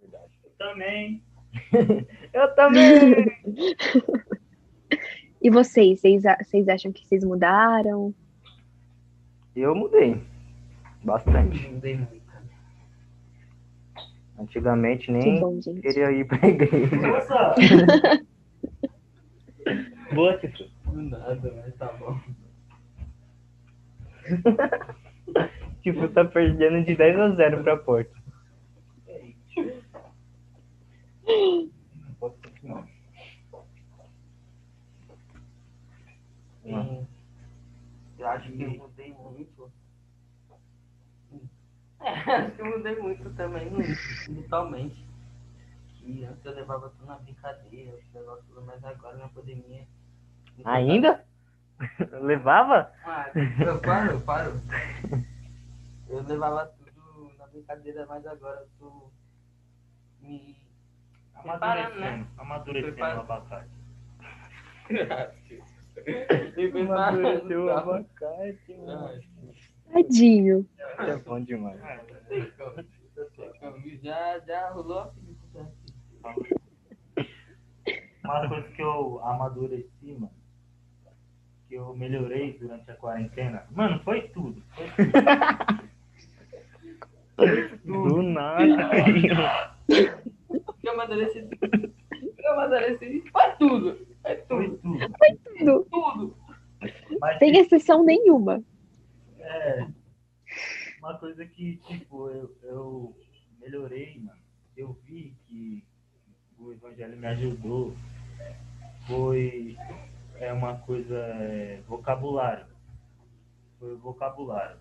Eu 0.03 0.51
também. 0.59 1.23
Eu 2.33 2.53
também! 2.55 3.25
e 5.41 5.49
vocês, 5.49 6.01
vocês, 6.01 6.23
vocês 6.43 6.67
acham 6.67 6.91
que 6.91 7.07
vocês 7.07 7.23
mudaram? 7.23 8.13
Eu 9.55 9.73
mudei. 9.73 10.21
Bastante. 11.03 11.65
Mudei 11.69 11.95
muito. 11.95 12.25
Antigamente 14.37 15.05
Que 15.05 15.11
nem 15.13 15.39
bom, 15.39 15.61
gente. 15.61 15.79
queria 15.81 16.11
ir 16.11 16.27
pra 16.27 16.45
igreja. 16.47 16.95
Nossa! 16.97 17.55
Boa, 20.13 20.37
Tifu. 20.37 20.65
Nada, 20.91 21.53
mas 21.55 21.73
tá 21.75 21.87
bom. 21.93 22.19
Tifu 25.81 26.07
tá 26.09 26.25
perdendo 26.25 26.85
de 26.85 26.95
10 26.95 27.19
a 27.19 27.29
0 27.29 27.63
pra 27.63 27.77
Porto. 27.77 28.11
Eu 38.17 38.27
acho 38.27 38.51
que 38.51 38.63
eu 38.63 38.71
mudei 38.71 39.13
muito. 39.13 39.71
É, 41.99 42.09
acho 42.31 42.55
que 42.55 42.61
eu 42.61 42.65
mudei 42.65 42.99
muito 42.99 43.29
também, 43.35 43.69
mentalmente. 44.27 45.05
Que 45.95 46.23
antes 46.25 46.45
eu 46.45 46.53
levava 46.53 46.89
tudo 46.89 47.05
na 47.05 47.15
brincadeira, 47.17 47.97
esse 47.97 48.13
negócio 48.13 48.43
tudo, 48.47 48.61
mas 48.63 48.83
agora 48.83 49.17
na 49.17 49.27
pandemia. 49.29 49.87
Ainda? 50.63 51.25
Levava? 52.21 52.91
Ah, 53.03 53.31
eu 53.35 53.81
paro, 53.81 54.11
eu 54.11 54.21
paro. 54.21 54.51
Eu 56.07 56.21
levava 56.21 56.67
tudo 56.67 57.31
na 57.37 57.47
brincadeira, 57.47 58.05
mas 58.05 58.25
agora 58.27 58.61
eu 58.61 58.69
tô 58.77 59.09
me 60.21 60.55
preparando, 61.41 61.99
né? 61.99 62.25
Amadurecendo. 62.37 62.37
Amadurecendo 62.37 62.93
Prepara- 62.95 63.17
o 63.17 63.21
abacate. 63.21 63.69
preparando. 66.71 66.91
Amadureceu 66.91 67.63
o 67.63 67.67
tá? 67.67 67.77
abacate, 67.79 68.77
mano. 68.77 69.19
Tadinho. 69.93 70.65
É 70.99 71.15
bom 71.17 71.39
demais. 71.41 71.79
Já, 74.01 74.39
já 74.39 74.69
rolou 74.71 74.99
a. 74.99 75.11
Uma 78.23 78.49
coisa 78.49 78.67
que 78.69 78.81
eu 78.81 79.19
amadureci, 79.23 80.13
mano, 80.13 80.31
que 81.67 81.75
eu 81.75 81.95
melhorei 81.95 82.57
durante 82.57 82.89
a 82.89 82.95
quarentena, 82.95 83.63
mano, 83.71 83.99
foi 84.03 84.27
tudo. 84.29 84.63
Foi 84.75 84.87
tudo. 85.11 85.85
Do 87.85 88.21
nada, 88.23 88.65
cara. 90.97 91.13
Eu 91.13 91.23
amadureci. 91.23 91.49
Eu 92.37 92.51
amadureci. 92.53 93.23
Foi 93.31 93.51
tudo. 93.57 94.07
É 94.23 94.35
Foi 94.37 94.67
tudo. 94.69 94.77
tudo. 94.79 95.09
Tudo. 95.57 95.83
Tudo. 95.89 96.35
Mas 97.19 97.39
Sem 97.39 97.57
exceção 97.57 98.03
nenhuma. 98.03 98.63
é 99.39 99.87
uma 100.99 101.17
coisa 101.17 101.45
que, 101.45 101.77
tipo, 101.77 102.29
eu, 102.29 102.55
eu 102.63 103.15
melhorei, 103.59 104.19
mano. 104.19 104.39
Eu 104.75 104.93
vi 105.05 105.35
que 105.47 105.83
o 106.59 106.71
evangelho 106.71 107.17
me 107.17 107.27
ajudou. 107.27 107.93
Foi 109.07 109.77
é 110.35 110.51
uma 110.51 110.77
coisa 110.79 111.15
é, 111.17 111.81
vocabulário. 111.87 112.65
Foi 113.79 113.93
o 113.93 113.97
vocabulário. 113.97 114.77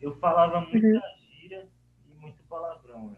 Eu 0.00 0.14
falava 0.16 0.60
muita 0.62 0.86
Uhum. 0.86 1.00
gíria 1.18 1.68
e 2.08 2.14
muito 2.20 2.42
palavrão, 2.44 3.10
né? 3.10 3.16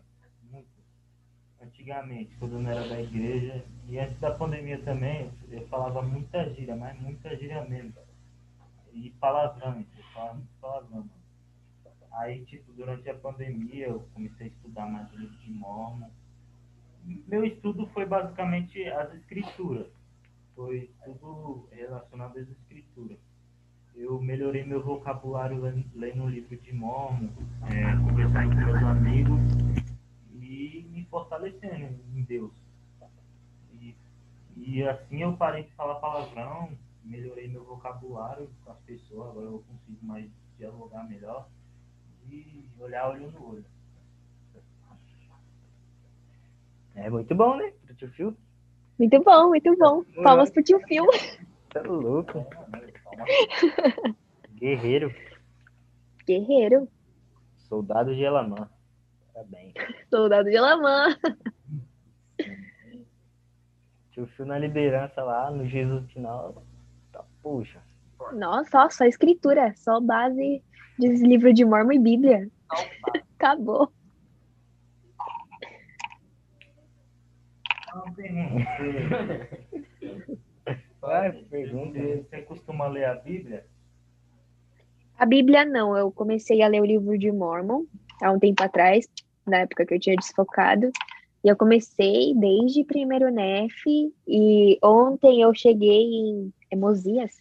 Antigamente, 1.83 2.37
quando 2.39 2.53
eu 2.53 2.61
não 2.61 2.71
era 2.71 2.89
da 2.89 3.03
igreja, 3.03 3.65
e 3.89 3.99
antes 3.99 4.17
da 4.21 4.31
pandemia 4.31 4.81
também, 4.83 5.29
eu 5.51 5.67
falava 5.67 6.01
muita 6.01 6.49
gíria, 6.55 6.77
mas 6.77 6.97
muita 7.01 7.37
gíria 7.37 7.65
mesmo. 7.65 7.93
E 8.93 9.11
palavrão, 9.19 9.81
eu 9.81 10.05
falava 10.15 10.35
muito 10.35 10.49
palavrão, 10.61 10.99
mano. 10.99 11.11
Aí, 12.13 12.45
tipo, 12.45 12.73
durante 12.75 13.11
a 13.11 13.15
pandemia, 13.15 13.89
eu 13.89 14.07
comecei 14.15 14.47
a 14.47 14.51
estudar 14.51 14.87
mais 14.87 15.13
o 15.13 15.17
livro 15.17 15.37
de 15.39 15.51
Mormon. 15.51 16.09
Meu 17.27 17.45
estudo 17.45 17.89
foi 17.89 18.07
basicamente 18.07 18.85
as 18.89 19.13
escrituras. 19.15 19.89
Foi 20.55 20.89
tudo 21.05 21.69
relacionado 21.73 22.39
às 22.39 22.49
escrituras. 22.49 23.19
Eu 23.97 24.21
melhorei 24.21 24.63
meu 24.63 24.81
vocabulário 24.85 25.61
lendo, 25.97 26.23
o 26.23 26.29
livro 26.29 26.57
de 26.57 26.73
Mormon, 26.73 27.29
é, 27.67 27.97
conversando 28.09 28.51
com 28.51 28.65
meus 28.67 28.83
amigos 28.85 29.82
e 30.53 30.83
me 30.91 31.05
fortalecendo 31.07 31.99
em 32.15 32.23
Deus. 32.23 32.53
E, 33.73 33.97
e 34.57 34.83
assim 34.83 35.23
eu 35.23 35.35
parei 35.37 35.65
de 35.65 35.73
falar 35.73 35.95
palavrão, 35.95 36.77
melhorei 37.03 37.49
meu 37.49 37.65
vocabulário 37.65 38.51
com 38.65 38.73
as 38.73 38.79
pessoas, 38.81 39.31
agora 39.31 39.47
eu 39.47 39.65
consigo 39.67 40.05
mais 40.05 40.31
dialogar 40.59 41.09
melhor 41.09 41.49
e 42.31 42.65
olhar 42.79 43.09
olho 43.09 43.31
no 43.31 43.51
olho. 43.51 43.65
É 46.95 47.09
muito 47.09 47.35
bom, 47.35 47.57
né? 47.57 47.73
Pro 47.87 47.95
tio 47.95 48.11
Phil. 48.11 48.37
Muito 48.99 49.23
bom, 49.23 49.49
muito 49.49 49.75
bom. 49.79 50.05
Palmas 50.23 50.51
pro 50.51 50.63
tio 50.63 50.79
Phil. 50.81 51.07
Tá 51.71 51.81
louco. 51.81 52.47
Guerreiro. 54.55 55.11
Guerreiro. 56.27 56.87
Soldado 57.57 58.15
de 58.15 58.23
Elamã. 58.23 58.69
Parabéns. 59.33 59.73
Soldado 60.11 60.51
de 60.51 60.57
Alamã. 60.57 61.17
Tio 64.13 64.27
Phil 64.27 64.47
na 64.47 64.59
liderança 64.59 65.23
lá, 65.23 65.51
no 65.51 65.67
Jesus 65.67 66.11
final. 66.13 66.63
Tá, 67.13 67.25
puxa. 67.43 67.81
Nossa, 68.33 68.85
ó, 68.85 68.91
só 68.91 69.05
escritura. 69.05 69.75
Só 69.77 70.01
base 70.01 70.63
de 70.99 71.09
livro 71.27 71.53
de 71.53 71.65
Mormon 71.65 71.93
e 71.93 71.99
Bíblia. 71.99 72.49
Acabou. 73.37 73.93
Uma 77.95 78.13
pergunta. 81.51 81.99
Você 82.29 82.43
costuma 82.43 82.87
ler 82.87 83.07
a 83.07 83.15
Bíblia? 83.15 83.67
A 85.19 85.27
Bíblia 85.27 85.65
não, 85.65 85.97
eu 85.97 86.11
comecei 86.11 86.63
a 86.63 86.69
ler 86.69 86.81
o 86.81 86.87
livro 86.87 87.19
de 87.19 87.31
Mormon 87.31 87.85
há 88.23 88.31
um 88.31 88.39
tempo 88.39 88.63
atrás, 88.63 89.07
na 89.47 89.59
época 89.59 89.85
que 89.85 89.95
eu 89.95 90.01
tinha 90.01 90.17
desfocado. 90.17 90.91
E 91.45 91.49
eu 91.49 91.57
comecei 91.57 92.35
desde 92.37 92.85
primeiro 92.85 93.29
NEF 93.31 93.75
e 94.29 94.79
ontem 94.83 95.43
eu 95.43 95.53
cheguei 95.53 96.05
em 96.05 96.53
é 96.71 96.77
Mosias? 96.77 97.33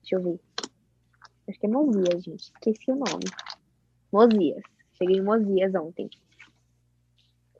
Deixa 0.00 0.16
eu 0.16 0.22
ver. 0.22 0.40
Acho 1.48 1.58
que 1.58 1.66
é 1.66 1.68
Mosias, 1.68 2.22
gente. 2.22 2.42
Esqueci 2.54 2.90
o 2.90 2.96
nome. 2.96 3.24
Mosias. 4.12 4.62
Cheguei 4.96 5.16
em 5.16 5.22
Mosias 5.22 5.74
ontem. 5.74 6.08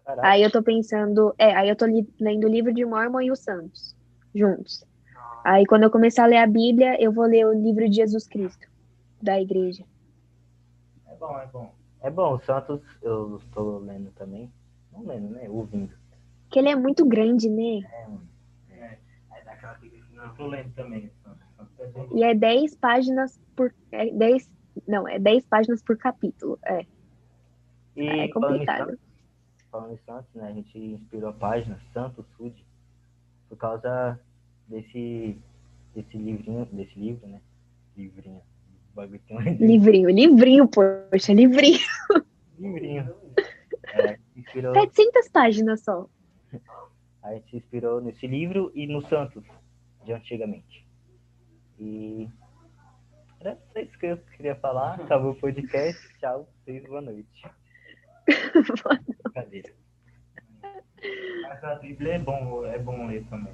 Caraca. 0.05 0.29
Aí 0.29 0.43
eu 0.43 0.51
tô 0.51 0.63
pensando, 0.63 1.35
é, 1.37 1.55
aí 1.55 1.69
eu 1.69 1.77
tô 1.77 1.85
li- 1.85 2.09
lendo 2.19 2.45
o 2.45 2.51
livro 2.51 2.73
de 2.73 2.85
Mormon 2.85 3.21
e 3.23 3.31
os 3.31 3.41
Santos 3.41 3.95
juntos. 4.35 4.85
Aí 5.45 5.67
quando 5.67 5.83
eu 5.83 5.91
começar 5.91 6.25
a 6.25 6.27
ler 6.27 6.39
a 6.39 6.47
Bíblia, 6.47 6.97
eu 7.03 7.13
vou 7.13 7.25
ler 7.27 7.47
o 7.47 7.53
livro 7.53 7.89
de 7.89 7.97
Jesus 7.97 8.27
Cristo 8.27 8.67
da 9.21 9.41
igreja. 9.41 9.85
É 11.07 11.15
bom, 11.17 11.39
é 11.39 11.47
bom. 11.47 11.78
É 12.01 12.11
bom, 12.11 12.35
o 12.35 12.41
Santos 12.41 12.81
eu 13.03 13.39
estou 13.39 13.79
lendo 13.81 14.11
também. 14.13 14.51
Não 14.93 15.05
lendo, 15.05 15.31
né? 15.31 15.49
Ouvindo. 15.49 15.93
Que 16.51 16.59
ele 16.59 16.69
é 16.69 16.77
muito 16.77 17.05
grande, 17.05 17.49
né? 17.49 17.81
É, 17.93 18.07
mano. 18.07 18.29
É, 18.71 18.99
aí 19.31 19.45
dá 19.45 19.53
aquela 19.53 19.75
briga 19.75 19.99
assim, 19.99 20.15
não, 20.15 20.25
eu 20.25 20.35
tô 20.35 20.47
lendo 20.47 20.73
também. 20.75 21.11
É 21.79 21.91
E 22.15 22.23
é 22.25 22.35
10 22.35 22.77
páginas 22.77 23.41
por 23.57 23.75
é 23.93 24.11
10, 24.11 24.51
não, 24.87 25.09
é 25.09 25.19
10 25.19 25.47
páginas 25.47 25.83
por 25.83 25.97
capítulo. 25.97 26.59
É, 26.65 26.87
E 27.97 28.07
é 28.07 28.29
complicado. 28.29 28.99
Falando 29.71 29.93
em 29.95 29.99
Santos, 29.99 30.33
né? 30.35 30.49
A 30.49 30.53
gente 30.53 30.79
inspirou 30.79 31.31
a 31.31 31.33
página 31.33 31.79
Santos 31.93 32.25
Sud 32.37 32.65
por 33.49 33.59
causa 33.59 34.19
desse, 34.67 35.37
desse 35.95 36.17
livrinho, 36.17 36.65
desse 36.67 36.99
livro, 36.99 37.27
né? 37.27 37.41
Livrinho. 37.97 38.41
Livrinho, 39.61 40.11
livrinho, 40.11 40.69
poxa, 40.69 41.33
livrinho. 41.33 41.79
livrinho. 42.59 43.15
É, 43.95 44.19
inspirou, 44.37 44.75
700 44.75 45.29
páginas 45.29 45.83
só. 45.85 46.09
a 47.23 47.35
gente 47.35 47.51
se 47.51 47.57
inspirou 47.59 48.01
nesse 48.01 48.27
livro 48.27 48.71
e 48.75 48.87
no 48.87 49.01
Santos, 49.03 49.45
de 50.05 50.13
antigamente. 50.13 50.87
E 51.79 52.29
Era 53.41 53.57
só 53.73 53.79
isso 53.79 53.97
que 53.99 54.07
eu 54.07 54.17
queria 54.37 54.57
falar. 54.57 55.01
Acabou 55.01 55.31
o 55.31 55.37
podcast. 55.37 56.01
Tchau. 56.19 56.49
Vocês, 56.65 56.85
boa 56.87 57.01
noite. 57.01 57.43
Brincadeira. 59.23 59.73
Mas 61.49 61.65
a 61.65 61.75
Bíblia 61.77 62.15
é 62.15 62.19
bom, 62.19 62.67
é 62.67 62.79
bom 62.79 63.07
ler 63.07 63.25
também. 63.29 63.53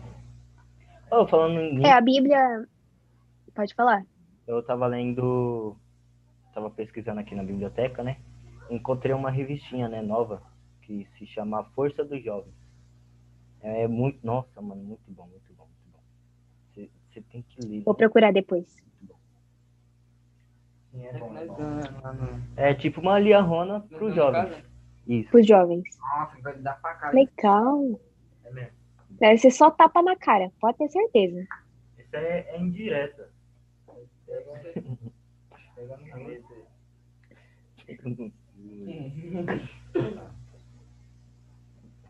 Oh, 1.11 1.27
falando 1.27 1.61
em 1.61 1.87
É, 1.87 1.93
a 1.93 2.01
Bíblia. 2.01 2.67
Pode 3.55 3.75
falar. 3.75 4.05
Eu 4.47 4.63
tava 4.63 4.87
lendo, 4.87 5.77
tava 6.53 6.71
pesquisando 6.71 7.21
aqui 7.21 7.35
na 7.35 7.43
biblioteca, 7.43 8.03
né? 8.03 8.19
Encontrei 8.71 9.13
uma 9.15 9.31
revistinha, 9.31 9.89
né, 9.89 10.03
nova, 10.03 10.43
que 10.83 11.07
se 11.19 11.27
chama 11.27 11.61
A 11.61 11.65
Força 11.65 12.05
dos 12.05 12.23
Jovens. 12.23 12.55
É 13.61 13.89
muito, 13.89 14.25
nossa, 14.25 14.61
mano, 14.61 14.83
muito 14.83 15.03
bom, 15.11 15.27
muito 15.27 15.53
bom, 15.55 15.65
muito 15.67 15.91
bom. 15.93 16.01
Você- 17.09 17.21
tem 17.31 17.43
que 17.43 17.61
ler. 17.67 17.83
Vou 17.85 17.95
procurar 17.95 18.33
depois. 18.33 18.83
É 20.95 21.07
É 21.07 21.19
bom. 21.19 21.35
É 22.57 22.71
É 22.71 22.75
tipo 22.75 23.01
uma 23.01 23.19
liarrona 23.19 23.79
no- 23.79 23.89
pros 23.89 24.11
no 24.11 24.15
jovens. 24.15 24.51
casa. 24.51 24.65
Isso. 25.07 25.31
Pros 25.31 25.47
jovens. 25.47 25.85
Nossa, 25.99 26.41
vai 26.43 26.59
dar 26.59 26.81
pra 26.81 26.95
cá. 26.95 27.11
Legal. 27.11 28.01
É 28.45 28.51
mesmo. 28.53 28.73
Deve 29.11 29.39
ser 29.39 29.51
só 29.51 29.71
tapa 29.71 30.03
na 30.03 30.17
cara, 30.17 30.51
pode 30.61 30.77
ter 30.79 30.89
certeza. 30.89 31.41
Isso 31.99 32.17
é, 32.17 32.41
é 32.57 32.59
indireta. 32.61 33.31
Pega, 34.35 35.97
no. 38.05 38.33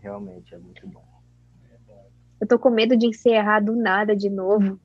Realmente 0.00 0.54
é 0.54 0.58
muito 0.58 0.86
bom. 0.86 1.04
Eu 2.40 2.46
tô 2.46 2.58
com 2.58 2.70
medo 2.70 2.96
de 2.96 3.06
encerrar 3.06 3.60
do 3.60 3.74
nada 3.74 4.14
de 4.14 4.28
novo. 4.28 4.78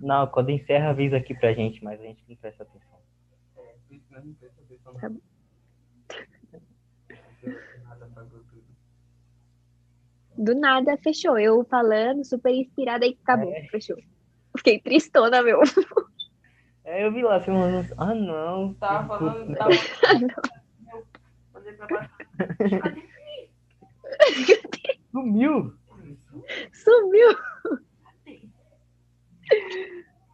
Não, 0.00 0.26
quando 0.26 0.50
encerra 0.50 0.90
avisa 0.90 1.16
aqui 1.16 1.34
pra 1.34 1.52
gente, 1.52 1.82
mas 1.82 2.00
a 2.00 2.04
gente 2.04 2.24
não 2.28 2.36
presta 2.36 2.62
atenção. 2.62 2.98
É, 3.56 3.74
não 4.20 4.34
presta 4.34 4.60
atenção, 4.62 4.94
Tá 4.94 5.08
bom. 5.08 5.20
Do 10.36 10.54
nada, 10.54 10.96
fechou. 10.98 11.38
Eu 11.38 11.64
falando, 11.64 12.24
super 12.24 12.52
inspirada 12.52 13.06
e 13.06 13.16
acabou. 13.22 13.52
É. 13.52 13.66
Fechou. 13.68 13.96
Fiquei 14.56 14.78
tristona, 14.80 15.42
meu. 15.42 15.60
É, 16.84 17.04
eu 17.06 17.12
vi 17.12 17.22
lá, 17.22 17.36
assim, 17.36 17.50
uns- 17.50 17.92
ah 17.96 18.14
não. 18.14 18.74
Tava 18.74 19.18
falando, 19.18 19.54
tava. 19.56 19.70
Eu 20.92 21.04
mandei 21.52 21.72
pra 21.74 21.86
baixo. 21.86 22.10
Sumiu! 25.10 25.74
Sumiu. 26.72 27.28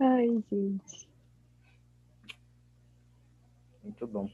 Ai, 0.00 0.26
gente. 0.50 1.08
Muito 3.84 4.06
bom. 4.06 4.28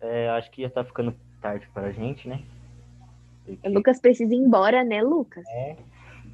É, 0.00 0.28
acho 0.30 0.50
que 0.50 0.62
já 0.62 0.70
tá 0.70 0.84
ficando 0.84 1.14
tarde 1.40 1.68
pra 1.72 1.90
gente, 1.92 2.28
né? 2.28 2.42
Porque 3.44 3.68
O 3.68 3.72
Lucas 3.72 4.00
precisa 4.00 4.34
ir 4.34 4.38
embora, 4.38 4.82
né, 4.84 5.02
Lucas? 5.02 5.44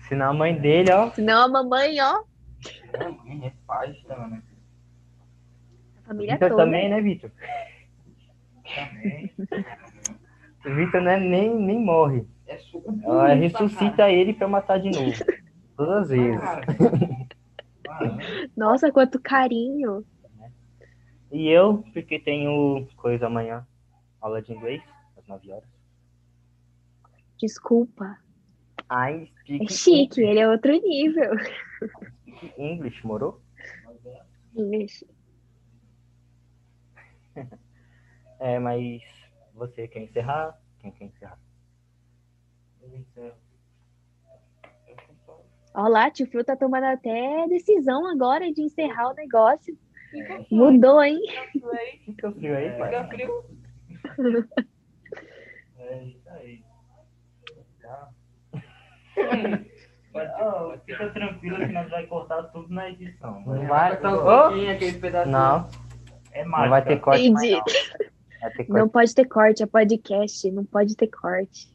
Senão 0.08 0.30
a 0.30 0.34
mãe 0.34 0.54
dele, 0.58 0.90
ó. 0.92 1.10
Senão 1.10 1.42
a 1.44 1.48
mamãe, 1.48 2.00
ó, 2.00 2.22
É, 2.92 3.08
mãe, 3.08 3.46
é 3.46 3.52
pai 3.66 3.92
também. 4.06 4.42
a 5.98 6.02
família 6.06 6.34
Vitor 6.34 6.48
toda. 6.50 6.64
também, 6.64 6.88
né, 6.88 7.00
Vitor? 7.00 7.30
Também. 8.74 9.32
O 10.64 10.74
Vitor 10.74 11.00
né, 11.02 11.18
nem, 11.18 11.54
nem 11.54 11.80
morre. 11.80 12.24
É 12.46 12.56
suco. 12.58 12.94
Ela 13.02 13.34
ressuscita 13.34 14.10
ele 14.10 14.32
pra 14.32 14.46
matar 14.46 14.78
de 14.78 14.90
novo. 14.90 15.12
Todas 15.76 16.02
as 16.02 16.08
vezes. 16.10 16.40
Mano, 17.86 18.18
Nossa, 18.56 18.92
quanto 18.92 19.20
carinho. 19.20 20.04
E 21.30 21.48
eu, 21.48 21.82
porque 21.94 22.18
tenho 22.18 22.86
coisa 22.96 23.26
amanhã, 23.26 23.66
aula 24.20 24.42
de 24.42 24.52
inglês, 24.52 24.82
às 25.16 25.26
9 25.26 25.50
horas. 25.50 25.68
Desculpa. 27.38 28.18
I 28.90 29.30
speak 29.40 29.64
É 29.64 29.68
chique, 29.68 30.20
ele 30.20 30.38
é 30.38 30.48
outro 30.48 30.72
nível. 30.72 31.30
English, 32.56 33.06
morou? 33.06 33.40
English. 34.54 35.06
É, 38.38 38.58
mas 38.58 39.00
você 39.54 39.86
quer 39.86 40.00
encerrar? 40.00 40.60
Quem 40.80 40.90
quer 40.90 41.04
encerrar? 41.04 41.38
eu 42.82 42.96
encerro. 42.96 43.36
Ó 45.74 45.88
lá, 45.88 46.10
tio 46.10 46.26
Fio 46.26 46.44
tá 46.44 46.56
tomando 46.56 46.84
até 46.84 47.46
decisão 47.48 48.04
agora 48.06 48.52
de 48.52 48.62
encerrar 48.62 49.10
o 49.10 49.14
negócio. 49.14 49.78
Mudou, 50.50 51.02
hein? 51.02 51.20
Fica 52.04 52.32
frio 52.32 52.56
aí, 52.56 52.78
pai. 52.78 52.90
Fica 52.90 53.08
frio. 53.08 53.44
É 55.78 56.04
isso 56.04 56.28
aí. 56.30 56.64
Tá. 57.80 58.12
Pode 60.12 60.80
fica 60.84 61.08
tranquilo 61.10 61.56
que 61.56 61.72
nós 61.72 61.88
vai 61.90 62.06
cortar 62.06 62.42
tudo 62.44 62.72
na 62.72 62.90
edição. 62.90 63.42
Não 63.46 63.66
vai. 63.66 63.96
Pedacinho. 63.96 65.32
Não, 65.32 65.68
É 66.32 66.44
não 66.44 66.68
vai 66.68 66.84
ter 66.84 67.00
corte 67.00 67.30
mais 67.30 67.50
não. 67.50 67.58
Entendi. 67.58 67.88
Vai 68.40 68.50
ter 68.52 68.68
Não 68.68 68.76
corte. 68.80 68.92
pode 68.92 69.14
ter 69.14 69.24
corte, 69.26 69.62
é 69.62 69.66
podcast, 69.66 70.50
não 70.50 70.64
pode 70.64 70.96
ter 70.96 71.06
corte. 71.08 71.72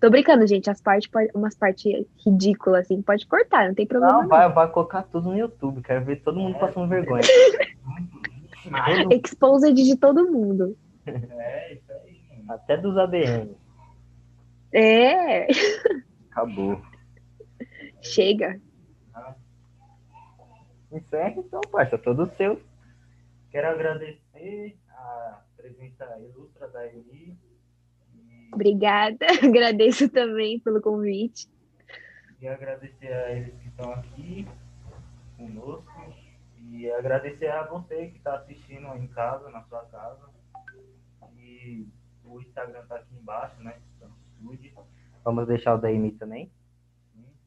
Tô 0.00 0.10
brincando, 0.10 0.46
gente. 0.46 0.70
As 0.70 0.80
partes, 0.80 1.10
umas 1.34 1.54
partes 1.56 2.06
ridículas, 2.24 2.84
assim, 2.86 3.02
pode 3.02 3.26
cortar, 3.26 3.66
não 3.68 3.74
tem 3.74 3.86
problema. 3.86 4.14
Não, 4.14 4.22
Não, 4.22 4.28
vai, 4.28 4.48
vai 4.52 4.68
colocar 4.70 5.02
tudo 5.04 5.30
no 5.30 5.36
YouTube. 5.38 5.82
Quero 5.82 6.04
ver 6.04 6.16
todo 6.22 6.38
mundo 6.38 6.56
É. 6.56 6.58
passando 6.60 6.88
vergonha. 6.88 7.22
Mas, 8.70 9.06
Exposed 9.10 9.74
de 9.74 9.96
todo 9.96 10.30
mundo. 10.30 10.76
É, 11.06 11.72
isso 11.74 11.90
aí. 11.92 12.20
mano. 12.44 12.52
Até 12.52 12.76
dos 12.76 12.96
ADM. 12.96 13.50
É, 14.72 15.46
Acabou. 16.30 16.80
chega. 18.02 18.60
Encerra 20.90 21.34
então, 21.36 21.60
parça. 21.70 21.98
Todo 21.98 22.26
seu. 22.34 22.60
Quero 23.50 23.68
agradecer 23.68 24.76
a 24.90 25.42
presença 25.56 26.18
ilustra 26.20 26.68
da 26.68 26.86
Eli. 26.86 27.36
E, 28.14 28.50
Obrigada. 28.54 29.26
Agradeço 29.44 30.08
também 30.08 30.58
pelo 30.60 30.80
convite. 30.80 31.46
e 32.40 32.48
agradecer 32.48 33.12
a 33.12 33.32
eles 33.32 33.54
que 33.60 33.68
estão 33.68 33.92
aqui 33.92 34.46
conosco. 35.36 36.14
E 36.70 36.90
agradecer 36.90 37.48
a 37.48 37.64
você 37.64 38.08
que 38.08 38.18
está 38.18 38.36
assistindo 38.36 38.86
em 38.96 39.06
casa, 39.08 39.50
na 39.50 39.62
sua 39.64 39.84
casa. 39.86 40.28
E 41.36 41.86
o 42.24 42.40
Instagram 42.40 42.84
tá 42.86 42.96
aqui 42.96 43.14
embaixo, 43.14 43.60
né? 43.62 43.78
Então, 43.96 44.10
Vamos 45.24 45.46
deixar 45.46 45.74
o 45.74 45.78
da 45.78 45.88
Amy 45.88 46.12
também. 46.12 46.50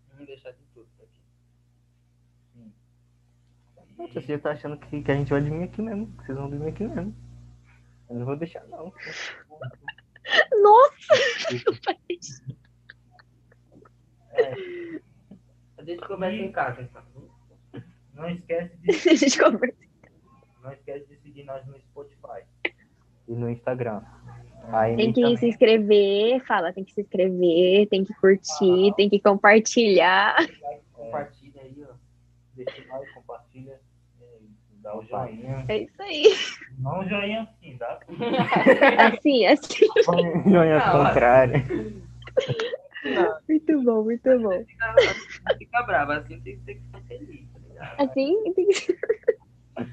vamos 0.10 0.28
deixar 0.28 0.52
de 0.52 0.64
tudo 0.74 0.88
aqui. 1.02 1.22
Nossa, 3.98 4.22
você 4.22 4.38
tá 4.38 4.52
achando 4.52 4.78
que, 4.78 5.02
que 5.02 5.12
a 5.12 5.16
gente 5.16 5.30
vai 5.30 5.42
dormir 5.42 5.64
aqui 5.64 5.82
mesmo. 5.82 6.08
que 6.18 6.26
Vocês 6.26 6.38
vão 6.38 6.50
dormir 6.50 6.70
aqui 6.70 6.84
mesmo. 6.88 7.16
Eu 8.10 8.16
não 8.18 8.26
vou 8.26 8.36
deixar, 8.38 8.64
não. 8.68 8.94
Nossa! 10.62 11.14
A 15.78 15.84
gente 15.84 16.08
começa 16.08 16.36
em 16.36 16.52
casa, 16.52 16.82
então. 16.82 17.04
Não 18.14 18.30
esquece 18.30 18.78
de, 18.78 18.92
A 19.10 19.16
gente 19.16 19.40
conversa. 19.40 19.78
não 20.62 20.72
esquece 20.74 21.08
de 21.08 21.18
seguir 21.18 21.44
nós 21.46 21.66
no 21.66 21.80
Spotify. 21.80 22.44
E 23.28 23.34
no 23.34 23.50
Instagram. 23.50 24.04
A 24.70 24.86
Amy 24.86 24.96
Tem 24.98 25.14
que 25.14 25.22
também. 25.22 25.38
se 25.38 25.48
inscrever, 25.48 26.46
fala, 26.46 26.72
tem 26.74 26.84
que 26.84 26.94
se 26.94 27.02
inscrever, 27.02 27.88
tem 27.90 28.04
que 28.06 28.14
curtir, 28.16 28.94
tem 28.96 29.10
que 29.10 29.20
compartilhar. 29.20 30.36
Compartilha 30.94 31.62
aí, 31.62 31.84
ó. 31.90 31.94
Deixa 32.56 32.82
o 32.82 32.88
like, 33.00 33.14
compartilha. 33.14 33.80
e 34.20 34.82
Dá 34.82 34.98
o 34.98 35.04
joinha. 35.06 35.66
É 35.68 35.78
isso 35.78 36.02
aí. 36.02 36.24
Não 36.80 37.08
joinha 37.08 37.42
assim, 37.44 37.78
dá? 37.78 38.00
Assim, 39.14 39.46
assim. 39.46 39.86
É 39.86 40.78
Ah, 40.78 40.92
ao 40.92 41.06
contrário. 41.06 41.54
Muito 43.50 43.84
bom, 43.84 44.04
muito 44.04 44.40
bom. 44.40 44.64
Fica, 44.66 44.96
fica 45.58 45.84
brava, 45.84 46.18
assim 46.18 46.40
tem 46.42 46.58
que 46.58 46.64
ter 46.64 46.76
que 46.76 46.82
ficar 46.82 47.02
feliz, 47.02 47.48
tá 47.52 47.60
ligado? 47.68 48.02
Assim 48.10 48.54
tem 48.54 48.68
que 48.68 48.74
ser. 48.76 48.98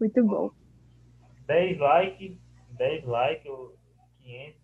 Muito 0.00 0.24
bom. 0.24 0.50
10 1.46 1.78
likes, 1.78 2.36
10 2.80 3.04
likes 3.04 3.44
ou 3.46 3.76
500. 4.22 4.60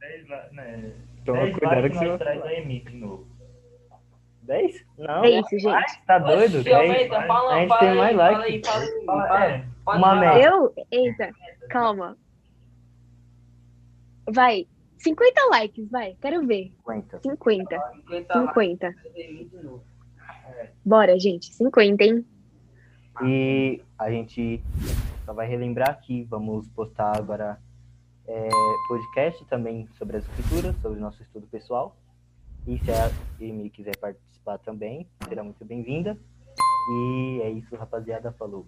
10 0.00 0.28
likes, 0.28 0.52
né? 0.52 0.92
Toma 1.24 1.42
10 1.42 1.52
cuidado 1.56 1.80
likes 1.82 1.98
que 1.98 2.04
nós 2.04 2.12
você 2.12 2.18
traz 2.18 2.40
vai 2.40 2.56
a 2.56 2.60
Emi 2.60 2.80
de 2.80 2.96
novo. 2.96 3.28
10? 4.42 4.84
Não. 4.98 5.24
É 5.24 5.30
isso, 5.30 5.58
gente. 5.58 6.04
Tá 6.04 6.18
doido? 6.18 6.58
Oxi, 6.58 6.64
10? 6.64 6.74
aumenta, 6.90 7.26
fala, 7.28 7.54
A 7.54 7.60
gente 7.60 7.68
fala 7.68 7.80
tem 7.80 7.88
aí, 7.90 7.96
mais 7.96 8.16
fala 8.16 8.30
like. 8.38 8.52
aí, 8.52 8.62
fala 8.64 8.82
aí, 8.84 9.04
Fala, 9.04 9.26
fala. 9.28 9.44
é, 9.44 9.64
Pode 9.84 9.98
uma 9.98 10.16
meta. 10.16 10.38
Eu? 10.40 10.74
Eita, 10.90 11.30
calma. 11.70 12.18
Vai. 14.26 14.66
50 14.96 15.46
likes, 15.50 15.88
vai. 15.90 16.16
Quero 16.20 16.44
ver. 16.44 16.72
50. 16.78 17.20
50. 17.20 17.92
50 17.94 18.34
lá, 18.40 18.48
50. 18.48 18.92
fazer 18.94 19.28
mim 19.32 19.46
de 19.46 19.56
novo. 19.62 19.84
Bora, 20.84 21.16
gente. 21.20 21.54
50, 21.54 22.02
hein? 22.04 22.26
E 23.24 23.82
a 23.98 24.10
gente 24.10 24.62
só 25.24 25.32
vai 25.32 25.46
relembrar 25.46 25.90
aqui, 25.90 26.24
vamos 26.24 26.68
postar 26.68 27.16
agora 27.16 27.60
é, 28.26 28.48
podcast 28.88 29.44
também 29.46 29.88
sobre 29.98 30.18
as 30.18 30.24
escrituras, 30.24 30.76
sobre 30.80 30.98
o 30.98 31.00
nosso 31.00 31.22
estudo 31.22 31.46
pessoal. 31.46 31.96
E 32.66 32.78
se 32.78 32.90
a 32.90 33.10
Amy 33.40 33.70
quiser 33.70 33.96
participar 33.96 34.58
também, 34.58 35.08
será 35.26 35.42
muito 35.42 35.64
bem-vinda. 35.64 36.18
E 36.90 37.40
é 37.42 37.50
isso, 37.50 37.74
rapaziada. 37.76 38.32
Falou. 38.32 38.66